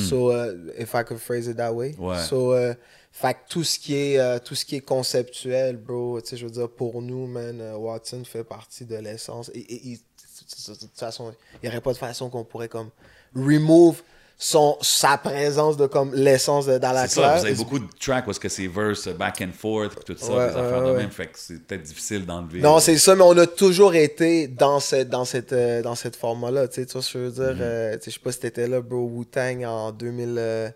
So, 0.09 0.33
uh, 0.33 0.73
if 0.79 0.95
I 0.95 1.05
could 1.05 1.19
phrase 1.21 1.47
it 1.47 1.59
that 1.59 1.73
way. 1.75 1.95
Ouais. 1.99 2.17
So, 2.25 2.55
euh, 2.55 2.75
fait 3.21 3.35
que 3.35 3.39
tout 3.49 3.65
ce 3.65 3.79
qui 3.79 3.95
est, 3.97 4.19
euh, 4.19 4.39
tout 4.39 4.55
ce 4.55 4.65
qui 4.65 4.77
est 4.77 4.81
conceptuel, 4.81 5.77
bro, 5.77 6.21
tu 6.21 6.29
sais, 6.29 6.37
je 6.37 6.45
veux 6.47 6.53
dire, 6.53 6.69
pour 6.69 7.03
nous, 7.03 7.27
man, 7.27 7.61
euh, 7.61 7.77
Watson 7.77 8.23
fait 8.25 8.45
partie 8.45 8.85
de 8.85 8.97
l'essence. 8.97 9.51
Et, 9.55 9.59
et- 9.61 9.93
et- 9.93 9.97
de 9.97 10.75
toute 10.75 10.91
façon, 10.97 11.33
il 11.55 11.67
n'y 11.67 11.69
aurait 11.69 11.81
pas 11.81 11.93
de 11.93 11.99
façon 11.99 12.31
qu'on 12.31 12.45
pourrait, 12.45 12.69
comme, 12.69 12.91
remove 13.35 14.03
son, 14.41 14.79
sa 14.83 15.19
présence 15.19 15.77
de, 15.77 15.87
comme, 15.89 16.15
l'essence 16.15 16.67
de- 16.67 16.79
dans 16.79 16.93
la 16.93 17.09
C'est 17.09 17.17
ça, 17.17 17.21
classe. 17.23 17.41
vous 17.41 17.47
avez 17.47 17.55
beaucoup 17.57 17.81
de 17.81 17.89
tracks 17.99 18.29
est-ce 18.29 18.39
que 18.39 18.49
c'est 18.49 18.69
verse, 18.69 19.09
back 19.09 19.41
and 19.43 19.51
forth, 19.53 20.05
tout 20.05 20.17
ça, 20.17 20.27
Ouais, 20.33 20.47
des 20.51 20.57
affaires 20.57 20.83
ouais, 20.85 20.93
de 20.93 20.97
même, 20.97 21.11
fait 21.11 21.27
que 21.27 21.39
c'est 21.39 21.59
peut-être 21.67 21.83
difficile 21.83 22.25
d'enlever. 22.25 22.61
Non, 22.61 22.79
c'est 22.79 22.99
ça, 22.99 23.17
mais 23.17 23.25
on 23.25 23.37
a 23.37 23.49
toujours 23.49 23.97
été 23.97 24.47
dans 24.47 24.79
cette, 24.79 25.09
dans 25.09 25.25
cette, 25.25 25.53
euh, 25.53 25.83
dans 25.83 25.97
cette 25.97 26.15
format-là. 26.15 26.69
Tu 26.69 26.75
sais, 26.77 26.87
tu 26.87 26.99
que 26.99 27.05
je 27.05 27.19
veux 27.19 27.31
dire? 27.33 27.57
Euh, 27.61 27.95
tu 27.97 28.05
sais, 28.05 28.11
je 28.13 28.15
sais 28.15 28.23
pas 28.23 28.31
si 28.31 28.39
t'étais 28.39 28.69
là, 28.69 28.81
bro, 28.81 29.09
Wu-Tang 29.09 29.65
en 29.65 29.91
2000, 29.91 30.37
euh, 30.39 30.71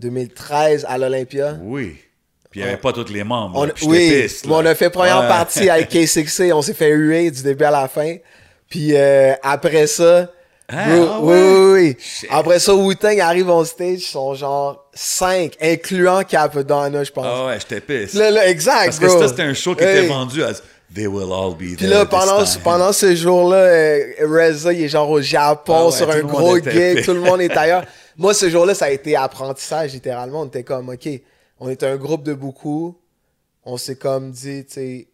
2013 0.00 0.86
à 0.88 0.98
l'Olympia. 0.98 1.56
Oui. 1.62 1.96
Puis 2.50 2.60
il 2.60 2.64
n'y 2.64 2.68
avait 2.68 2.78
pas 2.80 2.92
tous 2.92 3.08
les 3.12 3.22
membres. 3.22 3.56
On, 3.58 3.64
là, 3.64 3.72
puis 3.72 3.86
oui, 3.86 4.22
piste, 4.22 4.46
mais 4.46 4.54
on 4.54 4.60
là. 4.60 4.70
a 4.70 4.74
fait 4.74 4.90
première 4.90 5.20
Ouais. 5.20 5.28
partie 5.28 5.70
avec 5.70 5.90
K6C, 5.92 6.52
on 6.52 6.62
s'est 6.62 6.74
fait 6.74 6.90
huer 6.90 7.30
du 7.30 7.42
début 7.42 7.62
à 7.64 7.70
la 7.70 7.86
fin. 7.86 8.16
Puis 8.68 8.96
euh, 8.96 9.34
après 9.42 9.86
ça, 9.86 10.28
Ah, 10.68 10.86
bro, 10.88 11.06
ah 11.08 11.18
oui, 11.20 11.32
ouais? 11.32 11.42
oui, 11.42 11.70
oui. 11.72 11.96
Shit. 12.00 12.28
Après 12.32 12.58
ça, 12.58 12.74
Wu-Tang 12.74 13.20
arrive 13.20 13.48
on 13.50 13.64
stage, 13.64 13.98
ils 13.98 14.00
sont 14.00 14.34
genre 14.34 14.84
5, 14.94 15.52
incluant 15.60 16.22
Capadonna, 16.24 17.04
je 17.04 17.10
pense. 17.12 17.26
Ah 17.28 17.46
ouais, 17.46 17.58
j'étais 17.60 17.80
piste. 17.80 18.14
Là, 18.14 18.30
là, 18.32 18.48
exact, 18.48 18.84
Parce 18.86 18.98
que 18.98 19.08
ça, 19.08 19.28
c'était 19.28 19.42
un 19.42 19.54
show 19.54 19.74
qui 19.76 19.84
Hey. 19.84 19.98
était 19.98 20.06
vendu 20.08 20.42
à 20.42 20.50
They 20.92 21.06
will 21.06 21.32
all 21.32 21.54
be 21.54 21.76
Puis 21.76 21.86
there 21.86 21.88
là, 21.90 22.00
this 22.04 22.08
pendant, 22.10 22.42
time. 22.44 22.60
pendant 22.64 22.92
ce 22.92 23.14
jour-là, 23.14 23.56
euh, 23.58 24.02
Reza, 24.22 24.72
il 24.72 24.82
est 24.82 24.88
genre 24.88 25.08
au 25.08 25.20
Japon 25.20 25.74
Ah 25.76 25.86
ouais, 25.86 25.92
sur 25.92 26.10
un 26.10 26.18
gros 26.22 26.56
gig, 26.58 27.04
tout 27.04 27.12
le 27.14 27.20
monde 27.20 27.40
est 27.42 27.56
ailleurs. 27.56 27.84
Moi, 28.20 28.34
ce 28.34 28.50
jour-là, 28.50 28.74
ça 28.74 28.84
a 28.84 28.90
été 28.90 29.16
apprentissage, 29.16 29.94
littéralement. 29.94 30.42
On 30.42 30.46
était 30.46 30.62
comme, 30.62 30.90
OK, 30.90 31.08
on 31.58 31.68
est 31.70 31.82
un 31.82 31.96
groupe 31.96 32.22
de 32.22 32.34
beaucoup. 32.34 32.98
On 33.64 33.78
s'est 33.78 33.96
comme 33.96 34.30
dit, 34.30 34.64
tu 34.66 34.72
sais, 34.74 35.08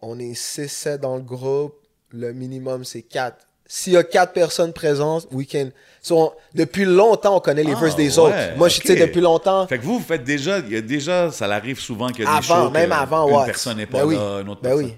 on 0.00 0.18
est 0.18 0.32
6-7 0.32 0.96
dans 1.00 1.16
le 1.16 1.22
groupe. 1.22 1.74
Le 2.08 2.32
minimum, 2.32 2.82
c'est 2.84 3.02
4. 3.02 3.36
S'il 3.66 3.92
y 3.92 3.96
a 3.98 4.02
4 4.02 4.32
personnes 4.32 4.72
présentes, 4.72 5.28
we 5.32 5.46
can... 5.46 5.68
So, 6.00 6.18
on- 6.18 6.32
depuis 6.54 6.86
longtemps, 6.86 7.36
on 7.36 7.40
connaît 7.40 7.62
les 7.62 7.74
Ah, 7.76 7.78
verses 7.80 7.94
des 7.94 8.18
ouais, 8.18 8.24
autres. 8.24 8.56
Moi, 8.56 8.68
je 8.68 8.80
tu 8.80 8.86
sais, 8.88 8.96
depuis 8.96 9.20
longtemps... 9.20 9.66
Fait 9.66 9.78
que 9.78 9.84
vous, 9.84 9.98
vous 9.98 10.04
faites 10.04 10.24
déjà, 10.24 10.60
il 10.60 10.72
y 10.72 10.76
a 10.76 10.80
déjà, 10.80 11.30
ça 11.30 11.44
arrive 11.44 11.78
souvent 11.78 12.08
qu'il 12.08 12.24
y 12.24 12.26
a 12.26 12.30
des 12.32 12.38
Avant, 12.50 12.64
shows 12.64 12.70
même 12.70 12.88
que 12.88 12.94
avant, 12.94 13.28
une 13.28 13.36
ouais. 13.36 13.44
personne 13.44 13.76
n'est 13.76 13.86
pas 13.86 13.98
ben 13.98 14.06
oui. 14.06 14.14
là, 14.16 14.40
une 14.40 14.48
autre 14.48 14.62
ben 14.62 14.70
personne. 14.70 14.86
oui. 14.86 14.96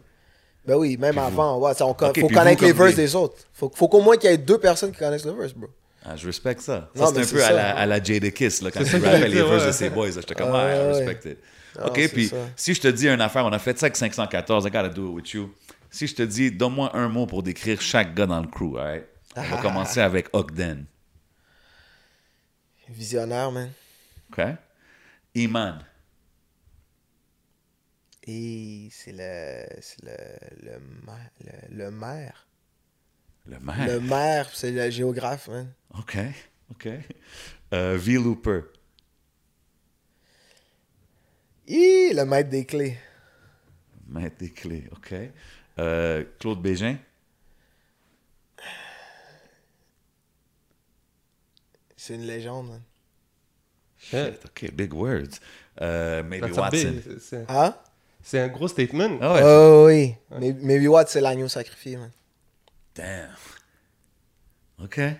Ben 0.64 0.76
oui, 0.76 0.96
même 0.96 1.10
Puis 1.10 1.20
vous- 1.20 1.26
avant, 1.26 1.58
ouais. 1.58 1.74
ça, 1.74 1.84
on 1.84 1.88
faut 1.88 1.94
connaître 2.28 2.60
vous, 2.60 2.66
les 2.66 2.72
verses 2.72 2.94
des- 2.94 3.02
des 3.02 3.16
autres. 3.16 3.34
Faut, 3.52 3.70
faut 3.74 3.88
qu'au 3.88 4.00
moins 4.00 4.16
qu'il 4.16 4.30
y 4.30 4.32
ait 4.32 4.38
deux 4.38 4.58
personnes 4.58 4.92
qui 4.92 4.98
connaissent 5.00 5.24
le 5.26 5.32
verse, 5.32 5.52
bro. 5.52 5.68
Ah, 6.04 6.16
je 6.16 6.26
respecte 6.26 6.60
ça. 6.62 6.90
Ça, 6.94 7.06
c'est 7.06 7.20
un 7.20 7.26
peu 7.26 7.44
à 7.44 7.48
ça. 7.48 7.52
la, 7.52 7.76
à 7.76 7.86
la 7.86 8.02
Jada 8.02 8.30
Kiss, 8.30 8.60
là, 8.62 8.70
quand 8.72 8.82
tu 8.82 8.96
rappelles 8.96 9.30
les 9.30 9.42
verses 9.42 9.66
de 9.66 9.72
ses 9.72 9.90
boys. 9.90 10.08
là. 10.08 10.14
J'étais 10.16 10.34
comme, 10.34 10.50
Ouais, 10.50 10.64
ouais, 10.64 10.76
I 10.76 11.04
respect 11.06 11.30
it. 11.30 11.38
Non, 11.78 11.86
OK, 11.86 12.08
puis 12.12 12.28
ça. 12.28 12.36
si 12.56 12.74
je 12.74 12.80
te 12.80 12.88
dis 12.88 13.08
une 13.08 13.20
affaire, 13.20 13.46
on 13.46 13.52
a 13.52 13.58
fait 13.58 13.78
ça 13.78 13.86
avec 13.86 13.96
514, 13.96 14.64
I 14.66 14.70
gotta 14.70 14.88
do 14.88 15.08
it 15.10 15.14
with 15.14 15.30
you. 15.30 15.54
Si 15.90 16.06
je 16.06 16.14
te 16.14 16.22
dis, 16.22 16.50
donne-moi 16.50 16.94
un 16.96 17.08
mot 17.08 17.26
pour 17.26 17.42
décrire 17.42 17.80
chaque 17.80 18.14
gars 18.14 18.26
dans 18.26 18.40
le 18.40 18.48
crew, 18.48 18.76
all 18.78 18.84
right? 18.84 19.04
On 19.36 19.42
va 19.42 19.56
commencer 19.58 20.00
avec 20.00 20.28
Ogden, 20.34 20.84
Visionnaire, 22.88 23.50
man. 23.52 23.70
OK? 24.30 24.44
Iman, 25.34 25.78
Et 28.26 28.88
c'est 28.92 29.12
le, 29.12 29.64
c'est 29.80 30.02
le, 30.04 30.16
le, 30.62 30.72
le, 31.44 31.84
le 31.84 31.90
maire. 31.90 32.46
Le 33.46 33.58
maire. 33.60 33.86
Le 33.86 34.00
maire, 34.00 34.50
c'est 34.52 34.70
le 34.70 34.90
géographe, 34.90 35.48
man. 35.48 35.72
OK, 35.98 36.16
OK. 36.70 36.88
Euh, 37.74 37.96
V. 37.98 38.14
Looper, 38.14 38.60
Hi, 41.68 42.12
le 42.14 42.24
maître 42.24 42.50
des 42.50 42.66
clés. 42.66 42.98
Mettre 44.08 44.36
des 44.38 44.50
clés, 44.50 44.88
OK. 44.92 45.14
Euh, 45.78 46.24
Claude 46.38 46.60
Bégin. 46.60 46.98
C'est 51.96 52.14
une 52.16 52.26
légende. 52.26 52.68
man. 52.68 52.82
Shit. 53.98 54.40
OK, 54.44 54.72
big 54.72 54.92
words. 54.92 55.38
Euh, 55.80 56.22
maybe 56.24 56.42
That's 56.42 56.56
Watson. 56.58 56.90
big- 56.90 57.02
c'est- 57.04 57.18
c'est- 57.20 57.44
Hein? 57.48 57.76
C'est 58.24 58.40
un 58.40 58.48
gros 58.48 58.68
statement. 58.68 59.18
Ah 59.20 59.32
ouais. 59.34 59.40
Oh 59.44 59.84
oui. 59.88 60.14
Mais, 60.38 60.52
mais 60.60 60.78
oui, 60.78 60.86
Watt, 60.88 61.08
c'est 61.08 61.20
l'agneau 61.20 61.48
sacrifié, 61.48 61.96
man. 61.96 62.10
Damn. 62.94 63.28
OK. 64.82 64.98
I, 64.98 65.10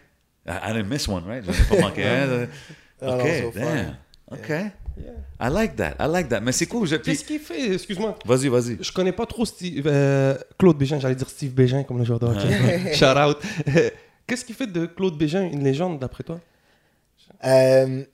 I 0.46 0.72
didn't 0.72 0.88
miss 0.88 1.06
one, 1.08 1.24
right? 1.26 1.44
J'en 1.44 1.52
ai 1.52 1.68
pas 1.68 1.80
manqué 1.88 2.04
un. 2.04 2.26
non, 3.02 3.18
OK, 3.20 3.28
so 3.42 3.52
far. 3.52 3.62
damn. 3.72 3.96
OK. 4.30 4.48
Yeah. 4.48 5.12
I 5.40 5.48
like 5.50 5.76
that. 5.76 5.94
I 5.98 6.06
like 6.08 6.28
that. 6.28 6.40
Mais 6.40 6.52
c'est 6.52 6.66
cool. 6.66 6.86
Je... 6.86 6.96
puis- 6.96 7.12
Qu'est-ce 7.12 7.24
qu'il 7.24 7.40
fait? 7.40 7.72
Excuse-moi. 7.74 8.18
Vas-y, 8.26 8.48
vas-y. 8.48 8.78
Je 8.82 8.92
connais 8.92 9.12
pas 9.12 9.24
trop 9.26 9.46
Steve, 9.46 9.84
euh, 9.86 10.36
Claude 10.58 10.76
Bégin, 10.76 11.00
j'allais 11.00 11.14
dire 11.14 11.28
Steve 11.30 11.52
Bégin 11.52 11.82
comme 11.84 11.98
le 11.98 12.04
joueur 12.04 12.18
de 12.18 12.26
hockey. 12.26 12.94
Shout 12.94 13.06
out. 13.18 13.38
Qu'est-ce 14.26 14.44
qui 14.44 14.52
fait 14.52 14.66
de 14.66 14.86
Claude 14.86 15.16
Bégin 15.16 15.42
une 15.44 15.64
légende 15.64 15.98
d'après 15.98 16.22
toi? 16.24 16.40
Euh, 17.44 18.04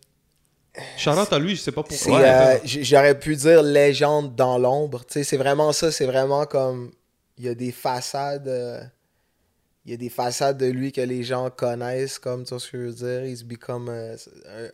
Shout 0.96 1.10
out 1.10 1.32
à 1.32 1.38
lui, 1.38 1.56
je 1.56 1.60
sais 1.62 1.72
pas 1.72 1.82
pourquoi. 1.82 2.20
euh, 2.20 2.58
J'aurais 2.64 3.18
pu 3.18 3.34
dire 3.34 3.62
légende 3.62 4.36
dans 4.36 4.56
l'ombre. 4.58 5.02
C'est 5.08 5.36
vraiment 5.36 5.72
ça. 5.72 5.90
C'est 5.90 6.06
vraiment 6.06 6.46
comme. 6.46 6.92
Il 7.36 7.44
y 7.44 7.48
a 7.48 7.54
des 7.54 7.72
façades. 7.72 8.90
Il 9.88 9.92
y 9.92 9.94
a 9.94 9.96
des 9.96 10.10
façades 10.10 10.58
de 10.58 10.66
lui 10.66 10.92
que 10.92 11.00
les 11.00 11.22
gens 11.22 11.48
connaissent, 11.48 12.18
comme 12.18 12.44
tu 12.44 12.50
vois 12.50 12.60
ce 12.60 12.70
que 12.70 12.78
je 12.78 12.82
veux 12.88 12.92
dire. 12.92 13.24
Il 13.24 13.36
se 13.38 13.44
become 13.44 13.88
euh, 13.88 14.16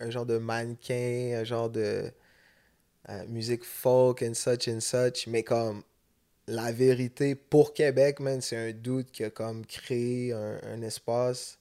un, 0.00 0.06
un 0.08 0.10
genre 0.10 0.26
de 0.26 0.38
mannequin, 0.38 1.38
un 1.40 1.44
genre 1.44 1.70
de 1.70 2.10
euh, 3.08 3.24
musique 3.28 3.64
folk 3.64 4.22
and 4.22 4.34
such 4.34 4.66
and 4.66 4.80
such. 4.80 5.28
Mais 5.28 5.44
comme 5.44 5.82
la 6.48 6.72
vérité 6.72 7.36
pour 7.36 7.74
Québec, 7.74 8.18
man, 8.18 8.40
c'est 8.40 8.56
un 8.56 8.72
doute 8.72 9.12
qui 9.12 9.22
a 9.22 9.30
comme 9.30 9.64
créé 9.64 10.32
un, 10.32 10.58
un 10.64 10.82
espace 10.82 11.58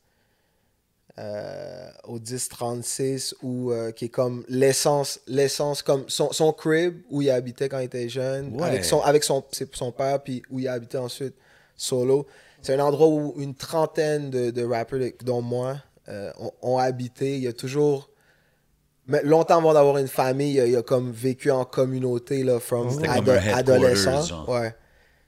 euh, 1.19 1.91
au 2.05 2.17
1036 2.19 3.35
où 3.43 3.71
euh, 3.71 3.91
qui 3.91 4.05
est 4.05 4.09
comme 4.09 4.43
l'essence 4.49 5.19
l'essence 5.27 5.83
comme 5.83 6.05
son, 6.07 6.31
son 6.31 6.51
crib 6.53 7.01
où 7.11 7.21
il 7.21 7.29
habitait 7.29 7.69
quand 7.69 7.77
il 7.77 7.83
était 7.85 8.09
jeune 8.09 8.55
Ouais. 8.55 8.63
avec 8.67 8.83
son 8.83 8.99
avec 9.01 9.23
son 9.23 9.45
son 9.73 9.91
père 9.91 10.23
puis 10.23 10.41
où 10.49 10.59
il 10.59 10.67
habitait 10.67 10.97
ensuite 10.97 11.35
solo 11.77 12.25
c'est 12.63 12.73
un 12.73 12.79
endroit 12.79 13.07
où 13.07 13.35
une 13.37 13.53
trentaine 13.53 14.31
de, 14.31 14.49
de 14.49 14.63
rappeurs 14.65 14.99
dont 15.23 15.41
moi 15.43 15.77
euh, 16.09 16.31
ont, 16.39 16.51
ont 16.63 16.77
habité. 16.79 17.35
Il 17.35 17.43
y 17.43 17.47
a 17.47 17.53
toujours 17.53 18.09
mais 19.05 19.21
longtemps 19.23 19.57
avant 19.59 19.73
d'avoir 19.73 19.97
une 19.97 20.07
famille 20.07 20.53
il 20.53 20.59
a, 20.61 20.65
il 20.65 20.75
a 20.75 20.81
comme 20.81 21.11
vécu 21.11 21.51
en 21.51 21.65
communauté 21.65 22.43
là 22.43 22.59
from 22.59 22.87
ado- 23.05 23.31
adolescent. 23.53 24.45
ouais. 24.47 24.73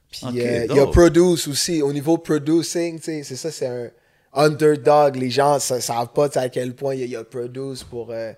Puis 0.09 0.41
euh, 0.41 0.65
il 0.69 0.75
y 0.75 0.79
a 0.79 0.87
produce 0.87 1.47
aussi. 1.47 1.81
Au 1.81 1.91
niveau 1.93 2.17
producing 2.17 2.97
tu 2.99 3.03
sais 3.05 3.23
c'est 3.23 3.35
ça 3.35 3.51
c'est 3.51 3.67
un 3.67 3.89
underdog. 4.33 5.15
Les 5.17 5.29
gens 5.29 5.55
ne 5.55 5.59
savent 5.59 6.13
pas 6.13 6.29
à 6.35 6.49
quel 6.49 6.73
point 6.73 6.95
il 6.95 6.99
y 7.01 7.03
a, 7.03 7.05
il 7.05 7.11
y 7.11 7.15
a 7.15 7.23
produce 7.23 7.83
pour 7.83 8.09
euh, 8.11 8.31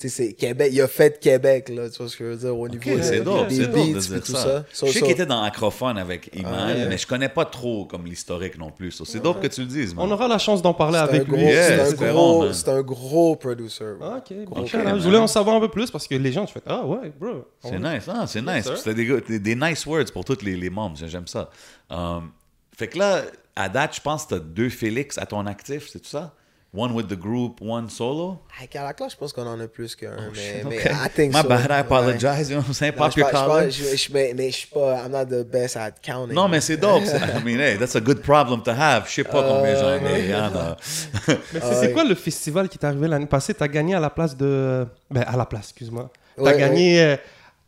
tu 0.00 0.08
sais 0.08 0.26
c'est 0.28 0.32
Québec 0.34 0.70
il 0.72 0.80
a 0.80 0.86
fait 0.86 1.18
Québec 1.18 1.68
là 1.70 1.90
tu 1.90 1.98
vois 1.98 2.08
ce 2.08 2.16
que 2.16 2.24
je 2.24 2.30
veux 2.30 2.36
dire 2.36 2.56
au 2.56 2.68
niveau 2.68 2.88
Ok, 2.90 2.96
de- 2.98 3.02
c'est 3.02 3.20
dope, 3.20 3.48
des 3.48 3.54
c'est 3.56 3.62
dope 3.62 3.70
de 3.72 3.92
beats 3.92 3.98
dire 4.00 4.10
puis 4.12 4.20
tout 4.20 4.32
ça. 4.38 4.64
je 4.70 4.76
sais 4.76 4.86
so- 4.92 5.00
qu'il 5.04 5.10
était 5.10 5.26
dans 5.26 5.42
Acrophone 5.42 5.98
avec 5.98 6.30
Iman, 6.36 6.68
ouais. 6.68 6.86
mais 6.88 6.96
je 6.96 7.04
connais 7.06 7.28
pas 7.28 7.44
trop 7.44 7.84
comme 7.84 8.06
l'historique 8.06 8.56
non 8.58 8.70
plus. 8.70 8.92
So, 8.92 9.04
c'est 9.04 9.18
dope 9.18 9.40
que 9.42 9.48
tu 9.48 9.62
le 9.62 9.66
dises, 9.66 9.94
man. 9.96 10.06
On 10.06 10.10
aura 10.12 10.28
la 10.28 10.38
chance 10.38 10.62
d'en 10.62 10.72
parler 10.72 10.98
c'est 10.98 11.02
un 11.02 11.08
avec 11.08 11.26
gros, 11.26 11.36
lui. 11.36 11.42
Yeah, 11.46 11.84
c'est 11.86 12.00
un 12.04 12.12
gros 12.12 12.52
c'est 12.52 12.68
un 12.68 12.82
gros 12.82 13.34
producer 13.34 13.94
Ah, 14.00 14.18
ok, 14.18 14.36
man. 14.54 14.98
Je 14.98 15.04
voulais 15.04 15.18
en 15.18 15.26
savoir 15.26 15.56
un 15.56 15.60
peu 15.60 15.68
plus 15.68 15.90
parce 15.90 16.06
que 16.06 16.14
les 16.14 16.30
gens, 16.30 16.46
tu 16.46 16.52
fais 16.52 16.62
Ah 16.66 16.86
ouais, 16.86 17.12
bro. 17.18 17.44
C'est 17.60 17.78
nice, 17.80 18.04
ah, 18.08 18.24
c'est 18.28 18.40
nice. 18.42 18.70
C'était 18.76 18.94
des, 18.94 19.04
gars- 19.06 19.20
des, 19.26 19.40
des 19.40 19.56
nice 19.56 19.84
words 19.84 20.12
pour 20.12 20.24
tous 20.24 20.42
les, 20.42 20.54
les 20.56 20.70
membres, 20.70 20.96
j'aime 21.04 21.26
ça. 21.26 21.50
Um, 21.90 22.30
fait 22.76 22.86
que 22.86 22.98
là, 23.00 23.22
à 23.56 23.68
date, 23.68 23.96
je 23.96 24.00
pense 24.00 24.22
que 24.24 24.28
tu 24.28 24.34
as 24.34 24.38
deux 24.38 24.68
Félix 24.68 25.18
à 25.18 25.26
ton 25.26 25.44
actif, 25.46 25.88
c'est 25.90 25.98
tout 25.98 26.08
ça? 26.08 26.34
One 26.74 26.92
with 26.92 27.06
the 27.08 27.16
group, 27.18 27.60
one 27.62 27.88
solo? 27.88 28.42
avec 28.58 28.76
Alacla 28.76 29.08
je 29.08 29.16
pense 29.16 29.32
qu'on 29.32 29.46
en 29.46 29.58
a 29.58 29.66
plus 29.68 29.96
qu'un 29.96 30.10
mais, 30.36 30.62
mais 30.68 30.78
Okay. 30.80 30.90
I 30.90 31.08
think 31.08 31.32
My 31.34 31.40
so. 31.40 31.48
bad, 31.48 31.64
I 31.64 31.68
Ouais. 31.72 31.78
apologize. 31.78 32.50
You 32.50 32.56
know 32.56 32.60
what 32.60 32.66
I'm 32.68 32.74
saying? 32.74 32.92
Non, 32.92 33.04
Pop 33.04 33.12
je 33.14 33.20
your 33.20 33.30
collar. 33.30 33.70
je- 33.70 33.96
je- 33.96 34.12
mais, 34.12 34.34
mais 34.36 34.50
je 34.50 34.56
suis 34.56 34.66
pas 34.68 35.02
I'm 35.02 35.10
not 35.10 35.24
the 35.24 35.44
best 35.50 35.78
at 35.78 35.92
counting 36.02 36.34
Non, 36.36 36.46
mais 36.46 36.60
c'est 36.60 36.76
dope. 36.76 37.04
ça. 37.06 37.16
I 37.16 37.42
mean, 37.42 37.58
hey, 37.58 37.78
that's 37.78 37.96
a 37.96 38.00
good 38.00 38.20
problem 38.20 38.62
to 38.64 38.70
have. 38.72 39.04
Je 39.08 39.14
sais 39.14 39.24
pas 39.24 39.42
combien 39.42 39.74
j'en 39.76 39.94
ai. 39.94 40.28
Mais 41.54 41.60
c'est 41.60 41.74
c'est 41.74 41.92
quoi 41.92 42.04
le 42.04 42.14
festival 42.14 42.68
qui 42.68 42.76
t'est 42.78 42.86
arrivé 42.86 43.08
l'année 43.08 43.24
passée? 43.26 43.54
T'as 43.54 43.68
gagné 43.68 43.94
à 43.94 44.00
la 44.00 44.10
place 44.10 44.36
de. 44.36 44.86
Ben, 45.10 45.22
à 45.26 45.36
la 45.38 45.46
place, 45.46 45.70
excuse-moi. 45.70 46.10
T'as 46.36 46.42
Ouais, 46.42 46.58
gagné, 46.58 47.00
euh, 47.02 47.16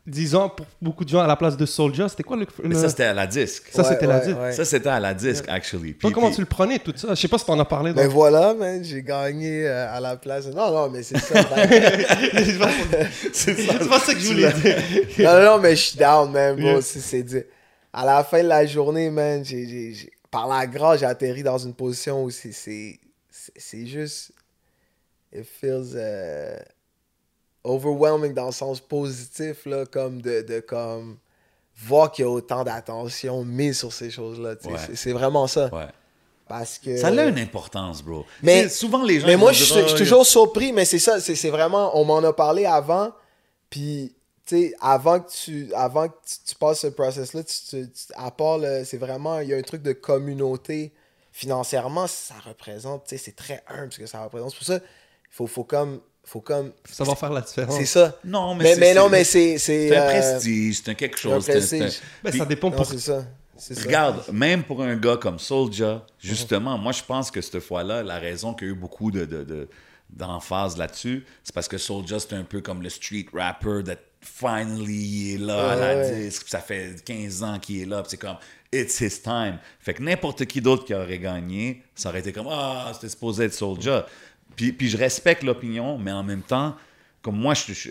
disons, 0.07 0.49
pour 0.49 0.67
beaucoup 0.81 1.05
de 1.05 1.09
gens, 1.11 1.21
à 1.21 1.27
la 1.27 1.37
place 1.37 1.57
de 1.57 1.67
Soldier. 1.67 2.09
C'était 2.09 2.23
quoi 2.23 2.37
le. 2.37 2.47
Mais 2.65 2.75
ça, 2.75 2.89
c'était 2.89 3.05
à 3.05 3.15
la 3.15 3.27
disque. 3.27 3.65
Ça, 3.71 3.83
Ouais, 3.83 3.89
c'était 3.89 4.07
la 4.07 4.21
disque. 4.21 4.39
ouais. 4.39 4.53
Ça, 4.53 4.65
c'était 4.65 4.89
à 4.89 4.99
la 5.01 5.15
disque, 5.15 5.45
actually. 5.49 5.93
Puis- 5.93 6.11
comment 6.13 6.27
puis- 6.29 6.37
tu 6.37 6.41
le 6.43 6.47
prenais, 6.47 6.79
tout 6.79 6.93
ça? 6.97 7.09
Je 7.15 7.21
sais 7.21 7.29
pas 7.29 7.39
si 7.39 7.45
t'en 7.47 7.59
as 7.59 7.65
parlé. 7.65 7.93
mais 7.93 8.05
donc. 8.05 8.13
voilà 8.13 8.55
man 8.55 8.83
j'ai 8.83 9.03
gagné 9.03 9.67
euh, 9.67 9.93
à 9.95 10.01
la 10.01 10.17
place 10.17 10.47
non 10.47 10.71
non 10.73 10.89
mais 10.91 11.03
c'est 11.03 11.19
ça 11.19 11.43
ben- 11.43 13.09
c'est 13.33 13.89
pas 13.89 13.99
ça 14.01 14.15
que 14.15 14.21
je 14.21 14.27
voulais 14.29 14.53
dire. 14.53 14.77
non, 15.19 15.35
non, 15.35 15.45
non, 15.45 15.59
mais 15.59 15.77
je 15.77 15.83
suis 15.83 15.99
down, 15.99 16.31
man, 16.33 16.57
bro. 16.57 16.65
Yeah. 16.65 16.83
C'est- 16.83 17.23
dit. 17.23 17.43
À 17.93 18.05
la 18.05 18.23
fin 18.25 18.43
de 18.43 18.49
la 18.49 18.65
journée, 18.67 19.11
man, 19.11 19.45
j'ai, 19.45 19.95
par 20.31 20.47
la 20.49 20.67
grâce, 20.67 21.01
j'ai 21.01 21.07
atterri 21.07 21.43
dans 21.43 21.59
une 21.59 21.75
position 21.75 22.23
où 22.25 22.31
c'est, 22.31 22.53
c'est, 22.53 22.99
c'est- 23.31 23.53
c'est 23.57 23.87
juste. 23.87 24.33
It 25.33 25.45
feels 25.61 25.93
euh, 25.95 26.57
overwhelming 27.65 28.33
dans 28.35 28.47
le 28.47 28.53
sens 28.53 28.81
positif, 28.81 29.67
là, 29.67 29.85
comme 29.87 30.21
de, 30.23 30.43
de 30.43 30.61
comme 30.61 31.19
voir 31.77 32.11
qu'il 32.13 32.25
y 32.25 32.29
a 32.29 32.31
autant 32.31 32.65
d'attention 32.65 33.45
mise 33.45 33.79
sur 33.79 33.93
ces 33.93 34.11
choses-là. 34.11 34.55
Ouais. 34.65 34.79
C'est, 34.95 35.13
vraiment 35.13 35.47
ça. 35.47 35.73
Ouais. 35.75 35.87
Parce 36.49 36.79
que. 36.79 36.97
Ça 36.97 37.09
a 37.09 37.25
une 37.25 37.39
importance, 37.39 38.03
bro. 38.03 38.27
Mais- 38.43 38.69
souvent, 38.69 39.03
les 39.03 39.21
gens. 39.21 39.27
Mais 39.27 39.37
moi, 39.37 39.51
vont 39.53 39.57
je 39.57 39.65
suis 39.65 39.81
Ah, 39.81 39.97
toujours 39.97 40.27
surpris, 40.27 40.73
mais 40.73 40.85
c'est 40.85 40.99
ça, 40.99 41.21
c'est 41.21 41.35
c'est 41.37 41.51
vraiment, 41.51 41.97
on 41.99 42.05
m'en 42.05 42.19
a 42.19 42.33
parlé 42.33 42.67
avant, 42.67 43.13
puis, 43.71 44.15
tu 44.47 44.57
sais, 44.57 44.75
avant 44.81 45.21
que 45.21 45.31
tu, 45.31 45.73
avant 45.75 46.09
que 46.09 46.15
tu, 46.27 46.35
tu 46.49 46.55
passes 46.57 46.81
ce 46.81 46.89
process-là, 46.89 47.45
tu, 47.45 47.55
tu- 47.69 47.91
tu- 47.91 48.13
à 48.17 48.31
part, 48.31 48.59
le- 48.59 48.85
c'est 48.85 48.97
vraiment, 48.99 49.39
il 49.41 49.49
y 49.51 49.55
a 49.55 49.57
un 49.57 49.63
truc 49.63 49.83
de 49.83 49.93
communauté, 49.93 50.93
financièrement, 51.33 52.07
ça 52.09 52.35
représente, 52.45 53.05
tu 53.07 53.17
sais, 53.17 53.25
c'est 53.25 53.37
très 53.37 53.63
humble 53.69 53.93
ce 53.93 53.99
que 53.99 54.07
ça 54.07 54.23
représente. 54.25 54.51
C'est 54.51 54.57
pour 54.59 54.67
ça, 54.67 54.77
il 54.77 54.83
faut, 55.35 55.47
faut 55.47 55.65
comme, 55.65 56.01
faut 56.25 56.41
comme, 56.41 56.73
Ça 56.91 57.05
va 57.05 57.15
faire 57.15 57.33
la 57.33 57.41
différence. 57.41 57.77
c'est 57.77 57.87
ça. 57.87 58.17
Non, 58.25 58.55
mais, 58.55 58.65
Mais, 58.65 58.75
c'est- 58.75 58.81
mais 58.81 58.95
non, 58.95 59.05
c'est- 59.05 59.11
mais 59.11 59.25
c'est... 59.25 59.59
C'est 59.59 59.89
C'est 59.89 59.97
un 59.97 60.03
euh, 60.03 60.07
prestige, 60.31 60.77
c'est 60.85 60.91
un 60.91 60.95
quelque 60.95 61.19
chose. 61.19 61.49
un- 61.49 61.53
prestige. 61.53 62.01
Ben, 62.23 62.31
Puis- 62.31 62.39
ça 62.39 62.45
dépend 62.47 62.71
Non, 62.71 62.77
pour. 62.77 62.87
c'est 62.87 62.99
ça. 62.99 63.25
C'est 63.57 63.75
ça. 63.75 63.83
Regarde, 63.83 64.23
même 64.33 64.63
pour 64.63 64.83
un 64.83 64.97
gars 64.97 65.17
comme 65.19 65.39
Soulja, 65.39 66.07
justement, 66.19 66.79
moi 66.79 66.93
je 66.93 67.03
pense 67.03 67.31
que 67.31 67.41
cette 67.43 67.61
fois-là, 67.61 68.03
la 68.03 68.19
raison 68.19 68.55
qu'il 68.55 68.69
y 68.69 68.71
a 68.71 68.73
eu 68.73 68.77
beaucoup 68.77 69.11
de, 69.11 69.25
de- 69.27 69.45
de- 69.45 69.69
d'emphase 70.09 70.77
là-dessus, 70.79 71.25
c'est 71.45 71.55
parce 71.55 71.69
que 71.69 71.77
Soulja 71.79 72.19
c'est 72.21 72.33
un 72.33 72.43
peu 72.45 72.61
comme 72.63 72.83
le 72.83 72.89
street 72.89 73.27
rapper 73.35 73.83
that 73.85 73.97
finally 74.23 74.95
il 74.95 75.35
est 75.35 75.39
là 75.47 75.73
à 75.73 75.77
la 75.77 75.87
Ouais, 75.89 75.95
ouais. 76.11 76.25
disque, 76.25 76.43
puis 76.45 76.51
ça 76.51 76.61
fait 76.61 76.97
15 77.05 77.43
ans 77.43 77.59
qu'il 77.59 77.83
est 77.83 77.87
là, 77.87 78.01
puis 78.03 78.11
c'est 78.13 78.17
comme 78.17 78.37
it's 78.73 78.99
his 79.01 79.21
time. 79.23 79.59
Fait 79.79 79.95
que 79.95 80.03
n'importe 80.03 80.47
qui 80.47 80.61
d'autre 80.61 80.85
qui 80.85 80.95
aurait 80.95 81.19
gagné, 81.19 81.83
ça 81.95 82.09
aurait 82.09 82.21
été 82.21 82.33
comme 82.33 82.49
ah, 82.51 82.91
c'était 82.95 83.09
supposé 83.11 83.45
être 83.45 83.55
Soulja. 83.55 84.07
Puis, 84.61 84.73
puis 84.73 84.89
je 84.91 84.97
respecte 84.99 85.43
l'opinion, 85.43 85.97
mais 85.97 86.13
en 86.13 86.23
même 86.23 86.43
temps, 86.43 86.77
comme 87.23 87.37
moi 87.39 87.55
je 87.55 87.73
je- 87.73 87.89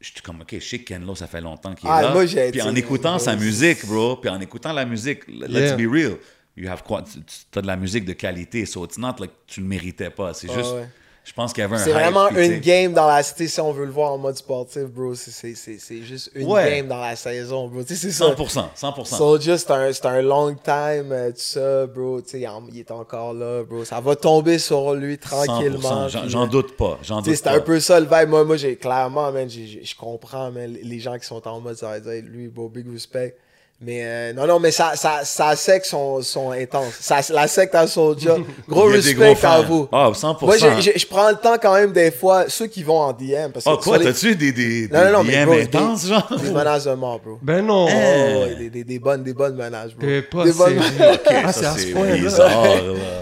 je 0.00 0.10
suis 0.12 0.20
comme, 0.22 0.40
OK, 0.40 0.48
je 0.52 0.60
sais 0.60 0.78
que 0.78 0.84
Ken 0.84 1.04
Lo, 1.04 1.14
ça 1.14 1.26
fait 1.26 1.40
longtemps 1.42 1.74
qu'il 1.74 1.88
est 1.88 1.92
Ah, 1.92 2.02
là. 2.02 2.12
moi, 2.12 2.24
puis 2.26 2.62
en 2.62 2.74
écoutant 2.74 3.18
sa 3.18 3.36
musique, 3.36 3.84
bro, 3.86 4.16
puis 4.16 4.30
en 4.30 4.40
écoutant 4.40 4.72
la 4.72 4.84
musique, 4.86 5.26
let's 5.28 5.50
Yeah. 5.50 5.76
be 5.76 5.90
real, 5.90 6.16
you 6.56 6.68
have 6.70 6.82
quoi, 6.82 7.02
tu 7.02 7.58
as 7.58 7.62
de 7.62 7.66
la 7.66 7.76
musique 7.76 8.04
de 8.06 8.12
qualité, 8.14 8.64
so 8.66 8.84
it's 8.86 8.96
not 8.98 9.16
like 9.18 9.32
tu 9.46 9.60
le 9.60 9.66
méritais 9.66 10.08
pas. 10.10 10.32
C'est 10.32 10.48
Ah, 10.50 10.54
juste, 10.54 10.72
ouais. 10.74 10.88
Je 11.26 11.32
pense 11.32 11.52
qu'il 11.52 11.62
y 11.62 11.64
avait 11.64 11.74
un 11.74 11.78
C'est 11.80 11.90
vraiment 11.90 12.28
puis, 12.28 12.46
une 12.46 12.60
game 12.60 12.92
dans 12.92 13.08
la 13.08 13.20
cité, 13.20 13.48
si 13.48 13.60
on 13.60 13.72
veut 13.72 13.84
le 13.84 13.90
voir 13.90 14.12
en 14.12 14.18
mode 14.18 14.36
sportif, 14.36 14.84
bro. 14.84 15.14
C'est- 15.16 15.32
C'est 15.32 15.54
c'est- 15.56 15.78
c'est 15.80 16.02
juste 16.02 16.30
une 16.36 16.46
Ouais. 16.48 16.76
game 16.76 16.86
dans 16.86 17.00
la 17.00 17.16
saison, 17.16 17.66
bro. 17.66 17.82
C'est 17.84 17.96
ça. 17.96 18.26
100%, 18.26 18.70
100%. 18.76 19.16
Soldier, 19.16 19.58
c'est 19.58 19.70
un, 19.72 19.92
c'est 19.92 20.06
un 20.06 20.22
long 20.22 20.54
time, 20.54 21.10
euh, 21.10 21.30
tout 21.30 21.36
ça, 21.38 21.86
bro. 21.88 22.20
Tu 22.22 22.28
sais, 22.30 22.40
il 22.70 22.78
est 22.78 22.90
encore 22.92 23.34
là, 23.34 23.64
bro. 23.64 23.84
Ça 23.84 24.00
va 24.00 24.14
tomber 24.14 24.58
sur 24.60 24.94
lui 24.94 25.18
tranquillement. 25.18 26.08
100%, 26.08 26.28
j'en 26.28 26.44
euh, 26.44 26.46
doute 26.46 26.76
pas, 26.76 26.98
j'en 27.02 27.18
tu 27.18 27.24
sais, 27.24 27.30
doute 27.36 27.40
c'est 27.44 27.50
un 27.50 27.60
peu 27.60 27.80
ça 27.80 27.98
le 27.98 28.06
vibe. 28.06 28.28
Moi, 28.28 28.44
moi 28.44 28.56
j'ai 28.56 28.76
clairement, 28.76 29.32
man, 29.32 29.48
je 29.50 29.96
comprends, 29.96 30.52
man, 30.52 30.72
les 30.80 31.00
gens 31.00 31.18
qui 31.18 31.26
sont 31.26 31.46
en 31.48 31.60
mode, 31.60 31.76
ça 31.76 31.88
va 31.88 31.98
dire, 31.98 32.22
lui, 32.24 32.46
bro, 32.46 32.68
big 32.68 32.88
respect. 32.90 33.36
Mais 33.78 34.00
euh, 34.04 34.32
non, 34.32 34.46
non, 34.46 34.58
mais 34.58 34.70
sa, 34.70 34.96
sa, 34.96 35.22
sa 35.22 35.54
secte 35.54 35.84
sont, 35.84 36.22
sont 36.22 36.50
intenses. 36.50 36.94
Sa- 36.98 37.20
la 37.34 37.46
secte 37.46 37.74
à 37.74 37.86
Soulja, 37.86 38.36
gros 38.66 38.88
des 38.88 38.96
respect 38.96 39.34
gros 39.34 39.46
à 39.46 39.60
vous. 39.60 39.86
Ah, 39.92 40.10
100%. 40.14 40.44
Moi, 40.46 40.56
je 40.56 41.06
prends 41.06 41.28
le 41.28 41.36
temps 41.36 41.56
quand 41.60 41.74
même 41.74 41.92
des 41.92 42.10
fois, 42.10 42.46
ceux 42.48 42.68
qui 42.68 42.82
vont 42.82 42.98
en 43.00 43.12
DM. 43.12 43.50
Parce 43.52 43.66
que 43.66 43.70
Oh, 43.70 43.76
quoi, 43.76 43.82
sur 43.82 43.98
les- 43.98 44.04
t'as-tu 44.06 44.34
des, 44.34 44.52
des, 44.52 44.88
Non, 44.90 45.04
non, 45.04 45.12
non, 45.18 45.24
des 45.24 45.28
mais 45.30 45.44
DM 45.44 45.50
bro, 45.50 45.58
intenses, 45.60 46.06
genre? 46.06 46.38
Des 46.42 46.50
menaces 46.52 46.84
de 46.84 46.94
mort, 46.94 47.20
bro. 47.22 47.38
Ben 47.42 47.60
non. 47.66 47.84
Oh, 47.84 47.90
Hein? 47.90 48.36
ouais, 48.46 48.54
des, 48.60 48.70
des, 48.70 48.84
des 48.84 48.98
bonnes, 48.98 49.22
des 49.22 49.34
bonnes 49.34 49.56
menaces, 49.56 49.92
bro. 49.92 50.06
T'es 50.06 50.22
pas 50.22 50.44
Des 50.44 50.52
bonnes- 50.52 50.80
sérieux. 50.82 51.18
Ça, 51.26 51.42
ah, 51.44 51.52
c'est 51.52 51.66
à 51.66 51.74
ce 51.76 52.38
là. 52.38 52.48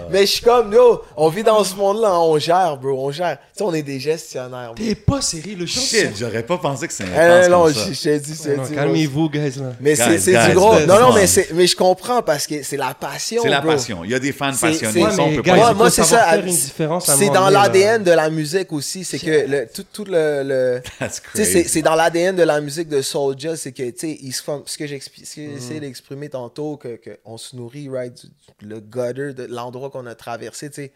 Mais 0.09 0.21
je 0.21 0.31
suis 0.31 0.41
comme, 0.41 0.71
yo, 0.71 1.01
on 1.17 1.27
vit 1.27 1.43
dans 1.43 1.65
ce 1.65 1.75
monde-là, 1.75 2.17
on 2.17 2.39
gère, 2.39 2.77
bro, 2.77 3.07
on 3.07 3.11
gère. 3.11 3.37
Tu 3.39 3.57
sais, 3.57 3.63
on 3.65 3.73
est 3.73 3.83
des 3.83 3.99
gestionnaires, 3.99 4.71
bro. 4.73 4.85
T'es 4.85 4.95
pas 4.95 5.19
sérieux, 5.19 5.57
le. 5.59 5.65
Shit, 5.65 6.11
j'aurais 6.17 6.43
pas 6.43 6.57
pensé 6.57 6.87
que 6.87 6.93
c'est 6.93 7.03
Eh, 7.13 7.19
intense 7.19 7.49
non, 7.49 7.63
comme 7.63 7.73
je 7.93 8.01
t'ai 8.01 8.19
dit, 8.19 8.39
Non, 8.47 8.63
bro. 8.63 8.73
Calmez-vous, 8.73 9.29
guys, 9.29 9.59
là. 9.59 9.73
Mais 9.81 9.95
c'est 9.95 10.17
c'est 10.17 10.44
du 10.49 10.55
gros. 10.55 10.75
guys, 10.77 10.85
Non, 10.87 10.99
non, 10.99 11.13
mais, 11.13 11.27
je 11.67 11.75
comprends 11.75 12.21
parce 12.21 12.47
que 12.47 12.63
c'est 12.63 12.77
la 12.77 12.93
passion. 12.93 13.41
C'est 13.43 13.49
la 13.49 13.61
passion. 13.61 14.03
Il 14.03 14.11
y 14.11 14.15
a 14.15 14.19
des 14.19 14.31
fans 14.31 14.51
passionnés. 14.55 15.11
ça, 15.11 15.21
on 15.21 15.35
peut 15.35 15.41
gars, 15.41 15.55
pas... 15.55 15.73
Moi, 15.73 15.89
c'est 15.89 16.03
ça. 16.03 16.25
faire 16.25 16.45
une 16.45 16.53
différence 16.55 17.09
à 17.09 17.13
un 17.13 17.17
C'est 17.17 17.29
dans 17.29 17.49
l'ADN 17.49 18.03
de 18.03 18.11
la 18.11 18.29
musique 18.29 18.71
aussi. 18.73 19.03
C'est 19.03 19.19
que 19.19 19.45
le, 19.47 19.67
tout, 19.73 19.85
tout 19.91 20.05
le. 20.07 20.81
c'est- 21.33 21.81
dans 21.81 21.95
l'ADN 21.95 22.35
de 22.35 22.43
la 22.43 22.61
musique 22.61 22.87
de 22.89 23.01
Soulja, 23.01 23.55
c'est 23.57 23.71
que, 23.71 23.89
tu 23.91 23.99
sais, 23.99 24.17
il 24.21 24.31
se 24.33 24.41
forme- 24.43 24.63
ce 24.65 24.77
que 24.77 24.85
Mm. 24.85 24.87
j'ai 24.87 25.53
essayé 25.55 25.79
d'exprimer 25.79 26.29
tantôt, 26.29 26.77
que, 26.77 26.95
que 26.95 27.17
on 27.25 27.37
se 27.37 27.55
nourrit, 27.55 27.89
right, 27.89 28.13
du, 28.13 28.67
le 28.67 28.79
gutter 28.79 29.33
de 29.33 29.45
l'endroit 29.49 29.89
qu'on 29.89 30.05
a 30.05 30.15
traversé, 30.15 30.69
tu 30.69 30.75
sais. 30.83 30.91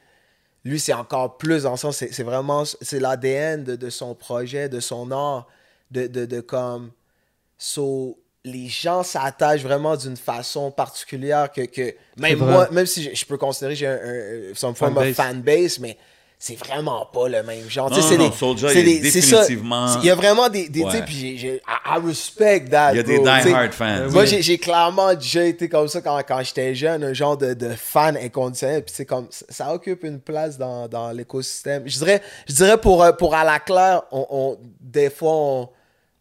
Lui, 0.66 0.80
c'est 0.80 0.94
encore 0.94 1.38
plus 1.38 1.64
dans 1.64 1.72
le 1.72 1.78
sens, 1.78 1.98
c'est 1.98 2.14
c'est 2.14 2.24
vraiment, 2.24 2.64
c'est 2.66 3.00
l'ADN 3.00 3.64
de, 3.64 3.76
de 3.76 3.90
son 3.90 4.14
projet, 4.14 4.68
de 4.70 4.80
son 4.80 5.10
art, 5.12 5.48
de, 5.90 6.08
de, 6.08 6.26
de 6.26 6.42
comme, 6.42 6.92
so, 7.58 8.20
les 8.46 8.68
gens 8.68 9.04
s'attachent 9.04 9.62
vraiment 9.64 9.96
d'une 9.98 10.16
façon 10.18 10.72
particulière 10.72 11.52
que, 11.52 11.62
que 11.62 11.94
même 12.18 12.40
moi, 12.40 12.70
même 12.72 12.86
si 12.86 13.04
je, 13.04 13.10
je 13.14 13.26
peux 13.26 13.38
considérer 13.38 13.74
que 13.74 13.80
j'ai 13.80 13.88
un, 13.88 13.92
un, 14.52 14.56
some 14.56 14.74
form 14.76 14.96
of 14.98 15.14
Fanbase. 15.14 15.80
mais 15.80 15.98
c'est 16.42 16.56
vraiment 16.58 17.06
pas 17.08 17.28
le 17.28 17.44
même 17.44 17.70
genre. 17.70 17.92
Non, 17.92 17.98
non, 17.98 18.30
des- 18.30 18.32
Soulja, 18.32 18.70
c'est 18.70 18.82
il 18.82 18.88
est 18.88 19.00
définitivement- 19.02 20.00
Il 20.02 20.06
y 20.06 20.10
a 20.10 20.16
vraiment 20.16 20.48
des, 20.48 20.70
des 20.70 20.84
tu 20.86 20.90
sais, 20.90 20.98
Ouais. 21.00 21.06
puis 21.06 21.14
j'ai, 21.16 21.38
j'ai, 21.38 21.56
I, 21.58 21.98
I 21.98 22.00
respect 22.08 22.62
that, 22.70 22.94
Il 22.94 22.96
y 22.96 23.00
a 23.02 23.04
des 23.04 23.18
bro, 23.18 23.26
die-hard 23.26 23.74
fans. 23.74 24.10
Moi, 24.10 24.22
Oui. 24.22 24.28
j'ai, 24.28 24.42
j'ai 24.42 24.58
clairement 24.58 25.14
déjà 25.16 25.44
été 25.44 25.68
comme 25.68 25.90
ça 25.90 26.00
quand, 26.00 26.18
quand 26.26 26.42
j'étais 26.42 26.74
jeune, 26.74 27.04
un 27.04 27.12
genre 27.12 27.36
de, 27.36 27.54
de 27.54 27.72
fan 27.76 28.16
inconditionnel. 28.16 28.86
Puis 28.86 28.94
c'est 28.96 29.06
comme, 29.06 29.28
ça, 29.30 29.46
ça 29.50 29.74
occupe 29.74 30.06
une 30.06 30.22
place 30.22 30.58
dans, 30.58 30.88
dans 30.88 31.12
l'écosystème. 31.12 31.84
Je 31.86 31.98
dirais, 31.98 32.22
je 32.48 32.54
dirais 32.54 32.78
pour, 32.80 33.04
euh, 33.04 33.12
pour 33.12 33.36
à 33.36 33.44
la 33.44 33.60
claire, 33.60 34.04
on, 34.14 34.26
on- 34.30 34.58
des 34.80 35.10
fois, 35.10 35.34
on, 35.34 35.70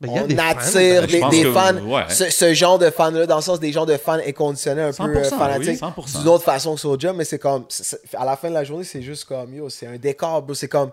Ben, 0.00 0.08
il 0.12 0.14
y 0.14 0.18
a 0.18 0.22
on 0.22 0.26
des 0.28 0.38
attire 0.38 1.00
Ben, 1.02 1.06
des, 1.08 1.18
pense 1.20 1.30
des 1.34 1.42
que- 1.42 1.52
fans, 1.52 1.76
ouais. 1.78 2.02
ce, 2.08 2.30
ce 2.30 2.54
genre 2.54 2.78
de 2.78 2.88
fans-là, 2.88 3.26
dans 3.26 3.36
le 3.36 3.42
sens 3.42 3.58
des 3.58 3.72
gens 3.72 3.84
de 3.84 3.96
fans 3.96 4.18
inconditionnels, 4.24 4.92
un 4.96 5.06
peu 5.08 5.22
100%, 5.22 5.34
euh, 5.34 5.38
fanatiques, 5.38 5.68
oui, 5.82 6.02
100%. 6.06 6.18
d'une 6.20 6.28
autre 6.28 6.44
façon 6.44 6.74
que 6.76 6.80
Soulja, 6.80 7.12
mais 7.12 7.24
c'est 7.24 7.38
comme, 7.40 7.64
à 8.16 8.24
la 8.24 8.36
fin 8.36 8.48
de 8.48 8.54
la 8.54 8.62
journée, 8.62 8.84
c'est 8.84 9.02
juste 9.02 9.24
comme, 9.24 9.52
yo, 9.54 9.68
c'est 9.68 9.86
un 9.88 9.96
décor, 9.96 10.42
bro, 10.42 10.54
c'est 10.54 10.68
comme, 10.68 10.90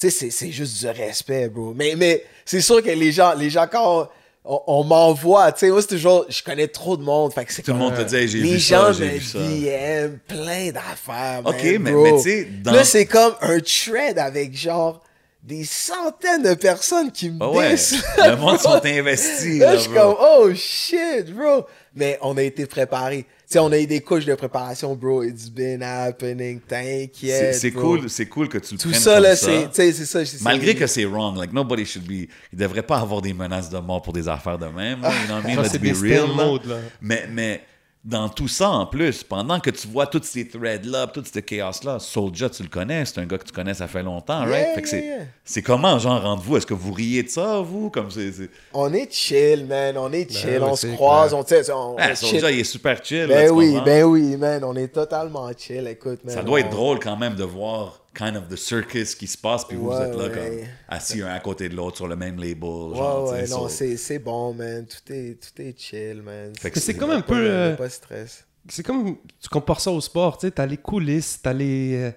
tu 0.00 0.10
sais, 0.10 0.10
c'est- 0.10 0.30
c'est 0.30 0.50
juste 0.50 0.80
du 0.80 0.88
respect, 0.88 1.48
bro. 1.48 1.74
Mais, 1.76 1.94
mais 1.96 2.24
c'est 2.44 2.60
sûr 2.60 2.82
que 2.82 2.90
les 2.90 3.12
gens, 3.12 3.34
les 3.34 3.50
gens 3.50 3.66
quand 3.70 4.00
on, 4.02 4.52
on- 4.56 4.62
on 4.66 4.82
m'envoie, 4.84 5.52
tu 5.52 5.60
sais, 5.60 5.70
moi, 5.70 5.80
c'est 5.82 5.86
toujours, 5.88 6.24
je 6.28 6.42
connais 6.42 6.66
trop 6.66 6.96
de 6.96 7.04
monde, 7.04 7.32
fait 7.32 7.44
que 7.44 7.52
c'est 7.52 7.62
Tout 7.62 7.70
le 7.70 7.78
comme- 7.78 7.86
monde 7.90 7.96
te 7.96 8.02
dit, 8.02 8.16
Hey, 8.16 8.26
j'ai 8.26 8.38
les 8.38 8.52
vu 8.54 8.58
gens 8.58 8.86
ça, 8.86 8.92
j'ai 8.94 9.04
me 9.04 9.10
vu 9.12 9.20
ça. 9.20 9.38
DM 9.38 10.16
plein 10.26 10.70
d'affaires, 10.72 11.42
Ok, 11.44 11.62
man, 11.62 11.78
mais- 11.82 11.92
bro. 11.92 12.02
mais 12.02 12.12
tu 12.16 12.22
sais, 12.22 12.48
dans- 12.64 12.72
Là, 12.72 12.82
c'est 12.84 13.06
comme 13.06 13.34
un 13.42 13.60
thread 13.60 14.18
avec 14.18 14.56
genre 14.56 15.00
des 15.42 15.64
centaines 15.64 16.42
de 16.42 16.54
personnes 16.54 17.10
qui 17.10 17.30
me 17.30 17.38
Ah 17.40 17.50
ouais, 17.50 17.70
disent. 17.74 18.02
le 18.18 18.36
monde 18.36 18.58
sont 18.58 18.80
investis, 18.84 19.58
Là, 19.58 19.66
là, 19.72 19.76
je 19.76 19.80
suis 19.82 19.90
comme, 19.90 20.14
oh 20.20 20.50
shit, 20.54 21.34
bro. 21.34 21.66
Mais 21.94 22.18
on 22.22 22.36
a 22.36 22.42
été 22.42 22.66
préparés. 22.66 23.22
Tu 23.24 23.54
sais, 23.54 23.58
on 23.58 23.72
a 23.72 23.78
eu 23.78 23.86
des 23.86 24.00
couches 24.00 24.26
de 24.26 24.34
préparation, 24.34 24.94
bro. 24.94 25.24
It's 25.24 25.48
been 25.50 25.82
happening. 25.82 26.60
T'inquiète. 26.60 27.54
c'est 27.54 27.72
cool, 27.72 28.08
c'est 28.08 28.26
cool 28.26 28.48
que 28.48 28.58
tu 28.58 28.74
le 28.74 28.80
Tout 28.80 28.90
prennes 28.90 29.00
ça, 29.00 29.14
comme 29.14 29.22
là, 29.24 29.34
c'est. 29.34 29.62
Tu 29.70 29.74
sais, 29.74 29.92
c'est 29.92 30.04
ça. 30.04 30.20
Malgré 30.42 30.74
que 30.76 30.86
c'est 30.86 31.04
wrong, 31.04 31.36
like 31.36 31.52
nobody 31.52 31.84
should 31.84 32.06
be, 32.06 32.28
il 32.52 32.58
devrait 32.58 32.82
pas 32.82 32.98
avoir 32.98 33.20
des 33.22 33.32
menaces 33.32 33.70
de 33.70 33.78
mort 33.78 34.02
pour 34.02 34.12
des 34.12 34.28
affaires 34.28 34.58
de 34.58 34.66
même. 34.66 35.00
là, 35.00 35.10
you 35.10 35.26
know 35.26 35.34
what 35.36 35.40
I 35.40 35.46
mean? 35.46 35.54
Ça, 35.56 35.62
Let's 35.62 35.72
c'est 35.72 35.78
be 35.78 35.96
real. 36.00 36.28
mode, 36.28 36.66
là. 36.66 36.76
Mais, 37.00 37.26
mais 37.32 37.62
dans 38.02 38.30
tout 38.30 38.48
ça 38.48 38.70
en 38.70 38.86
plus, 38.86 39.22
pendant 39.22 39.60
que 39.60 39.68
tu 39.68 39.86
vois 39.86 40.06
tous 40.06 40.22
ces 40.22 40.48
threads-là, 40.48 41.06
tout 41.08 41.22
ce 41.22 41.38
chaos-là, 41.38 41.98
Soulja, 41.98 42.48
tu 42.48 42.62
le 42.62 42.70
connais, 42.70 43.04
c'est 43.04 43.20
un 43.20 43.26
gars 43.26 43.36
que 43.36 43.44
tu 43.44 43.52
connais, 43.52 43.74
ça 43.74 43.86
fait 43.88 44.02
longtemps, 44.02 44.40
right? 44.40 44.50
Yeah, 44.68 44.74
Fait 44.74 44.82
que 44.82 44.88
c'est, 44.88 45.00
yeah, 45.04 45.16
yeah. 45.16 45.24
c'est 45.44 45.60
comment, 45.60 45.98
genre, 45.98 46.24
entre 46.24 46.42
vous? 46.42 46.56
Est-ce 46.56 46.64
que 46.66 46.72
vous 46.72 46.92
riez 46.92 47.22
de 47.22 47.28
ça, 47.28 47.60
vous? 47.60 47.90
Comme 47.90 48.10
c'est. 48.10 48.32
On 48.72 48.90
est 48.94 49.12
chill, 49.12 49.66
man. 49.66 49.98
On 49.98 50.10
est 50.12 50.30
chill. 50.32 50.50
Ben 50.60 50.62
oui, 50.62 50.68
on 50.70 50.76
se 50.76 50.86
croise. 50.86 51.28
clair. 51.30 51.40
On, 51.40 51.44
tu 51.44 51.54
sais, 51.62 51.70
on, 51.72 51.96
on 51.96 51.98
chill. 52.14 52.16
Soulja, 52.16 52.50
il 52.50 52.60
est 52.60 52.64
super 52.64 53.04
chill. 53.04 53.26
là, 53.26 53.34
Ben 53.42 53.50
oui, 53.50 53.68
comprends? 53.72 53.84
ben 53.84 54.04
oui, 54.04 54.36
man. 54.38 54.64
On 54.64 54.76
est 54.76 54.88
totalement 54.88 55.50
chill. 55.56 55.86
Écoute, 55.86 56.24
man. 56.24 56.34
Ça 56.34 56.42
doit 56.42 56.60
être 56.60 56.70
drôle 56.70 57.00
quand 57.00 57.16
même 57.18 57.34
de 57.34 57.44
voir 57.44 57.99
kind 58.14 58.36
of 58.36 58.48
the 58.48 58.56
circus 58.56 59.14
qui 59.14 59.26
se 59.26 59.38
passe, 59.38 59.64
puis 59.64 59.76
vous, 59.76 59.92
êtes 59.92 60.14
là 60.16 60.24
ouais. 60.24 60.30
comme 60.30 60.68
assis 60.88 61.22
un 61.22 61.28
à 61.28 61.40
côté 61.40 61.68
de 61.68 61.76
l'autre 61.76 61.96
sur 61.96 62.08
le 62.08 62.16
même 62.16 62.38
label. 62.38 62.62
Ouais, 62.64 62.96
genre, 62.96 63.28
tu 63.28 63.34
ouais, 63.34 63.46
sais, 63.46 63.52
non, 63.54 63.62
so- 63.62 63.68
c'est 63.68 63.96
c'est 63.96 64.18
bon, 64.18 64.52
man. 64.54 64.86
Tout 64.86 65.12
est, 65.12 65.38
tout 65.40 65.62
est 65.62 65.74
chill, 65.78 66.22
man. 66.22 66.52
C'est 66.74 66.94
comme 66.96 67.10
un 67.10 67.20
peu. 67.22 67.34
euh, 67.38 67.76
Pas 67.76 67.88
stress. 67.88 68.44
C'est 68.68 68.82
comme. 68.84 69.16
Tu 69.40 69.48
compares 69.48 69.80
ça 69.80 69.90
au 69.90 70.00
sport, 70.00 70.38
tu 70.38 70.46
sais. 70.46 70.50
T'as 70.50 70.66
les 70.66 70.76
coulisses, 70.76 71.38
t'as 71.42 71.52
les. 71.52 72.12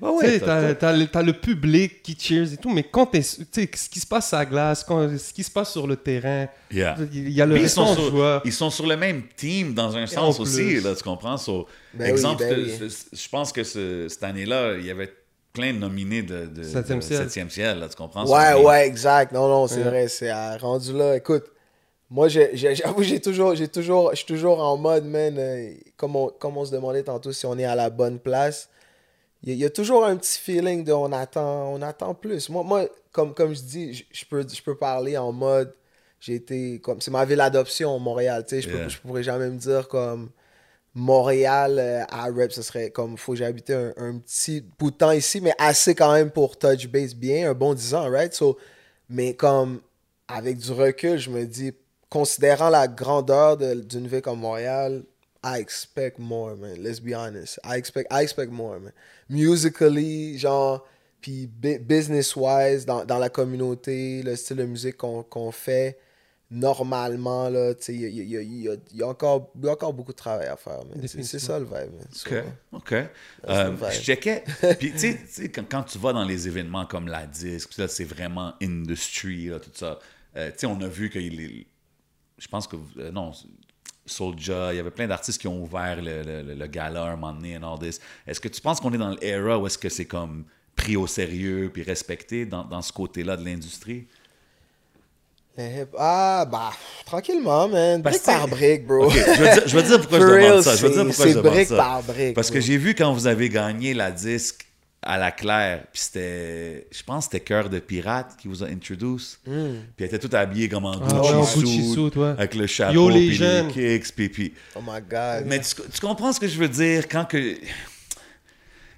Ouais, 0.00 0.40
t'as- 0.40 0.74
t'as, 0.74 1.22
le, 1.22 1.32
public 1.34 2.02
qui 2.02 2.16
cheers 2.18 2.54
et 2.54 2.56
tout, 2.56 2.70
mais 2.70 2.84
quand 2.84 3.04
t'es. 3.04 3.20
Tu 3.20 3.44
sais, 3.52 3.68
ce 3.74 3.86
qui 3.90 4.00
se 4.00 4.06
passe 4.06 4.32
à 4.32 4.38
la 4.38 4.46
glace, 4.46 4.82
quand- 4.82 5.18
ce 5.18 5.30
qui 5.30 5.42
se 5.44 5.50
passe 5.50 5.72
sur 5.72 5.86
le 5.86 5.94
terrain, 5.96 6.46
Yeah. 6.70 6.96
il 7.12 7.28
y 7.30 7.42
a 7.42 7.44
le 7.44 7.58
ils, 7.58 7.68
sont 7.68 7.94
sur, 7.94 8.40
ils 8.46 8.52
sont 8.52 8.70
sur 8.70 8.86
le 8.86 8.96
même 8.96 9.24
team 9.36 9.74
dans 9.74 9.94
un 9.96 10.04
en 10.04 10.06
sens 10.06 10.40
aussi, 10.40 10.80
là, 10.80 10.94
tu 10.94 11.02
comprends? 11.02 11.36
So, 11.36 11.66
Ben 11.92 12.08
exemple, 12.08 12.42
oui, 12.48 12.76
ben 12.78 12.78
oui. 12.88 12.96
je 13.12 13.28
pense 13.28 13.52
que 13.52 13.62
ce- 13.62 14.06
cette 14.08 14.22
année-là, 14.22 14.76
il 14.78 14.86
y 14.86 14.90
avait 14.90 15.12
plein 15.52 15.72
de 15.72 15.78
nominés 15.78 16.22
de, 16.22 16.46
de, 16.46 16.62
Septième 16.62 16.98
de 16.98 17.04
ciel. 17.04 17.18
septième 17.18 17.50
ciel, 17.50 17.78
là, 17.78 17.88
tu 17.88 17.96
comprends? 17.96 18.24
Ouais, 18.26 18.54
ouais, 18.64 18.86
exact. 18.86 19.32
Non, 19.32 19.48
non, 19.48 19.66
c'est 19.66 19.78
Ouais. 19.78 19.84
vrai. 19.84 20.08
C'est 20.08 20.30
euh, 20.30 20.56
rendu 20.58 20.92
là. 20.92 21.16
Écoute, 21.16 21.44
moi, 22.10 22.28
j'avoue, 22.28 23.02
j'ai 23.02 23.20
toujours, 23.20 23.54
j'ai 23.54 23.68
toujours, 23.68 24.10
je 24.12 24.16
suis 24.16 24.26
toujours 24.26 24.60
en 24.60 24.76
mode, 24.76 25.04
man, 25.04 25.36
euh, 25.38 25.72
comme, 25.96 26.16
on, 26.16 26.28
comme 26.28 26.56
on 26.58 26.64
se 26.64 26.72
demandait 26.72 27.02
tantôt 27.04 27.32
si 27.32 27.46
on 27.46 27.58
est 27.58 27.64
à 27.64 27.74
la 27.76 27.90
bonne 27.90 28.18
place. 28.20 28.68
Il 29.42 29.50
y, 29.50 29.52
a- 29.52 29.54
il 29.56 29.60
y 29.60 29.64
a 29.64 29.70
toujours 29.70 30.04
un 30.04 30.16
petit 30.16 30.38
feeling 30.38 30.84
de 30.84 30.92
on 30.92 31.12
attend, 31.12 31.72
on 31.74 31.82
attend 31.82 32.14
plus. 32.14 32.48
Moi, 32.50 32.62
moi 32.64 32.86
comme, 33.12 33.34
comme 33.34 33.54
je 33.54 33.62
dis, 33.62 34.06
je, 34.12 34.24
peux, 34.26 34.44
je 34.48 34.62
peux 34.62 34.76
parler 34.76 35.16
en 35.18 35.32
mode, 35.32 35.74
j'ai 36.20 36.34
été, 36.36 36.80
comme, 36.80 37.00
c'est 37.00 37.10
ma 37.10 37.24
ville 37.24 37.38
d'adoption, 37.38 37.98
Montréal. 37.98 38.44
Tu 38.46 38.56
sais, 38.56 38.62
je, 38.62 38.68
peux- 38.68 38.78
Yeah. 38.78 38.88
je 38.88 38.98
pourrais 38.98 39.22
jamais 39.22 39.48
me 39.50 39.56
dire 39.58 39.88
comme 39.88 40.30
Montréal 40.94 41.78
euh, 41.78 42.04
à 42.10 42.24
rap, 42.30 42.50
ce 42.52 42.62
serait 42.62 42.90
comme, 42.90 43.16
faut 43.16 43.32
que 43.32 43.38
j'habite 43.38 43.70
un, 43.70 43.92
un 43.96 44.18
petit 44.18 44.60
bout 44.78 44.90
de 44.90 44.96
temps 44.96 45.12
ici, 45.12 45.40
mais 45.40 45.52
assez 45.58 45.94
quand 45.94 46.12
même 46.12 46.30
pour 46.30 46.58
touch 46.58 46.88
base 46.88 47.14
bien, 47.14 47.50
un 47.50 47.54
bon 47.54 47.74
10 47.74 47.94
ans, 47.94 48.10
right? 48.10 48.32
So, 48.34 48.58
mais 49.08 49.34
comme, 49.34 49.80
avec 50.28 50.58
du 50.58 50.72
recul, 50.72 51.18
je 51.18 51.30
me 51.30 51.44
dis, 51.46 51.72
considérant 52.08 52.70
la 52.70 52.88
grandeur 52.88 53.56
de- 53.56 53.74
d'une 53.74 54.08
ville 54.08 54.22
comme 54.22 54.40
Montréal, 54.40 55.04
I 55.44 55.58
expect 55.60 56.18
more, 56.18 56.54
man. 56.56 56.76
Let's 56.82 57.00
be 57.00 57.14
honest. 57.14 57.58
I 57.64 57.76
expect, 57.78 58.08
I 58.12 58.22
expect 58.22 58.50
more, 58.52 58.78
man. 58.80 58.92
Musically, 59.28 60.36
genre, 60.38 60.84
puis 61.20 61.46
bu- 61.46 61.78
business-wise, 61.78 62.84
dans, 62.84 63.04
dans 63.04 63.18
la 63.18 63.28
communauté, 63.30 64.22
le 64.22 64.36
style 64.36 64.56
de 64.58 64.64
musique 64.64 64.96
qu'on 64.96 65.52
fait, 65.52 65.98
normalement, 66.50 67.48
là, 67.48 67.74
tu 67.74 67.82
sais, 67.84 67.94
il 67.94 68.00
y 68.08 68.22
y 68.22 68.36
y 68.64 68.68
y 68.94 69.02
a 69.02 69.06
encore 69.06 69.50
il 69.56 69.64
y 69.64 69.68
a 69.68 69.72
encore 69.72 69.92
beaucoup 69.92 70.12
de 70.12 70.16
travail 70.16 70.48
à 70.48 70.56
faire, 70.56 70.84
man. 70.84 71.06
C'est 71.06 71.38
ça 71.38 71.58
le 71.58 71.64
vibe, 71.64 71.74
man. 71.96 72.06
So, 72.12 72.28
OK, 72.30 72.44
OK. 72.72 72.92
Euh, 72.92 73.70
the 73.70 73.72
vibe. 73.74 73.90
je 73.92 74.00
checkais. 74.00 74.44
Puis, 74.78 74.92
tu 74.92 74.98
sais- 74.98 75.18
tu 75.18 75.26
sais, 75.28 75.48
quand, 75.50 75.64
quand 75.70 75.82
tu 75.84 75.98
vas 75.98 76.12
dans 76.12 76.24
les 76.24 76.48
événements 76.48 76.86
comme 76.86 77.06
la 77.08 77.26
disque, 77.26 77.76
là, 77.78 77.86
c'est 77.88 78.04
vraiment 78.04 78.54
industry, 78.62 79.46
là, 79.46 79.60
tout 79.60 79.70
ça. 79.74 79.98
Euh, 80.36 80.50
tu 80.50 80.58
sais, 80.58 80.66
on 80.66 80.80
a 80.80 80.86
vu 80.88 81.08
qu'il 81.10 81.40
est. 81.40 81.66
Je 82.38 82.48
pense 82.48 82.66
que. 82.66 82.76
euh, 82.98 83.10
non, 83.12 83.32
Soulja, 84.06 84.72
il 84.72 84.76
y 84.76 84.80
avait 84.80 84.90
plein 84.90 85.06
d'artistes 85.06 85.40
qui 85.40 85.46
ont 85.46 85.62
ouvert 85.62 85.96
le, 86.02 86.22
le, 86.22 86.42
le- 86.42 86.54
le 86.54 86.66
gala 86.66 87.04
un 87.04 87.10
moment 87.16 87.32
donné 87.32 87.56
and 87.56 87.62
all 87.62 87.78
this. 87.78 88.00
Est-ce 88.26 88.40
que 88.40 88.48
tu 88.48 88.60
penses 88.60 88.80
qu'on 88.80 88.92
est 88.92 88.98
dans 88.98 89.10
l'era 89.10 89.58
où 89.58 89.66
est-ce 89.66 89.78
que 89.78 89.88
c'est 89.88 90.06
comme 90.06 90.44
pris 90.74 90.96
au 90.96 91.06
sérieux 91.06 91.70
puis 91.72 91.82
respecté 91.82 92.44
dans, 92.46 92.64
dans 92.64 92.82
ce 92.82 92.92
côté-là 92.92 93.36
de 93.36 93.44
l'industrie? 93.44 94.08
Le 95.60 95.82
hip- 95.82 95.94
Ah, 95.98 96.46
bah, 96.50 96.70
tranquillement, 97.06 97.68
man. 97.68 98.02
Brique 98.02 98.20
que- 98.20 98.26
par 98.26 98.48
brique, 98.48 98.86
bro. 98.86 99.06
OK, 99.06 99.12
je 99.14 99.20
veux 99.40 99.52
dire, 99.52 99.62
je 99.66 99.76
veux 99.76 99.82
dire 99.82 100.00
pourquoi 100.00 100.18
je 100.20 100.24
demande 100.46 100.62
ça. 100.62 100.76
Je 100.76 100.86
veux 100.86 100.92
dire 100.92 101.06
pourquoi 101.06 101.26
je 101.26 101.32
demande 101.32 101.52
brique 101.52 101.68
ça. 101.68 101.76
par 101.76 102.02
brique, 102.02 102.34
Parce 102.34 102.48
que 102.50 102.58
bro. 102.58 102.66
j'ai 102.66 102.76
vu 102.76 102.94
quand 102.94 103.12
vous 103.12 103.26
avez 103.26 103.48
gagné 103.48 103.94
la 103.94 104.10
disque 104.10 104.66
à 105.02 105.16
la 105.16 105.30
Claire, 105.30 105.84
puis 105.92 106.02
c'était, 106.02 106.86
je 106.92 107.02
pense 107.02 107.24
que 107.26 107.32
c'était 107.32 107.44
Cœur 107.44 107.70
de 107.70 107.78
Pirate 107.78 108.36
qui 108.38 108.48
vous 108.48 108.62
a 108.62 108.66
introduce. 108.66 109.38
Puis 109.44 109.54
elle 109.98 110.04
était 110.06 110.18
toute 110.18 110.34
habillée 110.34 110.68
comme 110.68 110.84
en 110.84 110.98
Gucci, 110.98 111.14
Ah 111.16 111.22
ouais, 111.22 111.46
Gucci 111.54 111.92
suit, 111.92 112.18
ouais. 112.18 112.28
avec 112.28 112.54
le 112.54 112.66
chapeau, 112.66 112.92
Yo, 112.92 113.08
les 113.08 113.26
puis 113.28 113.34
jeunes. 113.34 113.68
les 113.74 113.98
kicks, 114.00 114.14
puis, 114.14 114.28
puis- 114.28 114.54
Oh 114.76 114.80
my 114.86 115.00
God. 115.00 115.44
Mais 115.46 115.58
tu, 115.60 115.74
tu 115.90 116.00
comprends 116.02 116.32
ce 116.34 116.38
que 116.40 116.46
je 116.48 116.58
veux 116.58 116.68
dire 116.68 117.08
quand 117.08 117.24
que... 117.24 117.38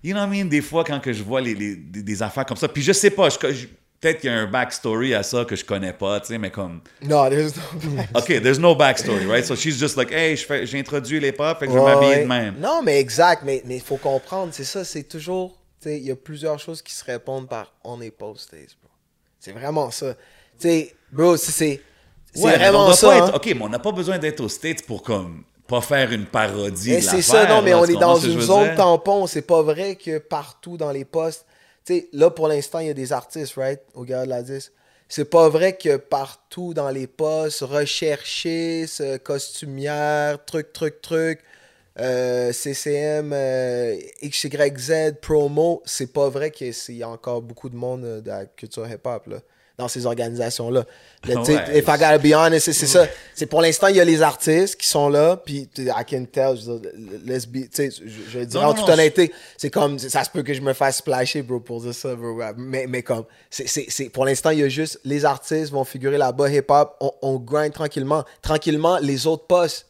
You 0.05 0.13
know 0.15 0.21
what 0.21 0.27
I 0.35 0.39
mean? 0.43 0.47
Des 0.49 0.61
fois, 0.61 0.83
quand 0.83 0.99
que 0.99 1.13
je 1.13 1.23
vois 1.23 1.41
les, 1.41 1.55
les- 1.55 1.77
des, 1.77 2.03
des 2.03 2.23
affaires 2.23 2.45
comme 2.47 2.57
ça, 2.57 2.67
puis 2.67 2.83
je 2.83 2.91
sais 2.93 3.11
pas, 3.11 3.29
je, 3.29 3.37
je- 3.53 3.67
peut-être 4.03 4.21
qu'il 4.21 4.31
y 4.31 4.35
a 4.35 4.37
un 4.37 4.47
backstory 4.47 5.15
à 5.15 5.23
ça 5.23 5.45
que 5.45 5.55
je 5.55 5.65
connais 5.65 5.93
pas, 5.93 6.21
tu 6.21 6.27
sais, 6.27 6.39
mais 6.39 6.51
comme, 6.51 6.81
Non, 7.03 7.31
there's 7.31 7.55
no 7.57 8.03
OK, 8.15 8.43
there's 8.43 8.59
no 8.59 8.75
backstory, 8.75 9.27
right? 9.27 9.45
So 9.45 9.55
she's 9.55 9.79
just 9.79 9.97
like, 9.97 10.11
hey, 10.13 10.37
j'ai 10.37 10.79
introduit 10.79 11.21
les 11.21 11.31
pop, 11.31 11.59
fait 11.61 11.67
que 11.67 11.73
je 11.73 11.79
vais 11.79 11.85
m'habiller 11.85 12.15
ouais. 12.17 12.23
de 12.23 12.29
même. 12.29 12.57
Non, 12.59 12.83
mais 12.83 12.99
exact, 12.99 13.45
mais 13.45 13.63
il 13.67 13.81
faut 13.81 13.97
comprendre, 13.97 14.53
c'est 14.53 14.65
ça, 14.65 14.85
c'est 14.85 15.05
toujours, 15.05 15.57
tu 15.81 15.89
sais, 15.89 15.99
il 15.99 16.05
y 16.05 16.11
a 16.11 16.17
plusieurs 16.17 16.59
choses 16.59 16.83
qui 16.83 16.93
se 16.93 17.05
répondent 17.05 17.49
par 17.49 17.73
on 17.85 18.01
est 18.01 18.13
States, 18.37 18.77
bro. 18.83 18.91
C'est 19.39 19.53
vraiment 19.53 19.91
ça. 19.93 20.15
Tu 20.61 20.69
sais, 20.69 20.95
bro, 21.13 21.37
c'est 21.37 21.53
c'est 21.53 21.81
c'est 22.35 22.43
Ouais, 22.43 22.59
mais 22.59 22.69
on 22.69 22.73
vraiment 22.73 22.93
ça. 22.93 23.07
pas 23.09 23.15
hein. 23.15 23.29
être- 23.29 23.37
OK, 23.37 23.47
mais 23.47 23.63
on 23.63 23.69
n'a 23.69 23.79
pas 23.79 23.93
besoin 23.93 24.19
d'être 24.19 24.41
aux 24.41 24.49
States 24.49 24.85
pour 24.85 25.03
comme 25.03 25.45
pas 25.69 25.81
faire 25.81 26.11
une 26.11 26.27
parodie 26.27 26.97
de 26.97 27.01
c'est 27.01 27.23
ça, 27.23 27.47
non, 27.47 27.63
mais 27.63 27.75
on 27.75 27.85
est 27.85 27.95
dans 27.97 28.17
une 28.17 28.41
zone 28.41 28.75
tampon. 28.75 29.27
C'est 29.27 29.43
pas 29.43 29.63
vrai 29.63 29.97
que 29.97 30.19
partout 30.19 30.77
dans 30.77 30.91
les 30.91 31.05
postes. 31.05 31.47
Sais, 31.85 32.09
là, 32.13 32.31
pour 32.31 32.49
l'instant, 32.49 32.79
il 32.79 32.87
y 32.89 32.91
a 32.91 32.95
des 32.95 33.13
artistes, 33.13 33.55
right, 33.55 33.81
au 33.95 34.05
gars 34.05 34.25
de 34.25 34.31
la 34.31 34.43
10. 34.43 34.73
C'est 35.09 35.25
pas 35.27 35.49
vrai 35.49 35.77
que 35.77 35.97
partout 35.97 36.75
dans 36.75 36.91
les 36.91 37.07
postes, 37.07 37.61
rechercher, 37.61 38.87
costumière, 39.25 40.45
truc, 40.45 40.73
truc, 40.73 41.03
truc, 41.03 41.41
euh, 41.99 42.53
CCM, 42.53 43.33
euh, 43.35 43.99
XYZ, 44.23 45.15
promo, 45.21 45.83
c'est 45.85 46.13
pas 46.13 46.29
vrai 46.31 46.51
qu'il 46.51 46.73
y 46.91 47.03
a 47.03 47.09
encore 47.09 47.43
beaucoup 47.43 47.69
de 47.69 47.77
monde 47.77 48.05
euh, 48.05 48.21
de 48.23 48.29
la 48.29 48.47
culture 48.47 48.89
hip-hop, 48.89 49.27
là, 49.27 49.41
dans 49.79 49.89
ces 49.89 50.07
organisations-là. 50.07 50.85
Le- 51.27 51.37
Ouais. 51.39 51.79
If 51.79 51.85
I 51.89 51.93
gotta 51.93 52.19
be 52.19 52.33
honest, 52.35 52.73
c'est 52.73 52.87
ça. 52.87 53.07
C'est 53.35 53.47
pour 53.47 53.63
l'instant, 53.63 53.87
il 53.89 53.97
y 53.97 54.01
a 54.01 54.05
les 54.05 54.23
artistes 54.23 54.77
qui 54.77 54.87
sont 54.87 55.09
là, 55.09 55.37
puis 55.37 55.69
I 55.79 55.91
can 56.09 56.25
tell, 56.31 56.57
je 56.57 56.73
let's 57.25 57.47
be, 57.47 57.63
tu 57.63 57.69
sais, 57.73 57.91
je, 57.91 58.41
je 58.49 58.59
en 58.59 58.75
toute 58.75 58.89
honnêteté, 58.89 59.33
c'est 59.57 59.71
comme, 59.71 59.99
ça 59.99 60.25
se 60.25 60.31
peut 60.31 60.43
que 60.43 60.53
je 60.53 60.61
me 60.61 60.73
fasse 60.73 60.99
splasher, 60.99 61.43
bro, 61.43 61.61
pour 61.61 61.81
dire 61.81 61.95
ça, 61.95 62.15
bro, 62.15 62.39
mais, 62.57 62.87
mais 62.89 63.03
comme, 63.03 63.25
c'est- 63.51 64.09
pour 64.11 64.25
l'instant, 64.25 64.51
il 64.51 64.59
y 64.59 64.63
a 64.63 64.69
juste, 64.69 65.01
les 65.05 65.25
artistes 65.25 65.71
vont 65.73 65.85
figurer 65.85 66.19
là-bas, 66.19 66.51
hip-hop, 66.51 66.97
on, 67.01 67.13
on 67.23 67.37
grind 67.39 67.73
tranquillement. 67.73 68.25
Tranquillement, 68.43 68.99
les 68.99 69.27
autres 69.27 69.47
postes, 69.47 69.87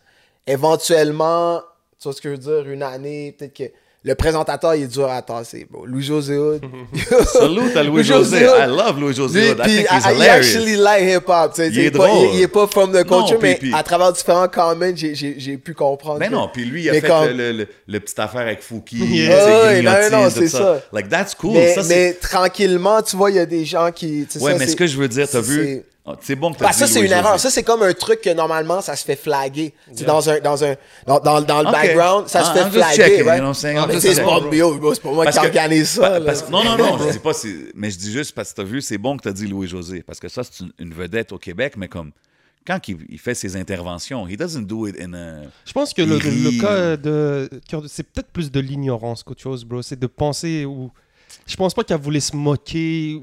éventuellement, 0.47 1.61
tu 1.99 2.05
vois 2.05 2.13
ce 2.13 2.21
que 2.21 2.29
je 2.31 2.35
veux 2.35 2.63
dire, 2.63 2.71
une 2.73 2.83
année, 2.83 3.35
peut-être 3.39 3.55
que 3.55 3.65
le 4.05 4.15
présentateur, 4.17 4.75
il 4.75 4.83
est 4.83 4.87
dur 4.89 5.09
à 5.09 5.23
tasser, 5.23 5.65
bro. 5.71 5.87
Louis-José 5.87 6.37
Hood. 6.37 6.61
Salute 7.33 7.77
à 7.77 7.85
Louis-José. 7.85 8.41
I 8.41 8.67
love 8.67 8.99
Louis-José 8.99 9.51
Hood. 9.51 9.61
I 9.65 9.77
think 9.77 9.87
he's 9.91 10.07
actually 10.29 10.77
like 10.77 11.03
hip-hop. 11.03 11.53
Il 11.59 11.79
est 11.79 11.91
pas- 11.93 11.99
drôle. 12.09 12.29
il, 12.33 12.39
il 12.39 12.43
est 12.43 12.49
pas 12.49 12.67
from 12.67 12.91
the 12.91 13.05
culture, 13.07 13.35
Non, 13.35 13.39
mais 13.41 13.55
puis- 13.55 13.73
à 13.73 13.83
travers 13.85 14.13
différents 14.13 14.49
comments, 14.49 14.93
j'ai- 14.97 15.57
pu 15.59 15.73
comprendre. 15.75 16.19
Mais 16.19 16.27
que- 16.29 16.33
non, 16.33 16.49
puis 16.53 16.65
lui, 16.65 16.83
il 16.83 16.91
a 16.91 16.95
fait 16.95 17.03
comme- 17.03 17.29
le, 17.29 17.53
le, 17.53 17.67
le, 17.87 18.01
petite 18.01 18.19
affaire 18.19 18.41
avec 18.41 18.63
Fouki. 18.63 18.97
Yeah. 19.23 19.65
Ouais, 19.67 19.83
non, 19.83 20.23
non, 20.25 20.31
c'est 20.31 20.49
ça. 20.49 20.81
Like, 20.93 21.09
that's 21.09 21.35
cool. 21.37 21.53
mais, 21.53 21.75
ça, 21.75 21.83
c'est- 21.85 21.95
mais 21.95 22.13
tranquillement, 22.15 23.03
tu 23.03 23.17
vois, 23.17 23.31
il 23.31 23.37
y 23.37 23.41
a 23.41 23.47
des 23.47 23.65
gens 23.65 23.91
qui. 23.93 24.27
Ouais, 24.41 24.53
ça, 24.53 24.59
mais 24.59 24.67
ce 24.67 24.75
que 24.77 24.87
je 24.87 24.97
veux 24.97 25.09
dire, 25.09 25.29
t'as 25.31 25.41
vu... 25.41 25.83
Oh, 26.05 26.15
C'est 26.21 26.35
bon 26.35 26.53
que 26.53 26.59
t'as 26.59 26.65
Bah, 26.65 26.73
dit 26.73 26.79
ça, 26.79 26.87
c'est 26.89 27.01
une 27.01 27.13
erreur. 27.13 27.39
Ça, 27.39 27.49
c'est 27.49 27.63
comme 27.63 27.83
un 27.85 27.93
truc 27.93 28.21
que 28.23 28.31
normalement, 28.31 28.81
ça 28.81 28.97
se 28.97 29.05
fait 29.05 29.15
flaguer. 29.15 29.73
Dans, 30.05 30.29
un, 30.29 30.41
dans, 30.41 30.65
un, 30.65 30.75
dans, 31.07 31.21
dans, 31.21 31.41
dans 31.41 31.63
le 31.63 31.71
background, 31.71 32.27
ça 32.29 32.41
Ah, 32.43 32.45
se 32.45 32.59
fait 32.59 32.71
flaguer. 32.71 33.23
right? 33.23 33.43
Ah, 33.45 33.53
c'est 33.55 34.23
pas, 34.25 34.41
bro, 34.41 34.95
c'est 34.95 35.01
pas 35.03 35.13
moi 35.13 35.25
Parce 35.25 35.37
qui 35.37 35.43
que- 35.43 35.47
organise 35.49 35.89
ça. 35.91 36.01
pa- 36.01 36.19
là. 36.19 36.25
parce- 36.27 36.49
non, 36.51 36.65
non, 36.65 36.77
non, 36.77 36.99
je 36.99 37.13
dis 37.13 37.19
pas, 37.21 37.31
mais 37.77 37.91
je 37.93 37.99
dis 37.99 38.11
juste 38.11 38.35
parce 38.35 38.51
que 38.51 38.57
t'as 38.57 38.65
vu, 38.65 38.81
c'est 38.83 38.99
bon 38.99 39.17
que 39.17 39.23
t'as 39.23 39.33
dit 39.33 39.47
Louis-José, 39.47 40.03
parce 40.05 40.19
que 40.19 40.29
ça, 40.29 40.43
c'est 40.43 40.65
une, 40.65 40.73
une 40.81 40.93
vedette 40.93 41.31
au 41.31 41.39
Québec, 41.39 41.75
mais 41.77 41.87
comme, 41.87 42.11
quand 42.67 42.89
il, 42.89 42.97
il 43.09 43.19
fait 43.21 43.35
ses 43.35 43.55
interventions, 43.57 44.27
he 44.27 44.37
doesn't 44.37 44.67
do 44.67 44.89
it 44.89 44.97
in 45.01 45.15
a... 45.15 45.43
Je 45.65 45.73
pense 45.73 45.95
que 45.95 46.03
le, 46.03 46.19
cas 46.61 46.97
de. 46.97 47.49
Cœur 47.69 47.83
de- 47.83 47.89
C'est 47.89 48.03
peut-être 48.05 48.29
plus 48.33 48.51
de 48.51 48.59
l'ignorance 48.61 49.23
qu'autre 49.23 49.41
chose, 49.43 49.65
bro. 49.65 49.83
C'est 49.83 49.99
de 49.99 50.07
penser 50.09 50.65
ou. 50.65 50.91
Je 51.47 51.57
pense 51.57 51.75
pas 51.75 51.85
qu'elle 51.85 51.99
voulait 52.01 52.21
se 52.21 52.35
moquer. 52.37 53.21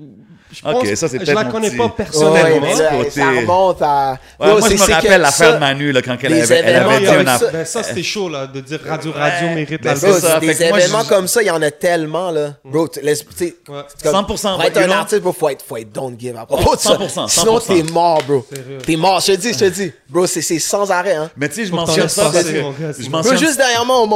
Je 0.51 0.65
Ok, 0.67 0.71
pense- 0.71 0.95
ça, 0.95 1.07
c'est 1.07 1.19
Je 1.19 1.25
peut-être 1.25 1.35
la 1.35 1.45
connais 1.45 1.67
petit- 1.69 1.77
pas 1.77 1.85
Ouais, 1.85 1.91
personnellement. 1.95 2.73
là, 2.75 2.89
côté- 2.97 3.09
ça 3.11 3.29
remonte 3.29 3.81
à. 3.83 4.17
Ouais, 4.39 4.47
moi, 4.47 4.61
c'est- 4.63 4.77
je 4.77 4.83
me 4.83 4.93
rappelle 4.93 5.21
l'affaire 5.21 5.53
de 5.53 5.59
Manu, 5.59 5.91
là, 5.91 6.01
quand 6.01 6.17
elle 6.23 6.33
les 6.33 6.51
avait, 6.51 6.61
elle 6.65 6.75
avait 6.77 6.99
dit 7.01 7.05
comme 7.05 7.15
un 7.17 7.23
aff- 7.25 7.39
ça- 7.39 7.51
Ben, 7.51 7.65
ça, 7.65 7.83
c'était 7.83 8.01
chaud, 8.01 8.29
là, 8.29 8.47
de 8.47 8.59
dire 8.61 8.79
Radio 8.83 9.11
Radio 9.11 9.47
Ouais. 9.49 9.53
mérite 9.55 9.83
Ben, 9.83 9.95
c'est 9.95 10.11
ça. 10.13 10.39
Des 10.39 10.47
moi, 10.47 10.55
événements 10.79 11.03
je- 11.03 11.09
comme 11.09 11.27
ça, 11.27 11.43
il 11.43 11.47
y 11.49 11.51
en 11.51 11.61
a 11.61 11.69
tellement, 11.69 12.31
là. 12.31 12.55
Bro, 12.65 12.87
tu- 12.87 12.99
laisse- 13.01 13.23
tu 13.27 13.35
sais, 13.37 13.55
Ouais. 13.69 13.81
comme- 14.01 14.11
100%, 14.11 14.55
Pour 14.55 14.63
être 14.63 14.77
un 14.77 14.85
know- 14.85 14.93
artiste, 14.93 15.21
bro, 15.21 15.33
faut 15.33 15.49
être, 15.49 15.63
faut 15.63 15.77
être 15.77 15.91
don't 15.91 16.15
give 16.19 16.33
ça. 16.33 16.47
100%, 16.47 17.27
Sinon, 17.27 17.59
100%. 17.59 17.73
t'es 17.75 17.83
mort, 17.91 18.23
bro. 18.27 18.43
T'es 18.87 18.95
mort, 18.95 19.19
je 19.19 19.33
te 19.33 19.37
dis, 19.37 19.53
je 19.53 19.59
te 19.59 19.65
dis. 19.65 19.91
Bro, 20.09 20.25
c'est 20.25 20.41
c'est 20.41 20.57
sans 20.57 20.89
arrêt, 20.89 21.13
hein. 21.15 21.29
Mais 21.37 21.47
tu 21.49 21.55
sais, 21.57 21.65
je 21.65 21.71
mentionne 21.73 22.09
ça 22.09 22.23
parce 22.33 22.43
que... 22.45 23.37
juste 23.37 23.57
derrière 23.57 23.85
moi, 23.85 24.01
on 24.01 24.07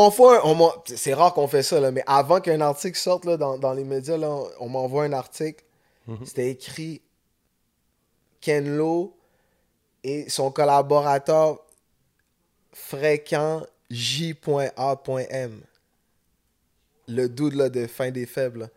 m'en- 0.55 0.73
c'est 0.95 1.13
rare 1.13 1.31
qu'on 1.35 1.47
fait 1.47 1.61
ça, 1.61 1.79
là, 1.79 1.91
mais 1.91 2.03
avant 2.07 2.39
qu'un 2.39 2.59
article 2.61 2.97
sorte 2.97 3.25
là, 3.25 3.37
dans, 3.37 3.59
dans 3.59 3.73
les 3.83 3.89
médias, 3.95 4.17
là, 4.17 4.35
on 4.59 4.69
m'envoie 4.69 5.03
un 5.05 5.13
article. 5.13 5.63
Mm-hmm. 6.09 6.25
C'était 6.25 6.49
écrit 6.49 7.01
Ken 8.41 8.75
Lo 8.75 9.15
et 10.03 10.29
son 10.29 10.51
collaborateur 10.51 11.59
fréquent 12.73 13.61
J.A.M. 13.89 15.61
Le 17.07 17.27
dude 17.29 17.53
là, 17.55 17.69
de 17.69 17.85
fin 17.87 18.11
des 18.11 18.25
faibles. 18.25 18.69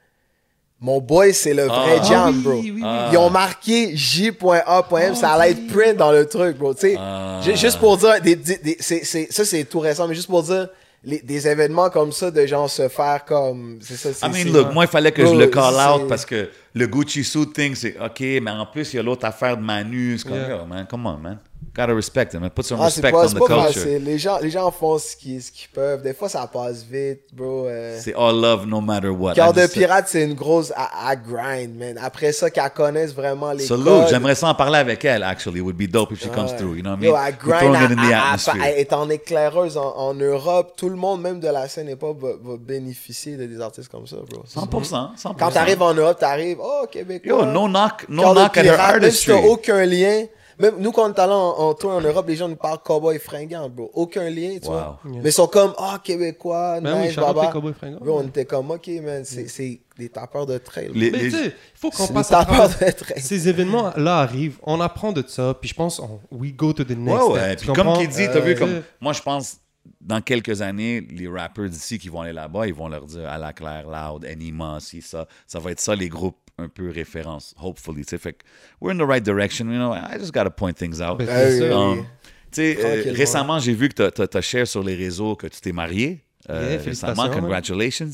Mon 0.79 1.01
boy, 1.01 1.33
c'est 1.33 1.55
le 1.55 1.65
vrai 1.65 1.99
Ah. 2.01 2.05
jam, 2.05 2.21
Ah 2.27 2.31
oui, 2.31 2.43
bro. 2.43 2.53
oui, 2.61 2.71
oui. 2.73 2.83
Ah. 2.85 3.09
Ils 3.13 3.17
ont 3.19 3.31
marqué 3.31 3.97
J.A.M. 3.97 5.15
ça 5.15 5.33
allait 5.33 5.53
être 5.53 5.67
print 5.69 5.97
dans 5.97 6.13
le 6.13 6.27
truc, 6.29 6.59
bro. 6.59 6.75
Tu 6.75 6.81
sais, 6.81 6.97
Ah. 6.99 7.41
ju- 7.43 7.57
juste 7.57 7.79
pour 7.79 7.97
dire, 7.97 8.21
des, 8.21 8.37
des- 8.37 8.59
des- 8.59 8.77
c'est- 8.81 9.05
c'est- 9.05 9.33
ça 9.33 9.45
c'est 9.45 9.65
tout 9.65 9.81
récent, 9.81 10.07
mais 10.07 10.15
juste 10.15 10.29
pour 10.29 10.43
dire, 10.43 10.69
les- 11.07 11.21
des 11.21 11.49
événements 11.49 11.89
comme 11.89 12.13
ça, 12.13 12.31
de 12.31 12.45
gens 12.47 12.69
se 12.69 12.89
faire 12.89 13.25
comme. 13.25 13.79
C'est 13.81 13.97
ça, 13.97 14.11
c'est. 14.13 14.27
I 14.27 14.45
mean, 14.45 14.53
look, 14.53 14.73
moi, 14.75 14.85
il 14.85 14.89
fallait 14.89 15.13
que 15.13 15.25
je 15.25 15.33
le 15.35 15.47
call 15.47 15.75
out 15.75 16.09
parce 16.09 16.27
que 16.27 16.51
le 16.79 16.87
Gucci 16.87 17.25
suit 17.25 17.51
thing, 17.53 17.75
c'est 17.75 17.97
OK, 17.99 18.21
mais 18.21 18.51
en 18.51 18.67
plus, 18.67 18.93
il 18.93 18.97
y 18.97 18.99
a 18.99 19.03
l'autre 19.03 19.25
affaire 19.25 19.57
de 19.57 19.63
Manu. 19.63 20.19
C'est 20.19 20.29
comme, 20.29 20.37
Yeah. 20.37 20.59
yo, 20.59 20.67
man, 20.67 20.87
come 20.89 21.07
on, 21.07 21.17
man. 21.17 21.39
Gotta 21.75 21.95
respect 21.95 22.29
him, 22.33 22.41
man. 22.41 22.51
Put 22.51 22.63
some 22.65 22.79
Ah, 22.81 22.85
respect 22.87 23.11
pas, 23.11 23.25
on 23.25 23.29
c'est 23.29 23.35
the 23.35 23.39
pas 23.39 23.47
culture. 23.65 23.83
facile. 23.83 24.05
Les 24.05 24.19
gens, 24.19 24.39
les 24.41 24.51
gens 24.51 24.71
font 24.71 24.99
ce 24.99 25.15
qu'ils 25.17 25.43
qu'ils 25.43 25.69
peuvent. 25.71 26.03
Des 26.03 26.15
fois, 26.15 26.29
ça 26.29 26.47
passe 26.47 26.83
vite, 26.85 27.23
bro. 27.35 27.67
euh. 27.67 27.99
C'est 28.01 28.15
all 28.15 28.41
love 28.41 28.67
no 28.67 28.81
matter 28.81 29.09
what. 29.09 29.35
Cœur 29.35 29.51
I 29.51 29.61
de 29.63 29.67
pirate, 29.67 30.07
c'est 30.09 30.23
une 30.25 30.35
grosse 30.35 30.73
à, 30.75 31.09
à 31.09 31.17
grind, 31.17 31.77
man. 31.77 31.99
Après 32.03 32.33
ça, 32.33 32.51
qu'elle 32.51 32.71
connaisse 32.71 33.15
vraiment 33.15 33.53
les 33.53 33.65
Salute, 33.67 33.85
codes. 33.85 34.09
j'aimerais 34.09 34.35
ça 34.35 34.49
en 34.49 34.55
parler 34.55 34.79
avec 34.79 35.05
elle, 35.05 35.23
actually. 35.23 35.59
It 35.59 35.63
would 35.65 35.77
be 35.77 35.87
dope 35.91 36.13
if 36.13 36.21
she 36.23 36.29
comes 36.31 36.51
Ouais. 36.51 36.57
through, 36.57 36.77
you 36.77 36.83
know 36.83 36.93
what 36.93 36.99
I 37.03 37.05
Yo, 37.07 37.13
mean? 37.13 37.21
elle 37.27 37.35
We're 37.47 37.61
grind, 37.61 37.93
it 37.93 38.49
elle 38.65 38.79
est 38.79 38.93
en 38.95 39.11
éclaireuse 39.11 39.77
en, 39.77 39.97
en 39.97 40.15
Europe. 40.15 40.75
Tout 40.77 40.89
le 40.89 40.97
monde, 40.97 41.21
même 41.23 41.41
de 41.41 41.49
la 41.49 41.69
scène 41.69 41.89
hip-hop, 41.89 42.19
va, 42.21 42.29
va 42.43 42.57
bénéficier 42.59 43.37
de 43.37 43.45
des 43.47 43.61
artistes 43.61 43.91
comme 43.91 44.07
ça, 44.07 44.17
bro. 44.29 44.45
100%, 44.47 45.15
100%. 45.17 45.35
Quand 45.39 45.51
t'arrives 45.51 45.83
en 45.83 45.93
Europe, 45.95 46.19
t'arrives, 46.19 46.59
oh, 46.83 46.87
Québécois. 46.91 47.29
Yo, 47.29 47.45
no 47.47 47.69
knock, 47.69 48.07
no 48.09 48.33
knock 48.35 48.57
at 48.57 48.63
her 48.65 48.77
même 48.77 49.11
si 49.11 49.31
artistry. 49.31 49.33
t'as 49.33 49.47
aucun 49.49 49.85
lien. 49.85 50.27
Même 50.59 50.77
nous, 50.79 50.91
quand 50.91 51.05
on 51.11 51.13
est 51.13 51.19
allé 51.19 51.35
en, 51.35 51.37
en 51.37 51.75
tour 51.75 51.91
en 51.91 52.01
Europe, 52.01 52.27
les 52.29 52.37
gens 52.37 52.49
nous 52.49 52.57
parlent 52.57 52.79
cowboy 52.83 53.19
fringant, 53.19 53.69
bro. 53.69 53.91
Aucun 53.93 54.31
lien, 54.31 54.57
tu 54.59 54.69
vois. 54.69 54.99
Wow. 55.05 55.11
Mais 55.23 55.29
ils 55.29 55.33
sont 55.33 55.47
comme, 55.49 55.75
ah, 55.77 56.01
Québécois, 56.03 56.81
Ben 56.81 56.99
oui, 57.03 57.09
nice, 57.09 57.17
baba. 57.17 57.53
Bro, 58.01 58.21
on 58.21 58.27
était 58.27 58.47
comme, 58.47 58.71
ok, 58.71 58.89
man, 59.03 59.23
c'est 59.27 59.49
c'est 59.49 59.81
des 59.99 60.09
tapeurs 60.09 60.47
de 60.47 60.57
trail. 60.57 60.91
Les- 60.95 61.11
Mais 61.11 61.19
les- 61.19 61.25
tu 61.31 61.37
sais, 61.37 61.45
il 61.47 61.53
faut 61.75 61.91
qu'on 61.91 62.07
passe 62.09 62.33
à 62.33 62.43
de 62.45 62.91
trail. 62.91 63.21
Ces 63.21 63.49
événements-là 63.51 64.21
arrivent, 64.21 64.59
on 64.63 64.81
apprend 64.81 65.13
de 65.13 65.23
ça, 65.29 65.53
puis 65.61 65.69
je 65.69 65.75
pense, 65.75 66.01
on- 66.01 66.21
we 66.31 66.55
go 66.55 66.73
to 66.73 66.85
the 66.85 66.91
next 66.97 67.23
Ouais, 67.23 67.33
ouais. 67.35 67.57
Puis 67.57 67.69
comme 67.75 67.93
qui 67.99 68.09
dit, 68.09 68.27
t'as 68.27 68.41
vu 68.41 68.53
Euh, 68.53 68.59
comme. 68.59 68.83
Moi, 68.99 69.13
je 69.13 69.21
pense, 69.21 69.59
dans 70.01 70.23
quelques 70.23 70.63
années, 70.63 71.03
les 71.11 71.29
rappers 71.29 71.69
d'ici 71.69 71.99
qui 71.99 72.09
vont 72.09 72.23
aller 72.23 72.33
là-bas, 72.33 72.67
ils 72.67 72.73
vont 72.75 72.89
leur 72.89 73.05
dire 73.05 73.29
à 73.29 73.37
la 73.37 73.53
Claire 73.53 73.85
Loud, 73.87 74.25
Anima, 74.25 74.79
si 74.81 75.03
ça. 75.03 75.27
Ça 75.47 75.59
va 75.59 75.71
être 75.73 75.81
ça, 75.81 75.95
les 75.95 76.09
groupes 76.09 76.37
un 76.59 76.69
peu 76.69 76.91
référence, 76.91 77.55
hopefully. 77.61 78.05
tu 78.05 78.11
sais. 78.11 78.19
Fait 78.19 78.33
que, 78.33 78.45
we're 78.81 78.93
in 78.95 78.99
the 78.99 79.07
right 79.09 79.23
direction, 79.23 79.67
you 79.67 79.77
know. 79.79 79.93
I 79.95 80.19
just 80.19 80.33
gotta 80.33 80.51
point 80.51 80.75
things 80.75 81.01
out. 81.01 81.19
Ben, 81.19 81.29
Um, 81.73 81.99
oui. 81.99 82.05
tu 82.51 82.63
sais, 82.63 82.79
euh, 82.85 83.13
récemment, 83.13 83.59
j'ai 83.59 83.75
vu 83.75 83.89
que 83.89 84.09
tu 84.11 84.37
as, 84.37 84.41
share 84.41 84.67
sur 84.67 84.83
les 84.83 84.95
réseaux 84.95 85.37
que 85.37 85.47
tu 85.49 85.61
t'es 85.61 85.73
marié. 85.73 86.23
euh, 86.49 86.75
Yeah, 86.77 86.83
récemment, 86.83 87.29
congratulations. 87.29 88.09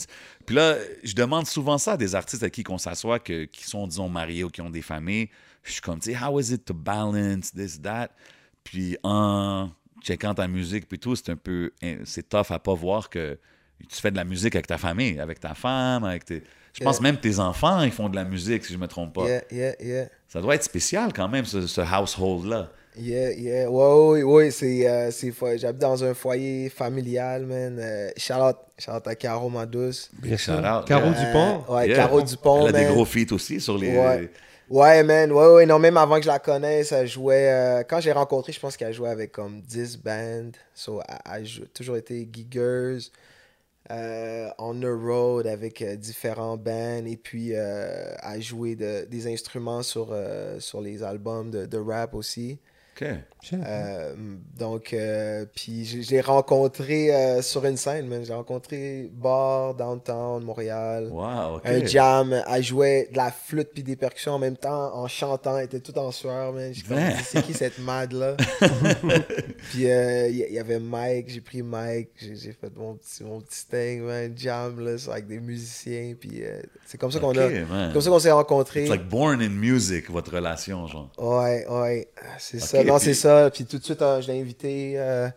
Puis 0.46 0.56
là, 0.56 0.76
je 1.04 1.14
demande 1.14 1.46
souvent 1.46 1.76
ça 1.78 1.92
à 1.92 1.96
des 1.96 2.14
artistes 2.14 2.42
avec 2.42 2.54
qui 2.54 2.62
qu'on 2.62 2.78
s'assoit, 2.78 3.18
que- 3.18 3.44
qui 3.44 3.64
sont, 3.64 3.86
disons, 3.86 4.08
mariés 4.08 4.42
ou 4.42 4.48
qui 4.48 4.60
ont 4.62 4.70
des 4.70 4.82
familles. 4.82 5.28
Je 5.62 5.72
suis 5.72 5.80
comme, 5.82 6.00
tu 6.00 6.12
sais, 6.12 6.18
how 6.18 6.40
is 6.40 6.52
it 6.52 6.64
to 6.64 6.74
balance 6.74 7.52
this, 7.52 7.80
that? 7.82 8.08
Puis 8.64 8.96
en 9.04 9.70
checkant 10.02 10.34
ta 10.34 10.48
musique, 10.48 10.88
puis 10.88 10.98
tout, 10.98 11.14
c'est 11.14 11.28
un 11.30 11.36
peu, 11.36 11.70
hein, 11.82 11.98
c'est 12.04 12.28
tough 12.28 12.50
à 12.50 12.58
pas 12.58 12.74
voir 12.74 13.08
que 13.10 13.38
tu 13.88 14.00
fais 14.00 14.10
de 14.10 14.16
la 14.16 14.24
musique 14.24 14.54
avec 14.56 14.66
ta 14.66 14.78
famille, 14.78 15.20
avec 15.20 15.38
ta 15.38 15.54
femme, 15.54 16.02
avec 16.04 16.24
tes... 16.24 16.42
Je 16.72 16.84
pense 16.84 17.00
même 17.00 17.18
tes 17.18 17.38
enfants, 17.38 17.82
ils 17.82 17.90
font 17.92 18.08
de 18.08 18.16
la 18.16 18.24
musique, 18.24 18.64
si 18.64 18.72
je 18.72 18.78
me 18.78 18.86
trompe 18.88 19.14
pas. 19.14 19.26
Yeah, 19.26 19.42
yeah, 19.50 19.72
yeah. 19.80 20.04
Ça 20.28 20.40
doit 20.40 20.54
être 20.54 20.64
spécial 20.64 21.12
quand 21.12 21.28
même, 21.28 21.44
ce, 21.44 21.66
ce 21.66 21.80
household-là. 21.80 22.70
Yeah, 22.96 23.32
yeah. 23.32 23.70
Ouais, 23.70 24.10
ouais, 24.10 24.22
ouais, 24.22 24.50
c'est, 24.50 24.86
euh, 24.88 25.10
c'est 25.10 25.30
fo- 25.30 25.58
J'habite 25.58 25.80
dans 25.80 26.02
un 26.04 26.12
foyer 26.14 26.68
familial, 26.68 27.46
man. 27.46 27.78
Euh, 27.80 28.10
shout 28.16 28.34
out, 28.34 28.56
shout 28.78 28.90
out 28.92 29.06
à 29.06 29.14
Caro, 29.14 29.48
ma 29.48 29.64
douce. 29.66 30.10
Bien 30.18 30.36
Shout 30.36 30.52
out, 30.52 30.84
Caro 30.86 31.10
yeah. 31.10 31.24
Dupont? 31.26 31.64
Ouais, 31.74 31.88
Yeah. 31.88 31.96
Caro 31.96 32.20
Dupont, 32.22 32.66
Elle 32.68 32.76
a 32.76 32.78
des 32.80 32.92
gros 32.92 33.04
feats 33.04 33.32
aussi 33.32 33.60
sur 33.60 33.76
les... 33.78 33.96
Ouais. 33.96 34.30
Ouais, 34.70 35.02
man. 35.02 35.30
Ouais, 35.32 35.46
ouais. 35.48 35.66
Non, 35.66 35.78
même 35.78 35.96
avant 35.98 36.16
que 36.16 36.22
je 36.22 36.28
la 36.28 36.38
connaisse, 36.38 36.92
elle 36.92 37.06
jouait. 37.08 37.50
euh, 37.50 37.82
quand 37.86 38.00
j'ai 38.00 38.12
rencontré, 38.12 38.52
je 38.52 38.60
pense 38.60 38.76
qu'elle 38.76 38.92
jouait 38.94 39.10
avec 39.10 39.32
comme 39.32 39.60
10 39.60 39.98
bands. 39.98 40.50
So, 40.74 41.00
elle 41.06 41.42
elle 41.42 41.62
a 41.64 41.66
toujours 41.74 41.96
été 41.96 42.26
giggers. 42.32 42.98
Euh, 43.92 44.48
the 44.80 44.86
road 44.86 45.46
avec 45.46 45.82
euh, 45.82 45.96
différents 45.96 46.56
bands 46.56 47.04
et 47.06 47.16
puis 47.16 47.54
euh, 47.54 48.14
à 48.20 48.40
jouer 48.40 48.74
de- 48.76 49.04
des 49.04 49.26
instruments 49.32 49.82
sur, 49.82 50.08
euh, 50.12 50.58
sur 50.60 50.80
les 50.80 51.02
albums 51.02 51.50
de, 51.50 51.66
de 51.66 51.78
rap 51.78 52.14
aussi. 52.14 52.58
Euh, 53.52 54.14
donc, 54.56 54.92
euh, 54.92 55.44
puis 55.54 56.06
l'ai 56.10 56.20
rencontré 56.20 57.12
euh, 57.12 57.42
sur 57.42 57.64
une 57.64 57.76
scène, 57.76 58.06
man. 58.06 58.24
J'ai 58.24 58.34
rencontré 58.34 59.10
Bar, 59.12 59.74
Downtown, 59.74 60.44
Montréal. 60.44 61.08
Wow, 61.10 61.56
OK. 61.56 61.62
Un 61.64 61.84
jam, 61.84 62.42
elle 62.48 62.62
jouait 62.62 63.08
de 63.10 63.16
la 63.16 63.32
flûte 63.32 63.70
puis 63.74 63.82
des 63.82 63.96
percussions 63.96 64.32
en 64.32 64.38
même 64.38 64.56
temps, 64.56 64.94
en 64.94 65.08
chantant, 65.08 65.58
elle 65.58 65.64
était 65.64 65.80
tout 65.80 65.98
en 65.98 66.12
sueur, 66.12 66.52
man. 66.52 66.72
J'ai 66.72 66.82
dit, 66.82 67.22
c'est 67.24 67.42
qui 67.42 67.52
cette 67.52 67.78
mad-là? 67.80 68.36
puis 69.70 69.90
euh, 69.90 70.28
il 70.28 70.36
y, 70.36 70.58
avait 70.58 70.78
Mike, 70.78 71.28
j'ai 71.28 71.40
pris 71.40 71.62
Mike, 71.62 72.10
j'ai 72.16 72.36
j'ai 72.36 72.52
fait 72.52 72.74
mon 72.76 72.94
petit, 72.94 73.24
mon 73.24 73.40
petit 73.40 73.66
thing, 73.66 74.02
man, 74.02 74.32
jam, 74.36 74.78
là, 74.80 74.96
c'est 74.98 75.10
avec 75.10 75.26
des 75.26 75.40
musiciens, 75.40 76.14
puis 76.18 76.42
euh, 76.42 76.60
c'est 76.86 76.98
comme 76.98 77.10
ça 77.10 77.18
qu'on 77.18 77.36
a... 77.36 77.46
OK, 77.46 77.52
man. 77.68 77.86
c'est 77.88 77.92
Comme 77.92 78.02
ça 78.02 78.10
qu'on 78.10 78.18
s'est 78.20 78.30
rencontrés. 78.30 78.82
It's 78.82 78.90
like 78.90 79.08
born 79.08 79.42
in 79.42 79.50
music, 79.50 80.10
votre 80.10 80.32
relation, 80.34 80.86
genre. 80.86 81.10
Ouais, 81.18 81.66
ouais, 81.68 82.08
c'est 82.38 82.58
Ok, 82.58 82.68
ça. 82.68 82.84
Non, 82.84 82.96
puis- 82.96 83.04
c'est 83.06 83.14
ça. 83.14 83.31
Puis 83.50 83.64
tout 83.64 83.78
de 83.78 83.84
suite, 83.84 84.02
euh, 84.02 84.20
je 84.20 84.30
l'ai 84.30 84.40
invité 84.40 84.94
euh, 84.98 85.28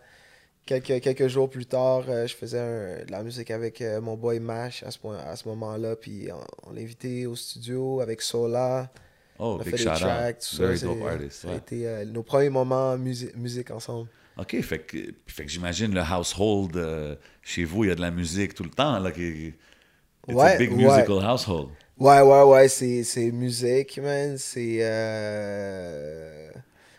quelques, 0.64 1.00
quelques 1.02 1.28
jours 1.28 1.48
plus 1.50 1.66
tard. 1.66 2.04
euh, 2.08 2.26
je 2.26 2.34
faisais 2.34 2.58
un- 2.58 3.04
de 3.04 3.10
la 3.10 3.22
musique 3.22 3.50
avec 3.50 3.80
euh, 3.82 4.00
mon 4.00 4.16
boy 4.16 4.40
Mash 4.40 4.82
à 4.82 4.90
ce, 4.90 4.98
point, 4.98 5.18
à 5.18 5.36
ce 5.36 5.46
moment-là. 5.48 5.96
Puis 5.96 6.28
on, 6.32 6.70
on 6.70 6.72
l'a 6.74 6.80
invité 6.82 7.26
au 7.26 7.36
studio 7.36 8.00
avec 8.00 8.22
Sola. 8.22 8.90
Oh, 9.38 9.56
On 9.58 9.60
a 9.60 9.64
big 9.64 9.76
fait 9.76 9.84
des 9.84 9.90
shout 9.90 9.98
tracks, 10.00 10.36
out. 10.36 10.40
tout 10.48 10.56
ça. 10.56 10.62
Very 10.66 10.80
dope 10.80 11.02
artist. 11.06 11.32
Ça 11.42 11.48
a 11.48 11.50
ouais. 11.52 11.56
été 11.58 11.86
euh, 11.86 12.04
nos 12.06 12.22
premiers 12.22 12.48
moments 12.50 12.96
musi- 12.96 13.32
musique 13.36 13.70
ensemble. 13.70 14.08
OK, 14.38 14.60
fait 14.60 14.78
que, 14.80 14.98
fait 15.26 15.44
que 15.44 15.50
j'imagine 15.50 15.94
le 15.94 16.00
household 16.02 16.76
euh, 16.76 17.16
chez 17.42 17.64
vous, 17.64 17.84
il 17.84 17.88
y 17.88 17.90
a 17.90 17.94
de 17.94 18.00
la 18.02 18.10
musique 18.10 18.54
tout 18.54 18.64
le 18.64 18.70
temps. 18.70 18.98
Là, 18.98 19.10
qui, 19.10 19.48
it's 19.48 19.54
a 20.28 20.32
Ouais, 20.34 20.58
big 20.58 20.72
ouais. 20.72 20.84
musical 20.84 21.24
household. 21.24 21.68
Ouais, 21.98 22.20
ouais, 22.20 22.42
ouais, 22.42 22.68
c'est, 22.68 23.02
c'est 23.04 23.30
musique, 23.30 23.98
man. 23.98 24.36
C'est. 24.38 24.78
euh, 24.80 26.50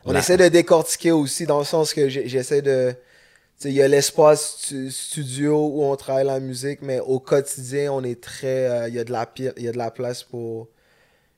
On 0.08 0.14
La- 0.14 0.20
essaie 0.20 0.38
de 0.38 0.48
décortiquer 0.48 1.12
aussi 1.12 1.46
dans 1.46 1.60
le 1.60 1.66
sens 1.66 1.94
que 1.94 2.08
j'essaie 2.10 2.62
de. 2.62 2.92
Tu 2.92 3.64
sais, 3.64 3.70
il 3.70 3.76
y 3.76 3.82
a 3.82 3.88
l'espace 3.88 4.58
stu- 4.60 4.90
studio 4.92 5.68
où 5.74 5.84
on 5.84 5.96
travaille 5.96 6.26
la 6.26 6.40
musique, 6.40 6.82
mais 6.82 7.00
au 7.00 7.20
quotidien, 7.20 7.92
on 7.92 8.04
est 8.04 8.22
très. 8.22 8.70
euh, 8.70 8.88
Il 8.88 8.96
y, 8.96 9.00
a 9.00 9.04
de 9.04 9.12
la 9.12 9.30
il 9.58 9.64
y 9.64 9.68
a 9.68 9.72
de 9.72 9.78
la 9.78 9.92
place 9.92 10.24
pour 10.24 10.70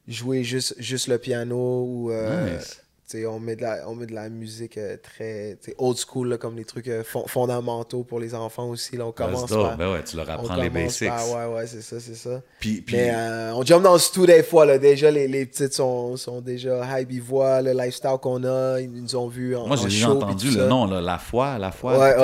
jouer 0.07 0.43
juste, 0.43 0.75
juste 0.77 1.07
le 1.07 1.17
piano 1.17 1.83
ou. 1.87 2.11
euh, 2.11 2.57
Nice. 2.57 2.81
Tu 3.09 3.17
sais, 3.17 3.25
on, 3.25 3.39
met 3.39 3.55
de 3.55 3.63
la, 3.63 3.89
on 3.89 3.95
met 3.95 4.05
de 4.05 4.13
la 4.13 4.29
musique 4.29 4.77
euh, 4.77 4.95
très 5.01 5.57
old 5.79 5.97
school, 5.97 6.29
là, 6.29 6.37
comme 6.37 6.55
les 6.55 6.63
trucs 6.65 6.87
euh, 6.87 7.03
fon- 7.03 7.25
fondamentaux 7.25 8.03
pour 8.03 8.19
les 8.19 8.35
enfants 8.35 8.69
aussi. 8.69 8.97
Là, 8.97 9.07
on 9.07 9.11
commence 9.11 9.49
par. 9.49 9.77
Ben 9.77 9.91
ouais, 9.93 10.03
tu 10.03 10.15
leur 10.15 10.29
apprends 10.29 10.55
les 10.57 10.69
basics. 10.69 11.07
par- 11.09 11.27
ouais, 11.51 11.55
ouais, 11.55 11.65
c'est 11.67 11.81
ça, 11.81 11.99
c'est 11.99 12.13
ça. 12.15 12.41
Puis, 12.59 12.81
puis 12.81 12.95
Mais 12.97 13.09
euh, 13.11 13.53
on 13.55 13.63
jump 13.65 13.81
dans 13.81 13.93
le 13.93 13.99
studio 13.99 14.27
des 14.27 14.43
fois, 14.43 14.65
là. 14.65 14.77
Déjà, 14.77 15.09
les, 15.09 15.27
les 15.27 15.47
petites 15.47 15.73
sont, 15.73 16.17
sont 16.17 16.39
déjà 16.39 16.99
hype, 16.99 17.11
ils 17.11 17.21
voient 17.21 17.63
le 17.63 17.71
lifestyle 17.73 18.17
qu'on 18.21 18.43
a, 18.43 18.79
ils 18.79 18.91
nous 18.91 19.15
ont 19.15 19.27
vus 19.27 19.55
en, 19.55 19.65
moi, 19.65 19.75
j'ai 19.77 19.85
déjà 19.85 20.11
entendu 20.11 20.45
tout 20.49 20.53
le 20.53 20.59
ça. 20.61 20.67
nom, 20.67 20.85
là, 20.85 21.01
La 21.01 21.17
Foi, 21.17 21.57
La 21.57 21.71
Foi. 21.71 21.97
Ouais. 21.97 22.15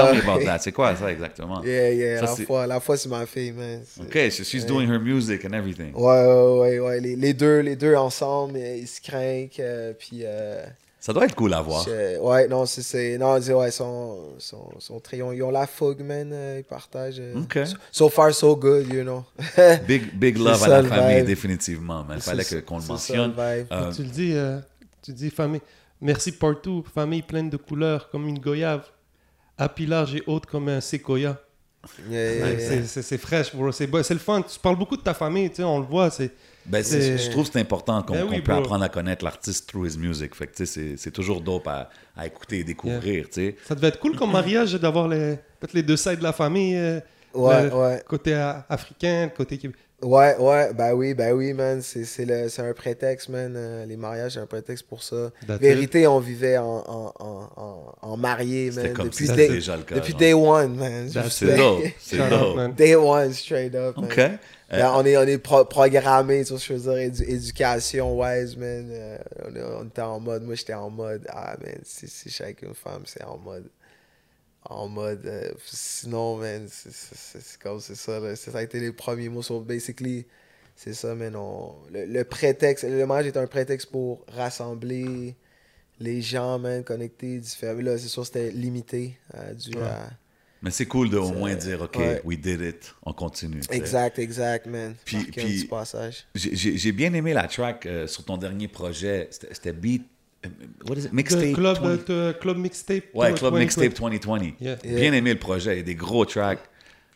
C'est 0.60 0.72
quoi 0.72 0.96
ça 0.96 1.12
exactement? 1.12 1.64
Yeah, 1.64 1.92
yeah, 1.94 2.20
Ça, 2.20 2.26
la 2.40 2.46
fois, 2.46 2.68
la 2.68 2.80
fois, 2.80 2.96
c'est 2.98 3.10
ma 3.10 3.26
fille, 3.26 3.52
man. 3.54 3.82
OK, 4.02 4.18
so 4.32 4.44
she's 4.44 4.66
doing 4.66 4.88
her 4.88 5.00
music 5.00 5.44
and 5.46 5.54
everything. 5.54 5.94
Ouais, 5.96 6.26
ouais, 6.26 6.60
ouais, 6.60 6.80
ouais. 6.80 7.00
Les, 7.00 7.16
les 7.16 7.34
deux, 7.34 7.60
les 7.62 7.76
deux 7.76 7.96
ensemble, 7.96 8.58
euh, 8.58 8.78
ils 8.78 8.88
se 8.88 9.02
craignent, 9.02 9.50
euh, 9.60 9.94
puis... 9.98 10.24
Ça 11.06 11.14
doit 11.14 11.26
être 11.26 11.36
cool 11.36 11.54
à 11.54 11.62
voir. 11.62 11.86
ouais, 11.88 12.48
non, 12.48 12.66
c'est... 12.66 13.16
Non, 13.20 13.40
c'est- 13.40 13.54
ouais, 13.54 13.70
ils 13.70 13.72
sont, 13.72 14.34
sont, 14.40 14.72
sont 14.80 15.00
très... 15.00 15.18
Ils 15.18 15.44
ont, 15.44 15.52
la 15.52 15.68
fougue, 15.68 16.02
man, 16.02 16.32
euh, 16.34 16.56
ils 16.58 16.64
partagent. 16.64 17.20
euh, 17.20 17.42
OK. 17.44 17.60
so, 17.64 17.76
so 17.92 18.10
far, 18.10 18.34
so 18.34 18.56
good, 18.56 18.92
you 18.92 19.04
know. 19.04 19.24
Big, 19.88 20.18
big 20.18 20.36
love 20.40 20.64
à 20.64 20.68
la 20.68 20.82
le 20.82 20.88
famille, 20.90 21.18
vibe. 21.18 21.28
définitivement. 21.28 22.04
Mais 22.10 22.16
il 22.16 22.22
fallait 22.22 22.44
qu'on 22.64 22.80
le 22.80 22.86
mentionne. 22.88 23.36
Euh, 23.38 23.92
Tu 23.94 24.02
le 24.02 24.10
dis, 24.10 24.32
euh, 24.34 24.60
tu 25.04 25.12
dis 25.14 25.30
famille. 25.30 25.62
Merci 26.02 26.32
partout, 26.32 26.84
famille 26.92 27.22
pleine 27.22 27.52
de 27.52 27.58
couleurs 27.58 28.10
comme 28.10 28.28
une 28.28 28.40
goyave, 28.40 28.88
à 29.60 29.70
pilage 29.70 30.16
et 30.16 30.24
haute 30.26 30.48
comme 30.48 30.70
un 30.70 30.82
séquoia. 30.82 31.40
Yeah, 32.10 32.34
yeah, 32.34 32.52
yeah. 32.78 32.84
C'est- 32.88 33.18
fraîche, 33.20 33.56
bro. 33.56 33.72
C'est 33.72 33.86
le 33.86 34.18
fun. 34.18 34.42
Tu 34.42 34.58
parles 34.58 34.76
beaucoup 34.80 34.98
de 34.98 35.04
ta 35.04 35.14
famille, 35.14 35.52
tu 35.52 35.58
sais, 35.58 35.64
on 35.64 35.78
le 35.82 35.86
voit. 35.86 36.10
C'est 36.10 36.32
Ben, 36.68 36.84
c'est- 36.84 37.00
C'est- 37.02 37.18
je 37.20 37.30
trouve 37.32 37.46
que 37.48 37.54
c'est 37.54 37.60
important 37.60 38.02
qu'on 38.02 38.14
Ben 38.14 38.42
peut 38.42 38.52
apprendre 38.54 38.84
à 38.84 38.90
connaître 38.90 39.24
l'artiste 39.24 39.70
through 39.70 39.88
his 39.88 39.98
music. 39.98 40.34
Fait 40.36 40.48
que, 40.48 40.56
tu 40.56 40.66
sais, 40.66 40.72
c'est- 40.74 40.98
c'est 40.98 41.12
toujours 41.12 41.42
dope 41.42 41.68
à, 41.68 41.90
à 42.18 42.26
écouter 42.26 42.60
et 42.60 42.64
découvrir, 42.64 43.26
tu 43.26 43.34
sais. 43.34 43.56
Ça 43.68 43.76
devait 43.76 43.90
être 43.90 44.00
cool 44.00 44.16
comme 44.16 44.32
mariage 44.32 44.74
d'avoir 44.74 45.08
les, 45.08 45.38
peut-être 45.60 45.74
les 45.74 45.84
deux 45.84 45.98
sides 45.98 46.20
de 46.20 46.24
la 46.24 46.34
famille, 46.34 46.76
euh, 46.76 47.00
Ouais, 47.36 47.64
le 47.70 47.76
ouais. 47.76 48.04
côté 48.08 48.34
africain, 48.70 49.26
le 49.32 49.36
côté 49.36 49.58
québécois. 49.58 49.82
Ouais, 50.02 50.36
ouais, 50.38 50.74
ben 50.74 50.94
oui, 50.94 51.14
ben 51.14 51.34
oui, 51.34 51.54
man. 51.54 51.82
C'est 51.82 52.04
c'est 52.04 52.26
le- 52.26 52.50
c'est 52.50 52.62
un 52.62 52.74
prétexte, 52.74 53.30
man. 53.30 53.54
Euh, 53.56 53.86
les 53.86 53.96
mariages, 53.98 54.34
c'est 54.34 54.40
un 54.40 54.46
prétexte 54.46 54.86
pour 54.88 55.02
ça. 55.02 55.32
That's 55.48 55.60
Vérité, 55.60 56.06
on 56.06 56.20
vivait 56.20 56.58
en, 56.58 56.84
en, 56.86 57.14
en, 57.18 57.50
en, 57.56 57.96
en 58.02 58.18
marié, 58.18 58.72
C'était 58.72 58.88
man. 58.88 58.94
comme 58.94 59.06
depuis 59.10 59.28
si 59.28 59.34
day- 59.34 59.48
déjà 59.48 59.78
le 59.78 59.84
cas. 59.84 59.96
depuis 59.96 60.12
genre. 60.12 60.20
day 60.20 60.34
one, 60.34 60.76
man. 60.76 61.10
C'est 61.10 61.30
sais. 61.30 61.58
dope, 61.58 61.84
c'est 62.00 62.30
dope. 62.30 62.76
Day 62.76 62.96
one, 62.96 63.34
straight 63.34 63.74
up, 63.76 63.96
man. 63.98 64.06
OK. 64.06 64.22
Euh, 64.74 64.78
Ben, 64.80 64.92
on 64.96 65.06
est, 65.06 65.16
on 65.16 65.22
est 65.24 65.38
pro- 65.38 65.66
programmé, 65.66 66.44
que 66.44 66.58
je 66.58 66.74
veux 66.74 66.80
dire, 66.80 66.94
édu- 67.12 67.30
éducation 67.30 68.20
wise, 68.20 68.58
man. 68.58 68.90
Euh, 68.92 69.18
on, 69.46 69.56
est- 69.56 69.64
on 69.64 69.86
était 69.86 70.02
en 70.02 70.20
mode, 70.20 70.44
moi 70.44 70.56
j'étais 70.56 70.74
en 70.74 70.90
mode, 70.90 71.26
ah 71.30 71.56
man, 71.62 71.80
si, 71.84 72.08
si 72.08 72.30
je 72.30 72.34
suis 72.34 72.44
avec 72.44 72.62
une 72.64 72.74
femme, 72.74 73.04
c'est 73.06 73.24
en 73.24 73.38
mode, 73.38 73.70
en 74.64 74.88
mode, 74.88 75.24
euh, 75.28 75.52
sinon, 75.68 76.38
man, 76.38 76.66
c'est- 76.68 77.60
comme, 77.62 77.80
c'est 77.80 77.96
ça, 77.96 78.20
là. 78.20 78.36
Ça 78.36 78.58
a 78.58 78.64
été 78.64 78.80
les 78.80 78.92
premiers 78.92 79.30
mots, 79.30 79.44
so 79.44 79.60
basically, 79.62 80.26
c'est 80.76 80.94
ça, 80.96 81.14
man, 81.14 81.36
on, 81.36 81.76
le, 81.92 82.06
le 82.06 82.24
prétexte, 82.24 82.84
le 82.86 83.06
mariage 83.06 83.28
est 83.28 83.38
un 83.38 83.46
prétexte 83.48 83.92
pour 83.92 84.26
rassembler 84.30 85.36
les 86.00 86.22
gens, 86.24 86.58
man, 86.58 86.84
connecter, 86.84 87.38
différents, 87.38 87.80
là, 87.82 87.98
c'est 88.00 88.08
sûr, 88.08 88.26
c'était 88.26 88.50
limité, 88.50 89.16
dû 89.54 89.78
Ouais. 89.78 89.84
à... 89.84 90.10
Mais 90.66 90.72
c'est 90.72 90.88
cool 90.88 91.12
de 91.12 91.18
au 91.18 91.32
moins 91.32 91.54
dire, 91.54 91.80
OK, 91.84 91.96
ouais. 91.98 92.22
we 92.26 92.38
did 92.40 92.60
it, 92.60 92.96
on 93.06 93.14
continue. 93.14 93.62
Exact, 93.70 94.18
exact, 94.18 94.66
man. 94.66 94.96
Puis- 95.06 95.26
puis- 95.26 95.66
passage. 95.66 96.26
J'ai- 96.34 96.92
bien 96.92 97.14
aimé 97.14 97.34
la 97.34 97.48
track 97.48 97.86
euh, 97.86 98.08
sur 98.08 98.26
ton 98.26 98.36
dernier 98.36 98.68
projet. 98.68 99.30
C'était 99.30 99.72
Beat. 99.74 100.08
euh, 100.44 100.50
What 100.90 100.96
is 100.96 101.06
it? 101.06 101.14
Mixtape. 101.14 101.54
club, 101.54 101.78
20 101.80 102.10
euh, 102.10 102.34
te- 102.34 102.40
club 102.40 102.58
mixtape. 102.58 103.04
Ouais, 103.14 103.28
Club 103.34 103.54
2020. 103.54 103.60
Mixtape 103.60 103.94
2020. 103.94 104.56
Yeah. 104.60 104.78
Yeah. 104.84 104.96
Bien 105.02 105.14
aimé 105.14 105.34
le 105.34 105.40
projet. 105.40 105.76
Il 105.76 105.78
y 105.78 105.82
a 105.82 105.84
des 105.84 105.94
gros 105.96 106.26
tracks. 106.26 106.60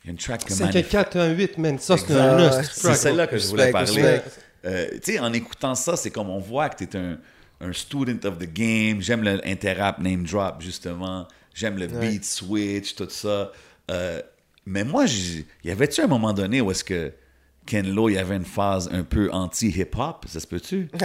Il 0.04 0.08
y 0.08 0.10
a 0.10 0.12
une 0.12 0.18
track 0.18 0.46
que 0.46 0.54
5 0.54 0.66
magnifique. 0.66 0.90
4 0.92 1.18
1 1.18 1.32
8, 1.34 1.58
man. 1.58 1.80
Ça, 1.80 1.98
c'est 1.98 2.14
un 2.14 2.62
C'est 2.62 2.94
celle-là 2.94 3.26
que 3.26 3.38
je 3.40 3.48
voulais 3.48 3.72
parler. 3.72 4.20
Euh, 4.66 4.88
tu 5.04 5.14
sais, 5.14 5.20
en 5.20 5.34
écoutant 5.34 5.74
ça, 5.74 5.96
c'est 5.96 6.12
comme 6.12 6.30
on 6.30 6.38
voit 6.40 6.70
que 6.70 6.84
tu 6.84 6.84
es 6.84 7.00
un, 7.00 7.18
un 7.62 7.74
student 7.74 8.28
of 8.28 8.38
the 8.38 8.52
game. 8.54 9.02
J'aime 9.02 9.24
le 9.24 9.40
interrap 9.48 10.00
name 10.00 10.24
drop, 10.24 10.62
justement. 10.62 11.28
J'aime 11.60 11.78
le 11.78 11.88
Ouais. 11.88 12.10
beat 12.12 12.24
switch, 12.24 12.96
tout 12.96 13.10
ça. 13.10 13.52
Euh, 13.92 14.22
mais 14.66 14.86
moi, 14.86 15.04
y 15.66 15.70
avait-tu 15.72 16.00
un 16.02 16.08
moment 16.08 16.32
donné 16.32 16.62
où 16.62 16.72
est-ce 16.72 16.86
que 16.86 17.12
Ken 17.66 17.86
Lo, 17.94 18.08
il 18.08 18.14
y 18.16 18.18
avait 18.18 18.38
une 18.38 18.46
phase 18.46 18.90
un 18.94 19.04
peu 19.04 19.30
anti-hip-hop? 19.32 20.26
Ça 20.30 20.40
se 20.40 20.48
peut-tu? 20.48 20.88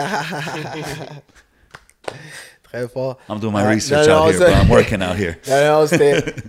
Très 2.63 2.89
fort. 2.89 3.19
I'm 3.29 3.39
doing 3.41 3.53
my 3.53 3.63
Ouais, 3.63 3.75
research 3.75 4.07
non, 4.07 4.15
non, 4.15 4.29
out 4.29 4.35
here, 4.35 4.49
I'm 4.49 4.69
working 4.71 5.03
out 5.03 5.17
here. 5.17 5.37
Non, 5.49 5.81
non, 5.83 5.87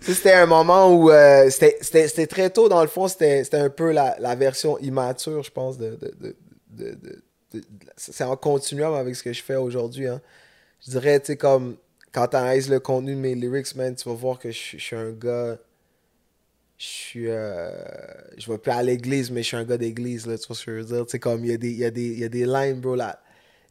c'était 0.01 0.33
un 0.33 0.45
moment 0.45 0.91
où 0.93 1.09
euh, 1.11 1.49
c'était- 1.49 1.77
c'était 1.81 2.07
c'était 2.07 2.27
très 2.27 2.49
tôt, 2.49 2.67
dans 2.69 2.81
le 2.81 2.87
fond, 2.87 3.07
c'était 3.07 3.43
c'était 3.43 3.57
un 3.57 3.69
peu 3.69 3.91
la, 3.91 4.15
la 4.19 4.35
version 4.35 4.77
immature, 4.79 5.43
je 5.43 5.51
pense, 5.51 5.77
de. 5.77 5.97
de, 6.01 6.13
de, 6.19 6.35
de- 6.69 6.95
de- 6.95 7.09
de- 7.53 7.61
c'est 7.95 8.23
en 8.23 8.35
continuum 8.35 8.93
avec 8.95 9.15
ce 9.15 9.23
que 9.23 9.33
je 9.33 9.41
fais 9.43 9.55
aujourd'hui. 9.55 10.07
Hein. 10.07 10.19
Je 10.85 10.91
dirais, 10.91 11.19
tu 11.19 11.27
sais, 11.27 11.37
comme 11.37 11.77
quand 12.15 12.27
tu 12.29 12.37
analyses 12.37 12.69
le 12.69 12.79
contenu 12.79 13.13
de 13.13 13.19
mes 13.19 13.35
lyrics, 13.35 13.75
man, 13.75 13.93
tu 13.93 14.07
vas 14.07 14.15
voir 14.15 14.39
que 14.39 14.49
je, 14.49 14.59
je 14.77 14.77
suis 14.77 14.95
un 14.95 15.11
gars. 15.11 15.57
Je 16.77 16.85
suis. 16.85 17.25
euh, 17.29 17.69
je 18.37 18.51
vais 18.51 18.57
plus 18.57 18.71
à 18.71 18.81
l'église, 18.83 19.31
mais 19.31 19.43
je 19.43 19.47
suis 19.47 19.57
un 19.57 19.63
gars 19.65 19.77
d'église, 19.77 20.25
là, 20.25 20.37
tu 20.37 20.47
vois 20.47 20.55
ce 20.55 20.65
que 20.65 20.71
je 20.71 20.77
veux 20.83 20.95
dire? 20.95 21.05
Tu 21.05 21.19
comme 21.19 21.43
il 21.45 21.51
y, 21.51 21.53
a 21.53 21.57
des- 21.57 21.71
il 21.71 21.77
y, 21.77 21.85
a 21.85 21.91
des- 21.91 22.11
il 22.11 22.19
y 22.19 22.23
a 22.23 22.29
des 22.29 22.45
lines, 22.45 22.79
bro, 22.81 22.95
là. 22.95 23.19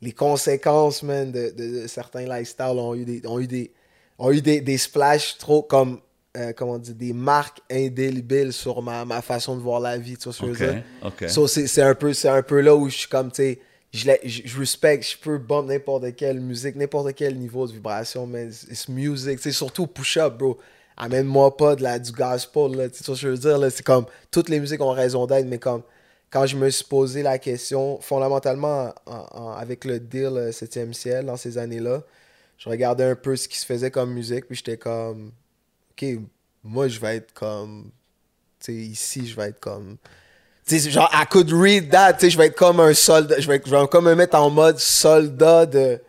Les 0.03 0.12
conséquences, 0.12 1.03
man, 1.03 1.31
de, 1.33 1.51
de- 1.51 1.83
de 1.83 1.87
certains 1.87 2.27
lifestyles 2.27 2.79
ont 2.79 2.95
eu 2.95 3.05
des, 3.05 3.27
ont 3.27 3.41
eu 3.41 3.47
des, 3.47 3.73
ont 4.19 4.31
eu 4.31 4.41
des, 4.43 4.61
des 4.61 4.79
splashs 4.79 5.39
trop 5.39 5.62
comme. 5.62 6.01
euh, 6.37 6.53
comment 6.53 6.79
dire, 6.79 6.95
des 6.97 7.12
marques 7.12 7.61
indélébiles 7.71 8.53
sur 8.53 8.83
ma, 8.83 9.05
ma 9.05 9.23
façon 9.23 9.55
de 9.57 9.61
voir 9.62 9.79
la 9.81 9.97
vie, 9.97 10.16
tu 10.16 10.25
vois 10.25 10.33
ce 10.33 10.41
que 10.41 10.47
je 10.47 10.51
veux 10.65 10.73
dire? 10.73 10.83
So, 11.29 11.47
c'est 11.47 11.81
un, 11.83 11.95
peu- 11.95 12.12
un 12.25 12.43
peu 12.43 12.61
là 12.61 12.75
où 12.75 12.89
je 12.89 12.97
suis 12.97 13.09
comme, 13.09 13.31
tu 13.31 13.37
sais, 13.37 13.61
je, 13.95 14.07
la- 14.09 14.19
je, 14.25 14.43
je 14.47 15.19
peux 15.21 15.39
bump 15.39 15.69
n'importe 15.69 16.16
quelle 16.16 16.41
musique, 16.41 16.77
n'importe 16.77 17.15
quel 17.15 17.39
niveau 17.39 17.66
de 17.66 17.73
vibration, 17.73 18.27
mais 18.27 18.51
c'est 18.53 18.89
music, 18.89 19.39
c'est 19.41 19.53
surtout 19.53 19.87
push-up, 19.87 20.35
bro. 20.39 20.59
Amène-moi 20.97 21.57
pas 21.57 21.77
de 21.77 21.83
la, 21.83 21.99
du 21.99 22.12
gospel, 22.12 22.73
là, 22.77 22.89
tu 22.91 22.99
sais 22.99 23.05
ce 23.05 23.11
que 23.12 23.16
je 23.16 23.29
veux 23.29 23.39
dire, 23.39 23.59
là, 23.59 23.71
c'est 23.71 23.85
comme, 23.85 24.07
toutes 24.31 24.49
les 24.49 24.61
musiques 24.61 24.81
ont 24.81 24.93
raison 24.93 25.27
d'être, 25.27 25.47
mais 25.47 25.59
comme, 25.59 25.83
quand 26.31 26.47
je 26.47 26.57
me 26.57 26.71
suis 26.71 26.85
posé 26.85 27.23
la 27.23 27.39
question, 27.39 28.01
fondamentalement, 28.01 28.95
en- 29.07 29.27
en- 29.33 29.53
avec 29.53 29.85
le 29.85 30.01
deal 30.01 30.27
euh, 30.37 30.53
7e 30.53 30.95
ciel, 30.95 31.27
dans 31.27 31.37
ces 31.37 31.59
années-là, 31.59 32.03
je 32.59 32.69
regardais 32.71 33.05
un 33.05 33.16
peu 33.16 33.37
ce 33.37 33.49
qui 33.49 33.59
se 33.59 33.66
faisait 33.66 33.91
comme 33.93 34.12
musique, 34.15 34.47
puis 34.47 34.57
j'étais 34.57 34.79
comme, 34.79 35.33
ok, 35.93 36.07
moi, 36.65 36.89
je 36.89 37.01
vais 37.01 37.16
être 37.19 37.33
comme 37.35 37.91
tu 38.61 38.66
sais, 38.73 38.75
ici, 38.75 39.27
je 39.27 39.37
vais 39.37 39.49
être 39.51 39.61
comme. 39.61 39.97
Tu 40.66 40.78
sais, 40.81 40.91
genre, 40.91 41.11
I 41.12 41.27
could 41.28 41.51
read 41.53 41.91
that, 41.91 42.15
tu 42.15 42.20
sais, 42.20 42.31
je 42.31 42.39
vais 42.39 42.47
être 42.47 42.57
comme 42.57 42.81
un 42.81 42.95
soldat, 42.95 43.39
je 43.39 43.47
vais, 43.47 43.61
je 43.65 43.70
vais 43.70 43.86
comme 43.89 44.07
me 44.07 44.15
mettre 44.15 44.36
en 44.36 44.49
mode 44.49 44.78
soldat 44.78 45.66
de 45.66 46.01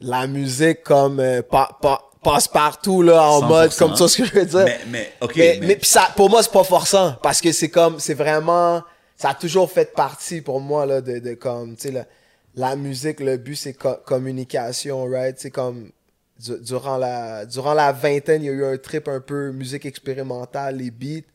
la 0.00 0.26
musique 0.26 0.82
comme 0.82 1.20
euh, 1.20 1.42
pa- 1.42 1.76
pa- 1.82 2.00
passe-partout, 2.22 3.02
là, 3.02 3.22
en 3.22 3.40
100%. 3.42 3.46
mode, 3.48 3.74
comme 3.76 3.96
ça, 3.96 4.08
ce 4.08 4.16
que 4.16 4.24
je 4.24 4.32
veux 4.32 4.46
dire. 4.46 4.64
Mais, 4.64 4.80
mais, 4.88 5.12
OK, 5.20 5.36
mais, 5.36 5.58
mais- 5.60 5.66
mais 5.66 5.76
pis 5.76 5.88
ça, 5.88 6.08
pour 6.16 6.30
moi, 6.30 6.42
c'est 6.42 6.52
pas 6.52 6.64
forçant, 6.64 7.14
parce 7.22 7.40
que 7.42 7.52
c'est 7.52 7.68
comme, 7.68 8.00
c'est 8.00 8.14
vraiment, 8.14 8.82
ça 9.16 9.30
a 9.30 9.34
toujours 9.34 9.70
fait 9.70 9.92
partie 9.94 10.40
pour 10.40 10.60
moi, 10.60 10.86
là, 10.86 11.02
de, 11.02 11.18
de 11.18 11.34
comme, 11.34 11.76
tu 11.76 11.88
sais, 11.88 11.90
la, 11.92 12.06
la 12.54 12.76
musique, 12.76 13.20
le 13.20 13.36
but, 13.36 13.56
c'est 13.56 13.74
co- 13.74 13.98
communication, 14.06 15.04
right? 15.04 15.38
C'est 15.38 15.50
comme, 15.50 15.90
du- 16.42 16.58
durant 16.60 16.96
la, 16.96 17.44
durant 17.44 17.74
la 17.74 17.92
vingtaine, 17.92 18.42
il 18.42 18.46
y 18.46 18.48
a 18.48 18.52
eu 18.52 18.64
un 18.64 18.78
trip 18.78 19.08
un 19.08 19.20
peu 19.20 19.52
musique 19.52 19.84
expérimentale, 19.84 20.76
les 20.76 20.90
beats, 20.90 21.26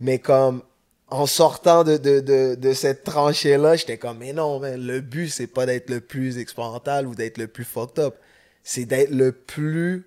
mais 0.00 0.18
comme, 0.18 0.62
en 1.10 1.26
sortant 1.26 1.84
de, 1.84 1.96
de, 1.96 2.20
de, 2.20 2.54
de 2.54 2.72
cette 2.74 3.04
tranchée-là, 3.04 3.76
j'étais 3.76 3.96
comme, 3.96 4.18
mais 4.18 4.32
non, 4.32 4.58
man, 4.60 4.78
le 4.80 5.00
but, 5.00 5.28
c'est 5.28 5.46
pas 5.46 5.64
d'être 5.66 5.88
le 5.90 6.00
plus 6.00 6.38
expérimental 6.38 7.06
ou 7.06 7.14
d'être 7.14 7.38
le 7.38 7.46
plus 7.46 7.64
fucked 7.64 7.98
up. 7.98 8.14
C'est 8.62 8.84
d'être 8.84 9.10
le 9.10 9.32
plus, 9.32 10.06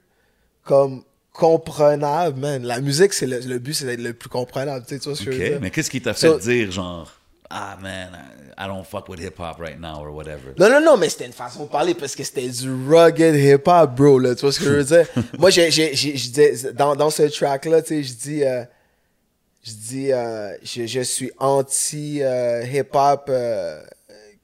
comme, 0.63 1.03
comprenable, 1.33 2.39
man. 2.39 2.63
La 2.63 2.79
musique, 2.81 3.13
c'est 3.13 3.25
le, 3.25 3.39
le 3.39 3.57
but, 3.59 3.73
c'est 3.73 3.85
d'être 3.85 4.01
le 4.01 4.13
plus 4.13 4.29
comprenable. 4.29 4.85
Tu 4.87 4.95
sais, 4.95 4.99
tu 4.99 5.09
vois 5.09 5.17
ce 5.17 5.23
que 5.23 5.31
je 5.31 5.37
veux 5.37 5.43
OK, 5.43 5.49
dire? 5.51 5.59
mais 5.61 5.71
qu'est-ce 5.71 5.89
qui 5.89 6.01
t'a 6.01 6.13
fait 6.13 6.27
So- 6.27 6.37
dire, 6.39 6.71
genre, 6.71 7.11
ah, 7.49 7.77
man, 7.81 8.09
I 8.57 8.63
I 8.63 8.67
don't 8.67 8.85
fuck 8.85 9.09
with 9.09 9.19
hip-hop 9.19 9.57
right 9.59 9.79
now, 9.79 10.01
or 10.05 10.13
whatever? 10.13 10.53
Non, 10.59 10.69
non, 10.69 10.81
non, 10.81 10.97
mais 10.97 11.09
c'était 11.09 11.25
une 11.25 11.33
façon 11.33 11.63
de 11.63 11.69
parler 11.69 11.95
parce 11.95 12.15
que 12.15 12.23
c'était 12.23 12.47
du 12.47 12.69
rugged 12.87 13.33
hip-hop, 13.35 13.95
bro, 13.95 14.19
là. 14.19 14.35
Tu 14.35 14.41
vois 14.41 14.51
ce 14.51 14.59
que 14.59 14.65
je 14.65 14.69
veux 14.69 14.83
dire? 14.83 15.07
Moi, 15.39 15.49
j'ai, 15.49 15.71
j'ai, 15.71 16.71
dans, 16.73 16.95
dans 16.95 17.09
ce 17.09 17.23
track-là, 17.23 17.81
tu 17.81 17.87
sais, 17.87 18.03
je 18.03 18.13
dis, 18.13 18.43
euh, 18.43 18.63
je 19.63 19.71
dis, 19.73 20.11
euh, 20.11 20.55
je, 20.63 20.85
je 20.87 21.01
suis 21.01 21.31
anti-hip-hop 21.37 23.25
euh, 23.29 23.83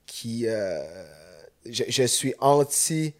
qui, 0.05 0.47
euh, 0.47 0.81
je, 1.65 1.83
je 1.87 2.03
suis 2.03 2.35
anti 2.39 3.13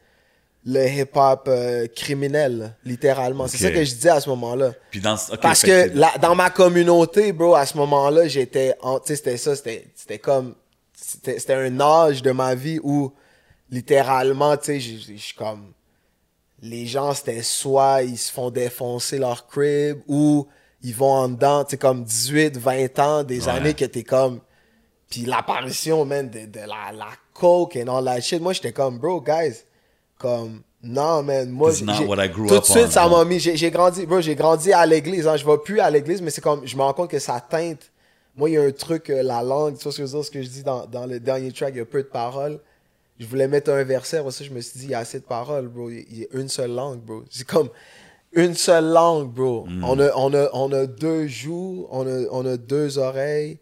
le 0.68 0.86
hip-hop 0.86 1.46
euh, 1.48 1.88
criminel, 1.88 2.76
littéralement. 2.84 3.48
C'est 3.48 3.58
ça 3.58 3.72
que 3.72 3.86
je 3.86 3.96
dis 3.96 4.10
à 4.10 4.20
ce 4.20 4.30
moment-là. 4.30 4.74
Puis 4.92 5.00
dans, 5.00 5.16
Parce 5.42 5.62
que 5.62 5.90
là, 5.98 6.14
dans 6.22 6.36
ma 6.36 6.50
communauté, 6.50 7.32
bro, 7.32 7.56
à 7.56 7.66
ce 7.66 7.78
moment-là, 7.78 8.28
j'étais. 8.28 8.76
sais, 9.06 9.16
c'était 9.16 9.38
ça, 9.38 9.56
c'était 9.56 9.88
c'était 9.96 10.20
comme. 10.20 10.56
C'était 10.94 11.40
c'était 11.40 11.54
un 11.54 11.80
âge 11.80 12.22
de 12.22 12.32
ma 12.32 12.54
vie 12.54 12.80
où, 12.84 13.14
littéralement, 13.72 14.58
tu 14.58 14.66
sais, 14.66 14.80
je 14.82 15.14
suis 15.16 15.36
comme. 15.36 15.72
Les 16.62 16.86
gens, 16.86 17.14
c'était 17.14 17.44
soit 17.44 18.04
ils 18.04 18.18
se 18.18 18.32
font 18.32 18.50
défoncer 18.50 19.20
leur 19.20 19.48
crib 19.48 20.00
ou 20.08 20.48
ils 20.84 20.96
vont 20.96 21.12
en 21.12 21.30
dedans, 21.30 21.64
tu 21.64 21.72
sais, 21.72 21.78
comme 21.78 22.04
18, 22.04 22.58
20 22.58 23.00
ans, 23.00 23.24
des 23.24 23.44
Ouais. 23.46 23.50
années 23.50 23.74
que 23.74 23.86
t'es 23.86 24.04
comme. 24.04 24.40
Puis 25.10 25.22
l'apparition, 25.26 26.04
man, 26.06 26.30
de, 26.30 26.46
de 26.46 26.60
la, 26.60 26.92
la 26.94 27.08
coke 27.34 27.76
et 27.76 27.82
all 27.88 28.04
that 28.06 28.22
shit. 28.22 28.42
Moi, 28.42 28.54
j'étais 28.54 28.74
comme, 28.74 28.98
bro, 29.00 29.22
guys, 29.22 29.64
comme, 30.18 30.62
non, 30.84 31.24
man, 31.24 31.50
moi, 31.50 31.72
It's 31.72 31.82
not 31.82 31.94
j'ai- 31.94 32.06
what 32.06 32.24
I 32.24 32.30
grew 32.30 32.48
tout 32.48 32.60
de 32.60 32.66
suite, 32.66 32.88
on, 32.88 32.92
ça 32.92 33.08
m'a 33.08 33.24
mis, 33.26 33.40
j'ai 33.40 33.72
grandi, 33.72 34.06
bro, 34.06 34.22
j'ai 34.22 34.36
grandi 34.36 34.72
à 34.74 34.86
l'église, 34.86 35.28
hein, 35.28 35.36
je 35.38 35.46
vais 35.46 35.58
plus 35.58 35.80
à 35.80 35.90
l'église, 35.90 36.22
mais 36.22 36.30
c'est 36.30 36.42
comme, 36.42 36.66
je 36.68 36.76
me 36.76 36.82
rends 36.82 36.94
compte 36.94 37.10
que 37.10 37.20
ça 37.20 37.40
teinte. 37.40 37.92
Moi, 38.36 38.50
il 38.50 38.54
y 38.54 38.58
a 38.58 38.62
un 38.62 38.72
truc, 38.72 39.10
euh, 39.10 39.24
la 39.24 39.42
langue, 39.42 39.78
tu 39.78 39.84
vois 39.84 39.92
ce 39.92 39.98
que 39.98 40.06
je 40.06 40.12
veux 40.12 40.18
dire, 40.20 40.26
ce 40.26 40.32
que 40.32 40.42
je 40.44 40.48
dis 40.50 40.64
dans, 40.64 40.86
dans 40.86 41.06
le 41.08 41.20
dernier 41.20 41.52
track, 41.52 41.74
il 41.74 41.78
y 41.78 41.82
a 41.82 41.86
peu 41.86 42.04
de 42.04 42.08
paroles. 42.08 42.60
Je 43.20 43.26
voulais 43.26 43.48
mettre 43.48 43.72
un 43.72 43.84
verset, 43.84 44.22
ça, 44.30 44.44
je 44.44 44.52
me 44.52 44.62
suis 44.62 44.78
dit, 44.80 44.86
il 44.86 44.92
y 44.92 44.94
a 44.94 45.00
assez 45.00 45.20
de 45.20 45.26
paroles, 45.26 45.68
bro, 45.70 45.90
il 45.90 46.20
y 46.20 46.24
a 46.24 46.28
une 46.40 46.48
seule 46.50 46.72
langue, 46.72 47.00
bro. 47.00 47.24
C'est 47.32 47.48
comme, 47.48 47.70
une 48.38 48.54
seule 48.56 48.86
langue, 48.86 49.30
bro. 49.32 49.66
Mm. 49.68 49.84
On, 49.84 50.00
a, 50.00 50.10
on, 50.16 50.34
a, 50.34 50.50
on 50.54 50.72
a 50.72 50.86
deux 50.86 51.28
joues, 51.28 51.88
on 51.90 52.08
a, 52.08 52.26
on 52.32 52.46
a 52.46 52.56
deux 52.58 52.98
oreilles, 52.98 53.60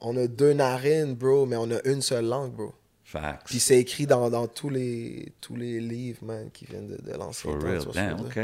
on 0.00 0.16
a 0.16 0.26
deux 0.26 0.52
narines, 0.54 1.14
bro, 1.14 1.46
mais 1.46 1.56
on 1.56 1.70
a 1.70 1.80
une 1.84 2.02
seule 2.02 2.26
langue, 2.26 2.52
bro. 2.52 2.72
Facts. 3.04 3.42
Puis 3.46 3.60
c'est 3.60 3.78
écrit 3.78 4.06
dans, 4.06 4.28
dans 4.30 4.46
tous, 4.48 4.70
les, 4.70 5.32
tous 5.40 5.54
les 5.56 5.78
livres, 5.80 6.24
man, 6.24 6.50
qui 6.52 6.64
viennent 6.64 6.88
de, 6.88 6.96
de 7.00 7.16
l'ancien 7.16 7.52
For 7.52 7.62
real, 7.62 7.84
damn, 7.94 8.20
OK. 8.20 8.38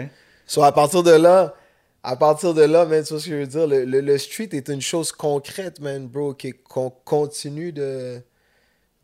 So, 0.47 0.63
à 0.63 0.73
partir 0.73 1.03
de 1.03 1.11
là, 1.13 1.55
à 2.03 2.17
partir 2.17 2.55
de 2.55 2.63
là, 2.63 2.87
man, 2.87 3.03
tu 3.03 3.11
vois 3.13 3.21
ce 3.21 3.27
que 3.27 3.31
je 3.33 3.37
veux 3.37 3.47
dire, 3.47 3.67
le, 3.67 3.85
le, 3.85 4.01
le 4.01 4.19
street 4.19 4.51
est 4.53 4.69
une 4.69 4.81
chose 4.81 5.11
concrète, 5.13 5.81
man, 5.81 6.07
bro, 6.07 6.35
qui- 6.35 6.53
qu'on 6.53 6.91
continue 6.91 7.73
de, 7.73 8.21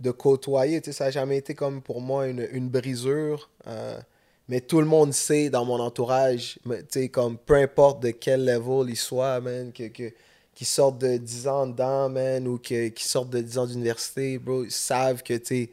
de 0.01 0.11
côtoyer. 0.11 0.81
Tu 0.81 0.93
sais, 0.93 0.99
ça 0.99 1.05
n'a 1.07 1.11
jamais 1.11 1.37
été 1.39 1.55
comme 1.55 1.83
pour 1.83 2.01
moi 2.01 2.27
une, 2.29 2.47
une 2.53 2.69
brisure. 2.69 3.51
euh, 3.67 3.99
mais 4.49 4.61
tout 4.61 4.81
le 4.81 4.87
monde 4.87 5.13
sait 5.13 5.51
dans 5.51 5.65
mon 5.65 5.81
entourage, 5.81 6.59
tu 6.91 7.09
comme 7.09 7.37
peu 7.37 7.55
importe 7.55 8.01
de 8.03 8.11
quel 8.11 8.45
level 8.45 8.89
il 8.89 8.97
soit, 8.97 9.41
man, 9.41 9.73
que, 9.73 9.89
que, 9.89 10.13
qui 10.55 10.65
sortent 10.65 10.99
de 10.99 11.17
10 11.17 11.49
ans 11.49 11.67
dedans, 11.67 12.09
man, 12.09 12.47
ou 12.47 12.59
que, 12.59 12.89
qui 12.89 13.05
sortent 13.05 13.31
de 13.31 13.41
10 13.41 13.59
ans 13.59 13.67
d'université, 13.67 14.39
bro, 14.39 14.65
ils 14.65 14.71
savent 14.71 15.23
que, 15.23 15.35
tu 15.35 15.71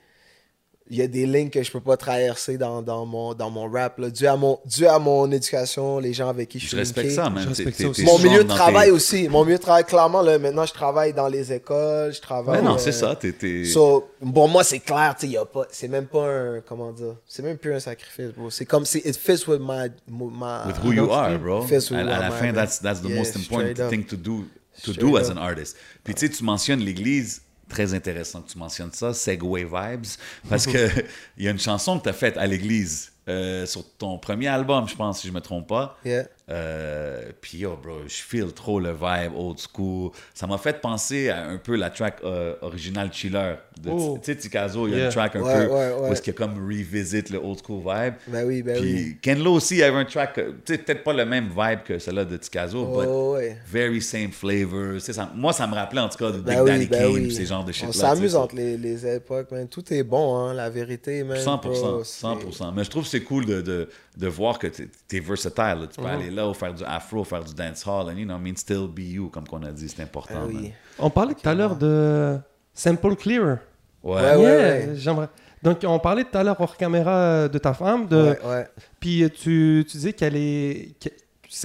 il 0.89 0.97
y 0.97 1.01
a 1.01 1.07
des 1.07 1.26
lignes 1.26 1.49
que 1.49 1.64
je 1.64 1.72
peux 1.72 1.80
pas 1.80 1.95
traverser 1.95 2.57
dans, 2.57 2.81
dans, 2.81 3.05
mon, 3.05 3.34
dans 3.34 3.49
mon 3.49 3.69
rap, 3.72 3.97
là, 3.99 4.10
dû 4.10 4.27
à 4.27 4.35
mon, 4.35 4.60
dû 4.65 4.85
à 4.85 4.99
mon 4.99 5.31
éducation, 5.31 5.97
les 5.99 6.14
gens 6.14 6.27
avec 6.27 6.49
qui 6.49 6.60
je 6.60 6.64
Je 6.65 6.68
suis 6.69 6.77
respecte 6.77 7.07
linké. 7.10 7.15
ça, 7.15 7.30
man. 7.30 7.41
Je 7.43 7.49
respecte 7.49 7.81
ça 7.81 7.88
aussi. 7.88 8.03
Mon 8.03 8.19
milieu 8.19 8.43
de 8.43 8.49
travail 8.49 8.88
tes- 8.88 8.91
aussi. 8.91 9.30
Mon 9.30 9.45
milieu 9.45 9.57
de 9.57 9.61
travail, 9.61 9.85
clairement, 9.85 10.22
là, 10.22 10.38
maintenant, 10.38 10.65
je 10.65 10.73
travaille 10.73 11.14
dans 11.14 11.27
les 11.30 11.53
écoles, 11.53 12.14
je 12.14 12.19
travaille... 12.19 12.57
Mais 12.61 12.68
non, 12.68 12.76
euh, 12.76 12.77
c'est 12.80 12.91
ça. 12.91 13.15
T'es, 13.15 13.34
So, 13.65 14.10
pour 14.34 14.49
moi, 14.49 14.64
c'est 14.65 14.80
clair, 14.80 15.15
tu 15.18 15.26
sais, 15.27 15.31
y 15.34 15.38
a 15.38 15.45
pas, 15.45 15.65
c'est 15.72 15.88
même 15.88 16.05
pas 16.07 16.27
un, 16.27 16.61
comment 16.61 16.91
dire, 16.91 17.15
c'est 17.27 17.43
même 17.43 17.57
plus 17.57 17.73
un 17.73 17.80
sacrifice, 17.80 18.31
bro. 18.35 18.49
C'est 18.49 18.65
comme 18.65 18.85
si 18.85 18.97
it 18.99 19.15
fits 19.15 19.47
with 19.47 19.61
my, 19.61 19.88
my 20.07 20.68
with 20.68 20.84
who 20.84 20.91
you 20.91 21.10
are, 21.11 21.39
bro. 21.39 21.61
Fits 21.61 21.91
À, 21.91 21.95
with 21.97 22.07
à 22.10 22.19
la 22.19 22.30
my 22.30 22.35
fin, 22.38 22.51
that's, 22.53 22.80
that's 22.80 22.99
the 23.01 23.05
Yeah, 23.10 23.18
most 23.19 23.35
important 23.38 23.89
thing 23.89 24.03
to 24.05 24.18
do, 24.18 24.45
to 24.84 24.91
Straight 24.91 24.99
do 24.99 25.18
as 25.18 25.30
an 25.31 25.38
artist. 25.38 25.77
Puis 26.03 26.14
tu 26.14 26.27
sais, 26.27 26.30
tu 26.34 26.43
mentionnes 26.43 26.81
l'église, 26.81 27.41
très 27.74 27.94
intéressant 27.95 28.41
que 28.44 28.52
tu 28.52 28.58
mentionnes 28.58 28.91
ça, 28.94 29.14
Segway 29.14 29.64
Vibes, 29.64 30.06
parce 30.48 30.68
que 30.68 30.90
il 31.38 31.45
y 31.45 31.48
a 31.48 31.52
une 31.52 31.60
chanson 31.60 31.98
que 31.98 32.04
tu 32.04 32.10
as 32.10 32.14
faite 32.14 32.38
à 32.38 32.45
l'église 32.45 33.12
euh, 33.28 33.66
sur 33.66 33.84
ton 33.98 34.20
premier 34.20 34.48
album, 34.48 34.88
je 34.88 34.95
pense, 34.95 35.22
si 35.22 35.28
je 35.28 35.34
me 35.34 35.41
trompe 35.41 35.68
pas. 35.68 35.98
Yeah. 36.06 36.28
Euh, 36.49 37.22
Puis 37.41 37.60
yo, 37.60 37.78
bro, 37.82 37.99
je 38.06 38.22
feel 38.22 38.52
trop 38.53 38.80
le 38.80 38.91
vibe 38.91 39.34
old 39.36 39.57
school. 39.60 40.11
Ça 40.34 40.45
m'a 40.45 40.57
fait 40.57 40.80
penser 40.82 41.30
à 41.30 41.45
un 41.48 41.57
peu 41.57 41.76
la 41.76 41.90
track 41.90 42.18
euh, 42.24 42.56
originale 42.61 43.11
Chiller. 43.14 43.56
de- 43.82 43.90
Oh. 43.90 44.18
Tu 44.24 44.32
sais, 44.32 44.36
Tikazo, 44.38 44.88
il 44.88 44.91
y 44.91 44.94
a 44.94 44.98
Yeah. 44.98 45.06
une 45.07 45.11
track 45.11 45.36
un 45.36 45.41
Ouais, 45.41 45.53
peu 45.68 45.74
ouais, 45.74 45.91
ouais. 45.94 46.10
où 46.10 46.11
est-ce 46.14 46.22
qu'il 46.22 46.32
y 46.34 46.36
a 46.36 46.38
comme 46.38 46.56
revisit 46.68 47.30
le 47.32 47.38
old 47.40 47.60
school 47.65 47.80
vibe. 47.80 48.14
Ben 48.28 48.45
oui, 48.45 48.61
ben 48.61 48.80
Puis 48.80 48.94
oui. 48.94 49.18
Ken 49.22 49.41
Lo 49.44 49.53
aussi 49.53 49.82
avait 49.84 49.98
un 49.98 50.06
track, 50.06 50.38
euh, 50.38 50.52
tu 50.65 50.74
sais, 50.74 50.78
peut-être 50.80 51.03
pas 51.03 51.14
le 51.14 51.26
même 51.26 51.48
vibe 51.49 51.80
que 51.84 51.98
celle-là 51.99 52.24
de 52.26 52.38
Tikazo, 52.38 52.86
but 52.86 53.06
Oh, 53.07 53.34
ouais. 53.36 53.57
very 53.68 54.02
same 54.02 54.32
flavor. 54.32 54.99
Ça- 55.02 55.32
moi, 55.36 55.53
ça 55.53 55.65
me 55.68 55.74
rappelait 55.76 56.02
en 56.02 56.10
tout 56.10 56.18
cas 56.18 56.32
de 56.32 56.38
Big 56.38 56.45
Ben 56.45 56.65
Daddy 56.65 56.80
oui, 56.82 56.88
ben 56.88 56.99
Kane, 57.03 57.11
oui. 57.14 57.32
ces 57.34 57.45
genres 57.45 57.65
de 57.65 57.72
shit-là. 57.72 57.90
On 57.90 57.94
s'amuse 57.94 58.36
entre 58.36 58.56
les, 58.56 58.78
les 58.78 59.07
époques, 59.15 59.52
man. 59.52 59.68
Tout 59.68 59.91
est 59.94 60.03
bon, 60.03 60.38
hein, 60.38 60.53
la 60.53 60.70
vérité, 60.70 61.24
man. 61.24 61.38
100%, 61.38 61.57
bro, 61.91 62.03
c'est- 62.03 62.22
100%. 62.22 62.72
Mais 62.74 62.84
je 62.84 62.90
trouve 62.90 63.03
que 63.03 63.10
c'est 63.10 63.24
cool 63.24 63.45
de, 63.45 63.61
de, 63.61 63.90
de 64.18 64.28
voir 64.28 64.60
que 64.60 64.68
t'es 64.68 64.88
es 65.11 65.20
versatile. 65.20 65.64
là. 65.82 65.88
Tu 65.91 65.99
peux 65.99 66.07
Mhm. 66.07 66.07
aller 66.22 66.32
là 66.34 66.47
ou 66.49 66.53
faire 66.53 66.73
du 66.73 66.84
afro, 66.84 67.23
faire 67.23 67.43
du 67.43 67.53
dancehall, 67.53 68.07
and 68.10 68.18
you 68.18 68.26
know, 68.26 68.35
I 68.38 68.39
mean, 68.41 68.55
still 68.57 68.88
be 68.88 68.99
you, 69.01 69.30
comme 69.30 69.47
qu'on 69.47 69.64
a 69.64 69.72
dit, 69.72 69.88
c'est 69.88 70.03
important. 70.03 70.45
Oui. 70.47 70.73
On 70.99 71.10
parlait 71.10 71.34
tout 71.35 71.47
à 71.47 71.53
l'heure 71.53 71.76
de 71.76 72.38
Sample 72.73 73.15
Clearer. 73.15 73.55
Ouais. 74.03 74.15
Ouais, 74.15 74.22
Yeah, 74.22 74.38
ouais. 74.38 74.89
j'aimerais. 74.95 75.30
Donc, 75.61 75.77
on 75.85 75.97
parlait 75.99 76.26
tout 76.26 76.38
à 76.38 76.43
l'heure 76.43 76.60
hors 76.60 76.76
caméra 76.76 77.47
de 77.47 77.57
ta 77.57 77.73
femme, 77.73 78.05
de... 78.07 78.18
Ouais, 78.18 78.39
ouais. 78.45 78.68
puis 78.99 79.23
euh, 79.23 79.30
tu, 79.30 79.85
tu 79.89 79.97
disais 79.97 80.11
qu'elle 80.11 80.35
est... 80.35 80.89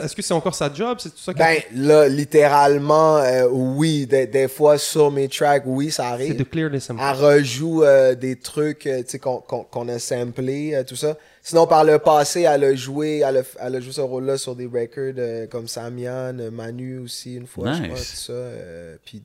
Est-ce 0.01 0.15
que 0.15 0.21
c'est 0.23 0.35
encore 0.35 0.55
sa 0.55 0.73
job? 0.73 0.99
C'est 1.01 1.09
tout 1.11 1.19
ça 1.19 1.33
Ben, 1.33 1.59
là, 1.75 2.07
littéralement, 2.09 3.17
euh, 3.19 3.49
oui, 3.51 4.07
des, 4.07 4.27
des 4.27 4.47
fois 4.47 4.77
sur 4.79 5.11
mes 5.11 5.29
tracks, 5.29 5.63
oui, 5.67 5.91
ça 5.91 6.03
C'est 6.05 6.09
arrive. 6.11 6.37
de 6.37 6.45
clear 6.45 6.69
les 6.71 6.79
samples. 6.79 7.01
Elle 7.03 7.17
rejoue 7.17 7.83
euh, 7.83 8.15
des 8.15 8.37
trucs 8.37 8.87
euh, 8.87 8.99
tu 9.03 9.13
sais, 9.13 9.19
qu'on 9.19 9.39
qu'on- 9.39 9.65
qu'on 9.65 9.89
a 9.89 9.99
samplé, 9.99 10.75
euh, 10.75 10.85
tout 10.85 10.95
ça. 10.97 11.17
Sinon, 11.49 11.67
par 11.67 11.83
le 11.83 11.99
passé, 11.99 12.43
elle 12.43 12.63
a 12.65 12.75
joué, 12.75 13.21
elle 13.21 13.39
a, 13.39 13.43
elle 13.61 13.77
a 13.77 13.81
joué 13.81 13.93
ce 13.93 14.03
rôle-là 14.03 14.37
sur 14.37 14.55
des 14.55 14.67
records 14.67 15.15
euh, 15.17 15.47
comme 15.47 15.67
Samian, 15.67 16.39
euh, 16.39 16.51
Manu 16.51 16.99
aussi, 16.99 17.37
une 17.37 17.47
fois, 17.47 17.73
je 17.73 17.79
Nice. 17.81 17.89
crois, 17.89 17.99
tout 18.01 18.05
ça. 18.05 18.33
euh, 18.33 18.97
puis 19.03 19.23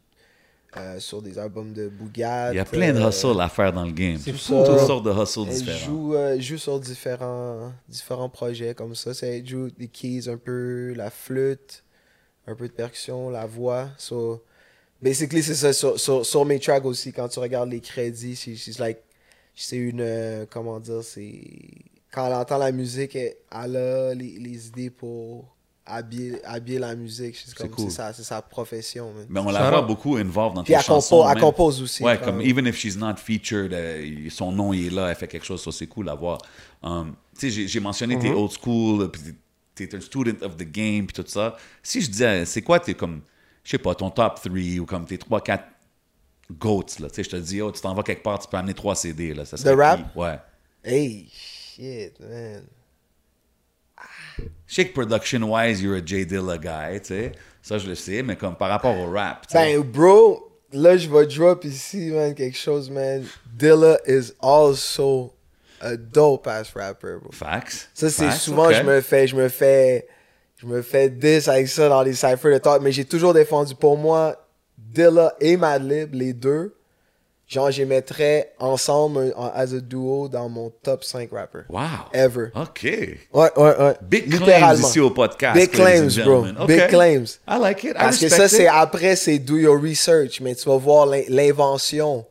euh, 0.77 0.99
sur 0.99 1.21
des 1.21 1.37
albums 1.37 1.73
de 1.73 1.89
Bougat. 1.89 2.53
Il 2.53 2.55
y 2.55 2.59
a 2.59 2.65
plein 2.65 2.93
de 2.93 2.99
euh, 3.01 3.09
hustle 3.09 3.41
à 3.41 3.49
faire 3.49 3.73
dans 3.73 3.83
le 3.85 3.91
game. 3.91 4.17
C'est 4.23 4.31
Toutes 4.31 4.39
ça. 4.39 4.87
sortes 4.87 5.03
de 5.05 5.11
hustle 5.11 5.41
Elle 5.49 5.53
différents. 5.53 5.85
joue, 5.85 6.15
joue 6.39 6.57
sur 6.57 6.79
différents, 6.79 7.73
différents 7.89 8.29
projets 8.29 8.73
comme 8.73 8.95
ça. 8.95 9.13
C'est- 9.13 9.39
Elle 9.39 9.47
joue 9.47 9.69
des 9.77 9.87
keys 9.89 10.29
un 10.29 10.37
peu, 10.37 10.93
la 10.95 11.09
flûte, 11.09 11.83
un 12.47 12.55
peu 12.55 12.67
de 12.69 12.73
percussion, 12.73 13.29
la 13.29 13.45
voix. 13.45 13.89
So, 13.97 14.41
basically, 15.01 15.43
c'est 15.43 15.55
ça. 15.55 15.73
Sur, 15.73 15.99
sur, 15.99 16.25
sur 16.25 16.45
mes 16.45 16.59
tracks 16.59 16.85
aussi, 16.85 17.11
quand 17.11 17.27
tu 17.27 17.39
regardes 17.39 17.69
les 17.69 17.81
crédits, 17.81 18.35
she's 18.37 18.79
like, 18.79 18.99
c'est 19.55 19.75
une. 19.75 20.47
comment 20.49 20.79
dire, 20.79 21.03
c'est. 21.03 21.41
Quand 22.13 22.27
elle 22.27 22.33
entend 22.33 22.57
la 22.59 22.71
musique, 22.71 23.15
elle, 23.15 23.33
elle 23.51 23.75
a 23.75 24.13
les, 24.13 24.37
les 24.37 24.67
idées 24.67 24.89
pour 24.91 25.55
habiller, 25.85 26.43
habiller 26.45 26.77
la 26.79 26.95
musique. 26.95 27.35
C'est 27.35 27.55
comme 27.55 27.69
cool. 27.71 27.89
c'est 27.89 27.97
sa, 27.97 28.13
c'est 28.13 28.23
sa 28.23 28.41
profession. 28.41 29.11
man. 29.13 29.25
Mais 29.29 29.39
on 29.39 29.49
la 29.49 29.69
voit 29.69 29.81
beaucoup 29.81 30.15
involved 30.17 30.55
dans 30.55 30.63
Puis 30.63 30.73
tes 30.73 30.77
elle, 30.77 30.83
chansons. 30.85 31.23
compo- 31.23 31.31
elle 31.35 31.41
compose 31.41 31.81
aussi. 31.81 32.03
Ouais, 32.03 32.19
comme 32.23 32.37
même. 32.37 32.47
even 32.47 32.67
if 32.67 32.77
she's 32.77 32.95
not 32.95 33.15
featured, 33.17 33.73
euh, 33.73 34.29
son 34.29 34.51
nom 34.51 34.71
il 34.73 34.87
est 34.87 34.89
là, 34.91 35.09
elle 35.09 35.15
fait 35.15 35.27
quelque 35.27 35.45
chose, 35.45 35.63
ça 35.63 35.71
c'est 35.71 35.87
cool 35.87 36.07
à 36.09 36.13
voir. 36.15 36.37
Um, 36.83 37.15
tu 37.37 37.51
sais, 37.51 37.67
j'ai- 37.67 37.79
mentionné 37.79 38.19
tes 38.19 38.29
Mm-hmm. 38.29 38.35
old 38.35 38.51
school, 38.51 39.01
euh, 39.01 39.11
t'es 39.73 39.95
un 39.95 39.99
student 40.01 40.37
of 40.45 40.55
the 40.55 40.71
game, 40.71 41.07
puis 41.07 41.15
tout 41.23 41.27
ça. 41.27 41.57
Si 41.81 41.99
je 42.01 42.11
disais, 42.11 42.45
c'est 42.45 42.61
quoi 42.61 42.79
tes 42.79 42.93
comme 42.93 43.21
je 43.63 43.71
sais 43.71 43.77
pas, 43.79 43.95
ton 43.95 44.09
top 44.11 44.35
3 44.35 44.51
ou 44.81 44.85
comme 44.85 45.05
tes 45.05 45.17
3-4 45.17 45.63
goats, 46.59 46.85
là. 46.99 47.09
Tu 47.09 47.15
sais, 47.15 47.23
je 47.23 47.29
te 47.29 47.35
dis, 47.37 47.61
oh, 47.61 47.71
tu 47.71 47.81
t'en 47.81 47.93
vas 47.95 48.03
quelque 48.03 48.21
part, 48.21 48.37
tu 48.39 48.47
peux 48.47 48.57
amener 48.57 48.73
3 48.73 48.93
CD, 48.95 49.33
là. 49.33 49.45
Ça 49.45 49.57
serait 49.57 49.73
rap? 49.73 49.99
qui? 50.13 50.19
Ouais. 50.19 50.37
Hey, 50.83 51.31
shit, 51.75 52.19
man. 52.19 52.63
Je 54.37 54.75
sais 54.75 54.87
que 54.87 54.93
production-wise, 54.93 55.81
you're 55.81 55.95
a 55.95 56.01
J. 56.01 56.25
Dilla 56.25 56.57
guy, 56.57 56.99
tu 56.99 57.07
sais. 57.07 57.31
Ça, 57.61 57.77
je 57.77 57.87
le 57.87 57.95
sais, 57.95 58.23
mais 58.23 58.35
comme 58.35 58.55
par 58.55 58.69
rapport 58.69 58.97
au 58.97 59.11
rap, 59.11 59.47
tu 59.47 59.53
sais. 59.53 59.75
Ben, 59.75 59.81
bro, 59.81 60.51
là, 60.71 60.97
je 60.97 61.09
vais 61.09 61.25
drop 61.27 61.63
ici, 61.63 62.11
man, 62.11 62.33
quelque 62.33 62.57
chose, 62.57 62.89
man. 62.89 63.25
Dilla 63.45 63.97
is 64.07 64.33
also 64.41 65.33
a 65.79 65.95
dope 65.95 66.47
ass 66.47 66.73
rapper, 66.75 67.19
bro. 67.21 67.31
Facts. 67.31 67.89
Ça, 67.93 68.09
c'est 68.09 68.31
souvent, 68.31 68.67
ok. 68.67 68.73
je 68.73 68.83
me 68.83 69.01
fais, 69.01 69.27
je 69.27 69.35
me 69.35 69.47
fais, 69.47 70.07
je 70.57 70.65
me 70.65 70.81
fais 70.81 71.09
10 71.09 71.47
avec 71.47 71.67
ça 71.67 71.87
dans 71.89 72.01
les 72.03 72.13
cyphers 72.13 72.53
de 72.53 72.57
talk, 72.57 72.81
mais 72.81 72.91
j'ai 72.91 73.05
toujours 73.05 73.33
défendu 73.33 73.75
pour 73.75 73.97
moi 73.97 74.35
Dilla 74.77 75.33
et 75.39 75.57
Madlib, 75.57 76.13
les 76.13 76.33
deux. 76.33 76.75
Genre, 77.47 77.69
je 77.71 77.83
mettrais 77.83 78.53
ensemble 78.57 79.33
en- 79.35 79.51
as 79.53 79.73
a 79.73 79.79
duo 79.79 80.27
dans 80.29 80.47
mon 80.49 80.71
top 80.81 81.03
5 81.03 81.29
rappers. 81.31 81.65
Wow. 81.69 82.09
Ever. 82.13 82.47
OK. 82.55 82.83
Ouais, 82.83 83.17
ouais, 83.33 83.51
ouais. 83.57 83.95
Big 84.01 84.29
claims 84.39 84.73
ici 84.79 84.99
au 84.99 85.11
podcast. 85.11 85.55
Big 85.59 85.69
claims, 85.69 86.07
bro. 86.23 86.45
Big 86.65 86.87
claims. 86.87 87.39
I 87.47 87.59
like 87.59 87.83
it. 87.83 87.91
I 87.91 87.93
Parce 87.93 88.17
que 88.19 88.29
ça, 88.29 88.47
c'est 88.47 88.67
après, 88.67 89.15
c'est 89.15 89.39
do 89.39 89.57
your 89.57 89.79
research, 89.79 90.39
mais 90.41 90.55
tu 90.55 90.67
vas 90.67 90.77
voir 90.77 91.05
l'in- 91.05 91.23
l'invention 91.27 92.25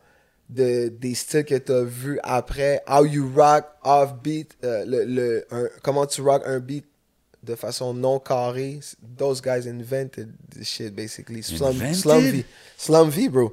de, 0.49 0.89
des 0.89 1.15
styles 1.15 1.45
que 1.45 1.55
tu 1.57 1.73
as 1.73 1.85
vus 1.85 2.19
après. 2.23 2.83
How 2.89 3.05
you 3.05 3.31
rock 3.37 3.65
off 3.85 4.15
beat, 4.23 4.57
euh, 4.65 4.85
le, 4.87 5.05
le, 5.05 5.47
un- 5.51 5.69
comment 5.83 6.07
tu 6.07 6.21
rock 6.23 6.43
un 6.47 6.59
beat 6.59 6.85
de 7.43 7.55
façon 7.55 7.93
non 7.95 8.19
carrée. 8.19 8.81
Those 9.19 9.41
guys 9.43 9.69
invented 9.69 10.31
this 10.51 10.69
shit, 10.69 10.95
basically. 10.95 11.43
Slum, 11.43 11.71
Invented? 11.77 11.97
Slum 11.97 12.21
V. 12.31 12.45
Slum 12.77 13.11
V, 13.11 13.29
bro. 13.29 13.53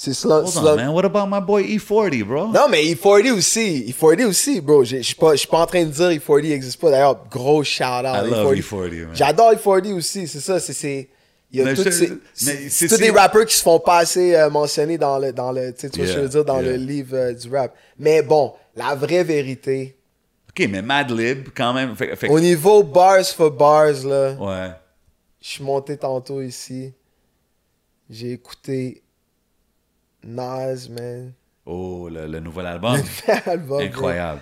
C'est 0.00 0.14
Slum, 0.14 0.44
Hold 0.44 0.56
on, 0.64 0.76
man. 0.76 0.88
What 0.90 1.04
about 1.06 1.26
my 1.26 1.40
boy 1.40 1.64
E40, 1.76 2.22
bro? 2.22 2.52
Non, 2.52 2.68
mais 2.70 2.84
E40 2.84 3.32
aussi. 3.32 3.92
E40 3.92 4.26
aussi, 4.26 4.60
bro. 4.60 4.84
Je 4.84 5.02
suis 5.02 5.16
pas, 5.16 5.32
pas 5.50 5.58
en 5.62 5.66
train 5.66 5.84
de 5.84 5.90
dire 5.90 6.10
E40 6.10 6.42
n'existe 6.42 6.80
pas. 6.80 6.92
D'ailleurs, 6.92 7.24
gros 7.28 7.64
shout-out. 7.64 8.24
I 8.24 8.30
love 8.30 8.54
E40, 8.54 9.06
man. 9.06 9.16
J'adore 9.16 9.54
E40 9.54 9.92
aussi, 9.94 10.28
c'est 10.28 10.38
ça. 10.38 10.60
C'est, 10.60 11.08
il 11.50 11.58
y 11.58 11.62
a 11.62 11.64
Mais 11.64 11.74
toutes 11.74 11.90
ces, 11.90 12.12
c'est, 12.70 12.86
tous 12.86 12.96
des 12.96 13.10
rappeurs 13.10 13.44
qui 13.44 13.56
se 13.56 13.62
font 13.62 13.80
pas 13.80 13.98
assez 13.98 14.36
euh, 14.36 14.48
mentionner 14.50 14.98
dans 14.98 15.18
le, 15.18 15.32
dans 15.32 15.50
le, 15.50 15.72
tu 15.74 15.80
sais, 15.80 15.90
tu 15.90 15.98
vois 15.98 16.06
ce 16.06 16.12
que 16.12 16.18
je 16.18 16.26
veux 16.26 16.28
Yeah, 16.28 16.30
dire, 16.30 16.44
dans 16.44 16.60
yeah. 16.60 16.70
le 16.70 16.76
livre 16.76 17.16
euh, 17.16 17.32
du 17.32 17.52
rap. 17.52 17.74
Mais 17.98 18.22
bon, 18.22 18.52
la 18.76 18.94
vraie 18.94 19.24
vérité, 19.24 19.96
OK, 20.50 20.64
mais 20.70 20.80
Madlib, 20.80 21.48
quand 21.56 21.72
même. 21.74 21.96
Fait, 21.96 22.14
fait- 22.14 22.28
au 22.28 22.38
niveau 22.38 22.84
bars 22.84 23.26
for 23.26 23.50
bars, 23.50 24.04
là, 24.04 24.34
Ouais. 24.38 24.70
je 25.40 25.48
suis 25.48 25.64
monté 25.64 25.96
tantôt 25.96 26.40
ici. 26.40 26.92
J'ai 28.08 28.30
écouté 28.30 29.02
Nas, 30.28 30.88
man. 30.90 31.32
Oh, 31.66 32.08
le, 32.10 32.26
le 32.26 32.40
nouvel 32.40 32.66
album. 32.66 33.00
Album, 33.46 33.66
bro. 33.66 33.78
Incroyable. 33.80 34.40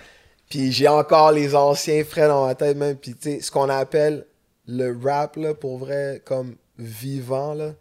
Puis 0.49 0.71
j'ai 0.71 0.87
encore 0.87 1.31
les 1.33 1.55
anciens 1.55 2.03
frais 2.05 2.27
dans 2.27 2.45
ma 2.45 2.55
tête, 2.55 2.77
même. 2.77 2.95
Puis 2.95 3.15
tu 3.15 3.31
sais, 3.31 3.41
ce 3.41 3.51
qu'on 3.51 3.69
appelle 3.69 4.25
le 4.67 4.97
rap, 5.03 5.35
là, 5.35 5.53
pour 5.53 5.77
vrai, 5.77 6.21
comme 6.25 6.55
vivant, 6.77 7.53
là. 7.53 7.71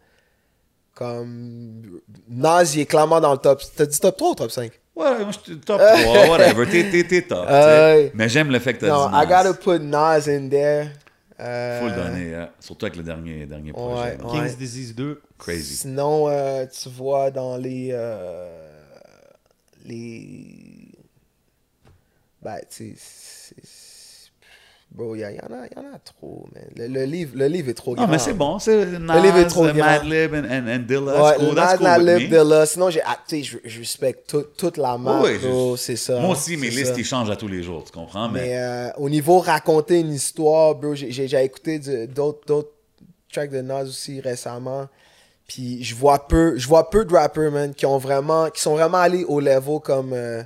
Comme. 0.94 2.00
Nas, 2.28 2.64
il 2.74 2.80
est 2.80 2.86
clairement 2.86 3.20
dans 3.20 3.32
le 3.32 3.38
top. 3.38 3.62
T'as 3.76 3.86
dit 3.86 4.00
top 4.00 4.16
3 4.16 4.30
ou 4.30 4.34
top 4.34 4.50
5? 4.50 4.72
Ouais, 4.96 5.18
moi, 5.24 5.28
je 5.30 5.38
suis 5.52 5.60
top 5.60 5.80
3, 6.02 6.28
whatever. 6.28 6.66
T'es, 6.66 7.22
top. 7.22 7.48
Ouais. 7.48 8.10
Mais 8.14 8.28
j'aime 8.28 8.50
le 8.50 8.58
fait 8.58 8.74
que 8.74 8.80
t'as 8.80 8.86
dit 8.86 9.12
Nas. 9.12 9.22
I 9.22 9.26
gotta 9.26 9.54
put 9.54 9.78
Nas 9.84 10.26
in 10.28 10.48
there. 10.48 10.90
Euh, 11.40 11.80
Faut 11.80 11.88
le 11.88 11.94
donner, 11.94 12.34
hein. 12.34 12.50
surtout 12.60 12.86
avec 12.86 12.96
le 12.96 13.02
dernier, 13.02 13.44
dernier 13.46 13.72
projet. 13.72 14.02
Ouais, 14.02 14.16
là. 14.16 14.24
ouais. 14.26 14.32
King's 14.40 14.56
Disease 14.56 14.94
2. 14.94 15.20
Crazy. 15.38 15.76
Sinon, 15.76 16.28
euh, 16.28 16.64
tu 16.66 16.88
vois 16.88 17.30
dans 17.30 17.56
les. 17.56 17.90
euh, 17.92 18.48
les. 19.84 20.88
Ben, 22.42 22.58
tu 22.70 22.94
sais. 22.96 23.54
Bro, 24.92 25.14
il 25.14 25.20
y, 25.20 25.24
en 25.24 25.28
a- 25.28 25.32
y 25.66 25.78
en 25.78 25.94
a 25.94 25.98
trop, 26.02 26.46
man. 26.54 26.64
Le, 26.74 26.86
le 26.86 27.04
livre, 27.04 27.32
le 27.36 27.46
livre 27.48 27.68
est 27.68 27.74
trop 27.74 27.94
Non, 27.94 28.04
grand. 28.04 28.12
mais 28.12 28.18
c'est 28.18 28.32
bon. 28.32 28.58
C'est 28.58 28.98
Nas, 28.98 29.20
livre 29.20 29.36
est 29.38 29.46
trop 29.46 29.64
grand. 29.66 29.74
Madlib 29.74 30.32
and, 30.32 30.44
and, 30.50 30.68
and 30.68 30.78
Dilla. 30.88 31.22
Ouais, 31.22 31.36
cool. 31.38 31.54
Nas, 31.54 31.76
cool 31.76 31.86
Madlib. 31.86 32.28
Dilla. 32.30 32.64
Sinon, 32.64 32.88
j'ai, 32.88 33.02
ah, 33.04 33.18
tu 33.28 33.36
sais, 33.36 33.42
je, 33.42 33.58
je 33.64 33.78
respecte 33.80 34.30
tout- 34.30 34.46
toute 34.56 34.78
la 34.78 34.96
marque, 34.96 35.38
bro, 35.42 35.76
c'est 35.76 35.96
ça. 35.96 36.18
Moi 36.20 36.30
aussi, 36.30 36.56
mes 36.56 36.70
listes, 36.70 36.94
ils 36.96 37.04
changent 37.04 37.28
à 37.30 37.36
tous 37.36 37.48
les 37.48 37.62
jours, 37.62 37.84
tu 37.84 37.92
comprends? 37.92 38.28
Mais, 38.30 38.40
Mais 38.46 38.58
euh, 38.58 38.90
au 38.96 39.10
niveau 39.10 39.38
raconter 39.40 40.00
une 40.00 40.12
histoire, 40.12 40.74
bro, 40.76 40.94
j'ai, 40.94 41.10
j'ai, 41.10 41.28
j'ai 41.28 41.44
écouté 41.44 41.78
d'autres, 42.06 42.46
d'autres 42.46 42.72
tracks 43.30 43.50
de 43.50 43.60
Nas 43.60 43.82
aussi 43.82 44.20
récemment. 44.20 44.86
Puis 45.46 45.84
je 45.84 45.94
vois 45.94 46.26
peu, 46.26 46.56
je 46.56 46.66
vois 46.66 46.88
peu 46.88 47.04
de 47.04 47.12
rappers, 47.14 47.52
man, 47.52 47.74
qui 47.74 47.84
ont 47.86 47.98
vraiment, 47.98 48.48
qui 48.50 48.62
sont 48.62 48.74
vraiment 48.74 48.98
allés 48.98 49.24
au 49.24 49.40
level 49.40 49.78
comme, 49.82 50.12
euh, 50.14 50.42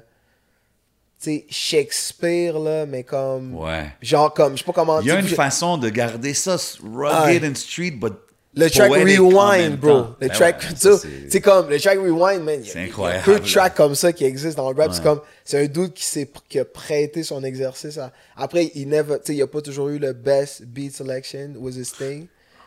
sais, 1.24 1.46
Shakespeare, 1.48 2.58
là, 2.58 2.86
mais 2.86 3.02
comme, 3.04 3.54
ouais. 3.56 3.86
genre 4.02 4.32
comme, 4.32 4.52
je 4.54 4.58
sais 4.58 4.64
pas 4.64 4.72
comment 4.72 5.00
Il 5.00 5.06
y 5.06 5.10
a 5.10 5.18
une 5.20 5.26
façon 5.26 5.76
de 5.78 5.88
garder 5.88 6.34
ça 6.34 6.56
rugged 6.82 7.44
and 7.44 7.54
street, 7.54 7.92
but 7.92 8.14
Le 8.56 8.68
track 8.68 8.90
Rewind, 8.90 9.76
bro. 9.78 9.98
Le 10.20 10.26
Ben 10.26 10.30
track, 10.30 10.62
ouais, 10.62 10.68
tu 10.70 10.76
ça, 10.76 10.98
sais, 10.98 11.08
c'est- 11.28 11.40
comme, 11.40 11.68
le 11.70 11.78
track 11.78 11.98
Rewind, 11.98 12.42
man. 12.42 12.60
C'est 12.64 12.70
il 12.72 12.74
y 12.80 12.84
a 12.84 12.86
incroyable, 12.88 13.24
peu 13.24 13.38
de 13.38 13.46
tracks 13.46 13.74
comme 13.76 13.94
ça 13.94 14.12
qui 14.12 14.24
existent 14.24 14.62
dans 14.64 14.72
le 14.72 14.76
rap. 14.80 14.92
C'est 14.92 15.02
comme, 15.02 15.20
c'est 15.44 15.62
un 15.62 15.66
dude 15.66 15.92
qui 15.92 16.04
s'est, 16.04 16.28
qui 16.48 16.58
a 16.58 16.64
prêté 16.64 17.22
son 17.22 17.44
exercice 17.44 17.96
à- 17.98 18.12
Après, 18.36 18.70
il 18.74 18.88
never, 18.88 19.16
tu 19.20 19.26
sais, 19.26 19.34
il 19.36 19.42
a 19.42 19.46
pas 19.46 19.60
toujours 19.62 19.88
eu 19.90 19.98
le 19.98 20.12
best 20.12 20.64
beat 20.64 20.94
selection 20.96 21.52
was 21.58 21.72
his 21.72 21.92
thing. 21.96 22.26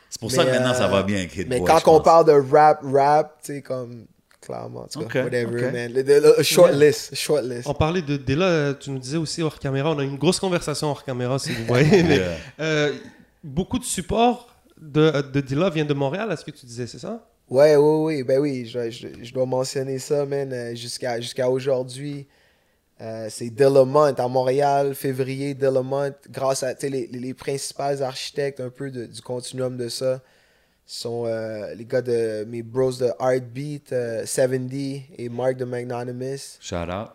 C'est 0.09 0.19
pour 0.21 0.31
ça 0.31 0.45
que 0.45 0.51
maintenant, 0.51 0.73
ça 0.75 0.85
euh, 0.85 0.89
va 0.89 1.01
bien 1.03 1.17
avec 1.17 1.35
Mais 1.49 1.59
quand 1.59 1.79
on 1.87 1.95
pense. 1.97 2.03
parle 2.03 2.25
de 2.27 2.55
rap, 2.55 2.79
rap, 2.83 3.39
tu 3.43 3.55
sais, 3.55 3.61
comme, 3.61 4.05
clairement, 4.45 4.81
en 4.81 4.87
tout 4.87 4.99
cas, 4.99 5.05
Ok, 5.21 5.31
whatever, 5.31 5.67
ok. 5.67 5.73
man. 5.73 5.93
Le, 5.93 6.01
le- 6.01 6.35
le- 6.37 6.43
short 6.43 6.73
list, 6.73 7.15
short 7.15 7.43
list. 7.43 7.67
On 7.67 7.73
parlait 7.73 8.01
de 8.01 8.17
Della, 8.17 8.45
euh, 8.45 8.73
tu 8.73 8.89
nous 8.91 8.99
disais 8.99 9.17
aussi 9.17 9.41
hors 9.41 9.57
caméra, 9.59 9.91
on 9.91 9.99
a 9.99 10.03
eu 10.03 10.07
une 10.07 10.17
grosse 10.17 10.39
conversation 10.39 10.87
hors 10.89 11.03
caméra 11.03 11.39
si 11.39 11.51
vous 11.53 11.65
voyez. 11.65 12.03
mais, 12.03 12.17
Yeah. 12.17 12.37
euh, 12.59 12.93
beaucoup 13.43 13.79
de 13.79 13.83
support 13.85 14.49
de, 14.79 15.21
de 15.31 15.41
Dilla 15.41 15.69
vient 15.69 15.85
de 15.85 15.93
Montréal, 15.93 16.29
est-ce 16.31 16.43
que 16.45 16.51
tu 16.51 16.65
disais, 16.65 16.87
c'est 16.87 16.99
ça? 16.99 17.25
Ouais, 17.49 17.75
ouais, 17.75 17.99
oui, 18.17 18.23
ben 18.23 18.39
oui, 18.39 18.65
je, 18.65 18.89
je, 18.89 19.07
je 19.21 19.33
dois 19.33 19.45
mentionner 19.45 19.99
ça, 19.99 20.25
man, 20.25 20.51
euh, 20.51 20.75
jusqu'à 20.75 21.19
jusqu'à 21.21 21.49
aujourd'hui. 21.49 22.27
Euh, 23.01 23.27
c'est 23.29 23.49
Delamont 23.49 24.13
à 24.17 24.27
Montréal, 24.27 24.93
février, 24.95 25.53
Delamont, 25.55 26.13
grâce 26.29 26.63
à 26.63 26.73
tu 26.73 26.81
sais, 26.81 26.89
les, 26.89 27.07
les, 27.07 27.19
les 27.19 27.33
principaux 27.33 28.01
architectes 28.01 28.59
un 28.61 28.69
peu 28.69 28.91
de- 28.91 29.05
du 29.07 29.19
continuum 29.21 29.75
de 29.75 29.89
ça, 29.89 30.21
sont 30.85 31.23
euh, 31.25 31.73
les 31.75 31.85
gars 31.85 32.01
de 32.01 32.45
mes 32.49 32.61
bros 32.61 32.91
de 32.91 33.09
Heartbeat, 33.19 33.91
euh, 33.93 34.25
70 34.25 35.01
et 35.17 35.29
Mark 35.29 35.55
de 35.57 35.65
Magnanimous. 35.65 36.57
Shout 36.59 36.75
out. 36.75 37.09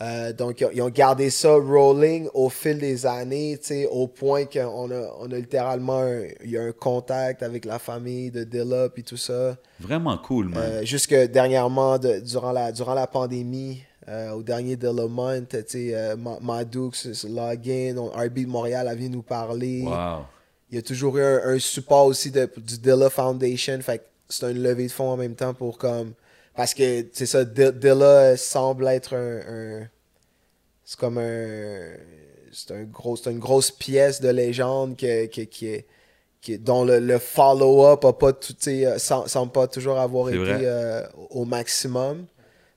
Euh, 0.00 0.32
donc, 0.32 0.64
ils 0.72 0.80
ont, 0.80 0.90
gardé 0.90 1.28
ça 1.28 1.50
rolling 1.56 2.28
au 2.32 2.48
fil 2.48 2.78
des 2.78 3.04
années, 3.04 3.58
au 3.90 4.06
point 4.06 4.44
qu'on 4.44 4.90
a, 4.92 5.10
on 5.18 5.26
a 5.32 5.34
littéralement 5.36 5.98
un, 5.98 6.20
il 6.44 6.50
y 6.50 6.56
a 6.56 6.62
un 6.62 6.70
contact 6.70 7.42
avec 7.42 7.64
la 7.64 7.80
famille 7.80 8.30
de 8.30 8.44
Dilla 8.44 8.86
et 8.96 9.02
tout 9.02 9.16
ça. 9.16 9.56
Vraiment 9.80 10.16
cool, 10.18 10.50
man. 10.50 10.58
Euh, 10.62 10.84
jusque 10.84 11.12
dernièrement, 11.14 11.98
de- 11.98 12.20
durant, 12.20 12.52
la, 12.52 12.70
durant 12.70 12.94
la 12.94 13.08
pandémie, 13.08 13.82
euh, 14.08 14.30
au 14.34 14.42
dernier 14.44 14.76
Delamont, 14.76 15.44
tu 15.50 15.56
sais, 15.66 15.90
euh, 15.92 16.16
Ma- 16.16 16.38
Maddoux, 16.40 16.92
ce 16.94 17.26
login, 17.26 17.92
de 17.94 18.46
Montréal 18.46 18.86
a 18.86 18.94
venu 18.94 19.08
nous 19.10 19.22
parler. 19.22 19.82
wow. 19.84 20.22
Il 20.70 20.76
y 20.76 20.78
a 20.78 20.82
toujours 20.82 21.16
eu 21.18 21.22
un, 21.22 21.40
un 21.54 21.58
support 21.58 22.06
aussi 22.06 22.30
de, 22.30 22.48
du 22.56 22.78
Dilla 22.78 23.08
Foundation. 23.10 23.80
Fait 23.80 23.98
que 23.98 24.04
c'est 24.28 24.50
une 24.50 24.62
levée 24.62 24.86
de 24.86 24.92
fonds 24.92 25.10
en 25.10 25.16
même 25.16 25.34
temps 25.34 25.54
pour 25.54 25.78
comme. 25.78 26.12
Parce 26.54 26.74
que 26.74 27.06
c'est 27.12 27.26
ça, 27.26 27.44
Di- 27.44 27.72
Dilla 27.72 28.36
semble 28.36 28.86
être 28.88 29.14
un. 29.16 29.40
un- 29.82 29.88
c'est 30.84 30.98
comme 30.98 31.18
un. 31.18 31.90
C'est 32.52 32.70
un 32.72 32.84
gros, 32.84 33.16
une 33.16 33.38
grosse 33.38 33.70
pièce 33.70 34.20
de 34.20 34.30
légende 34.30 34.96
que, 34.96 35.26
que- 35.26 35.42
qui 35.42 35.66
est, 35.68 35.86
qui 36.40 36.58
dont 36.58 36.84
le, 36.84 36.98
le 36.98 37.18
follow-up 37.18 38.04
a 38.06 38.12
pas 38.14 38.32
tout, 38.32 38.54
euh, 38.68 38.96
sem- 38.98 39.26
semble 39.28 39.52
pas 39.52 39.66
toujours 39.68 39.98
avoir 39.98 40.30
été 40.30 40.38
euh, 40.66 41.02
au 41.30 41.44
maximum. 41.44 42.26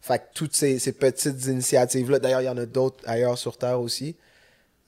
Fait 0.01 0.19
que 0.19 0.23
toutes 0.33 0.55
ces, 0.55 0.77
ces 0.79 0.91
petites 0.93 1.45
initiatives-là, 1.45 2.19
d'ailleurs, 2.19 2.41
il 2.41 2.45
y 2.45 2.49
en 2.49 2.57
a 2.57 2.65
d'autres 2.65 2.97
ailleurs 3.07 3.37
sur 3.37 3.57
Terre 3.57 3.79
aussi. 3.79 4.15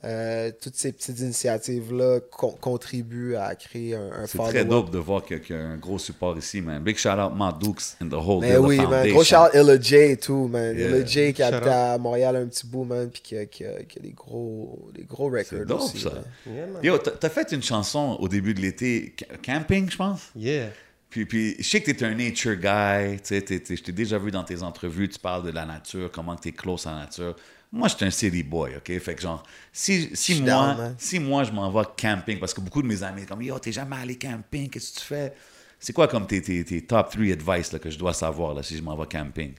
Euh, 0.05 0.51
toutes 0.61 0.75
ces 0.75 0.91
petites 0.91 1.17
initiatives-là 1.19 2.19
con- 2.29 2.55
contribuent 2.59 3.35
à 3.37 3.55
créer 3.55 3.95
un, 3.95 4.11
un 4.11 4.27
C'est 4.27 4.37
très 4.37 4.65
dope 4.65 4.91
de 4.91 4.97
voir 4.97 5.23
qu'il 5.23 5.41
y 5.49 5.53
a- 5.53 5.57
un 5.57 5.77
gros 5.77 5.97
support 5.97 6.37
ici, 6.37 6.61
man. 6.61 6.83
Big 6.83 6.97
shout 6.97 7.09
out 7.11 7.33
Matt 7.33 7.59
Dukes 7.59 7.95
and 8.01 8.09
the 8.09 8.13
whole 8.15 8.41
Mais 8.41 8.57
oui, 8.57 8.77
man. 8.77 9.07
Gros 9.09 9.23
shout 9.23 9.53
Illa 9.53 9.79
J 9.79 9.95
et 10.11 10.17
tout, 10.17 10.47
man. 10.49 10.77
Yeah. 10.77 10.89
Illa 10.89 11.05
J 11.05 11.33
qui 11.33 11.41
habite 11.41 11.67
à 11.67 11.97
Montréal 11.97 12.35
un 12.35 12.47
petit 12.47 12.67
bout, 12.67 12.83
man, 12.83 13.09
puis 13.09 13.21
qui 13.21 13.37
a, 13.37 13.45
qui 13.45 13.63
a- 13.65 13.81
qui 13.83 13.99
a 13.99 14.01
des 14.01 14.11
gros, 14.11 14.89
des 14.93 15.03
gros 15.03 15.31
C'est 15.37 15.55
records 15.59 15.65
dope, 15.67 15.81
aussi. 15.83 15.99
ça. 16.01 16.09
man. 16.09 16.23
Yeah, 16.53 16.65
man. 16.67 16.83
Yo, 16.83 16.97
t'as 16.97 17.29
fait 17.29 17.51
une 17.53 17.63
chanson 17.63 18.17
au 18.19 18.27
début 18.27 18.53
de 18.53 18.59
l'été, 18.59 19.15
ca- 19.17 19.37
camping, 19.41 19.89
je 19.89 19.95
pense? 19.95 20.31
Yeah. 20.35 20.67
Puis, 21.09 21.25
puis 21.25 21.55
je 21.59 21.63
sais 21.69 21.79
que 21.79 21.91
t'es 21.91 22.03
un 22.05 22.15
nature 22.15 22.55
guy, 22.55 23.21
tu 23.21 23.39
sais, 23.39 23.45
je 23.69 23.81
t'ai 23.83 23.91
déjà 23.91 24.17
vu 24.17 24.31
dans 24.31 24.43
tes 24.43 24.63
entrevues, 24.63 25.07
tu 25.07 25.19
parles 25.19 25.43
de 25.45 25.51
la 25.51 25.63
nature, 25.65 26.09
comment 26.11 26.35
tu 26.35 26.49
es 26.49 26.51
close 26.51 26.87
à 26.87 26.91
la 26.91 26.97
nature. 27.01 27.35
Moi, 27.75 27.87
je 27.87 27.95
suis 27.95 28.05
un 28.05 28.11
city 28.11 28.43
boy, 28.43 28.75
OK? 28.77 28.99
Fait 28.99 29.15
que 29.15 29.21
genre, 29.21 29.41
si, 29.71 30.15
si, 30.15 30.39
moi, 30.41 30.45
down, 30.45 30.77
man. 30.77 30.95
si 30.99 31.17
moi, 31.17 31.43
je 31.43 31.51
m'en 31.51 31.71
vais 31.71 31.87
camping, 31.97 32.39
parce 32.39 32.53
que 32.53 32.61
beaucoup 32.61 32.83
de 32.83 32.87
mes 32.87 33.01
amis 33.01 33.25
comme, 33.25 33.41
yo, 33.41 33.57
t'es 33.57 33.71
jamais 33.71 33.95
allé 33.95 34.15
camping, 34.15 34.69
qu'est-ce 34.69 34.93
que 34.93 34.99
tu 34.99 35.05
fais? 35.05 35.33
C'est 35.79 35.91
quoi 35.91 36.07
comme 36.07 36.27
tes, 36.27 36.39
tes, 36.39 36.63
tes 36.63 36.81
top 36.81 37.09
3 37.09 37.33
advice 37.33 37.71
là, 37.71 37.79
que 37.79 37.89
je 37.89 37.97
dois 37.97 38.13
savoir 38.13 38.53
là, 38.53 38.61
si 38.61 38.77
je 38.77 38.83
m'en 38.83 38.95
vais 38.95 39.07
camping? 39.07 39.53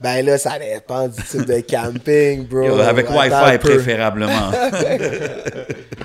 Ben 0.00 0.24
là, 0.24 0.38
ça 0.38 0.58
dépend 0.60 1.08
du 1.08 1.20
type 1.22 1.44
de 1.44 1.60
camping, 1.68 2.46
bro. 2.46 2.62
Yo, 2.62 2.78
avec 2.78 3.10
Wi-Fi 3.10 3.58
préférablement. 3.58 4.50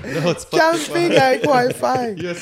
Non, 0.05 0.35
c'est 0.37 0.49
pas- 0.49 0.71
Camping 0.71 1.15
avec 1.15 1.43
Wi-Fi. 1.45 2.21
Yeah, 2.21 2.33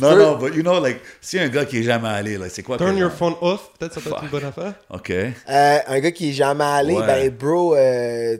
non, 0.00 0.10
peux- 0.10 0.22
non, 0.22 0.36
but 0.38 0.54
you 0.54 0.62
know, 0.62 0.80
like, 0.82 1.00
si 1.20 1.38
un 1.38 1.48
gars 1.48 1.64
qui 1.64 1.78
est 1.78 1.82
jamais 1.82 2.08
allé, 2.08 2.36
là, 2.36 2.48
c'est 2.48 2.62
quoi 2.62 2.76
Turn 2.76 2.94
que- 2.94 3.00
your 3.00 3.12
phone 3.12 3.34
off, 3.40 3.70
peut-être 3.78 3.94
ça 3.94 4.00
peut 4.00 4.10
être 4.10 4.22
une 4.24 4.28
bonne 4.28 4.44
affaire. 4.44 4.74
OK. 4.90 5.10
Euh, 5.10 5.78
un 5.86 6.00
gars 6.00 6.10
qui 6.10 6.30
est 6.30 6.32
jamais 6.32 6.64
allé, 6.64 6.94
Ouais. 6.94 7.06
ben 7.06 7.30
bro, 7.30 7.74
euh, 7.76 8.36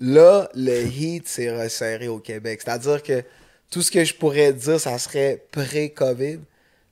là, 0.00 0.48
le 0.54 0.82
heat 0.84 1.26
s'est 1.28 1.50
resserré 1.50 2.08
au 2.08 2.18
Québec. 2.18 2.60
C'est-à-dire 2.64 3.02
que 3.02 3.22
tout 3.70 3.82
ce 3.82 3.90
que 3.90 4.04
je 4.04 4.14
pourrais 4.14 4.52
dire, 4.52 4.78
ça 4.78 4.96
serait 4.98 5.42
pré-COVID. 5.50 6.38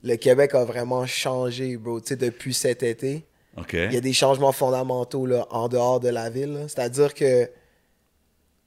Le 0.03 0.17
Québec 0.17 0.55
a 0.55 0.65
vraiment 0.65 1.07
changé, 1.07 1.77
bro. 1.77 2.01
Tu 2.01 2.09
sais, 2.09 2.17
depuis 2.17 2.55
cet 2.55 2.83
été, 2.83 3.25
Il 3.73 3.93
y 3.93 3.97
a 3.97 4.01
des 4.01 4.13
changements 4.13 4.53
fondamentaux 4.53 5.27
là, 5.27 5.47
en 5.51 5.69
dehors 5.69 6.01
de 6.01 6.09
la 6.09 6.31
ville. 6.31 6.65
C'est-à-dire 6.69 7.13
que 7.15 7.49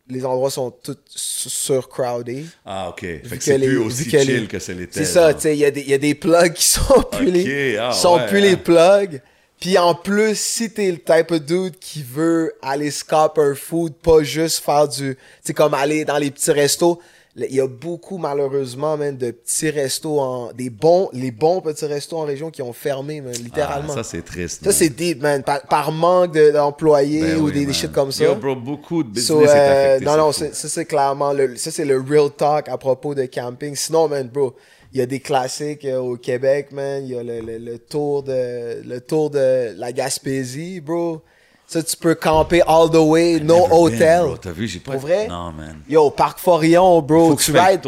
les 0.08 0.24
endroits 0.26 0.52
sont 0.52 0.70
tous 0.70 0.98
su- 1.08 1.50
surcrowded. 1.50 2.46
Ah, 2.66 2.90
OK. 2.90 3.00
Fait 3.02 3.22
que 3.24 3.36
que 3.36 3.44
c'est 3.44 3.58
plus 3.58 3.78
aussi 3.80 4.08
que 4.08 4.18
les- 4.18 4.24
chill 4.26 4.48
que 4.48 4.60
c'est 4.60 4.74
l'était. 4.76 5.00
C'est 5.00 5.06
ça, 5.12 5.34
tu 5.34 5.42
sais, 5.42 5.56
il 5.56 5.60
y, 5.60 5.66
a 5.66 5.72
des- 5.72 5.82
il 5.82 5.90
y 5.90 5.94
a 5.96 5.98
des 5.98 6.14
plugs 6.14 6.54
qui 6.54 6.64
sont 6.66 7.02
plus 7.12 7.32
les, 7.32 7.78
ah 7.78 7.92
sont 7.92 8.18
ouais, 8.18 8.28
plus 8.28 8.38
hein. 8.38 8.42
les 8.42 8.58
plugs. 8.58 9.22
Puis 9.60 9.78
en 9.80 9.96
plus, 9.96 10.38
si 10.38 10.70
t'es 10.72 10.92
le 10.92 11.00
type 11.00 11.32
of 11.32 11.42
dude 11.42 11.80
qui 11.80 12.04
veut 12.04 12.54
aller 12.62 12.92
scop 12.92 13.40
un 13.40 13.56
food, 13.56 13.94
pas 13.96 14.22
juste 14.22 14.60
faire 14.64 14.88
du, 14.88 15.16
tu 15.16 15.22
sais, 15.44 15.54
comme 15.56 15.74
aller 15.74 16.06
dans 16.06 16.18
les 16.20 16.30
petits 16.30 16.52
restos, 16.52 17.02
il 17.38 17.54
y 17.56 17.60
a 17.60 17.68
beaucoup 17.68 18.18
malheureusement, 18.18 18.96
man, 18.96 19.18
de 19.18 19.32
petits 19.32 19.70
restos 19.70 20.20
en, 20.20 20.54
des 20.54 20.70
bons, 20.70 21.10
les 21.12 21.32
bons 21.32 21.60
petits 21.60 21.86
restos 21.86 22.18
en 22.18 22.24
région 22.24 22.50
qui 22.50 22.62
ont 22.62 22.72
fermé, 22.72 23.20
man, 23.20 23.34
Ah, 23.36 23.42
littéralement. 23.44 23.90
ça, 23.94 24.04
ça, 24.04 24.12
c'est 24.12 24.22
triste. 24.24 24.64
man. 24.64 24.74
c'est 24.74 24.90
deep, 24.90 25.22
man, 25.22 25.44
par, 25.44 25.62
par 25.64 25.92
manque 25.92 26.34
de- 26.34 26.52
d'employés 26.52 27.22
Ben 27.22 27.38
ou 27.42 27.46
oui, 27.48 27.52
des, 27.54 27.66
des 27.66 27.74
shit 27.74 27.92
comme 27.92 28.12
ça. 28.12 28.24
Yo, 28.24 28.36
bro, 28.36 28.56
beaucoup 28.56 29.04
de 29.04 29.10
business 29.10 29.28
So, 29.28 29.42
est 29.42 29.50
euh, 29.50 29.96
affecté. 29.96 30.06
non, 30.06 30.18
non, 30.18 30.32
ça 30.32 30.46
c'est 30.54 30.86
clairement 30.86 31.34
le, 31.34 31.58
ça 31.58 31.72
c'est 31.72 31.86
le 31.86 32.00
real 32.00 32.30
talk 32.32 32.70
à 32.70 32.78
propos 32.78 33.14
de 33.14 33.26
camping. 33.26 33.76
Sinon, 33.76 34.08
man, 34.08 34.30
bro, 34.30 34.56
il 34.94 35.00
y 35.00 35.02
a 35.02 35.06
des 35.06 35.20
classiques 35.20 35.84
euh, 35.84 35.98
au 36.00 36.16
Québec, 36.16 36.72
man. 36.72 37.04
Il 37.04 37.12
y 37.12 37.18
a 37.18 37.22
le, 37.24 37.42
le, 37.42 37.58
le 37.58 37.80
tour 37.80 38.24
de 38.24 38.82
le 38.88 39.02
tour 39.02 39.30
de 39.30 39.74
la 39.78 39.92
Gaspésie, 39.92 40.80
bro. 40.80 41.22
Ça, 41.68 41.82
tu 41.82 41.98
peux 41.98 42.14
camper 42.14 42.62
all 42.68 42.90
the 42.92 42.96
way, 42.98 43.40
no 43.40 43.68
hotel. 43.72 44.26
T'as 44.40 44.52
vu, 44.52 44.68
j'ai 44.68 44.80
pas... 44.80 44.92
Pour 44.92 45.02
vrai? 45.02 45.28
Non, 45.28 45.52
man. 45.52 45.80
Yo, 45.90 46.12
Parc 46.12 46.38
Forillon, 46.38 47.02
bro, 47.02 47.30
Faut 47.30 47.36
que 47.36 47.42
tu 47.44 47.52
rides, 47.52 47.82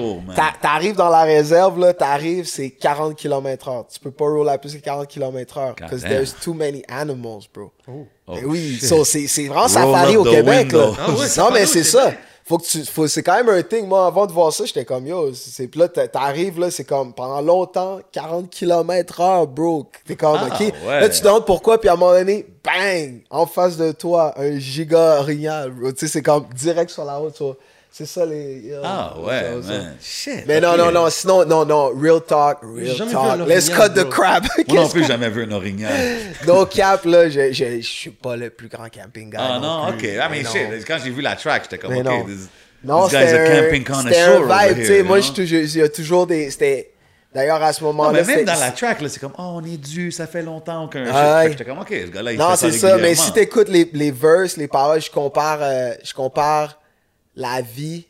t'arrives 0.61 0.95
dans 0.95 1.09
la 1.09 1.21
réserve, 1.23 1.79
là, 1.79 1.93
t'arrives, 1.93 2.45
c'est 2.47 2.71
40 2.71 3.15
km 3.15 3.67
heure. 3.67 3.85
Tu 3.87 3.99
peux 3.99 4.09
pas 4.11 4.25
rouler 4.25 4.49
à 4.49 4.57
plus 4.57 4.73
que 4.73 4.79
40 4.81 5.07
km 5.07 5.57
heure. 5.59 5.75
Because 5.75 6.01
there's 6.01 6.33
too 6.33 6.55
many 6.55 6.83
animals, 6.89 7.43
bro. 7.53 7.71
Oh, 7.87 8.07
Ben 8.27 8.43
oui, 8.45 8.77
shit. 8.79 8.89
so, 8.89 9.05
c'est 9.05 9.27
c'est 9.27 9.43
vraiment 9.47 9.61
Roll 9.61 9.69
safari 9.69 10.17
au 10.17 10.23
Québec, 10.23 10.71
là. 10.71 10.91
Ah 10.99 11.11
ouais, 11.11 11.27
non, 11.37 11.49
mais 11.53 11.65
c'est 11.67 11.83
Québec. 11.83 11.85
ça. 11.85 12.11
Faut 12.47 12.57
que 12.57 12.63
tu, 12.65 12.85
faut, 12.85 13.07
c'est 13.07 13.23
quand 13.23 13.35
même 13.35 13.49
un 13.49 13.61
thing. 13.61 13.85
Moi, 13.87 14.05
avant 14.07 14.25
de 14.25 14.31
voir 14.31 14.53
ça, 14.53 14.63
j'étais 14.63 14.85
comme, 14.85 15.05
yo, 15.05 15.33
c'est, 15.33 15.75
là, 15.75 15.89
t'a- 15.89 16.07
t'arrives, 16.07 16.57
là, 16.59 16.71
c'est 16.71 16.85
comme, 16.85 17.13
pendant 17.13 17.41
longtemps, 17.41 17.99
40 18.13 18.49
km 18.49 19.19
heure, 19.19 19.47
bro. 19.47 19.85
T'es 20.05 20.15
comme, 20.15 20.37
Ah, 20.41 20.47
ok. 20.47 20.59
ouais. 20.87 21.01
Là, 21.01 21.09
tu 21.09 21.19
te 21.19 21.25
demandes 21.25 21.45
pourquoi, 21.45 21.77
puis 21.77 21.89
à 21.89 21.93
un 21.93 21.95
moment 21.97 22.13
donné, 22.13 22.45
bang, 22.63 23.21
en 23.29 23.45
face 23.45 23.75
de 23.75 23.91
toi, 23.91 24.33
un 24.37 24.57
giga 24.59 25.19
orignal, 25.19 25.71
bro. 25.71 25.91
Tu 25.91 25.99
sais, 25.99 26.07
c'est 26.07 26.21
comme, 26.21 26.45
direct 26.55 26.89
sur 26.89 27.03
la 27.03 27.17
route, 27.17 27.35
so, 27.35 27.57
c'est 27.91 28.05
ça, 28.05 28.25
les... 28.25 28.59
yo, 28.67 28.75
Ah, 28.83 29.15
ouais, 29.19 29.55
man. 29.67 29.95
Shit. 30.01 30.43
Mais 30.47 30.61
non, 30.61 30.77
non, 30.77 30.91
non, 30.91 31.09
sinon, 31.09 31.45
non, 31.45 31.65
non, 31.65 31.91
real 31.99 32.21
talk, 32.21 32.59
real 32.63 32.95
talk. 32.95 33.39
un 33.41 33.45
Let's 33.45 33.69
cut 33.69 33.89
the 33.95 34.07
crap. 34.07 34.43
Moi 34.67 34.81
non 34.83 34.87
plus, 34.89 35.01
j'ai 35.01 35.07
jamais 35.07 35.29
vu 35.29 35.43
un 35.43 35.51
orignal. 35.51 35.91
No 36.47 36.65
cap, 36.65 37.05
là, 37.05 37.27
je, 37.29 37.51
je, 37.51 37.77
je 37.77 37.87
suis 37.87 38.11
pas 38.11 38.35
le 38.35 38.49
plus 38.51 38.67
grand 38.67 38.87
camping 38.89 39.31
guy. 39.31 39.37
Ah 39.39 39.59
non, 39.61 39.87
ok. 39.89 39.97
plus. 39.97 40.19
Ah, 40.19 40.27
mais 40.29 40.43
non. 40.43 40.49
shit, 40.51 40.85
quand 40.87 40.97
j'ai 41.03 41.09
vu 41.09 41.21
la 41.21 41.35
track, 41.35 41.63
j'étais 41.63 41.77
comme, 41.79 41.91
Mais 41.93 41.99
ok, 42.01 42.05
non. 42.05 42.23
this, 42.25 42.49
Non, 42.83 43.07
this 43.07 43.17
guy's 43.17 43.29
c'était 43.29 43.37
a 43.37 43.41
un, 43.41 43.61
camping 43.63 43.81
c'était 43.81 43.93
connoisseur 43.93 44.41
un 44.41 44.43
over 44.43 44.67
vibe, 44.67 44.77
tu 44.77 44.85
sais. 44.85 45.03
Moi, 45.03 45.19
il 45.19 45.75
y 45.77 45.81
a 45.81 45.89
toujours 45.89 46.27
des. 46.27 46.51
C'était. 46.51 46.91
D'ailleurs, 47.33 47.61
à 47.61 47.73
ce 47.73 47.81
Non, 47.83 47.87
moment-là. 47.93 48.11
mais 48.13 48.17
même 48.25 48.39
c'était- 48.39 48.45
dans 48.45 48.59
la 48.59 48.71
track, 48.71 49.01
là, 49.01 49.09
c'est 49.09 49.19
comme, 49.19 49.33
oh, 49.37 49.59
on 49.61 49.63
est 49.63 49.77
dû, 49.77 50.11
ça 50.11 50.27
fait 50.27 50.41
longtemps 50.41 50.87
qu'un 50.87 51.03
ouais. 51.05 51.49
J'étais 51.51 51.65
comme, 51.65 51.79
ok, 51.79 51.89
ce 51.89 52.11
gars-là, 52.11 52.31
il 52.31 52.37
Non, 52.39 52.51
fait 52.51 52.55
ça 52.57 52.71
c'est 52.71 52.77
ça, 52.77 52.97
mais 52.97 53.15
si 53.15 53.31
t'écoutes 53.33 53.69
les, 53.69 53.87
les 53.93 54.11
verses, 54.11 54.55
les 54.57 54.67
paroles, 54.67 55.01
je 55.01 55.11
compare, 55.11 55.59
euh, 55.61 55.93
je 56.03 56.13
compare 56.13 56.79
la 57.37 57.61
vie 57.61 58.05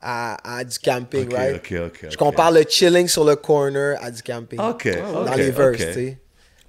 à, 0.00 0.58
à 0.58 0.62
du 0.62 0.78
camping, 0.78 1.26
Ok, 1.26 1.32
right? 1.34 1.56
ok, 1.56 1.74
ok, 1.86 2.06
Je 2.10 2.16
compare 2.16 2.52
le 2.52 2.62
chilling 2.68 3.08
sur 3.08 3.24
le 3.24 3.34
corner 3.34 3.96
à 4.00 4.10
du 4.10 4.22
camping. 4.22 4.60
Ok, 4.60 4.86
Dans 5.24 5.34
les 5.34 5.50
verses, 5.50 5.76
tu 5.78 5.82
sais. 5.92 6.18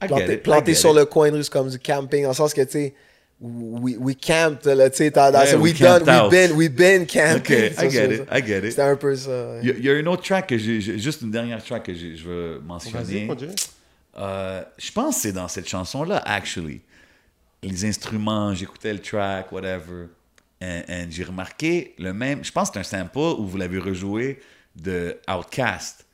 Planté, 0.08 0.38
planté 0.38 0.74
sur 0.74 0.92
it. 0.92 0.96
le 0.96 1.06
coin 1.06 1.30
de 1.32 1.36
rue, 1.38 1.44
c'est 1.44 1.52
comme 1.52 1.70
du 1.70 1.78
camping, 1.80 2.24
dans 2.24 2.30
le 2.30 2.36
sens 2.36 2.54
que, 2.54 2.62
tu 2.62 2.72
sais, 2.72 2.94
we, 3.42 3.96
we 4.00 4.16
camped, 4.16 4.66
là, 4.66 4.90
tu 4.90 4.98
sais, 4.98 5.12
Yeah, 5.16 5.58
we, 5.58 5.74
we 5.74 5.80
done, 5.80 6.04
camped 6.06 6.32
we 6.32 6.48
been, 6.48 6.52
we 6.56 6.70
been 6.70 7.02
Ok, 7.04 7.08
camping. 7.10 7.56
I 7.56 7.90
get 7.90 8.12
it, 8.14 8.28
ça. 8.30 8.38
I 8.38 8.46
get 8.46 8.58
it. 8.60 8.70
C'était 8.72 8.82
un 8.84 8.96
peu 8.96 9.16
ça. 9.16 9.30
ouais. 9.30 9.60
Il 9.64 9.68
y, 9.68 9.72
a- 9.72 9.76
il 9.78 9.86
y 9.86 9.90
a 9.90 9.94
une 9.94 10.08
autre 10.08 10.24
track 10.24 10.48
que 10.48 10.58
j'ai, 10.58 10.80
juste 10.80 11.22
une 11.22 11.32
dernière 11.32 11.64
track 11.64 11.84
que 11.84 11.94
je 11.94 12.24
veux 12.24 12.60
mentionner. 12.60 13.28
Euh, 14.20 14.64
je 14.78 14.92
pense 14.92 15.16
que 15.16 15.22
c'est 15.24 15.32
dans 15.34 15.48
cette 15.48 15.68
chanson-là, 15.68 16.18
actually. 16.26 16.82
Les 17.64 17.86
instruments, 17.86 18.54
j'écoutais 18.54 18.94
le 18.94 19.00
track, 19.00 19.52
whatever. 19.52 20.08
J'ai 20.62 21.24
remarqué 21.24 21.94
le 21.98 22.14
même. 22.14 22.44
Je 22.44 22.52
pense 22.52 22.70
que 22.72 22.82
c'est 22.84 22.96
un 22.96 23.02
sample 23.02 23.18
où 23.40 23.46
vous 23.46 23.58
l'avez 23.58 23.80
rejoué 23.80 24.40
de 24.76 25.18
Outkast. 25.28 26.06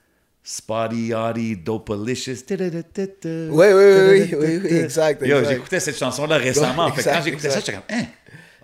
Spotty, 0.45 1.07
Yachty, 1.07 1.55
Dopalicious. 1.55 2.43
Oui, 2.49 2.57
oui, 2.57 3.47
oui, 3.49 4.35
oui, 4.37 4.61
oui, 4.61 4.75
exact, 4.75 5.25
Yo, 5.25 5.41
j'écoutais 5.47 5.79
cette 5.79 5.97
chanson-là 5.97 6.35
récemment. 6.35 6.91
Quand 6.91 7.21
j'écoutais 7.23 7.49
ça, 7.49 7.59
j'étais 7.59 7.71
comme, 7.71 7.81
hein, 7.89 8.03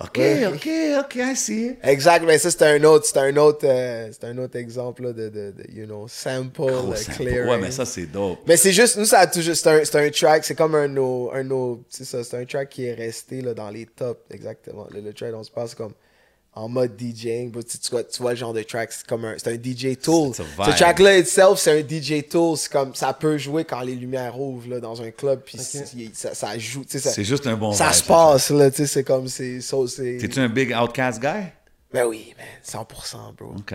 ok, 0.02 0.20
ok, 0.54 0.70
ok, 1.00 1.16
I 1.16 1.36
see. 1.36 1.76
Exact, 1.84 2.24
mais 2.26 2.38
ça, 2.38 2.50
c'était 2.52 2.66
un 2.66 2.84
autre, 2.84 3.06
c'était 3.06 3.20
un 3.20 3.36
autre, 3.38 3.60
euh, 3.68 4.10
c'était 4.12 4.28
un 4.28 4.38
autre 4.38 4.58
exemple 4.58 5.04
là, 5.04 5.14
de, 5.14 5.30
de, 5.30 5.52
de, 5.52 5.72
you 5.74 5.86
know, 5.86 6.08
sample, 6.08 6.62
Gros 6.72 6.92
euh, 6.92 6.96
sample. 6.96 7.18
clearing. 7.26 7.50
Ouais, 7.50 7.58
mais 7.60 7.72
ça, 7.72 7.86
c'est 7.86 8.06
dope. 8.06 8.40
Mais 8.48 8.58
c'est 8.58 8.72
juste, 8.72 8.98
nous, 8.98 9.06
ça 9.06 9.20
a 9.20 9.28
toujours, 9.28 9.56
c'est 9.56 9.70
un, 9.70 9.84
c'est 9.86 9.96
un 10.08 10.10
track, 10.10 10.46
c'est 10.46 10.56
comme 10.56 10.76
un, 10.76 10.88
no- 10.88 11.32
un, 11.34 11.44
no- 11.44 11.84
c'est 11.90 12.06
ça, 12.06 12.24
c'est 12.24 12.38
un 12.38 12.46
track 12.46 12.70
qui 12.70 12.86
est 12.86 12.94
resté 12.94 13.42
là, 13.42 13.54
dans 13.54 13.70
les 13.70 13.86
tops, 13.86 14.20
exactement. 14.32 14.88
Le, 14.92 15.02
le 15.02 15.14
track, 15.14 15.34
on 15.36 15.44
se 15.44 15.52
passe 15.52 15.76
comme 15.76 15.94
en 16.60 16.70
mode 16.70 16.92
DJing, 17.00 17.52
bro. 17.52 17.62
tu, 17.64 17.78
tu 17.78 17.90
vois, 17.92 18.04
tu 18.04 18.22
vois 18.22 18.32
le 18.32 18.38
genre 18.38 18.54
de 18.54 18.62
track, 18.64 18.92
c'est 18.92 19.06
comme 19.08 19.26
un, 19.26 19.36
c'est 19.38 19.50
un 19.52 19.56
DJ 19.56 19.98
tool. 19.98 20.32
C'est 20.36 20.44
Ce 20.44 20.78
track-là 20.78 21.18
itself, 21.18 21.58
c'est 21.60 21.80
un 21.80 21.88
DJ 21.88 22.28
tool, 22.28 22.58
c'est 22.58 22.72
comme, 22.72 22.94
ça 22.96 23.14
peut 23.14 23.38
jouer 23.38 23.64
quand 23.66 23.82
les 23.82 23.96
lumières 23.96 24.40
ouvrent 24.40 24.70
là, 24.70 24.80
dans 24.80 25.02
un 25.02 25.12
club, 25.12 25.42
puis 25.46 25.58
c'est- 25.58 25.86
ça, 26.14 26.36
ça 26.36 26.58
joue, 26.58 26.84
tu 26.84 26.92
sais, 26.92 27.00
ça, 27.00 27.12
C'est 27.12 27.24
juste 27.24 27.48
un 27.48 27.56
bon 27.56 27.72
ça 27.72 27.94
se 27.94 28.04
passe 28.04 28.50
là, 28.50 28.70
tu 28.70 28.78
sais, 28.78 28.88
c'est 28.88 29.04
comme, 29.04 29.28
c'est, 29.28 29.62
so, 29.62 29.88
c'est. 29.88 30.18
T'es-tu 30.20 30.40
un 30.40 30.50
big 30.50 30.72
Outkast 30.76 31.20
guy? 31.22 31.48
Ben 31.92 32.06
oui, 32.06 32.34
man, 32.38 32.46
100%, 32.64 33.34
bro. 33.38 33.54
Ok. 33.58 33.74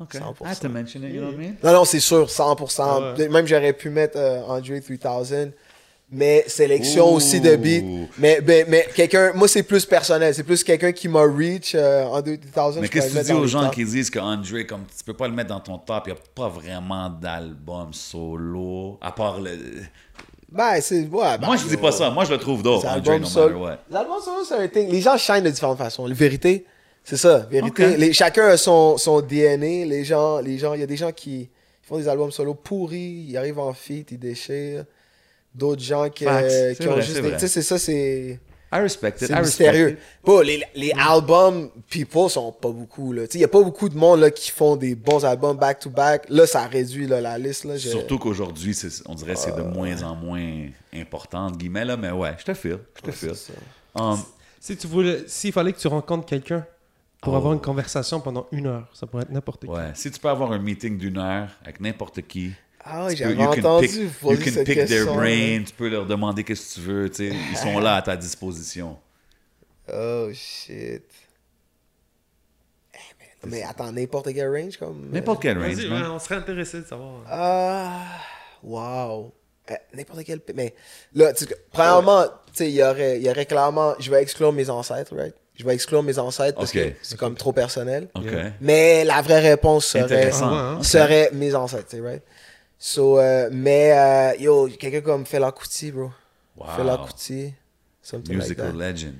Ok. 0.00 0.14
100%. 0.14 0.18
I 0.44 0.48
had 0.48 0.60
to 0.60 0.68
mention 0.70 1.02
it, 1.02 1.12
you 1.12 1.20
know 1.20 1.26
what 1.28 1.34
I 1.34 1.36
mean? 1.36 1.56
Non, 1.62 1.72
non, 1.74 1.84
c'est 1.84 2.00
sûr, 2.00 2.26
100%. 2.30 2.82
Ah 2.82 3.14
ouais. 3.18 3.28
Même 3.28 3.46
j'aurais 3.46 3.74
pu 3.74 3.90
mettre 3.90 4.16
euh, 4.16 4.40
Andre 4.44 4.80
3000. 4.80 5.52
Mais 6.12 6.44
sélection 6.48 7.14
aussi 7.14 7.40
de 7.40 7.54
beat. 7.54 7.84
Mais, 8.18 8.40
mais, 8.44 8.64
mais 8.68 8.88
quelqu'un, 8.94 9.32
moi 9.34 9.46
c'est 9.46 9.62
plus 9.62 9.86
personnel. 9.86 10.34
C'est 10.34 10.42
plus 10.42 10.64
quelqu'un 10.64 10.90
qui 10.90 11.06
m'a 11.06 11.22
reach 11.22 11.72
euh, 11.74 12.04
en 12.04 12.20
2000. 12.20 12.40
Mais 12.80 12.88
qu'est-ce 12.88 13.14
que 13.14 13.18
tu 13.20 13.24
dis 13.26 13.32
aux 13.32 13.46
gens 13.46 13.70
qui 13.70 13.84
disent 13.84 14.10
que 14.10 14.18
Andre, 14.18 14.62
comme 14.66 14.84
tu 14.96 15.04
peux 15.04 15.14
pas 15.14 15.28
le 15.28 15.34
mettre 15.34 15.50
dans 15.50 15.60
ton 15.60 15.78
top, 15.78 16.04
il 16.06 16.12
n'y 16.12 16.18
a 16.18 16.22
pas 16.34 16.48
vraiment 16.48 17.08
d'album 17.10 17.92
solo, 17.92 18.98
à 19.00 19.12
part 19.12 19.40
le. 19.40 19.56
Ben, 20.50 20.80
c'est. 20.80 21.02
Ouais, 21.02 21.38
ben, 21.38 21.46
Moi, 21.46 21.56
je 21.56 21.66
dis 21.68 21.76
pas 21.76 21.92
ça. 21.92 22.10
Moi, 22.10 22.24
je 22.24 22.32
le 22.32 22.38
trouve 22.38 22.64
no 22.64 22.82
matter 22.82 23.24
solo. 23.24 23.68
c'est 24.48 24.54
un 24.54 24.66
thing. 24.68 24.90
Les 24.90 25.00
gens 25.00 25.16
shine 25.16 25.42
de 25.42 25.50
différentes 25.50 25.78
façons. 25.78 26.06
La 26.06 26.14
vérité, 26.14 26.66
c'est 27.04 27.16
ça. 27.16 27.46
Vérité. 27.50 27.96
Les- 27.96 28.12
chacun 28.12 28.48
a 28.48 28.56
son, 28.56 28.96
son 28.96 29.20
DNA. 29.20 29.84
Les 29.86 30.04
gens, 30.04 30.40
les 30.40 30.58
gens, 30.58 30.74
il 30.74 30.80
y 30.80 30.82
a 30.82 30.86
des 30.86 30.96
gens 30.96 31.12
qui 31.12 31.48
font 31.82 31.98
des 31.98 32.08
albums 32.08 32.32
solo 32.32 32.54
pourris. 32.54 33.26
Ils 33.28 33.36
arrivent 33.36 33.60
en 33.60 33.72
feat, 33.72 34.10
ils 34.10 34.18
déchirent. 34.18 34.84
D'autres 35.54 35.82
gens 35.82 36.08
qui, 36.08 36.26
euh, 36.26 36.74
qui 36.74 36.86
ont 36.86 36.92
vrai, 36.92 37.02
juste 37.02 37.14
c'est 37.16 37.22
des. 37.22 37.28
vrai. 37.28 37.38
Tu 37.38 37.40
sais, 37.40 37.48
c'est 37.48 37.62
ça, 37.62 37.78
c'est. 37.78 38.38
I 38.72 38.76
respect 38.78 39.08
it. 39.08 39.22
I 39.22 39.26
C'est 39.26 39.34
respect 39.34 39.42
mystérieux. 39.64 39.90
it. 39.90 39.98
Bon, 40.24 40.40
les, 40.42 40.62
les 40.76 40.92
albums 40.92 41.70
people 41.88 42.30
sont 42.30 42.52
pas 42.52 42.70
beaucoup. 42.70 43.12
Il 43.12 43.26
n'y 43.34 43.42
a 43.44 43.48
pas 43.48 43.60
beaucoup 43.62 43.88
de 43.88 43.96
monde 43.96 44.20
là, 44.20 44.30
qui 44.30 44.52
font 44.52 44.76
des 44.76 44.94
bons 44.94 45.24
albums 45.24 45.56
back-to-back. 45.56 46.26
Là, 46.28 46.46
ça 46.46 46.66
réduit 46.68 47.08
là, 47.08 47.20
la 47.20 47.36
liste. 47.36 47.64
Là, 47.64 47.76
Surtout 47.78 48.18
qu'aujourd'hui, 48.20 48.78
on 49.06 49.14
dirait 49.16 49.34
que 49.34 49.40
c'est 49.40 49.56
de 49.56 49.62
moins 49.62 50.00
en 50.04 50.14
moins 50.14 50.68
important, 50.94 51.46
entre 51.46 51.58
guillemets, 51.58 51.84
là, 51.84 51.96
mais 51.96 52.12
ouais, 52.12 52.32
je 52.38 52.44
te 52.44 52.54
file. 52.54 52.78
Je 52.96 53.02
te 53.02 53.10
file. 53.10 53.32
c'est 53.34 53.52
ça. 53.52 53.58
Um, 54.00 54.18
Si 54.60 54.76
tu 54.76 54.86
voulais, 54.86 55.24
s'il 55.26 55.52
fallait 55.52 55.72
que 55.72 55.78
tu 55.80 55.88
rencontres 55.88 56.26
quelqu'un 56.26 56.64
pour 57.20 57.32
Oh. 57.32 57.36
avoir 57.36 57.52
une 57.54 57.60
conversation 57.60 58.20
pendant 58.20 58.46
une 58.52 58.66
heure, 58.68 58.88
ça 58.94 59.06
pourrait 59.06 59.24
être 59.24 59.30
n'importe 59.32 59.62
qui. 59.64 59.70
ouais, 59.70 59.90
si 59.94 60.10
tu 60.12 60.20
peux 60.20 60.28
avoir 60.28 60.52
un 60.52 60.58
meeting 60.60 60.96
d'une 60.96 61.18
heure 61.18 61.48
avec 61.64 61.80
n'importe 61.80 62.22
qui, 62.22 62.52
Ah 62.84 63.06
peux- 63.08 63.14
j'avais 63.16 63.32
you 63.34 63.38
can 63.38 63.50
entendu 63.58 63.86
pick, 63.88 63.96
you 63.96 64.10
can 64.38 64.50
cette 64.52 64.66
pick 64.66 64.86
their 64.86 65.06
brain, 65.06 65.62
tu 65.66 65.72
peux 65.76 65.88
leur 65.88 66.06
demander 66.06 66.44
qu'est-ce 66.44 66.74
que 66.76 66.80
tu 66.80 66.86
veux, 66.86 67.10
tu 67.10 67.30
sais, 67.30 67.36
ils 67.50 67.56
sont 67.56 67.78
là 67.78 67.96
à 67.96 68.02
ta 68.02 68.16
disposition. 68.16 68.96
Oh 69.92 70.28
shit. 70.32 71.02
Mais, 73.42 73.50
mais 73.50 73.62
attends, 73.64 73.90
n'importe 73.90 74.32
quel 74.32 74.48
range 74.48 74.76
comme. 74.76 75.08
N'importe 75.10 75.42
quel 75.42 75.58
range, 75.58 75.84
man. 75.86 76.10
on 76.12 76.18
serait 76.18 76.36
intéressé 76.36 76.80
de 76.82 76.86
savoir. 76.86 77.22
Ah, 77.28 78.04
wow. 78.62 79.32
Euh, 79.70 79.74
N'importe 79.94 80.24
quel. 80.24 80.40
Mais 80.54 80.74
là, 81.14 81.32
tu- 81.32 81.46
premièrement, 81.72 82.24
tu 82.24 82.30
sais, 82.54 82.68
il 82.70 82.74
y 82.76 82.82
aurait, 82.84 83.16
il 83.18 83.26
y 83.26 83.30
aurait 83.30 83.46
clairement. 83.46 83.94
Je 83.98 84.10
vais 84.10 84.22
exclure 84.22 84.52
mes 84.52 84.68
ancêtres, 84.70 85.16
right? 85.16 85.34
Je 85.58 85.64
vais 85.64 85.74
exclure 85.74 86.02
mes 86.02 86.18
ancêtres 86.18 86.56
parce 86.58 86.72
que 86.72 86.92
c'est 87.02 87.18
comme 87.18 87.34
trop 87.34 87.52
personnel. 87.52 88.08
Mais 88.60 89.04
la 89.04 89.20
vraie 89.22 89.40
réponse 89.40 89.86
serait. 89.86 90.30
Ah 90.34 90.44
hein? 90.44 90.82
Serait 90.82 91.30
mes 91.32 91.54
ancêtres, 91.54 91.88
tu 91.88 91.96
sais, 91.96 92.02
right? 92.02 92.22
So, 92.82 93.18
euh, 93.18 93.50
mais, 93.52 93.92
euh, 93.92 94.32
yo, 94.40 94.66
quelqu'un 94.78 95.02
comme 95.02 95.26
Fela 95.26 95.52
Kuti, 95.52 95.92
bro. 95.92 96.10
Wow. 96.56 96.66
Fela 96.76 96.98
Kuti. 97.06 97.52
Something 98.02 98.36
Musical 98.36 98.74
like 98.74 98.94
legend. 98.94 99.14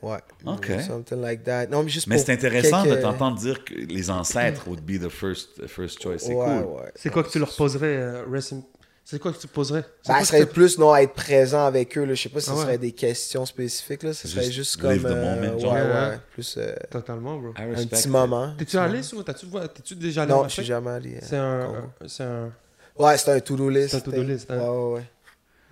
that. 0.00 0.06
Ouais. 0.06 0.18
Ok. 0.46 0.70
Something 0.86 1.20
like 1.20 1.44
that. 1.44 1.66
Non, 1.66 1.82
mais 1.82 1.90
juste 1.90 2.06
Mais 2.06 2.16
pour 2.16 2.24
c'est 2.24 2.32
intéressant 2.32 2.82
quelques- 2.82 2.96
de 2.96 3.02
t'entendre 3.02 3.38
dire 3.38 3.62
que 3.62 3.74
les 3.74 4.10
ancêtres 4.10 4.66
would 4.68 4.80
be 4.80 4.98
the 4.98 5.10
first, 5.10 5.66
first 5.66 6.02
choice. 6.02 6.20
C'est 6.20 6.34
Ouais, 6.34 6.46
cool. 6.62 6.76
ouais. 6.76 6.92
C'est 6.94 7.10
quoi 7.10 7.22
que 7.22 7.30
tu 7.30 7.38
leur 7.38 7.54
poserais, 7.54 7.96
euh, 7.98 8.24
in- 8.52 8.62
C'est 9.06 9.18
quoi 9.18 9.32
que 9.34 9.38
tu 9.38 9.48
poserais? 9.48 9.84
Ça 10.02 10.14
quoi 10.14 10.20
que 10.22 10.26
serait 10.26 10.46
plus, 10.46 10.78
non, 10.78 10.96
être 10.96 11.12
présent 11.12 11.66
avec 11.66 11.98
eux. 11.98 12.04
Là. 12.06 12.14
Je 12.14 12.22
sais 12.22 12.30
pas 12.30 12.40
si 12.40 12.48
Ah 12.48 12.54
ce 12.54 12.58
ouais. 12.58 12.64
serait 12.64 12.78
des 12.78 12.92
questions 12.92 13.44
spécifiques. 13.44 14.02
Là. 14.02 14.14
Ce 14.14 14.26
serait 14.26 14.50
Juste 14.50 14.78
comme. 14.80 14.92
live 14.92 15.02
the 15.02 15.06
euh, 15.06 15.34
moment, 15.40 15.54
ouais, 15.54 15.60
genre. 15.60 15.74
ouais. 15.74 15.82
Ouais. 15.82 16.18
Plus 16.32 16.54
euh, 16.56 16.74
Totalement, 16.90 17.36
bro. 17.36 17.52
Un 17.56 17.84
petit 17.84 17.98
it. 18.04 18.06
moment. 18.08 18.54
T'es-tu 18.56 18.78
allé 18.78 19.00
vois- 19.50 19.68
T'es-tu 19.68 19.94
déjà 19.94 20.22
allé 20.22 20.32
Non, 20.32 20.44
je 20.44 20.54
suis 20.54 20.64
jamais 20.64 20.90
allé. 20.90 21.18
C'est 21.20 21.36
euh, 21.36 21.66
un, 21.66 22.50
Ouais, 22.98 23.16
c'est 23.18 23.30
un 23.32 23.40
to-do 23.40 23.68
list. 23.68 23.90
C'est 23.90 23.96
un 23.96 24.00
to-do 24.00 24.22
list, 24.22 24.50
hein. 24.50 24.58
Ouais, 24.58 24.68
ouais, 24.68 24.92
ouais. 24.94 25.02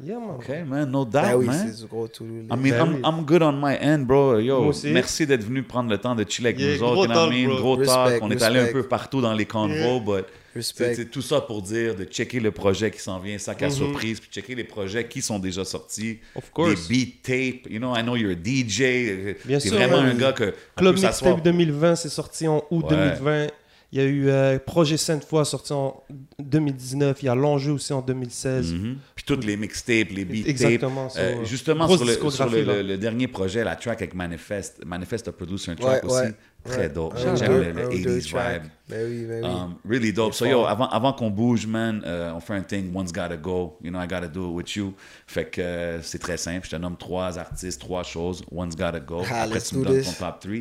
Yeah, 0.04 0.18
man. 0.18 0.30
OK, 0.36 0.48
man, 0.66 0.90
no 0.90 1.04
doubt, 1.04 1.22
Ben 1.22 1.36
oui, 1.36 1.46
man. 1.46 1.70
c'est 1.72 1.80
du 1.82 1.86
gros 1.88 2.08
to-do 2.08 2.28
list. 2.40 2.50
I 2.50 2.56
mean, 2.56 2.70
Ben 2.72 2.80
I'm, 2.86 2.94
oui. 2.94 3.00
I'm 3.04 3.24
good 3.24 3.42
on 3.42 3.52
my 3.52 3.76
end, 3.80 4.00
bro. 4.00 4.38
Yo, 4.40 4.72
merci 4.86 5.26
d'être 5.28 5.44
venu 5.44 5.62
prendre 5.62 5.90
le 5.90 5.98
temps 5.98 6.16
de 6.16 6.24
chiller 6.28 6.48
avec 6.48 6.58
Yeah, 6.60 6.76
nous 6.78 6.82
autres. 6.82 6.94
gros 6.94 7.04
you 7.04 7.08
know 7.08 7.14
what 7.14 7.26
I 7.26 7.30
talk, 7.30 7.48
mean? 7.50 7.56
Gros 7.60 7.76
talk. 7.76 8.08
Respect, 8.08 8.18
On 8.24 8.30
est 8.32 8.42
allé 8.42 8.58
un 8.58 8.62
respect. 8.64 8.82
peu 8.82 8.88
partout 8.88 9.20
dans 9.20 9.32
les 9.32 9.46
convos, 9.46 10.00
but 10.00 10.24
c'est 10.60 10.86
Respect. 10.86 11.04
tout 11.04 11.22
ça 11.22 11.40
pour 11.40 11.62
dire 11.62 11.94
de 11.94 12.02
checker 12.04 12.40
le 12.40 12.50
projet 12.50 12.90
qui 12.90 12.98
s'en 12.98 13.20
vient, 13.20 13.38
sac 13.38 13.62
à 13.62 13.66
Mhm. 13.66 13.72
surprise, 13.72 14.18
puis 14.18 14.28
checker 14.32 14.56
les 14.56 14.64
projets 14.64 15.06
qui 15.06 15.22
sont 15.22 15.38
déjà 15.38 15.64
sortis. 15.64 16.18
Of 16.34 16.50
course. 16.50 16.88
Des 16.88 16.94
beat 16.94 17.22
tapes. 17.22 17.70
You 17.70 17.78
know, 17.78 17.94
I 17.94 18.02
know 18.02 18.16
you're 18.16 18.32
a 18.32 18.34
DJ. 18.34 19.36
Bien 19.44 19.60
sûr, 19.60 19.74
vraiment 19.74 20.02
man. 20.02 20.10
un 20.10 20.14
gars 20.18 20.32
que. 20.32 20.52
Club 20.74 20.98
Mixtape 20.98 21.42
2020, 21.44 21.94
c'est 21.94 22.08
sorti 22.08 22.48
en 22.48 22.64
août 22.72 22.84
Ouais. 22.90 22.96
2020. 23.20 23.46
Il 23.94 24.00
y 24.00 24.02
a 24.02 24.06
eu 24.08 24.28
euh, 24.28 24.58
Projet 24.58 24.96
Sainte 24.96 25.22
Fois 25.24 25.44
sorti 25.44 25.72
en 25.74 26.02
2019. 26.38 27.22
Il 27.22 27.26
y 27.26 27.28
a 27.28 27.34
L'Enjeu 27.34 27.72
aussi 27.72 27.92
en 27.92 28.00
2016. 28.00 28.72
Mhm. 28.72 28.96
Puis 29.14 29.24
toutes 29.26 29.44
les 29.44 29.56
mixtapes, 29.58 30.08
les 30.10 30.24
beat 30.24 30.46
Euh, 30.62 30.78
euh, 31.18 31.44
justement, 31.44 31.86
sur, 31.88 32.04
le, 32.04 32.30
sur 32.30 32.48
le, 32.48 32.62
là. 32.62 32.76
le- 32.76 32.88
le 32.88 32.96
dernier 32.98 33.28
projet, 33.28 33.62
la 33.64 33.76
track 33.76 34.00
avec 34.00 34.14
Manifest. 34.14 34.82
Manifest 34.86 35.28
a 35.28 35.32
produit 35.32 35.56
un 35.68 35.74
track 35.74 36.04
Ouais, 36.04 36.10
aussi. 36.10 36.22
ouais. 36.22 36.34
Très 36.64 36.88
dope. 36.88 37.14
J'aime 37.18 37.34
le, 37.52 37.72
le 37.72 37.82
un 37.82 37.86
ou 37.88 37.98
deux 38.02 38.18
80s 38.20 38.30
tracks. 38.30 38.62
vibe. 38.62 38.70
Ben 38.88 39.06
oui, 39.10 39.24
ben 39.26 39.44
oui. 39.44 39.50
Um, 39.50 39.74
really 39.84 40.12
dope. 40.12 40.32
So, 40.32 40.46
yo, 40.46 40.64
avant, 40.64 40.88
avant 40.88 41.12
qu'on 41.12 41.28
bouge, 41.30 41.66
man, 41.66 42.02
euh, 42.06 42.32
on 42.34 42.40
fait 42.40 42.54
un 42.54 42.62
thing, 42.62 42.94
one's 42.94 43.12
gotta 43.12 43.36
go. 43.36 43.76
You 43.82 43.90
know, 43.90 44.00
I 44.00 44.06
gotta 44.06 44.28
do 44.28 44.48
it 44.50 44.54
with 44.56 44.76
you. 44.76 44.94
Fait 45.26 45.46
que 45.46 45.60
euh, 45.60 46.00
c'est 46.02 46.20
très 46.20 46.36
simple. 46.36 46.64
Je 46.64 46.70
te 46.70 46.76
nomme 46.76 46.96
trois 46.96 47.36
artistes, 47.36 47.80
trois 47.80 48.04
choses. 48.04 48.42
One's 48.52 48.76
gotta 48.76 49.00
go. 49.00 49.22
Ah, 49.30 49.42
Après, 49.42 49.54
let's 49.56 49.68
tu 49.70 49.76
me 49.76 49.82
do 49.84 49.88
donnes 49.90 49.98
this. 50.02 50.16
ton 50.18 50.24
top 50.26 50.40
3. 50.40 50.52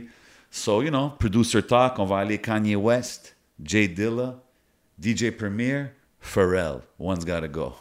So, 0.54 0.82
you 0.82 0.92
know, 0.92 1.10
producer 1.18 1.62
talk, 1.62 1.98
on 1.98 2.06
va 2.08 2.16
aller 2.16 2.38
Kanye 2.38 2.76
West, 2.76 3.34
Jay 3.64 3.88
Dilla, 3.88 4.36
DJ 5.00 5.36
Premier, 5.36 5.94
Pharrell. 6.22 6.82
One's 6.98 7.24
gotta 7.24 7.48
go. 7.48 7.76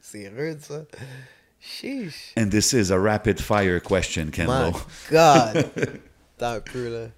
c'est 0.00 0.28
rude, 0.28 0.60
ça. 0.62 0.84
Sheesh. 1.62 2.32
And 2.36 2.52
this 2.52 2.74
is 2.74 2.90
a 2.90 2.98
rapid 2.98 3.40
fire 3.40 3.80
question, 3.80 4.26
My 4.26 4.32
Kenlo. 4.32 4.86
God. 5.08 5.70
Un 6.40 6.60
peu, 6.60 6.88
là. 6.90 7.10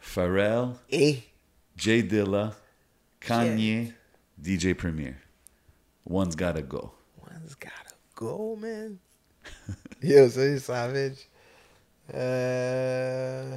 Pharrell, 0.00 0.76
Et. 0.88 1.14
Eh? 1.14 1.22
Jay 1.76 2.02
Dilla, 2.02 2.54
Kanye, 3.20 3.92
DJ 4.40 4.78
Premier. 4.78 5.16
One's 6.04 6.36
gotta 6.36 6.62
go. 6.62 6.92
One's 7.20 7.56
gotta 7.56 7.94
go, 8.14 8.56
man. 8.56 9.00
Yo, 10.00 10.28
so 10.28 10.40
c'est 10.40 10.58
savage. 10.60 11.26
Euh... 12.14 13.56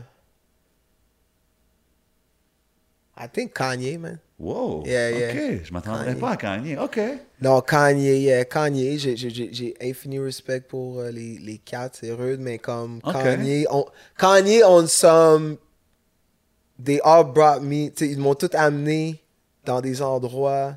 I 3.17 3.27
think 3.27 3.53
Kanye, 3.53 3.99
man. 3.99 4.19
Wow. 4.39 4.83
Yeah, 4.85 5.09
yeah. 5.11 5.29
OK. 5.31 5.63
Je 5.65 5.73
m'attendrais 5.73 6.15
pas 6.15 6.31
à 6.31 6.37
Kanye. 6.37 6.75
OK. 6.77 6.99
Non, 7.41 7.61
Kanye, 7.61 8.19
yeah, 8.21 8.43
Kanye, 8.45 8.97
j'ai- 8.97 9.75
infini 9.81 10.17
respect 10.19 10.61
pour 10.61 10.99
euh, 10.99 11.11
les, 11.11 11.37
les 11.37 11.59
quatre, 11.59 11.97
c'est 12.01 12.11
rude, 12.11 12.39
mais 12.39 12.57
comme 12.57 12.99
Ok. 13.03 13.13
Kanye, 13.13 13.67
on, 13.69 13.85
Kanye, 14.17 14.63
on 14.65 14.87
some, 14.87 15.57
they 16.83 16.99
all 17.03 17.23
brought 17.23 17.61
me, 17.61 17.91
ils 18.01 18.17
m'ont 18.17 18.33
tout 18.33 18.49
amené 18.53 19.21
dans 19.65 19.81
des 19.81 20.01
endroits 20.01 20.75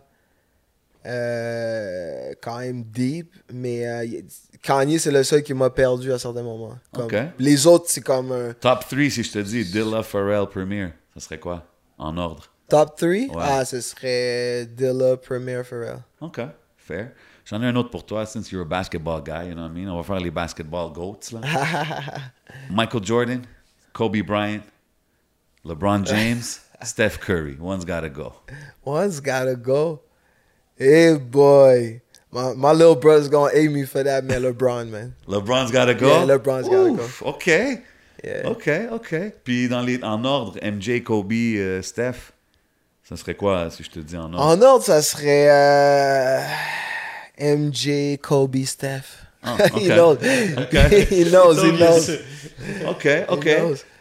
euh, 1.07 2.33
quand 2.43 2.59
même 2.59 2.83
deep, 2.83 3.33
mais 3.51 3.87
euh, 3.89 4.21
Kanye, 4.65 4.99
c'est 4.99 5.11
le 5.11 5.23
seul 5.23 5.43
qui 5.43 5.53
m'a 5.53 5.69
perdu 5.69 6.11
à 6.11 6.19
certains 6.19 6.43
moments. 6.43 6.79
Comme, 6.91 7.05
Ok. 7.05 7.15
Les 7.39 7.67
autres, 7.67 7.85
c'est 7.89 8.01
comme 8.01 8.33
un 8.33 8.55
Top 8.55 8.81
3, 8.89 9.11
si 9.11 9.23
je 9.23 9.31
te 9.33 9.39
dis 9.41 9.63
Dilla, 9.63 10.03
Pharrell, 10.03 10.47
Premier, 10.47 10.89
ça 11.13 11.21
serait 11.21 11.39
quoi? 11.39 11.67
En 11.99 12.17
ordre. 12.17 12.49
top 12.69 12.97
3. 12.97 13.09
Ouais. 13.11 13.27
Ah, 13.39 13.65
ce 13.67 13.81
serait 13.83 14.65
Dilla, 14.67 15.19
Premier, 15.19 15.63
Pharrell. 15.65 15.99
OK. 16.23 16.41
Fair. 16.79 17.11
J'en 17.45 17.63
ai 17.63 17.67
un 17.67 17.77
autre 17.77 17.91
pour 17.91 18.07
toi, 18.07 18.25
since 18.25 18.51
you're 18.51 18.63
a 18.63 18.65
basketball 18.65 19.21
guy, 19.23 19.49
you 19.49 19.55
know 19.55 19.65
what 19.65 19.69
I 19.69 19.73
mean? 19.73 19.89
On 19.91 19.97
va 19.99 20.03
faire 20.03 20.19
les 20.19 20.31
basketball 20.31 20.91
goats, 20.91 21.31
là. 21.31 21.41
Michael 22.71 23.05
Jordan, 23.05 23.43
Kobe 23.93 24.23
Bryant, 24.27 24.63
LeBron 25.63 26.07
James, 26.07 26.61
Steph 26.83 27.19
Curry. 27.21 27.59
One's 27.61 27.85
gotta 27.85 28.09
go. 28.09 28.33
One's 28.83 29.21
gotta 29.21 29.57
go. 29.57 30.01
Hey 30.77 31.19
boy. 31.19 32.01
My, 32.35 32.53
my 32.53 32.73
little 32.73 32.97
brother's 32.97 33.29
gonna 33.29 33.53
hate 33.53 33.71
me 33.71 33.85
for 33.85 34.03
that, 34.03 34.25
man. 34.25 34.43
LeBron, 34.43 34.89
man. 34.89 35.15
LeBron's 35.29 35.71
gotta 35.71 35.95
go? 35.95 36.09
Yeah, 36.09 36.37
LeBron's 36.37 36.69
gotta 36.69 36.91
Ouf, 36.91 37.23
OK. 37.23 37.47
Yeah. 37.47 38.49
OK, 38.49 38.69
OK. 38.91 39.15
Puis 39.45 39.69
dans 39.69 39.83
les, 39.83 40.03
en 40.03 40.25
ordre, 40.25 40.59
MJ, 40.61 41.03
Kobe, 41.05 41.33
euh, 41.33 41.81
Steph, 41.81 42.33
ça 43.05 43.17
serait 43.17 43.37
quoi 43.37 43.71
si 43.71 43.85
je 43.85 43.91
te 43.91 44.01
dis 44.01 44.17
en 44.17 44.33
ordre? 44.33 44.41
En 44.41 44.61
ordre, 44.63 44.85
ça 44.85 45.01
serait 45.01 45.49
euh, 45.49 46.41
MJ, 47.39 48.19
Kobe, 48.21 48.65
Steph. 48.65 49.24
Ah, 49.45 49.57
he 49.77 49.91
ok. 49.91 49.95
knows. 49.95 50.17
Ok. 50.59 50.75
he 51.11 51.25
knows, 51.25 51.63
he 51.65 51.73
knows. 51.77 52.11
OK, 52.89 53.07
OK. 53.29 53.47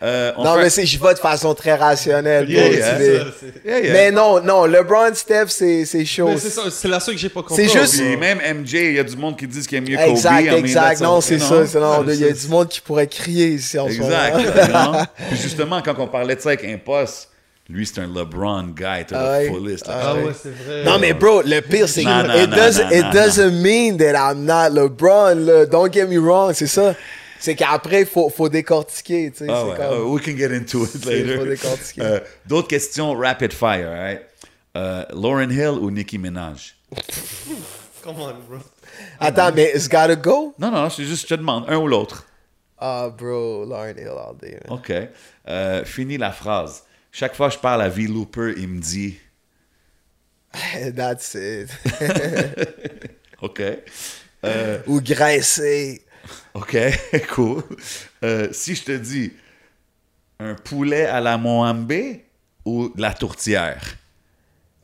Euh, 0.02 0.32
on 0.38 0.44
Non, 0.44 0.56
fait- 0.56 0.62
mais 0.64 0.70
c'est, 0.70 0.86
je 0.86 0.98
vais 1.02 1.14
de 1.14 1.20
façon 1.20 1.54
très 1.54 1.74
rationnelle. 1.76 2.50
Yeah, 2.50 2.68
yeah, 2.70 2.82
ça, 2.82 2.98
c'est- 2.98 3.70
Yeah, 3.70 3.80
yeah. 3.82 3.94
Mais 3.94 4.12
non, 4.12 4.42
non, 4.42 4.66
LeBron, 4.66 5.14
Steph, 5.14 5.48
c'est, 5.50 5.86
c'est 5.86 6.06
chaud. 6.06 6.30
Mais 6.30 6.38
c'est 6.38 6.50
ça, 6.50 6.62
c'est 6.70 6.88
la 6.88 7.00
seule 7.00 7.16
que 7.16 7.22
j'ai 7.22 7.30
pas 7.30 7.42
compris. 7.42 7.68
C'est 7.68 7.80
juste- 7.80 7.98
Puis 8.02 8.16
même 8.18 8.40
MJ, 8.40 8.74
il 8.74 8.94
y 8.96 9.00
a 9.00 9.04
du 9.04 9.18
monde 9.18 9.38
qui 9.38 9.48
disent 9.48 9.68
qu'il 9.68 9.78
aime 9.78 9.88
mieux 9.88 9.98
Kobe. 9.98 10.08
Exact, 10.10 10.54
exact. 10.54 11.02
Non, 11.02 11.18
okay, 11.18 11.28
c'est 11.28 11.40
ça. 11.40 11.66
c'est- 11.68 11.80
non, 11.80 12.04
Il 12.08 12.16
y 12.16 12.26
a 12.26 12.32
du 12.32 12.48
monde 12.48 12.70
qui 12.70 12.80
pourrait 12.82 13.08
crier 13.08 13.48
ici 13.48 13.78
en 13.80 13.90
ce 13.90 13.98
moment. 13.98 14.10
Exact. 14.38 15.10
Puis 15.30 15.38
justement, 15.42 15.82
quand 15.82 15.96
on 16.00 16.08
parlait 16.08 16.36
de 16.36 16.42
ça 16.42 16.50
avec 16.50 16.64
Impost, 16.64 17.30
lui, 17.74 17.88
c'est 17.88 18.00
un 18.00 18.08
LeBron 18.08 18.68
guy 18.76 19.04
to 19.08 19.16
the 19.16 19.48
fullest. 19.52 19.86
Ah 19.88 20.14
ouais, 20.16 20.32
c'est 20.40 20.52
vrai. 20.54 20.84
Non, 20.84 21.00
mais 21.00 21.14
bro, 21.14 21.42
le 21.42 21.60
pire, 21.62 21.90
c'est 21.90 22.04
que 22.04 22.44
it, 22.44 22.50
doesn't, 22.52 22.84
non, 22.84 22.92
it 22.92 23.04
non, 23.04 23.12
doesn't 23.12 23.52
mean 23.62 23.98
that 23.98 24.14
I'm 24.16 24.46
not 24.46 24.70
LeBron, 24.70 25.36
là. 25.46 25.66
Don't 25.66 25.92
get 25.92 26.06
me 26.08 26.18
wrong, 26.20 26.54
c'est 26.54 26.68
ça. 26.68 26.96
C'est 27.40 27.56
qu'après, 27.56 28.02
il 28.02 28.06
faut, 28.06 28.30
faut 28.30 28.48
décortiquer, 28.48 29.32
tu 29.32 29.40
sais. 29.40 29.46
C'est 29.48 29.52
ouais, 29.52 29.76
comme- 29.76 30.08
uh, 30.08 30.14
we 30.14 30.22
can 30.24 30.38
get 30.38 30.56
into 30.56 30.86
it 30.86 31.04
later. 31.06 31.38
faut 31.40 31.46
décortiquer. 31.46 32.02
Euh, 32.02 32.20
D'autres 32.46 32.68
questions 32.70 33.14
rapid 33.18 33.52
fire, 33.52 33.90
all 33.90 34.00
right? 34.00 34.22
Euh, 34.78 35.04
Lauren 35.14 35.50
Hill 35.52 35.78
ou 35.82 35.92
Nicki 35.92 36.18
Minaj? 36.18 36.76
Come 38.04 38.16
on, 38.20 38.34
bro. 38.48 38.60
Attends, 39.20 39.52
mais 39.56 39.72
it's 39.76 39.88
gotta 39.90 40.16
go? 40.16 40.54
Non, 40.60 40.72
non, 40.72 40.90
c'est 40.90 41.04
juste, 41.04 41.24
je 41.24 41.36
te 41.36 41.40
demande, 41.40 41.66
un 41.68 41.78
ou 41.78 41.88
l'autre. 41.88 42.26
Ah, 42.80 43.10
bro, 43.10 43.66
Lauren 43.66 43.96
Hill 43.98 44.10
all 44.10 44.36
day, 44.42 44.58
man. 44.68 44.78
OK. 44.78 44.92
Euh, 45.48 45.84
fini 45.86 46.18
la 46.18 46.32
phrase. 46.32 46.84
Chaque 47.16 47.36
fois 47.36 47.48
que 47.50 47.54
je 47.54 47.60
parle 47.60 47.84
à 47.84 47.90
V. 47.90 48.08
Looper, 48.08 48.56
il 48.58 48.68
me 48.68 48.82
dit 48.82 49.20
That's 50.96 51.36
it. 51.36 51.70
OK. 53.42 53.62
Euh, 54.44 54.80
Ou 54.88 55.00
graisser. 55.00 56.04
OK, 56.56 56.76
cool. 57.34 57.64
Euh, 58.24 58.50
si 58.52 58.74
je 58.74 58.84
te 58.84 58.92
dis 58.94 59.32
un 60.40 60.56
poulet 60.56 61.06
à 61.06 61.22
la 61.22 61.38
Moambe 61.38 61.94
ou 62.66 62.90
de 62.90 63.00
la 63.00 63.14
tourtière? 63.14 63.96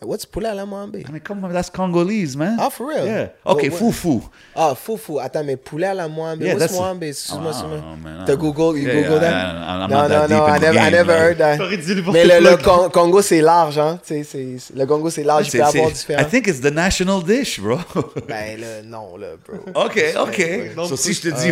What's 0.01 0.25
poulet 0.25 0.47
à 0.47 0.53
la 0.55 0.65
moambe? 0.65 0.95
I 0.95 1.11
mean, 1.11 1.19
come 1.19 1.43
on, 1.43 1.49
that's 1.51 1.69
Congolese, 1.69 2.37
man. 2.37 2.55
Ah, 2.59 2.69
for 2.69 2.87
real? 2.87 3.05
Yeah. 3.05 3.29
OK, 3.43 3.63
What- 3.63 3.71
what- 3.71 3.77
foufou. 3.77 4.23
Ah, 4.55 4.73
foufou. 4.73 5.19
Attends, 5.19 5.43
mais 5.43 5.57
poulet 5.57 5.87
à 5.87 5.93
la 5.93 6.07
moambe. 6.07 6.41
Yeah, 6.41 6.53
What's 6.55 6.71
that's- 6.71 6.79
moambe? 6.79 7.03
Excuse-moi, 7.03 7.47
Ah, 7.47 7.49
excuse-moi. 7.51 8.25
non. 8.27 8.35
Google, 8.37 8.79
you 8.79 8.87
Yeah, 8.87 8.95
Google 8.95 9.11
yeah, 9.11 9.19
that? 9.19 9.55
I'm 9.55 9.79
not 9.79 9.87
non, 9.89 10.07
that 10.07 10.27
non, 10.29 10.47
in 10.47 10.55
I 10.55 10.59
the 10.59 10.61
never, 10.61 10.77
I 10.77 10.81
game, 10.81 10.91
never 10.91 11.13
là. 11.13 11.19
heard 11.19 11.37
that. 11.37 11.57
Mais 12.13 12.23
le, 12.25 12.39
le. 12.39 12.57
Con- 12.57 12.89
Congo, 12.89 13.21
c'est 13.21 13.41
large, 13.41 13.77
hein. 13.77 13.99
Tu 14.05 14.23
sais, 14.23 14.57
le 14.73 14.85
Congo, 14.85 15.09
c'est 15.09 15.23
large, 15.23 15.47
il 15.47 15.51
peut 15.59 15.63
avoir 15.65 15.87
c'est- 15.89 15.93
différents. 15.93 16.21
I 16.21 16.25
think 16.29 16.47
it's 16.47 16.61
the 16.61 16.71
national 16.73 17.23
dish, 17.23 17.59
bro. 17.59 17.77
Ben 18.27 18.59
là, 18.59 18.81
non, 18.85 19.17
là, 19.17 19.27
bro. 19.45 19.57
OK, 19.85 20.01
OK. 20.21 20.75
Donc, 20.75 20.87
So, 20.89 20.95
si 20.95 21.13
je 21.13 21.21
te 21.21 21.27
ah 21.29 21.31
dis 21.31 21.51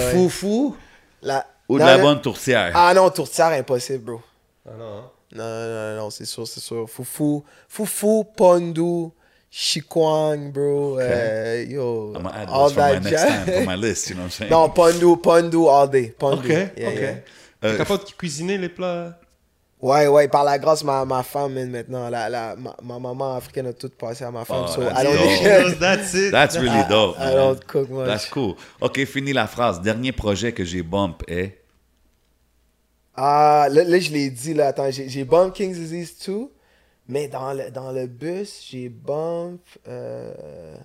La- 1.22 1.46
ou 1.68 1.78
de 1.78 1.84
la 1.84 1.98
bonne 1.98 2.22
tourtière? 2.22 2.72
Ah 2.74 2.94
non, 2.94 3.10
tourtière, 3.10 3.48
impossible, 3.48 4.04
bro. 4.06 4.22
Ah 4.66 4.72
non, 4.78 4.86
hein. 4.86 5.12
Non, 5.36 5.44
non, 5.44 5.68
non, 5.96 5.96
non, 6.04 6.10
c'est 6.10 6.26
sûr, 6.26 6.48
c'est 6.48 6.60
sûr. 6.62 6.90
Foufou, 6.90 7.44
foufou, 7.68 8.24
pondou, 8.24 9.14
Chikwang, 9.50 10.52
bro. 10.52 11.00
euh, 11.00 11.66
yo, 11.68 12.14
I'm 12.16 12.24
gonna 12.24 12.30
add 12.36 12.50
all 12.50 12.70
for 12.70 12.76
my 12.82 12.92
that 12.94 13.00
next 13.04 13.10
jazz. 13.12 13.46
time, 13.46 13.54
for 13.54 13.66
my 13.66 13.76
list, 13.76 14.10
you 14.10 14.16
know 14.16 14.24
what 14.24 14.26
I'm 14.28 14.32
saying? 14.32 14.52
non, 14.52 14.70
Pondu, 14.70 15.16
Pondu 15.18 15.68
all 15.68 15.88
day. 15.90 16.14
Pondu. 16.18 16.40
OK, 16.40 16.50
Yeah, 16.78 16.88
OK. 16.90 17.00
yeah. 17.00 17.16
Euh, 17.64 17.78
Capable 17.78 18.04
de 18.06 18.12
cuisiner 18.12 18.58
les 18.58 18.70
plats? 18.70 19.18
Ouais, 19.82 20.08
ouais, 20.08 20.28
par 20.28 20.44
la 20.44 20.58
grâce, 20.60 20.84
ma, 20.84 21.06
ma 21.06 21.24
femme, 21.24 21.54
man, 21.54 21.70
maintenant, 21.70 22.10
la, 22.10 22.30
la, 22.30 22.56
ma, 22.56 22.76
ma 22.84 22.98
maman 23.00 23.36
africaine 23.36 23.68
a 23.68 23.74
tout 23.74 23.90
passé 23.90 24.24
à 24.24 24.32
ma 24.32 24.44
femme. 24.46 24.66
Oh, 24.68 24.72
so 24.72 24.82
that's 24.82 25.02
I 25.02 25.04
don't 25.04 25.80
That's 25.80 26.14
it. 26.14 26.32
That's 26.32 26.56
really 26.58 26.80
I- 26.80 26.88
dope. 26.90 27.16
I 27.18 27.26
man. 27.26 27.36
don't 27.36 27.66
cook 27.68 27.90
much. 27.90 28.08
That's 28.08 28.26
cool. 28.30 28.56
OK, 28.82 29.06
fini 29.06 29.34
la 29.34 29.48
phrase. 29.48 29.82
Dernier 29.82 30.12
projet 30.14 30.52
que 30.54 30.64
j'ai 30.66 30.84
bump 30.84 31.24
est... 31.28 31.60
Ah, 33.18 33.68
là, 33.72 33.84
là, 33.84 34.00
je 34.00 34.12
l'ai 34.12 34.30
dit, 34.30 34.54
là, 34.54 34.68
attends, 34.68 34.90
j'ai 34.92 35.24
bump 35.24 35.54
King's 35.56 35.76
Disease 35.78 36.16
2, 36.28 36.50
mais 37.08 37.28
dans 37.28 37.52
le, 37.54 37.72
dans 37.72 37.92
le 37.92 38.06
bus, 38.08 38.64
j'ai 38.70 38.90
bump. 38.90 39.62
Euh... 39.88 40.76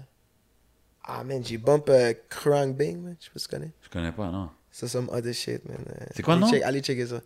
Ah, 1.05 1.23
man, 1.25 1.43
j'ai 1.45 1.59
bump 1.59 1.89
euh, 1.91 2.15
Krang 2.31 2.73
Bing, 2.75 3.03
man, 3.03 3.17
je 3.21 3.25
sais 3.27 3.31
pas 3.33 3.39
si 3.39 3.49
tu 3.49 3.51
connais. 3.55 3.71
Je 3.83 3.89
connais 3.91 4.13
pas, 4.13 4.31
non. 4.31 4.49
C'est 4.71 4.89
some 4.89 5.09
other 5.13 5.35
shit, 5.35 5.63
man. 5.69 5.77
Euh, 5.91 6.05
C'est 6.15 6.23
quoi 6.23 6.37
le 6.37 6.43
allez 6.43 6.47
nom? 6.53 6.53
check- 6.59 6.63
allez 6.65 6.81
checker 6.81 7.07
ça. 7.07 7.21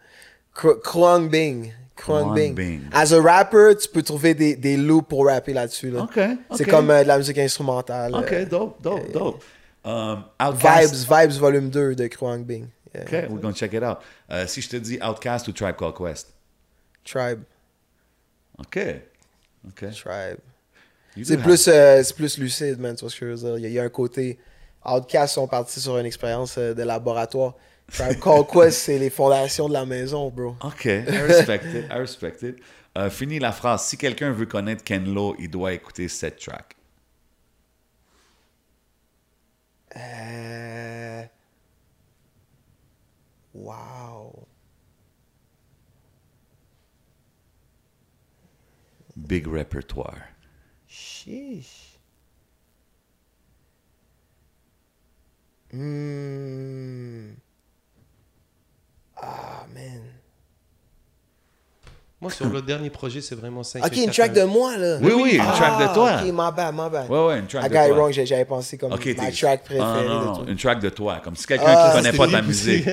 Kr- 0.56 0.80
Krang 0.80 1.28
Bing. 1.28 1.72
Krang 1.94 2.34
Bing. 2.34 2.54
Bing. 2.54 2.80
As 2.92 3.12
a 3.12 3.20
rapper, 3.22 3.74
tu 3.80 3.88
peux 3.88 4.02
trouver 4.02 4.34
des, 4.34 4.56
des 4.56 4.76
loops 4.76 5.08
pour 5.08 5.26
rapper 5.26 5.52
là-dessus. 5.52 5.90
Là. 5.90 6.02
OK, 6.02 6.18
C'est 6.56 6.64
comme 6.66 6.90
euh, 6.90 7.02
de 7.02 7.08
la 7.08 7.18
musique 7.18 7.38
instrumentale. 7.38 8.14
OK, 8.14 8.48
dope, 8.48 8.82
dope, 8.82 9.12
dope. 9.12 9.44
Um. 9.84 10.24
Vibes, 10.40 10.94
Vibes 11.08 11.38
Volume 11.38 11.70
2 11.70 11.94
de 11.94 12.06
Krang 12.08 12.40
Bing. 12.44 12.66
Yeah. 12.94 13.02
OK, 13.02 13.30
we're 13.30 13.40
gonna 13.40 13.54
check 13.54 13.72
it 13.72 13.82
out. 13.82 13.98
Euh, 14.30 14.46
si 14.46 14.60
je 14.60 14.68
te 14.68 14.76
dis 14.76 14.98
Outcast 15.00 15.48
ou 15.48 15.52
Tribe 15.52 15.76
Called 15.76 15.96
Quest? 15.96 16.32
Tribe. 17.04 17.42
OK. 18.58 18.78
OK. 19.68 19.90
Tribe. 19.92 20.38
C'est 21.22 21.38
plus, 21.38 21.68
euh, 21.68 22.02
plus 22.14 22.38
lucide, 22.38 22.78
man, 22.78 22.94
tu 22.94 23.00
vois 23.00 23.10
ce 23.10 23.18
que 23.18 23.26
je 23.26 23.32
veux 23.32 23.36
dire. 23.36 23.58
Il 23.58 23.62
y 23.62 23.66
a, 23.66 23.68
il 23.68 23.74
y 23.74 23.78
a 23.78 23.84
un 23.84 23.88
côté. 23.88 24.38
Outcast 24.84 25.34
sont 25.34 25.48
partis 25.48 25.80
sur 25.80 25.98
une 25.98 26.06
expérience 26.06 26.56
euh, 26.58 26.74
de 26.74 26.82
laboratoire. 26.82 27.54
Tribe 27.90 28.18
Called 28.20 28.46
Quest, 28.52 28.78
c'est 28.78 28.98
les 28.98 29.10
fondations 29.10 29.68
de 29.68 29.72
la 29.72 29.86
maison, 29.86 30.28
bro. 30.30 30.56
OK, 30.62 30.84
I 30.84 31.22
respect 31.22 31.64
it, 31.74 31.86
I 31.90 31.98
respect 31.98 32.42
it. 32.42 32.56
Euh, 32.96 33.10
fini 33.10 33.38
la 33.38 33.52
phrase. 33.52 33.84
Si 33.84 33.96
quelqu'un 33.96 34.32
veut 34.32 34.46
connaître 34.46 34.82
Ken 34.82 35.12
Lo, 35.12 35.36
il 35.38 35.50
doit 35.50 35.72
écouter 35.72 36.08
cette 36.08 36.38
track. 36.38 36.76
Euh... 39.96 41.24
Wow. 43.56 44.46
Big 49.16 49.46
répertoire. 49.48 50.18
Sheesh. 50.86 51.98
Hmm. 55.72 57.30
Ah, 59.16 59.64
man. 59.74 60.02
Moi, 62.20 62.30
sur 62.30 62.48
le 62.48 62.62
dernier 62.62 62.90
projet, 62.90 63.20
c'est 63.20 63.34
vraiment 63.34 63.62
5 63.62 63.84
Ok, 63.84 63.96
une 63.96 64.10
track 64.10 64.32
de 64.32 64.42
moi, 64.44 64.76
là. 64.76 64.98
Oui, 65.02 65.12
oui, 65.14 65.30
une 65.36 65.44
track 65.44 65.80
de 65.88 65.94
toi. 65.94 66.16
Ok, 66.20 66.24
my 66.26 66.32
bad, 66.54 66.74
my 66.74 66.90
bad. 66.90 67.10
Ouais, 67.10 67.26
ouais, 67.26 67.38
une 67.40 67.46
track 67.46 67.64
I 67.64 67.68
de 67.68 67.74
got 67.74 67.80
it 67.82 67.88
toi. 67.88 67.96
wrong, 67.98 68.12
j'ai- 68.12 68.26
j'avais 68.26 68.44
pensé 68.44 68.78
comme 68.78 68.92
OK, 68.92 69.06
ma 69.16 69.30
track 69.32 69.60
Ah, 69.62 69.66
préférée 69.66 70.06
non, 70.08 70.20
de 70.20 70.24
non, 70.26 70.36
tout. 70.44 70.50
une 70.50 70.56
track 70.56 70.80
de 70.80 70.88
toi. 70.90 71.20
Comme 71.22 71.36
si 71.36 71.46
quelqu'un 71.46 71.64
Ah, 71.68 71.90
qui 71.90 71.96
connaît 72.02 72.16
pas 72.16 72.28
ta 72.28 72.42
musique. 72.42 72.86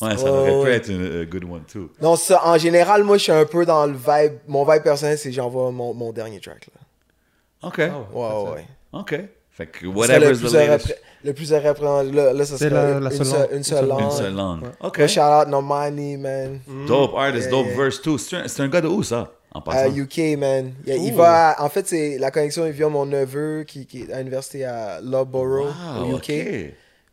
Ouais, 0.00 0.16
ça 0.16 0.24
Ouais, 0.24 0.30
aurait 0.30 0.50
pu 0.50 0.56
ouais. 0.70 0.72
être 0.76 0.88
une 0.90 1.20
a 1.22 1.24
good 1.26 1.44
one 1.44 1.62
too. 1.70 1.90
Non, 2.00 2.16
ça, 2.16 2.40
en 2.46 2.56
général, 2.56 3.04
moi, 3.04 3.18
je 3.18 3.24
suis 3.24 3.32
un 3.32 3.44
peu 3.44 3.66
dans 3.66 3.86
le 3.86 3.92
vibe. 3.94 4.38
Mon 4.48 4.64
vibe 4.64 4.82
personnel, 4.82 5.18
c'est 5.18 5.30
j'envoie 5.32 5.70
mon, 5.70 5.92
mon 5.94 6.12
dernier 6.12 6.40
track, 6.40 6.68
là. 6.74 7.68
OK. 7.68 7.80
Ah 7.80 7.98
Ouais, 8.14 8.26
ouais, 8.26 8.50
ouais. 8.54 8.66
OK. 8.92 9.14
Fait 9.50 9.66
que 9.66 9.86
whatever 9.86 10.20
le 10.28 10.32
is 10.32 10.38
the 10.38 10.40
plus, 10.40 10.54
latest. 10.54 10.96
le 11.22 11.32
plus 11.34 11.52
représentatif. 11.52 12.14
Là, 12.14 12.32
là, 12.32 12.44
ça 12.46 12.56
C'est 12.56 12.70
serait 12.70 12.92
la- 12.94 13.00
la 13.00 13.10
une, 13.14 13.24
seule 13.24 13.48
une 13.52 13.62
seule 13.62 13.86
langue. 13.86 14.00
Une 14.00 14.10
seule 14.10 14.34
langue. 14.34 14.62
OK. 14.80 14.98
Moi, 14.98 15.06
shout 15.06 15.20
out 15.20 15.48
Normani, 15.48 16.16
man. 16.16 16.60
Dope 16.86 17.12
artist, 17.16 17.42
Yeah, 17.42 17.50
dope 17.50 17.66
yeah. 17.66 17.76
verse 17.76 18.00
too. 18.00 18.16
C'est 18.16 18.36
un, 18.36 18.64
un 18.64 18.68
gars 18.68 18.80
de 18.80 18.88
où 18.88 19.02
ça, 19.02 19.30
en 19.52 19.60
passant? 19.60 19.90
Euh, 19.90 20.02
UK, 20.04 20.38
man. 20.38 20.72
Il, 20.86 20.94
il 21.04 21.12
va, 21.14 21.56
en 21.58 21.68
fait, 21.68 21.86
c'est 21.86 22.16
la 22.16 22.30
connexion, 22.30 22.64
il 22.64 22.72
vient 22.72 22.88
mon 22.88 23.04
neveu 23.04 23.64
qui, 23.64 23.84
qui 23.84 24.02
est 24.04 24.12
à 24.12 24.18
l'université 24.18 24.64
à 24.64 25.00
Loughborough, 25.02 25.68
Ah, 25.78 26.00
au 26.04 26.06
UK. 26.06 26.14
OK. 26.14 26.32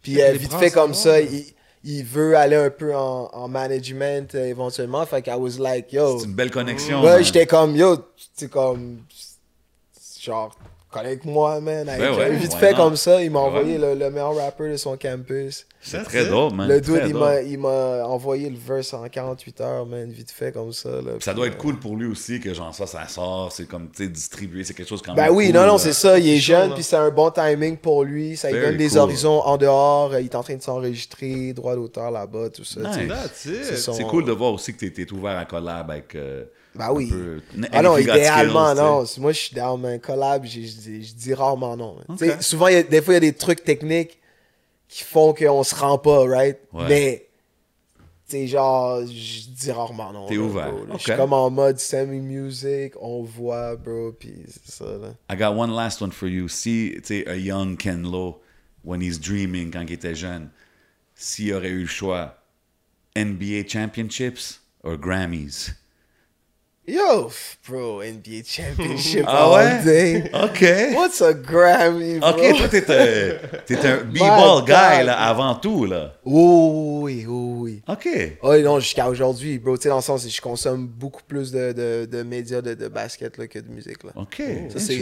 Puis 0.01 0.21
euh, 0.21 0.31
vite 0.33 0.53
fait 0.53 0.71
comme 0.71 0.93
ça, 0.93 1.13
ouais. 1.13 1.25
il, 1.25 1.53
il 1.83 2.03
veut 2.03 2.35
aller 2.35 2.55
un 2.55 2.69
peu 2.69 2.95
en, 2.95 3.29
en 3.31 3.47
management 3.47 4.35
euh, 4.35 4.45
éventuellement. 4.45 5.05
Fait 5.05 5.21
que 5.21 5.29
I 5.29 5.35
was 5.35 5.57
like, 5.59 5.93
yo. 5.93 6.19
C'est 6.19 6.25
une 6.25 6.33
belle 6.33 6.51
connexion. 6.51 7.03
Ouais, 7.03 7.23
j'étais 7.23 7.45
comme, 7.45 7.75
yo, 7.75 7.97
c'est 8.35 8.49
comme, 8.49 8.99
genre, 10.19 10.55
connecte-moi, 10.97 11.61
man. 11.61 11.89
avec- 11.89 12.01
Ben 12.01 12.17
ouais, 12.17 12.31
vite 12.35 12.53
fait 12.53 12.75
comme 12.75 12.95
ça, 12.95 13.21
il 13.21 13.31
m'a 13.31 13.39
Ouais. 13.41 13.45
envoyé 13.47 13.77
le, 13.77 13.93
le 13.95 14.09
meilleur 14.09 14.35
rapper 14.35 14.71
de 14.71 14.77
son 14.77 14.97
campus. 14.97 15.65
C'est 15.79 16.03
très 16.03 16.25
dope, 16.25 16.53
man. 16.53 16.67
le 16.67 16.81
dude, 16.81 17.03
il 17.07 17.13
m'a, 17.15 17.41
il 17.41 17.57
m'a 17.59 18.03
envoyé 18.05 18.49
le 18.49 18.57
verse 18.57 18.93
en 18.93 19.07
48 19.07 19.61
heures, 19.61 19.85
man, 19.85 20.09
vite 20.11 20.31
fait 20.31 20.51
comme 20.51 20.73
ça. 20.73 20.89
Là, 20.89 21.13
Ça 21.19 21.31
Puis, 21.31 21.35
doit 21.35 21.47
être 21.47 21.53
euh, 21.53 21.57
cool 21.57 21.79
pour 21.79 21.95
lui 21.95 22.07
aussi 22.07 22.39
que 22.39 22.53
genre 22.53 22.73
ça, 22.75 22.85
ça 22.87 23.07
sort, 23.07 23.51
c'est 23.51 23.67
comme, 23.67 23.89
tu 23.91 24.03
sais, 24.03 24.09
distribué, 24.09 24.63
c'est 24.63 24.73
quelque 24.73 24.89
chose 24.89 25.01
quand 25.01 25.13
Ben 25.13 25.25
même 25.27 25.35
oui, 25.35 25.45
cool, 25.47 25.55
non, 25.55 25.67
non, 25.67 25.77
c'est 25.77 25.93
ça. 25.93 26.17
Il 26.19 26.27
est 26.29 26.37
jeune, 26.39 26.73
puis 26.73 26.83
c'est 26.83 26.95
un 26.97 27.09
bon 27.11 27.31
timing 27.31 27.77
pour 27.77 28.03
lui. 28.03 28.35
Ça 28.35 28.49
lui 28.49 28.55
Very 28.59 28.69
donne 28.71 28.77
des 28.77 28.89
cool. 28.89 28.97
horizons 28.99 29.39
en 29.41 29.57
dehors. 29.57 30.11
euh, 30.13 30.19
Il 30.21 30.25
est 30.25 30.35
en 30.35 30.43
train 30.43 30.55
de 30.55 30.61
s'enregistrer, 30.61 31.53
droit 31.53 31.75
d'auteur 31.75 32.11
là-bas, 32.11 32.49
tout 32.49 32.63
ça. 32.65 32.81
tu. 32.93 33.05
Nice. 33.05 33.89
C'est 33.93 34.03
cool 34.03 34.25
de 34.25 34.31
voir 34.31 34.53
aussi 34.53 34.73
que 34.73 34.79
t'es 34.79 34.89
t'es 34.91 35.11
ouvert 35.13 35.37
à 35.37 35.45
collab 35.45 35.89
avec. 35.91 36.15
euh, 36.15 36.43
Ben 36.77 36.91
oui. 36.91 37.09
peu- 37.09 37.41
Ah 37.71 37.81
got 37.81 37.97
idéalement, 38.15 38.75
non. 38.75 39.05
Moi, 39.19 39.31
je 39.31 39.37
suis 39.39 39.55
down, 39.55 39.81
man. 39.81 39.99
Collab, 39.99 40.45
je 40.45 40.59
dis, 40.59 41.03
je 41.05 41.13
dis 41.13 41.33
rarement 41.33 41.75
non. 41.75 41.97
Souvent, 42.41 42.67
il 42.67 42.73
y 42.73 42.77
a- 42.77 42.83
des 42.83 43.01
fois, 43.01 43.13
il 43.13 43.15
y 43.15 43.17
a 43.17 43.31
des 43.31 43.33
trucs 43.33 43.63
techniques 43.63 44.17
qui 44.87 45.03
font 45.03 45.33
qu'on 45.33 45.63
se 45.63 45.75
rend 45.75 45.97
pas, 45.97 46.25
right? 46.25 46.57
Ouais. 46.71 46.85
Mais, 46.87 47.27
tu 48.29 48.37
sais, 48.37 48.47
genre, 48.47 49.01
je 49.05 49.49
dis 49.49 49.71
rarement 49.71 50.11
non. 50.13 50.27
T'es 50.27 50.37
ouvert. 50.37 50.73
Je 50.93 50.97
suis 50.97 51.11
comme 51.15 51.33
en 51.33 51.49
mode 51.49 51.79
semi-music, 51.79 52.93
on 53.01 53.23
voit, 53.23 53.75
bro, 53.75 54.11
puis 54.17 54.33
c'est 54.47 54.71
ça, 54.71 54.85
là. 54.85 55.13
I 55.31 55.37
got 55.37 55.49
one 55.57 55.73
last 55.73 56.01
one 56.01 56.11
for 56.11 56.27
you. 56.27 56.47
Si, 56.47 56.93
tu 56.97 57.01
sais, 57.03 57.27
a 57.29 57.35
young 57.35 57.75
Ken 57.77 58.03
Lo, 58.03 58.41
when 58.83 59.01
he's 59.01 59.19
dreaming, 59.19 59.71
quand 59.71 59.81
il 59.87 59.93
était 59.93 60.15
jeune, 60.15 60.49
s'il 61.15 61.53
aurait 61.53 61.69
eu 61.69 61.81
le 61.81 61.87
choix, 61.87 62.37
NBA 63.15 63.67
Championships 63.67 64.61
ou 64.83 64.95
Grammys? 64.95 65.71
Yo, 66.89 67.29
bro, 67.67 68.01
NBA 68.01 68.43
Championship 68.45 69.25
Ah 69.27 69.43
all 69.43 69.55
ouais? 69.55 69.83
day. 69.83 70.29
OK. 70.33 70.95
What's 70.95 71.21
a 71.21 71.33
Grammy, 71.33 72.17
bro? 72.17 72.29
OK, 72.29 72.57
toi, 72.57 72.67
t'es 72.69 72.89
un, 72.89 73.59
t'es 73.65 73.85
un 73.85 73.97
b-ball 74.05 74.63
guy, 74.63 75.03
là, 75.05 75.19
avant 75.19 75.55
tout, 75.55 75.83
là. 75.83 76.13
Oh, 76.23 76.99
oui, 77.03 77.25
oh, 77.27 77.55
oui. 77.57 77.81
OK. 77.89 78.07
Oh 78.41 78.55
non, 78.59 78.79
jusqu'à 78.79 79.09
aujourd'hui, 79.09 79.59
bro. 79.59 79.75
Tu 79.75 79.83
sais, 79.83 79.89
dans 79.89 79.97
le 79.97 80.01
sens, 80.01 80.25
je 80.29 80.39
consomme 80.39 80.87
beaucoup 80.87 81.23
plus 81.27 81.51
de, 81.51 81.73
de, 81.73 82.05
de 82.09 82.23
médias 82.23 82.61
de, 82.61 82.73
de 82.73 82.87
basket 82.87 83.37
là, 83.37 83.47
que 83.47 83.59
de 83.59 83.67
musique. 83.67 84.05
Là. 84.05 84.11
OK. 84.15 84.41
Ça, 84.69 84.79
c'est, 84.79 84.95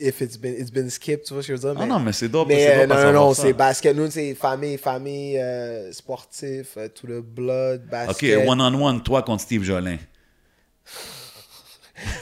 if 0.00 0.20
it's 0.20 0.36
been, 0.36 0.54
it's 0.60 0.72
been 0.72 0.90
skipped, 0.90 1.22
tu 1.24 1.34
vois 1.34 1.44
ce 1.44 1.48
que 1.52 1.56
je 1.56 1.62
veux 1.62 1.72
dire? 1.72 1.80
Ah 1.80 1.86
non, 1.86 2.00
mais 2.00 2.12
c'est 2.14 2.28
dope. 2.28 2.48
mais 2.48 2.58
c'est 2.58 2.78
euh, 2.82 2.86
non, 2.88 2.96
non, 2.96 3.12
non, 3.12 3.34
c'est 3.34 3.52
basket. 3.52 3.96
Nous, 3.96 4.10
c'est 4.10 4.34
famille, 4.34 4.76
famille, 4.76 5.38
euh, 5.38 5.92
sportif, 5.92 6.74
euh, 6.76 6.88
tout 6.92 7.06
le 7.06 7.20
blood, 7.22 7.82
OK, 7.84 7.90
basket. 7.92 8.48
one-on-one, 8.48 9.04
toi 9.04 9.22
contre 9.22 9.42
Steve 9.44 9.62
Jolin. 9.62 9.98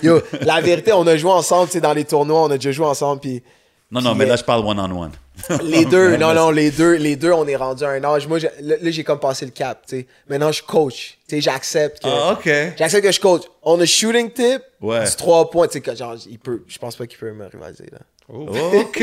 Yo, 0.02 0.20
la 0.42 0.60
vérité, 0.60 0.92
on 0.92 1.06
a 1.06 1.16
joué 1.16 1.30
ensemble, 1.30 1.70
dans 1.80 1.92
les 1.92 2.04
tournois, 2.04 2.42
on 2.42 2.50
a 2.50 2.56
déjà 2.56 2.72
joué 2.72 2.86
ensemble, 2.86 3.20
puis 3.20 3.42
Non, 3.90 4.00
non, 4.00 4.14
mais 4.14 4.26
là, 4.26 4.36
je 4.36 4.44
parle 4.44 4.64
one-on-one. 4.66 5.12
les 5.62 5.84
deux, 5.86 6.16
non, 6.16 6.32
non, 6.34 6.50
les 6.50 6.70
deux, 6.70 6.94
les 6.94 7.14
deux, 7.16 7.30
on 7.32 7.46
est 7.46 7.56
rendu 7.56 7.84
à 7.84 7.88
un 7.90 8.02
âge. 8.04 8.26
Moi, 8.26 8.38
je- 8.38 8.46
là, 8.60 8.76
j'ai 8.82 9.04
comme 9.04 9.20
passé 9.20 9.44
le 9.44 9.50
cap, 9.50 9.82
tu 9.86 9.96
sais. 10.00 10.06
Maintenant, 10.28 10.50
je 10.52 10.62
coach. 10.62 11.18
Tu 11.28 11.36
sais, 11.36 11.40
j'accepte 11.42 12.02
que. 12.02 12.08
Ah, 12.08 12.32
OK. 12.32 12.48
J'accepte 12.78 13.04
que 13.04 13.12
je 13.12 13.20
coach. 13.20 13.42
On 13.62 13.78
a 13.80 13.84
shooting 13.86 14.30
tip, 14.32 14.62
Ouais. 14.80 15.04
c'est 15.06 15.16
trois 15.16 15.50
points. 15.50 15.68
Tu 15.68 15.80
sais, 15.84 15.96
genre, 15.96 16.14
il 16.28 16.38
peut, 16.38 16.62
je 16.66 16.78
pense 16.78 16.96
pas 16.96 17.06
qu'il 17.06 17.18
peut 17.18 17.32
me 17.32 17.46
rivaliser, 17.46 17.86
là. 17.92 17.98
OK. 18.28 19.00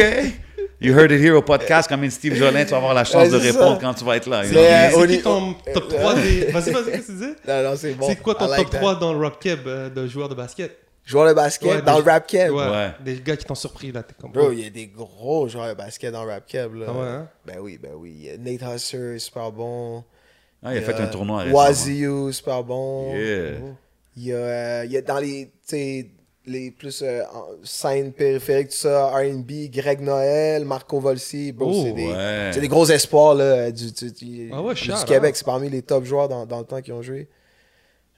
You 0.81 0.93
heard 0.93 1.11
it 1.11 1.21
here 1.21 1.33
au 1.37 1.41
podcast. 1.41 1.87
Comme 1.87 2.09
Steve 2.09 2.35
Jolin, 2.35 2.65
tu 2.65 2.71
vas 2.71 2.77
avoir 2.77 2.93
la 2.93 3.05
chance 3.05 3.23
Ouais, 3.23 3.29
de 3.29 3.39
c'est 3.39 3.51
répondre 3.51 3.75
ça. 3.75 3.81
quand 3.81 3.93
tu 3.93 4.03
vas 4.03 4.17
être 4.17 4.27
là. 4.27 4.43
C'est, 4.43 4.93
euh, 4.97 5.07
qui 5.07 5.21
ton 5.21 5.53
top 5.73 5.87
3 5.87 6.15
des. 6.15 6.45
Vas-y, 6.51 6.71
vas-y, 6.71 6.91
qu'est-ce 6.91 7.01
que 7.01 7.05
tu 7.05 7.11
disais? 7.13 7.35
Non, 7.47 7.63
non, 7.69 7.75
c'est 7.77 7.93
bon. 7.93 8.07
C'est 8.09 8.17
quoi 8.17 8.35
ton 8.35 8.47
like 8.47 8.63
top 8.63 8.71
that. 8.71 8.77
3 8.79 8.95
dans 8.95 9.13
le 9.13 9.19
rap 9.19 9.39
keb 9.39 9.59
euh, 9.65 9.89
de 9.89 10.07
joueurs 10.07 10.27
de 10.27 10.35
basket? 10.35 10.77
Joueur 11.05 11.27
de 11.29 11.33
basket, 11.33 11.69
Ouais, 11.69 11.81
dans 11.81 11.97
des- 11.99 12.03
le 12.05 12.11
rap 12.11 12.27
keb. 12.27 12.51
Ouais, 12.51 12.69
Ouais. 12.69 12.91
Des 13.03 13.15
gars 13.21 13.37
qui 13.37 13.45
t'ont 13.45 13.55
surpris 13.55 13.91
là. 13.93 14.03
T'es 14.03 14.13
comme. 14.19 14.31
Bro, 14.33 14.51
il 14.51 14.59
y 14.61 14.65
a 14.65 14.69
des 14.69 14.87
gros 14.87 15.47
joueurs 15.47 15.69
de 15.69 15.73
basket 15.73 16.11
dans 16.11 16.25
le 16.25 16.31
rap 16.31 16.45
keb, 16.45 16.75
là. 16.75 16.85
Ah 16.89 16.91
ouais, 16.91 17.07
hein? 17.07 17.27
Ben 17.45 17.55
oui, 17.61 17.79
ben 17.81 17.91
oui. 17.95 18.13
Il 18.17 18.23
y 18.25 18.29
a 18.29 18.37
Nate 18.37 18.75
Husser, 18.75 19.19
super 19.19 19.51
bon. 19.53 20.03
Ah, 20.61 20.73
il 20.73 20.77
a 20.79 20.81
fait 20.81 20.93
un 20.95 21.07
tournoi 21.07 21.39
récemment. 21.39 21.59
Waziu, 21.59 22.33
super 22.33 22.63
bon. 22.63 23.13
Yeah. 23.15 23.51
Il 24.15 24.23
y 24.25 24.33
a, 24.33 24.35
euh, 24.35 24.83
il 24.85 24.91
y 24.91 24.97
a 24.97 25.01
dans 25.01 25.17
les, 25.19 25.45
tu 25.45 25.51
sais, 25.65 26.07
les 26.45 26.71
plus 26.71 27.01
euh, 27.01 27.21
scènes 27.63 28.11
périphériques, 28.11 28.69
tout 28.69 28.75
ça, 28.75 29.07
R&B, 29.15 29.69
Greg 29.71 30.01
Noël, 30.01 30.65
Marco 30.65 30.99
Volsi, 30.99 31.51
bro, 31.51 31.71
Oh, 31.73 31.83
c'est 31.85 31.93
des, 31.93 32.07
ouais. 32.07 32.51
des 32.59 32.67
gros 32.67 32.85
espoirs 32.85 33.33
là, 33.35 33.71
du, 33.71 33.91
du, 33.91 34.11
du- 34.11 34.49
Ah 34.51 34.61
ouais, 34.61 34.73
du 34.73 34.79
shout 34.81 34.93
Québec. 35.05 35.35
C'est 35.35 35.45
parmi 35.45 35.69
les 35.69 35.81
top 35.81 36.03
joueurs 36.03 36.27
dans, 36.27 36.45
dans 36.45 36.59
le 36.59 36.65
temps 36.65 36.81
qui 36.81 36.91
ont 36.91 37.01
joué. 37.01 37.27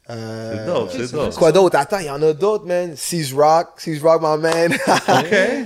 Euh, 0.07 0.53
C'est 0.53 0.65
dope, 0.71 0.89
c'est 0.91 1.11
dope. 1.11 1.33
Quoi 1.33 1.51
d'autre? 1.51 1.77
Attends, 1.79 1.97
il 1.97 2.05
y 2.05 2.09
en 2.11 2.21
a 2.21 2.31
d'autres, 2.31 2.65
man. 2.65 2.93
Seize 2.95 3.33
Rock, 3.33 3.69
Seize 3.77 4.01
Rock, 4.03 4.21
my 4.21 4.37
man. 4.39 4.77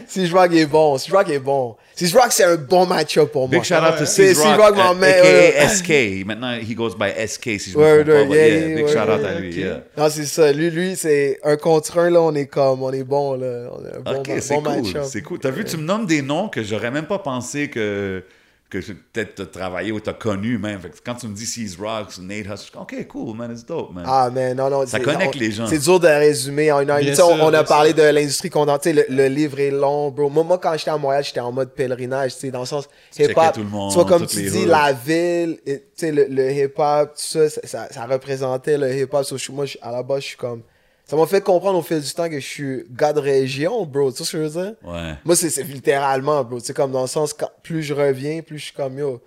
Seize 0.07 0.31
Rock 0.33 0.53
est 0.53 0.65
bon, 0.65 0.97
Seize 0.97 1.13
Rock 1.13 1.29
est 1.29 1.39
bon. 1.39 1.75
Seize 1.93 2.15
Rock, 2.15 2.27
c'est 2.29 2.45
un 2.45 2.55
bon 2.55 2.85
match-up 2.85 3.33
pour 3.33 3.49
moi. 3.49 3.59
Big 3.59 3.65
shout 3.65 3.75
out 3.75 3.97
to 3.97 4.05
Seize 4.05 4.39
Rock, 4.39 4.57
Rock, 4.57 4.75
my 4.75 4.97
man. 4.97 5.25
aka. 5.25 5.67
SK. 5.67 6.25
Maintenant, 6.25 6.57
he 6.57 6.73
goes 6.73 6.95
by 6.95 7.09
SK, 7.27 7.47
ouais, 7.75 8.03
but 8.05 8.29
yeah, 8.29 8.75
big 8.77 8.87
shout 8.87 9.09
out 9.09 9.25
à 9.25 9.39
lui, 9.39 9.53
yeah. 9.55 9.81
Non, 9.97 10.09
c'est 10.09 10.25
ça. 10.25 10.53
Lui, 10.53 10.69
lui 10.69 10.95
c'est 10.95 11.37
un 11.43 11.57
contre 11.57 11.97
un, 11.97 12.09
là, 12.09 12.21
on 12.21 12.33
est 12.33 12.47
comme, 12.47 12.81
on 12.81 12.93
est 12.93 13.03
bon, 13.03 13.33
là. 13.33 13.69
On 13.73 13.83
a 13.83 13.97
un 13.97 14.13
bon, 14.13 14.21
Ok, 14.21 14.31
c'est 14.39 14.55
cool. 14.55 15.03
C'est 15.03 15.21
cool. 15.21 15.39
T'as 15.39 15.51
vu, 15.51 15.65
tu 15.65 15.75
me 15.75 15.83
nommes 15.83 16.05
des 16.05 16.21
noms 16.21 16.47
que 16.47 16.63
j'aurais 16.63 16.91
même 16.91 17.07
pas 17.07 17.19
pensé 17.19 17.69
que, 17.69 18.23
que 18.69 18.77
tu- 18.77 18.93
peut-être 18.93 19.33
t'as 19.33 19.45
travaillé 19.47 19.91
ou 19.91 19.99
t'as 19.99 20.13
connu 20.13 20.59
même. 20.59 20.79
Fait 20.79 20.89
que 20.89 20.97
quand 21.03 21.15
tu 21.15 21.27
me 21.27 21.33
dis 21.35 21.47
Seize 21.47 21.75
Rocks, 21.79 22.19
Nate 22.19 22.45
Huss, 22.45 22.51
je 22.51 22.55
suis 22.57 22.71
comme, 22.71 22.83
ok, 22.83 23.07
cool, 23.07 23.35
man, 23.35 23.51
it's 23.51 23.65
dope, 23.65 23.91
man. 23.93 24.03
Ah, 24.07 24.29
man, 24.31 24.55
non, 24.55 24.69
non. 24.69 24.85
Ça 24.85 24.97
c'est- 24.99 25.03
connecte 25.03 25.33
on- 25.35 25.39
les 25.39 25.51
gens. 25.51 25.65
C'est 25.65 25.79
dur 25.79 25.99
de 25.99 26.07
résumer 26.07 26.71
en 26.71 26.81
une 26.81 26.89
heure. 26.91 26.99
Bien 26.99 27.09
Tu 27.09 27.15
sais, 27.15 27.21
on, 27.23 27.35
sûr, 27.35 27.43
on 27.45 27.53
a 27.53 27.63
parlé 27.63 27.89
sûr. 27.89 27.97
de 27.97 28.03
l'industrie 28.03 28.51
qu'on 28.51 28.65
Tu 28.77 28.83
sais, 28.83 28.93
le, 28.93 29.05
le 29.09 29.27
livre 29.27 29.59
est 29.59 29.71
long, 29.71 30.11
bro. 30.11 30.29
Moi, 30.29 30.43
moi 30.43 30.59
quand 30.59 30.77
j'étais 30.77 30.91
à 30.91 30.97
Montréal, 30.97 31.23
j'étais 31.23 31.39
en 31.39 31.51
mode 31.51 31.71
pèlerinage, 31.73 32.35
tu 32.35 32.41
sais, 32.41 32.51
dans 32.51 32.59
le 32.59 32.65
sens 32.67 32.87
hip-hop. 33.17 33.53
tout 33.55 33.61
le 33.61 33.65
monde, 33.69 33.89
Tu 33.91 33.95
vois, 33.95 34.05
comme 34.05 34.27
tu 34.27 34.35
dis, 34.49 34.65
la 34.65 34.93
ville, 34.93 35.57
tu 35.65 35.81
sais, 35.95 36.11
le, 36.11 36.25
le 36.29 36.51
hip-hop, 36.51 37.09
tout 37.15 37.21
ça, 37.21 37.49
ça, 37.49 37.61
ça, 37.63 37.87
ça 37.91 38.05
représentait 38.05 38.77
le 38.77 38.95
hip-hop. 38.95 39.23
So, 39.25 39.35
moi, 39.51 39.65
je- 39.65 39.77
à 39.81 39.91
la 39.91 40.03
base, 40.03 40.21
je 40.21 40.27
suis 40.27 40.37
comme. 40.37 40.61
Ça 41.09 41.15
m'a 41.15 41.25
fait 41.25 41.41
comprendre 41.41 41.79
au 41.79 41.81
fil 41.81 41.99
du 42.01 42.13
temps 42.13 42.29
que 42.29 42.39
je 42.39 42.45
suis 42.45 42.83
gars 42.91 43.13
de 43.13 43.19
région, 43.19 43.83
bro. 43.85 44.11
Tu 44.11 44.19
sais 44.19 44.23
ce 44.25 44.31
que 44.33 44.37
je 44.37 44.43
veux 44.43 44.63
dire? 44.63 44.75
Ouais. 44.83 45.15
Moi, 45.25 45.35
c'est 45.35 45.49
c'est 45.49 45.63
littéralement, 45.63 46.43
bro. 46.43 46.59
C'est 46.59 46.75
comme 46.75 46.91
dans 46.91 47.01
le 47.01 47.07
sens, 47.07 47.33
quand, 47.33 47.49
plus 47.63 47.81
je 47.81 47.93
reviens, 47.95 48.41
plus 48.43 48.59
je 48.59 48.65
suis 48.65 48.73
comme, 48.73 48.97
yo, 48.99 49.19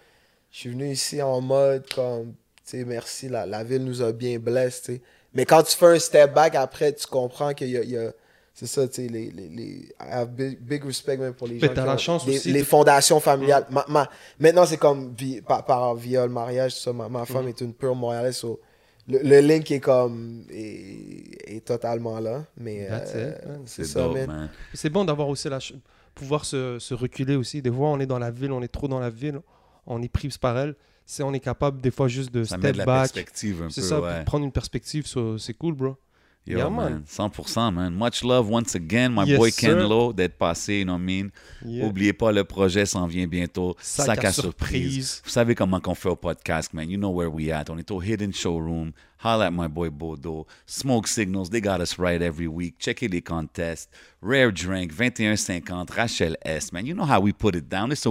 je 0.53 0.59
suis 0.59 0.71
venu 0.71 0.91
ici 0.93 1.21
en 1.21 1.41
mode, 1.41 1.85
comme, 1.93 2.35
tu 2.65 2.79
sais, 2.79 2.85
merci, 2.85 3.29
la, 3.29 3.47
la 3.47 3.65
ville 3.65 3.85
nous 3.85 4.01
a 4.01 4.13
bien 4.13 4.39
blessés, 4.39 4.81
tu 4.85 4.93
sais. 4.95 5.01
Mais 5.35 5.45
quand 5.45 5.63
tu 5.65 5.75
fais 5.75 5.87
un 5.87 5.99
step 5.99 6.33
back, 6.33 6.55
après, 6.55 6.93
tu 6.93 7.05
comprends 7.07 7.53
qu'il 7.53 7.71
y 7.71 7.77
a, 7.77 7.83
il 7.83 7.91
y 7.91 7.97
a- 7.97 8.13
c'est 8.55 8.67
ça, 8.67 8.87
tu 8.87 8.95
sais, 9.03 9.09
les, 9.09 9.31
les, 9.31 9.49
les, 9.49 9.65
I 9.99 10.11
have 10.11 10.29
big, 10.29 10.61
big 10.61 10.85
respect 10.85 11.17
même 11.17 11.33
pour 11.35 11.49
les 11.49 11.55
Mais 11.55 11.61
gens. 11.69 11.75
t'as 11.75 11.81
qui 11.83 11.87
la 11.89 11.97
chance 11.97 12.27
les, 12.27 12.37
aussi 12.37 12.53
les 12.53 12.61
de- 12.61 12.65
fondations 12.65 13.19
familiales. 13.19 13.67
Ma- 13.71 13.87
ma- 13.89 14.09
maintenant, 14.39 14.67
c'est 14.67 14.77
comme, 14.77 15.15
vi- 15.19 15.41
par, 15.41 15.65
par 15.65 15.95
via 15.97 16.27
le 16.27 16.33
mariage, 16.33 16.75
tout 16.77 16.81
ça, 16.83 16.93
ma, 16.93 17.09
ma 17.09 17.23
Mm. 17.23 17.27
femme 17.27 17.49
est 17.49 17.61
une 17.63 17.73
pure 17.75 17.95
montréalaise, 17.97 18.37
so, 18.37 18.61
le, 19.09 19.19
le 19.23 19.41
link 19.41 19.70
est 19.70 19.81
comme, 19.81 20.45
est, 20.51 21.57
est 21.57 21.65
totalement 21.65 22.19
là, 22.20 22.45
mais 22.57 22.87
That's 22.89 23.12
euh, 23.15 23.33
c'est 23.66 23.85
ça, 23.85 24.03
dope, 24.05 24.15
man. 24.15 24.27
man. 24.27 24.51
C'est 24.74 24.91
bon 24.91 25.05
d'avoir 25.05 25.29
aussi 25.29 25.49
la 25.49 25.61
ch- 25.61 25.74
pouvoir 26.15 26.45
se, 26.45 26.79
se 26.79 26.95
reculer 26.95 27.37
aussi. 27.37 27.62
Des 27.62 27.70
fois, 27.73 27.89
on 27.89 27.99
est 28.01 28.07
dans 28.07 28.19
la 28.19 28.31
ville, 28.31 28.53
on 28.53 28.62
est 28.62 28.69
trop 28.69 28.89
dans 28.89 29.01
la 29.01 29.11
ville, 29.11 29.41
on 29.87 30.03
est 30.03 30.09
pris 30.09 30.29
par 30.41 30.57
elle. 30.59 30.74
Si 31.05 31.23
on 31.23 31.33
est 31.35 31.41
capable, 31.41 31.81
des 31.81 31.91
fois, 31.91 32.07
juste 32.09 32.33
de 32.33 32.45
Ça 32.45 32.57
met 32.57 32.62
step 32.69 32.73
de 32.74 32.79
la 32.79 32.85
back, 32.87 33.12
perspective 33.12 33.62
un 33.62 33.66
peu, 33.66 33.70
c'est 33.70 33.83
ça, 33.83 34.01
ouais. 34.01 34.24
prendre 34.24 34.45
une 34.45 34.53
perspective, 34.53 35.07
so- 35.07 35.37
c'est 35.37 35.55
cool, 35.55 35.74
bro. 35.74 35.97
Yo, 36.44 36.59
Yeah, 36.59 36.69
man. 36.70 36.93
man. 36.93 37.05
100%, 37.06 37.70
man. 37.73 37.94
Much 37.94 38.24
love 38.24 38.48
once 38.48 38.74
again, 38.74 39.12
my 39.12 39.23
Yes, 39.24 39.39
boy 39.39 39.51
sir. 39.51 39.60
Ken 39.77 39.89
Lo, 39.89 40.12
d'être 40.12 40.36
passé, 40.36 40.81
you 40.81 40.85
know 40.85 40.94
what 40.94 41.01
I 41.01 41.05
mean? 41.05 41.31
Yeah. 41.64 41.85
Oubliez 41.86 42.12
pas, 42.12 42.32
le 42.32 42.43
projet 42.43 42.85
s'en 42.85 43.06
vient 43.06 43.28
bientôt. 43.28 43.77
Sac 43.81 44.06
Sac, 44.06 44.24
à 44.24 44.28
à, 44.28 44.32
surprise. 44.32 44.73
surprise. 44.73 45.23
Vous 45.24 45.31
savez 45.31 45.55
comment 45.55 45.78
qu'on 45.78 45.94
fait 45.94 46.09
au 46.09 46.16
podcast, 46.16 46.74
man. 46.74 46.90
You 46.90 46.98
know 46.98 47.10
where 47.10 47.31
we 47.32 47.51
at. 47.51 47.70
On 47.70 47.78
est 47.78 47.89
au 47.93 48.02
Hidden 48.02 48.32
Showroom. 48.32 48.93
Holla 49.24 49.47
at 49.47 49.51
my 49.52 49.69
boy 49.69 49.89
Bodo. 49.89 50.48
Smoke 50.66 51.06
Signals, 51.06 51.48
they 51.48 51.60
got 51.60 51.81
us 51.81 51.97
right 51.97 52.20
every 52.20 52.48
week. 52.48 52.74
Checkez 52.81 53.06
les 53.06 53.23
contests. 53.23 53.89
Rare 54.20 54.51
Drink, 54.51 54.90
2150, 54.90 55.90
Rachel 55.97 56.36
S, 56.44 56.73
man. 56.73 56.86
You 56.86 56.94
know 56.94 57.05
how 57.06 57.20
we 57.20 57.32
put 57.32 57.55
it 57.55 57.69
down. 57.69 57.93
It's 57.93 58.05
a 58.05 58.10